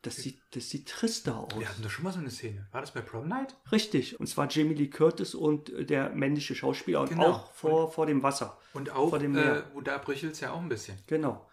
das 0.02 0.16
sieht, 0.16 0.40
das 0.50 0.68
sieht 0.68 0.88
trister 0.88 1.36
aus. 1.38 1.56
Wir 1.58 1.68
hatten 1.68 1.82
doch 1.82 1.90
schon 1.90 2.02
mal 2.04 2.12
so 2.12 2.18
eine 2.18 2.30
Szene. 2.30 2.66
War 2.72 2.80
das 2.80 2.92
bei 2.92 3.00
Prom 3.00 3.28
Night? 3.28 3.56
Richtig. 3.70 4.18
Und 4.18 4.26
zwar 4.26 4.48
Jamie 4.50 4.74
Lee 4.74 4.88
Curtis 4.90 5.34
und 5.36 5.70
äh, 5.70 5.84
der 5.84 6.10
männliche 6.10 6.56
Schauspieler 6.56 7.02
und 7.02 7.10
Genau. 7.10 7.26
auch 7.30 7.52
vor, 7.52 7.92
vor 7.92 8.06
dem 8.06 8.22
Wasser. 8.24 8.58
Und 8.74 8.90
auch, 8.90 9.10
vor 9.10 9.20
dem 9.20 9.32
Meer. 9.32 9.58
äh, 9.58 9.74
wo 9.74 9.80
da 9.80 9.98
bröchelt 9.98 10.32
es 10.32 10.40
ja 10.40 10.52
auch 10.52 10.60
ein 10.60 10.68
bisschen. 10.68 10.98
Genau. 11.06 11.48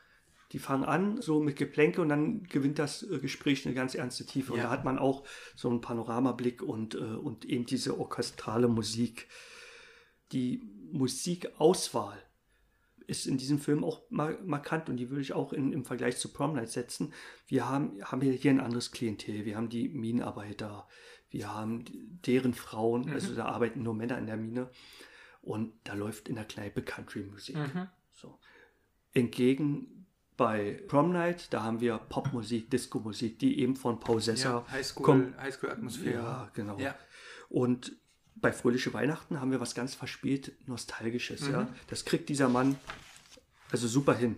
Die 0.52 0.60
fangen 0.60 0.86
an, 0.86 1.22
so 1.22 1.40
mit 1.42 1.58
Geplänke 1.58 2.02
und 2.02 2.10
dann 2.10 2.44
gewinnt 2.44 2.80
das 2.80 3.04
äh, 3.04 3.20
Gespräch 3.20 3.66
eine 3.66 3.76
ganz 3.76 3.94
ernste 3.94 4.26
Tiefe. 4.26 4.52
Und 4.54 4.58
Ja. 4.60 4.66
da 4.66 4.70
hat 4.72 4.84
man 4.86 4.98
auch 5.00 5.26
so 5.56 5.70
einen 5.70 5.82
Panoramablick 5.82 6.64
und, 6.64 6.96
äh, 6.96 7.00
und 7.00 7.46
eben 7.46 7.66
diese 7.66 8.00
orchestrale 8.00 8.68
Musik. 8.68 9.28
Die 10.32 10.62
Musikauswahl 10.92 12.18
ist 13.08 13.28
in 13.28 13.38
diesem 13.38 13.60
Film 13.60 13.84
auch 13.84 14.02
mar 14.10 14.38
markant 14.44 14.90
und 14.90 14.98
die 14.98 15.10
würde 15.10 15.22
ich 15.22 15.34
auch 15.34 15.54
in, 15.54 15.74
im 15.74 15.86
Vergleich 15.86 16.18
zu 16.18 16.32
Prom 16.32 16.54
Night 16.54 16.70
setzen. 16.70 17.14
Wir 17.48 17.70
haben, 17.70 18.02
haben 18.04 18.22
hier, 18.22 18.52
ein 18.52 18.60
anderes 18.60 18.92
Klientel. 18.92 19.46
Wir 19.46 19.56
haben 19.58 19.70
die 19.70 19.90
Minenarbeiter, 19.90 20.88
wir 21.30 21.54
haben 21.54 21.86
deren 22.26 22.54
Frauen, 22.54 23.10
also 23.10 23.36
da 23.36 23.46
arbeiten 23.46 23.84
nur 23.84 23.94
Männer 23.94 24.18
in 24.18 24.28
der 24.28 24.38
Mine 24.38 24.70
und 25.42 25.74
da 25.84 25.94
läuft 25.94 26.30
in 26.30 26.36
der 26.36 26.46
Kneipe 26.46 26.82
Country-Musik. 26.82 27.58
So. 28.14 28.40
Entgegen 29.14 30.08
bei 30.38 30.84
Prom 30.88 31.12
Night, 31.12 31.54
da 31.54 31.64
haben 31.64 31.80
wir 31.80 31.98
Popmusik, 31.98 32.70
Disco-Musik, 32.70 33.40
die 33.40 33.60
eben 33.60 33.76
von 33.76 34.00
Paul 34.00 34.22
Sessa 34.22 34.66
kommt. 34.96 35.38
Highschool-Atmosphäre. 35.38 36.24
Ja, 36.24 36.52
genau. 36.54 36.78
Ja. 36.78 36.96
Und 37.48 37.96
bei 38.36 38.52
Fröhliche 38.52 38.94
Weihnachten 38.94 39.40
haben 39.40 39.52
wir 39.52 39.62
was 39.62 39.76
ganz 39.76 39.96
verspielt 39.96 40.52
Nostalgisches. 40.68 41.48
Ja? 41.48 41.68
Das 41.88 42.06
kriegt 42.06 42.30
dieser 42.30 42.50
Mann 42.50 42.78
also 43.72 43.88
super 43.88 44.14
hin. 44.14 44.36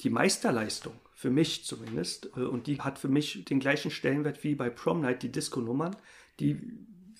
Die 0.00 0.10
Meisterleistung, 0.10 0.94
für 1.14 1.30
mich 1.30 1.64
zumindest, 1.64 2.30
äh, 2.36 2.40
und 2.40 2.66
die 2.66 2.80
hat 2.80 2.98
für 2.98 3.08
mich 3.08 3.44
den 3.44 3.60
gleichen 3.60 3.90
Stellenwert 3.90 4.42
wie 4.44 4.54
bei 4.54 4.70
Prom 4.70 5.00
Night, 5.00 5.22
die 5.22 5.30
Disco-Nummern, 5.30 5.96
die, 6.40 6.58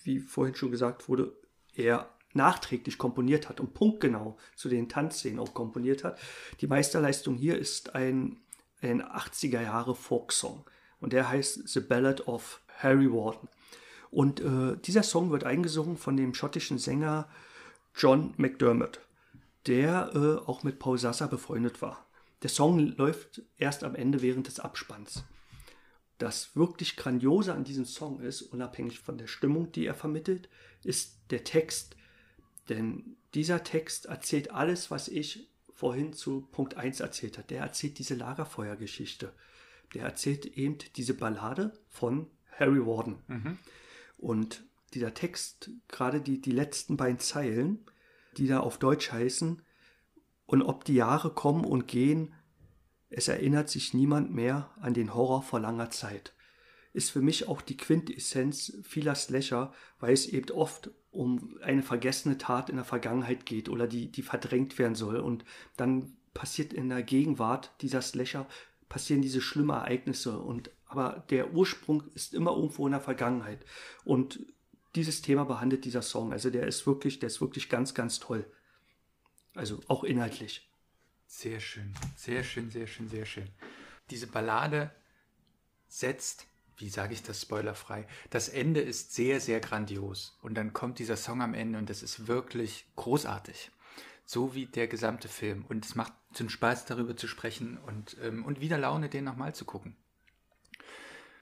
wie 0.03 0.19
vorhin 0.19 0.55
schon 0.55 0.71
gesagt 0.71 1.07
wurde, 1.07 1.35
er 1.75 2.09
nachträglich 2.33 2.97
komponiert 2.97 3.47
hat 3.47 3.59
und 3.59 3.73
punktgenau 3.73 4.37
zu 4.55 4.69
den 4.69 4.89
Tanzszenen 4.89 5.39
auch 5.39 5.53
komponiert 5.53 6.03
hat. 6.03 6.19
Die 6.61 6.67
Meisterleistung 6.67 7.35
hier 7.35 7.57
ist 7.57 7.95
ein, 7.95 8.37
ein 8.81 9.03
80er 9.03 9.61
Jahre 9.61 9.95
Folksong 9.95 10.65
und 10.99 11.13
der 11.13 11.29
heißt 11.29 11.67
The 11.67 11.79
Ballad 11.79 12.27
of 12.27 12.61
Harry 12.79 13.11
Warden. 13.11 13.47
Und 14.13 14.41
äh, 14.41 14.77
dieser 14.77 15.01
Song 15.01 15.31
wird 15.31 15.43
eingesungen 15.43 15.97
von 15.97 16.15
dem 16.15 16.35
schottischen 16.35 16.77
Sänger 16.77 17.27
John 17.95 18.35
McDermott, 18.37 19.01
der 19.65 20.11
äh, 20.13 20.47
auch 20.47 20.61
mit 20.61 20.77
Paul 20.77 20.99
Sasser 20.99 21.27
befreundet 21.27 21.81
war. 21.81 22.05
Der 22.43 22.51
Song 22.51 22.77
läuft 22.77 23.41
erst 23.57 23.83
am 23.83 23.95
Ende 23.95 24.21
während 24.21 24.45
des 24.45 24.59
Abspanns. 24.59 25.23
Das 26.19 26.55
wirklich 26.55 26.95
Grandiose 26.95 27.55
an 27.55 27.63
diesem 27.63 27.85
Song 27.85 28.19
ist, 28.19 28.43
unabhängig 28.43 28.99
von 28.99 29.17
der 29.17 29.25
Stimmung, 29.25 29.71
die 29.71 29.87
er 29.87 29.95
vermittelt, 29.95 30.47
ist 30.83 31.17
der 31.31 31.43
Text. 31.43 31.95
Denn 32.69 33.17
dieser 33.33 33.63
Text 33.63 34.05
erzählt 34.05 34.51
alles, 34.51 34.91
was 34.91 35.07
ich 35.07 35.49
vorhin 35.73 36.13
zu 36.13 36.47
Punkt 36.51 36.77
1 36.77 36.99
erzählt 36.99 37.39
habe. 37.39 37.47
Der 37.47 37.61
erzählt 37.61 37.97
diese 37.97 38.13
Lagerfeuergeschichte. 38.13 39.33
Der 39.95 40.03
erzählt 40.03 40.45
eben 40.45 40.77
diese 40.95 41.15
Ballade 41.15 41.73
von 41.89 42.27
Harry 42.59 42.85
Warden. 42.85 43.15
Und 44.23 44.63
dieser 44.93 45.13
Text, 45.13 45.69
gerade 45.89 46.21
die, 46.21 46.39
die 46.39 46.51
letzten 46.51 46.95
beiden 46.95 47.19
Zeilen, 47.19 47.85
die 48.37 48.47
da 48.47 48.61
auf 48.61 48.77
Deutsch 48.77 49.11
heißen, 49.11 49.61
und 50.45 50.61
ob 50.61 50.85
die 50.85 50.95
Jahre 50.95 51.33
kommen 51.33 51.65
und 51.65 51.87
gehen, 51.87 52.33
es 53.09 53.27
erinnert 53.27 53.69
sich 53.69 53.93
niemand 53.93 54.33
mehr 54.33 54.71
an 54.79 54.93
den 54.93 55.13
Horror 55.13 55.41
vor 55.41 55.59
langer 55.59 55.89
Zeit, 55.89 56.33
ist 56.93 57.11
für 57.11 57.21
mich 57.21 57.47
auch 57.47 57.61
die 57.61 57.75
Quintessenz 57.75 58.77
vieler 58.83 59.15
Slasher, 59.15 59.73
weil 59.99 60.13
es 60.13 60.25
eben 60.25 60.51
oft 60.51 60.91
um 61.11 61.57
eine 61.61 61.83
vergessene 61.83 62.37
Tat 62.37 62.69
in 62.69 62.77
der 62.77 62.85
Vergangenheit 62.85 63.45
geht 63.45 63.67
oder 63.67 63.87
die, 63.87 64.11
die 64.11 64.21
verdrängt 64.21 64.79
werden 64.79 64.95
soll. 64.95 65.17
Und 65.17 65.43
dann 65.75 66.15
passiert 66.33 66.71
in 66.71 66.89
der 66.89 67.03
Gegenwart 67.03 67.73
dieser 67.81 68.01
Slasher, 68.01 68.47
passieren 68.89 69.21
diese 69.21 69.41
schlimmen 69.41 69.75
Ereignisse. 69.75 70.39
Und, 70.39 70.71
aber 70.93 71.25
der 71.31 71.53
Ursprung 71.53 72.03
ist 72.13 72.35
immer 72.35 72.51
irgendwo 72.51 72.85
in 72.85 72.91
der 72.91 73.01
Vergangenheit. 73.01 73.65
Und 74.05 74.39
dieses 74.93 75.23
Thema 75.23 75.43
behandelt 75.43 75.85
dieser 75.85 76.03
Song. 76.03 76.31
Also 76.31 76.51
der 76.51 76.67
ist 76.67 76.85
wirklich, 76.85 77.17
der 77.17 77.27
ist 77.27 77.41
wirklich 77.41 77.67
ganz, 77.67 77.95
ganz 77.95 78.19
toll. 78.19 78.45
Also 79.55 79.79
auch 79.87 80.03
inhaltlich. 80.03 80.69
Sehr 81.25 81.59
schön, 81.59 81.95
sehr 82.15 82.43
schön, 82.43 82.69
sehr 82.69 82.85
schön, 82.85 83.09
sehr 83.09 83.25
schön. 83.25 83.49
Diese 84.11 84.27
Ballade 84.27 84.91
setzt, 85.87 86.45
wie 86.77 86.89
sage 86.89 87.13
ich 87.13 87.23
das 87.23 87.41
spoilerfrei, 87.41 88.05
das 88.29 88.49
Ende 88.49 88.81
ist 88.81 89.15
sehr, 89.15 89.39
sehr 89.39 89.59
grandios. 89.59 90.37
Und 90.43 90.53
dann 90.53 90.73
kommt 90.73 90.99
dieser 90.99 91.17
Song 91.17 91.41
am 91.41 91.55
Ende 91.55 91.79
und 91.79 91.89
das 91.89 92.03
ist 92.03 92.27
wirklich 92.27 92.85
großartig. 92.97 93.71
So 94.25 94.53
wie 94.53 94.67
der 94.67 94.87
gesamte 94.87 95.27
Film. 95.27 95.65
Und 95.69 95.85
es 95.85 95.95
macht 95.95 96.13
einen 96.39 96.49
Spaß, 96.49 96.85
darüber 96.85 97.17
zu 97.17 97.27
sprechen 97.27 97.79
und, 97.79 98.15
ähm, 98.21 98.45
und 98.45 98.61
wieder 98.61 98.77
Laune, 98.77 99.09
den 99.09 99.23
nochmal 99.23 99.55
zu 99.55 99.65
gucken. 99.65 99.95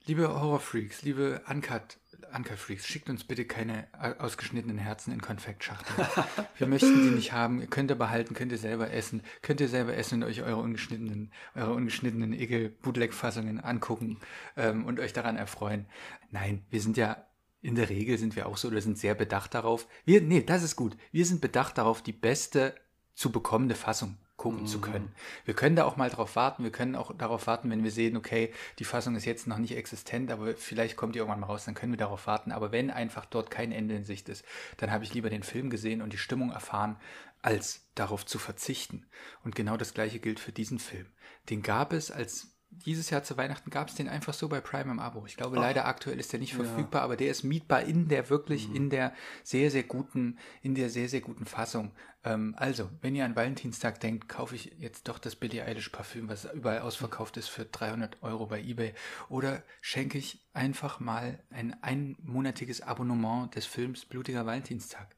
Liebe 0.04 0.28
Horrorfreaks, 0.28 1.02
liebe 1.02 1.42
Uncut, 1.48 1.98
Uncut 2.34 2.58
Freaks, 2.58 2.88
schickt 2.88 3.08
uns 3.08 3.22
bitte 3.22 3.44
keine 3.44 3.86
ausgeschnittenen 4.18 4.78
Herzen 4.78 5.12
in 5.12 5.20
Konfektschachteln. 5.20 6.08
Wir 6.58 6.66
möchten 6.66 7.04
die 7.04 7.14
nicht 7.14 7.32
haben. 7.32 7.70
Könnt 7.70 7.88
ihr 7.88 7.94
behalten, 7.94 8.34
könnt 8.34 8.50
ihr 8.50 8.58
selber 8.58 8.90
essen. 8.90 9.22
Könnt 9.42 9.60
ihr 9.60 9.68
selber 9.68 9.96
essen 9.96 10.22
und 10.22 10.28
euch 10.28 10.42
eure 10.42 10.56
ungeschnittenen, 10.56 11.32
eure 11.54 11.72
ungeschnittenen 11.74 12.32
Ekel-Bootleg-Fassungen 12.32 13.60
angucken 13.60 14.18
ähm, 14.56 14.86
und 14.86 14.98
euch 14.98 15.12
daran 15.12 15.36
erfreuen. 15.36 15.86
Nein, 16.32 16.64
wir 16.68 16.80
sind 16.80 16.96
ja 16.96 17.24
in 17.60 17.76
der 17.76 17.88
Regel 17.88 18.18
sind 18.18 18.34
wir 18.34 18.46
auch 18.48 18.56
so 18.56 18.68
oder 18.68 18.80
sind 18.80 18.98
sehr 18.98 19.14
bedacht 19.14 19.54
darauf. 19.54 19.86
Wir, 20.04 20.20
nee, 20.20 20.42
das 20.42 20.64
ist 20.64 20.74
gut. 20.74 20.96
Wir 21.12 21.24
sind 21.24 21.40
bedacht 21.40 21.78
darauf, 21.78 22.02
die 22.02 22.12
beste 22.12 22.74
zu 23.14 23.30
bekommende 23.30 23.76
Fassung 23.76 24.18
gucken 24.42 24.66
zu 24.66 24.80
können. 24.80 25.14
Wir 25.44 25.54
können 25.54 25.76
da 25.76 25.84
auch 25.84 25.96
mal 25.96 26.10
drauf 26.10 26.34
warten. 26.34 26.64
Wir 26.64 26.72
können 26.72 26.96
auch 26.96 27.16
darauf 27.16 27.46
warten, 27.46 27.70
wenn 27.70 27.84
wir 27.84 27.92
sehen, 27.92 28.16
okay, 28.16 28.52
die 28.80 28.84
Fassung 28.84 29.14
ist 29.14 29.24
jetzt 29.24 29.46
noch 29.46 29.58
nicht 29.58 29.76
existent, 29.76 30.32
aber 30.32 30.56
vielleicht 30.56 30.96
kommt 30.96 31.14
die 31.14 31.20
irgendwann 31.20 31.38
mal 31.38 31.46
raus, 31.46 31.64
dann 31.64 31.76
können 31.76 31.92
wir 31.92 31.96
darauf 31.96 32.26
warten. 32.26 32.50
Aber 32.50 32.72
wenn 32.72 32.90
einfach 32.90 33.24
dort 33.24 33.52
kein 33.52 33.70
Ende 33.70 33.94
in 33.94 34.04
Sicht 34.04 34.28
ist, 34.28 34.44
dann 34.78 34.90
habe 34.90 35.04
ich 35.04 35.14
lieber 35.14 35.30
den 35.30 35.44
Film 35.44 35.70
gesehen 35.70 36.02
und 36.02 36.12
die 36.12 36.18
Stimmung 36.18 36.50
erfahren, 36.50 36.96
als 37.40 37.86
darauf 37.94 38.26
zu 38.26 38.40
verzichten. 38.40 39.06
Und 39.44 39.54
genau 39.54 39.76
das 39.76 39.94
gleiche 39.94 40.18
gilt 40.18 40.40
für 40.40 40.50
diesen 40.50 40.80
Film. 40.80 41.06
Den 41.48 41.62
gab 41.62 41.92
es 41.92 42.10
als 42.10 42.51
dieses 42.86 43.10
Jahr 43.10 43.22
zu 43.22 43.36
Weihnachten 43.36 43.70
gab 43.70 43.88
es 43.88 43.94
den 43.94 44.08
einfach 44.08 44.34
so 44.34 44.48
bei 44.48 44.60
Prime 44.60 44.90
im 44.90 44.98
Abo. 44.98 45.24
Ich 45.26 45.36
glaube, 45.36 45.56
leider 45.56 45.86
aktuell 45.86 46.18
ist 46.18 46.32
der 46.32 46.40
nicht 46.40 46.54
verfügbar, 46.54 47.02
aber 47.02 47.16
der 47.16 47.30
ist 47.30 47.42
mietbar 47.42 47.82
in 47.82 48.08
der 48.08 48.30
wirklich, 48.30 48.74
in 48.74 48.90
der 48.90 49.12
sehr, 49.44 49.70
sehr 49.70 49.82
guten, 49.82 50.38
in 50.62 50.74
der 50.74 50.90
sehr, 50.90 51.08
sehr 51.08 51.20
guten 51.20 51.44
Fassung. 51.44 51.92
Ähm, 52.24 52.54
also, 52.56 52.90
wenn 53.00 53.14
ihr 53.14 53.24
an 53.24 53.36
Valentinstag 53.36 54.00
denkt, 54.00 54.28
kaufe 54.28 54.54
ich 54.54 54.72
jetzt 54.78 55.08
doch 55.08 55.18
das 55.18 55.36
Billie 55.36 55.64
Eilish 55.64 55.90
Parfüm, 55.90 56.28
was 56.28 56.44
überall 56.52 56.80
ausverkauft 56.80 57.36
ist, 57.36 57.48
für 57.48 57.64
300 57.64 58.22
Euro 58.22 58.46
bei 58.46 58.60
eBay. 58.60 58.94
Oder 59.28 59.62
schenke 59.80 60.18
ich 60.18 60.40
einfach 60.52 60.98
mal 60.98 61.38
ein 61.50 61.80
einmonatiges 61.82 62.80
Abonnement 62.80 63.54
des 63.54 63.66
Films 63.66 64.04
Blutiger 64.04 64.46
Valentinstag. 64.46 65.14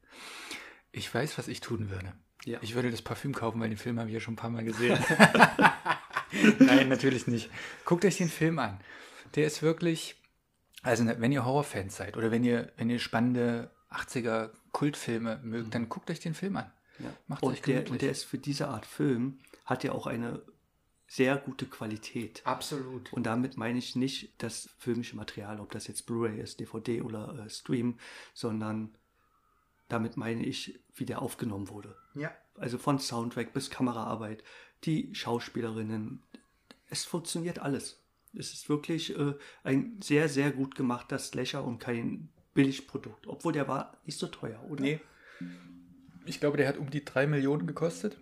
Ich 0.91 1.13
weiß, 1.13 1.37
was 1.37 1.47
ich 1.47 1.61
tun 1.61 1.89
würde. 1.89 2.13
Ja. 2.45 2.59
Ich 2.61 2.75
würde 2.75 2.91
das 2.91 3.01
Parfüm 3.01 3.33
kaufen, 3.33 3.59
weil 3.59 3.69
den 3.69 3.77
Film 3.77 3.99
habe 3.99 4.09
ich 4.09 4.13
ja 4.13 4.19
schon 4.19 4.33
ein 4.33 4.37
paar 4.37 4.51
Mal 4.51 4.63
gesehen. 4.63 4.97
Nein, 6.59 6.89
natürlich 6.89 7.27
nicht. 7.27 7.49
Guckt 7.85 8.05
euch 8.05 8.17
den 8.17 8.29
Film 8.29 8.59
an. 8.59 8.79
Der 9.35 9.45
ist 9.45 9.61
wirklich, 9.61 10.15
also 10.81 11.03
ne, 11.03 11.15
wenn 11.19 11.31
ihr 11.31 11.45
Horrorfans 11.45 11.95
seid 11.95 12.17
oder 12.17 12.31
wenn 12.31 12.43
ihr, 12.43 12.71
wenn 12.77 12.89
ihr 12.89 12.99
spannende 12.99 13.71
80er 13.91 14.51
Kultfilme 14.71 15.39
mögt, 15.43 15.73
dann 15.75 15.89
guckt 15.89 16.09
euch 16.09 16.19
den 16.19 16.33
Film 16.33 16.57
an. 16.57 16.71
Macht 17.27 17.43
euch 17.43 17.49
Und 17.49 17.67
der, 17.67 17.73
gemütlich. 17.75 17.91
und 17.91 18.01
der 18.01 18.11
ist 18.11 18.23
für 18.23 18.37
diese 18.37 18.67
Art 18.69 18.85
Film, 18.85 19.39
hat 19.65 19.83
ja 19.83 19.91
auch 19.91 20.07
eine 20.07 20.41
sehr 21.07 21.37
gute 21.37 21.65
Qualität. 21.65 22.41
Absolut. 22.45 23.11
Und 23.13 23.25
damit 23.25 23.57
meine 23.57 23.77
ich 23.77 23.95
nicht 23.95 24.33
das 24.41 24.69
filmische 24.77 25.15
Material, 25.15 25.59
ob 25.59 25.71
das 25.71 25.87
jetzt 25.87 26.05
Blu-ray 26.05 26.39
ist, 26.39 26.59
DVD 26.59 27.01
oder 27.01 27.45
äh, 27.45 27.49
Stream, 27.49 27.99
sondern 28.33 28.97
damit 29.87 30.17
meine 30.17 30.43
ich, 30.43 30.79
wie 30.95 31.05
der 31.05 31.21
aufgenommen 31.21 31.69
wurde. 31.69 31.95
Ja. 32.15 32.31
Also 32.55 32.77
von 32.77 32.99
Soundtrack 32.99 33.53
bis 33.53 33.69
Kameraarbeit, 33.69 34.43
die 34.83 35.13
Schauspielerinnen, 35.13 36.23
es 36.89 37.05
funktioniert 37.05 37.59
alles. 37.59 38.03
Es 38.37 38.53
ist 38.53 38.69
wirklich 38.69 39.17
äh, 39.17 39.33
ein 39.63 39.99
sehr, 40.01 40.29
sehr 40.29 40.51
gut 40.51 40.75
gemachter 40.75 41.19
Slasher 41.19 41.63
und 41.63 41.79
kein 41.79 42.29
Billigprodukt. 42.53 43.27
Obwohl 43.27 43.53
der 43.53 43.67
war 43.67 43.97
nicht 44.05 44.19
so 44.19 44.27
teuer, 44.27 44.63
oder? 44.69 44.81
Nee. 44.81 44.99
Ich 46.25 46.39
glaube, 46.39 46.57
der 46.57 46.67
hat 46.67 46.77
um 46.77 46.89
die 46.89 47.05
drei 47.05 47.27
Millionen 47.27 47.67
gekostet. 47.67 48.17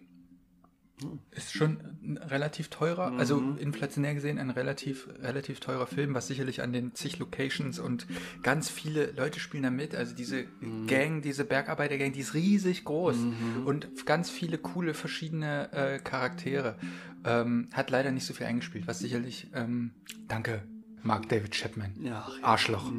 Ist 1.31 1.51
schon 1.51 1.79
ein 2.03 2.17
relativ 2.17 2.69
teurer, 2.69 3.13
also 3.17 3.41
inflationär 3.59 4.13
gesehen 4.13 4.37
ein 4.37 4.51
relativ, 4.51 5.09
relativ 5.19 5.59
teurer 5.59 5.87
Film, 5.87 6.13
was 6.13 6.27
sicherlich 6.27 6.61
an 6.61 6.71
den 6.71 6.93
zig 6.93 7.17
Locations 7.19 7.79
und 7.79 8.05
ganz 8.41 8.69
viele 8.69 9.11
Leute 9.11 9.39
spielen 9.39 9.63
da 9.63 9.71
mit. 9.71 9.95
Also 9.95 10.15
diese 10.15 10.45
Gang, 10.87 11.21
diese 11.21 11.45
Bergarbeitergang, 11.45 12.13
die 12.13 12.19
ist 12.19 12.35
riesig 12.35 12.85
groß 12.85 13.17
und 13.65 14.05
ganz 14.05 14.29
viele 14.29 14.57
coole 14.59 14.93
verschiedene 14.93 15.73
äh, 15.73 15.99
Charaktere. 15.99 16.77
Ähm, 17.25 17.69
hat 17.71 17.89
leider 17.89 18.11
nicht 18.11 18.25
so 18.25 18.33
viel 18.33 18.47
eingespielt, 18.47 18.87
was 18.87 18.99
sicherlich, 18.99 19.47
ähm, 19.53 19.91
danke, 20.27 20.63
Mark 21.03 21.29
David 21.29 21.51
Chapman. 21.51 21.93
Ja, 22.01 22.25
ach 22.27 22.37
ja. 22.37 22.43
Arschloch. 22.43 22.91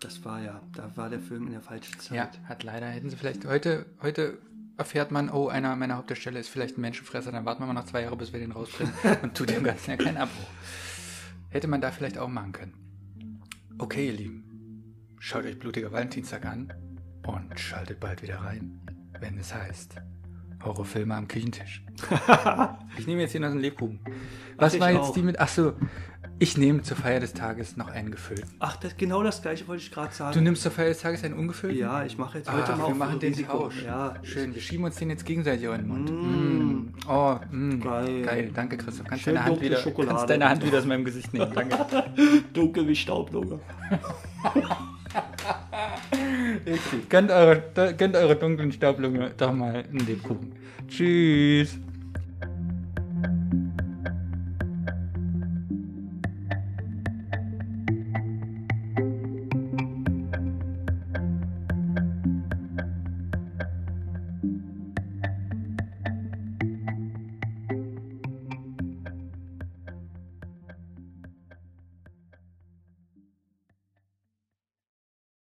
Das 0.00 0.24
war 0.24 0.42
ja, 0.42 0.62
da 0.72 0.94
war 0.96 1.08
der 1.08 1.20
Film 1.20 1.46
in 1.46 1.52
der 1.52 1.62
falschen 1.62 1.98
Zeit. 1.98 2.16
Ja, 2.16 2.48
hat 2.48 2.62
leider, 2.62 2.86
hätten 2.88 3.08
sie 3.08 3.16
vielleicht 3.16 3.46
heute, 3.46 3.86
heute 4.02 4.38
erfährt 4.76 5.10
man, 5.10 5.30
oh, 5.30 5.48
einer 5.48 5.76
meiner 5.76 5.96
Hauptdarsteller 5.96 6.40
ist 6.40 6.48
vielleicht 6.48 6.76
ein 6.76 6.82
Menschenfresser, 6.82 7.32
dann 7.32 7.44
warten 7.44 7.62
wir 7.62 7.66
mal 7.66 7.72
noch 7.74 7.86
zwei 7.86 8.02
Jahre, 8.02 8.16
bis 8.16 8.32
wir 8.32 8.40
den 8.40 8.52
rausbringen 8.52 8.92
und 9.22 9.34
tut 9.34 9.50
dem 9.50 9.64
Ganzen 9.64 9.90
ja 9.92 9.96
keinen 9.96 10.18
Abbruch. 10.18 10.48
Hätte 11.48 11.68
man 11.68 11.80
da 11.80 11.90
vielleicht 11.90 12.18
auch 12.18 12.28
machen 12.28 12.52
können. 12.52 12.74
Okay, 13.78 14.08
ihr 14.08 14.12
Lieben, 14.12 15.14
schaut 15.20 15.44
euch 15.44 15.58
Blutiger 15.58 15.90
Valentinstag 15.90 16.44
an 16.44 16.72
und 17.26 17.58
schaltet 17.58 18.00
bald 18.00 18.22
wieder 18.22 18.40
rein, 18.40 18.80
wenn 19.20 19.38
es 19.38 19.54
heißt 19.54 19.96
Horrorfilme 20.64 21.14
am 21.14 21.28
Küchentisch. 21.28 21.82
ich 22.98 23.06
nehme 23.06 23.22
jetzt 23.22 23.32
hier 23.32 23.40
noch 23.40 23.50
einen 23.50 23.60
Lebkuchen. 23.60 24.00
Was 24.56 24.74
ich 24.74 24.80
war 24.80 24.90
jetzt 24.90 25.00
auch. 25.00 25.14
die 25.14 25.22
mit. 25.22 25.38
Ach 25.38 25.48
so, 25.48 25.74
ich 26.40 26.58
nehme 26.58 26.82
zur 26.82 26.96
Feier 26.96 27.20
des 27.20 27.32
Tages 27.32 27.76
noch 27.76 27.86
einen 27.88 28.10
gefüllt. 28.10 28.44
Ach, 28.58 28.74
das, 28.76 28.96
genau 28.96 29.22
das 29.22 29.40
gleiche 29.40 29.68
wollte 29.68 29.84
ich 29.84 29.92
gerade 29.92 30.12
sagen. 30.12 30.34
Du 30.34 30.40
nimmst 30.40 30.62
zur 30.62 30.72
Feier 30.72 30.88
des 30.88 31.00
Tages 31.00 31.22
einen 31.22 31.34
ungefüllten? 31.34 31.78
ja, 31.78 32.04
ich 32.04 32.18
mache 32.18 32.38
jetzt 32.38 32.52
heute 32.52 32.72
Ach, 32.72 32.76
mal 32.76 32.78
wir 32.78 32.92
auf 32.92 32.98
machen 32.98 33.20
den 33.20 33.32
Risiko. 33.32 33.58
Tausch. 33.58 33.84
Ja, 33.84 34.14
Schön, 34.22 34.52
wir 34.54 34.60
schieben 34.60 34.84
uns 34.84 34.96
den 34.96 35.10
jetzt 35.10 35.24
gegenseitig 35.24 35.64
in 35.64 35.72
den 35.72 35.88
Mund. 35.88 36.10
Mm. 36.10 36.92
Oh, 37.08 37.36
mm. 37.50 37.80
Geil. 37.80 38.22
Geil, 38.22 38.50
danke 38.52 38.76
Christoph. 38.76 39.06
Kannst 39.06 39.22
Schön 39.24 39.36
deine, 39.36 39.46
Hand 39.46 39.60
wieder, 39.60 39.76
Schokolade. 39.76 40.16
kannst 40.16 40.30
deine 40.30 40.48
Hand 40.48 40.66
wieder 40.66 40.78
aus 40.78 40.86
meinem 40.86 41.04
Gesicht 41.04 41.32
nehmen. 41.32 41.52
Danke. 41.54 41.78
dunkel 42.52 42.88
wie 42.88 42.94
Gönnt 47.08 47.30
eure, 47.30 47.62
gönnt 47.96 48.16
eure 48.16 48.36
dunklen 48.36 48.72
Staublunge 48.72 49.30
doch 49.36 49.52
mal 49.52 49.84
einen 49.90 50.06
Lebkuchen. 50.06 50.52
Tschüss. 50.88 51.78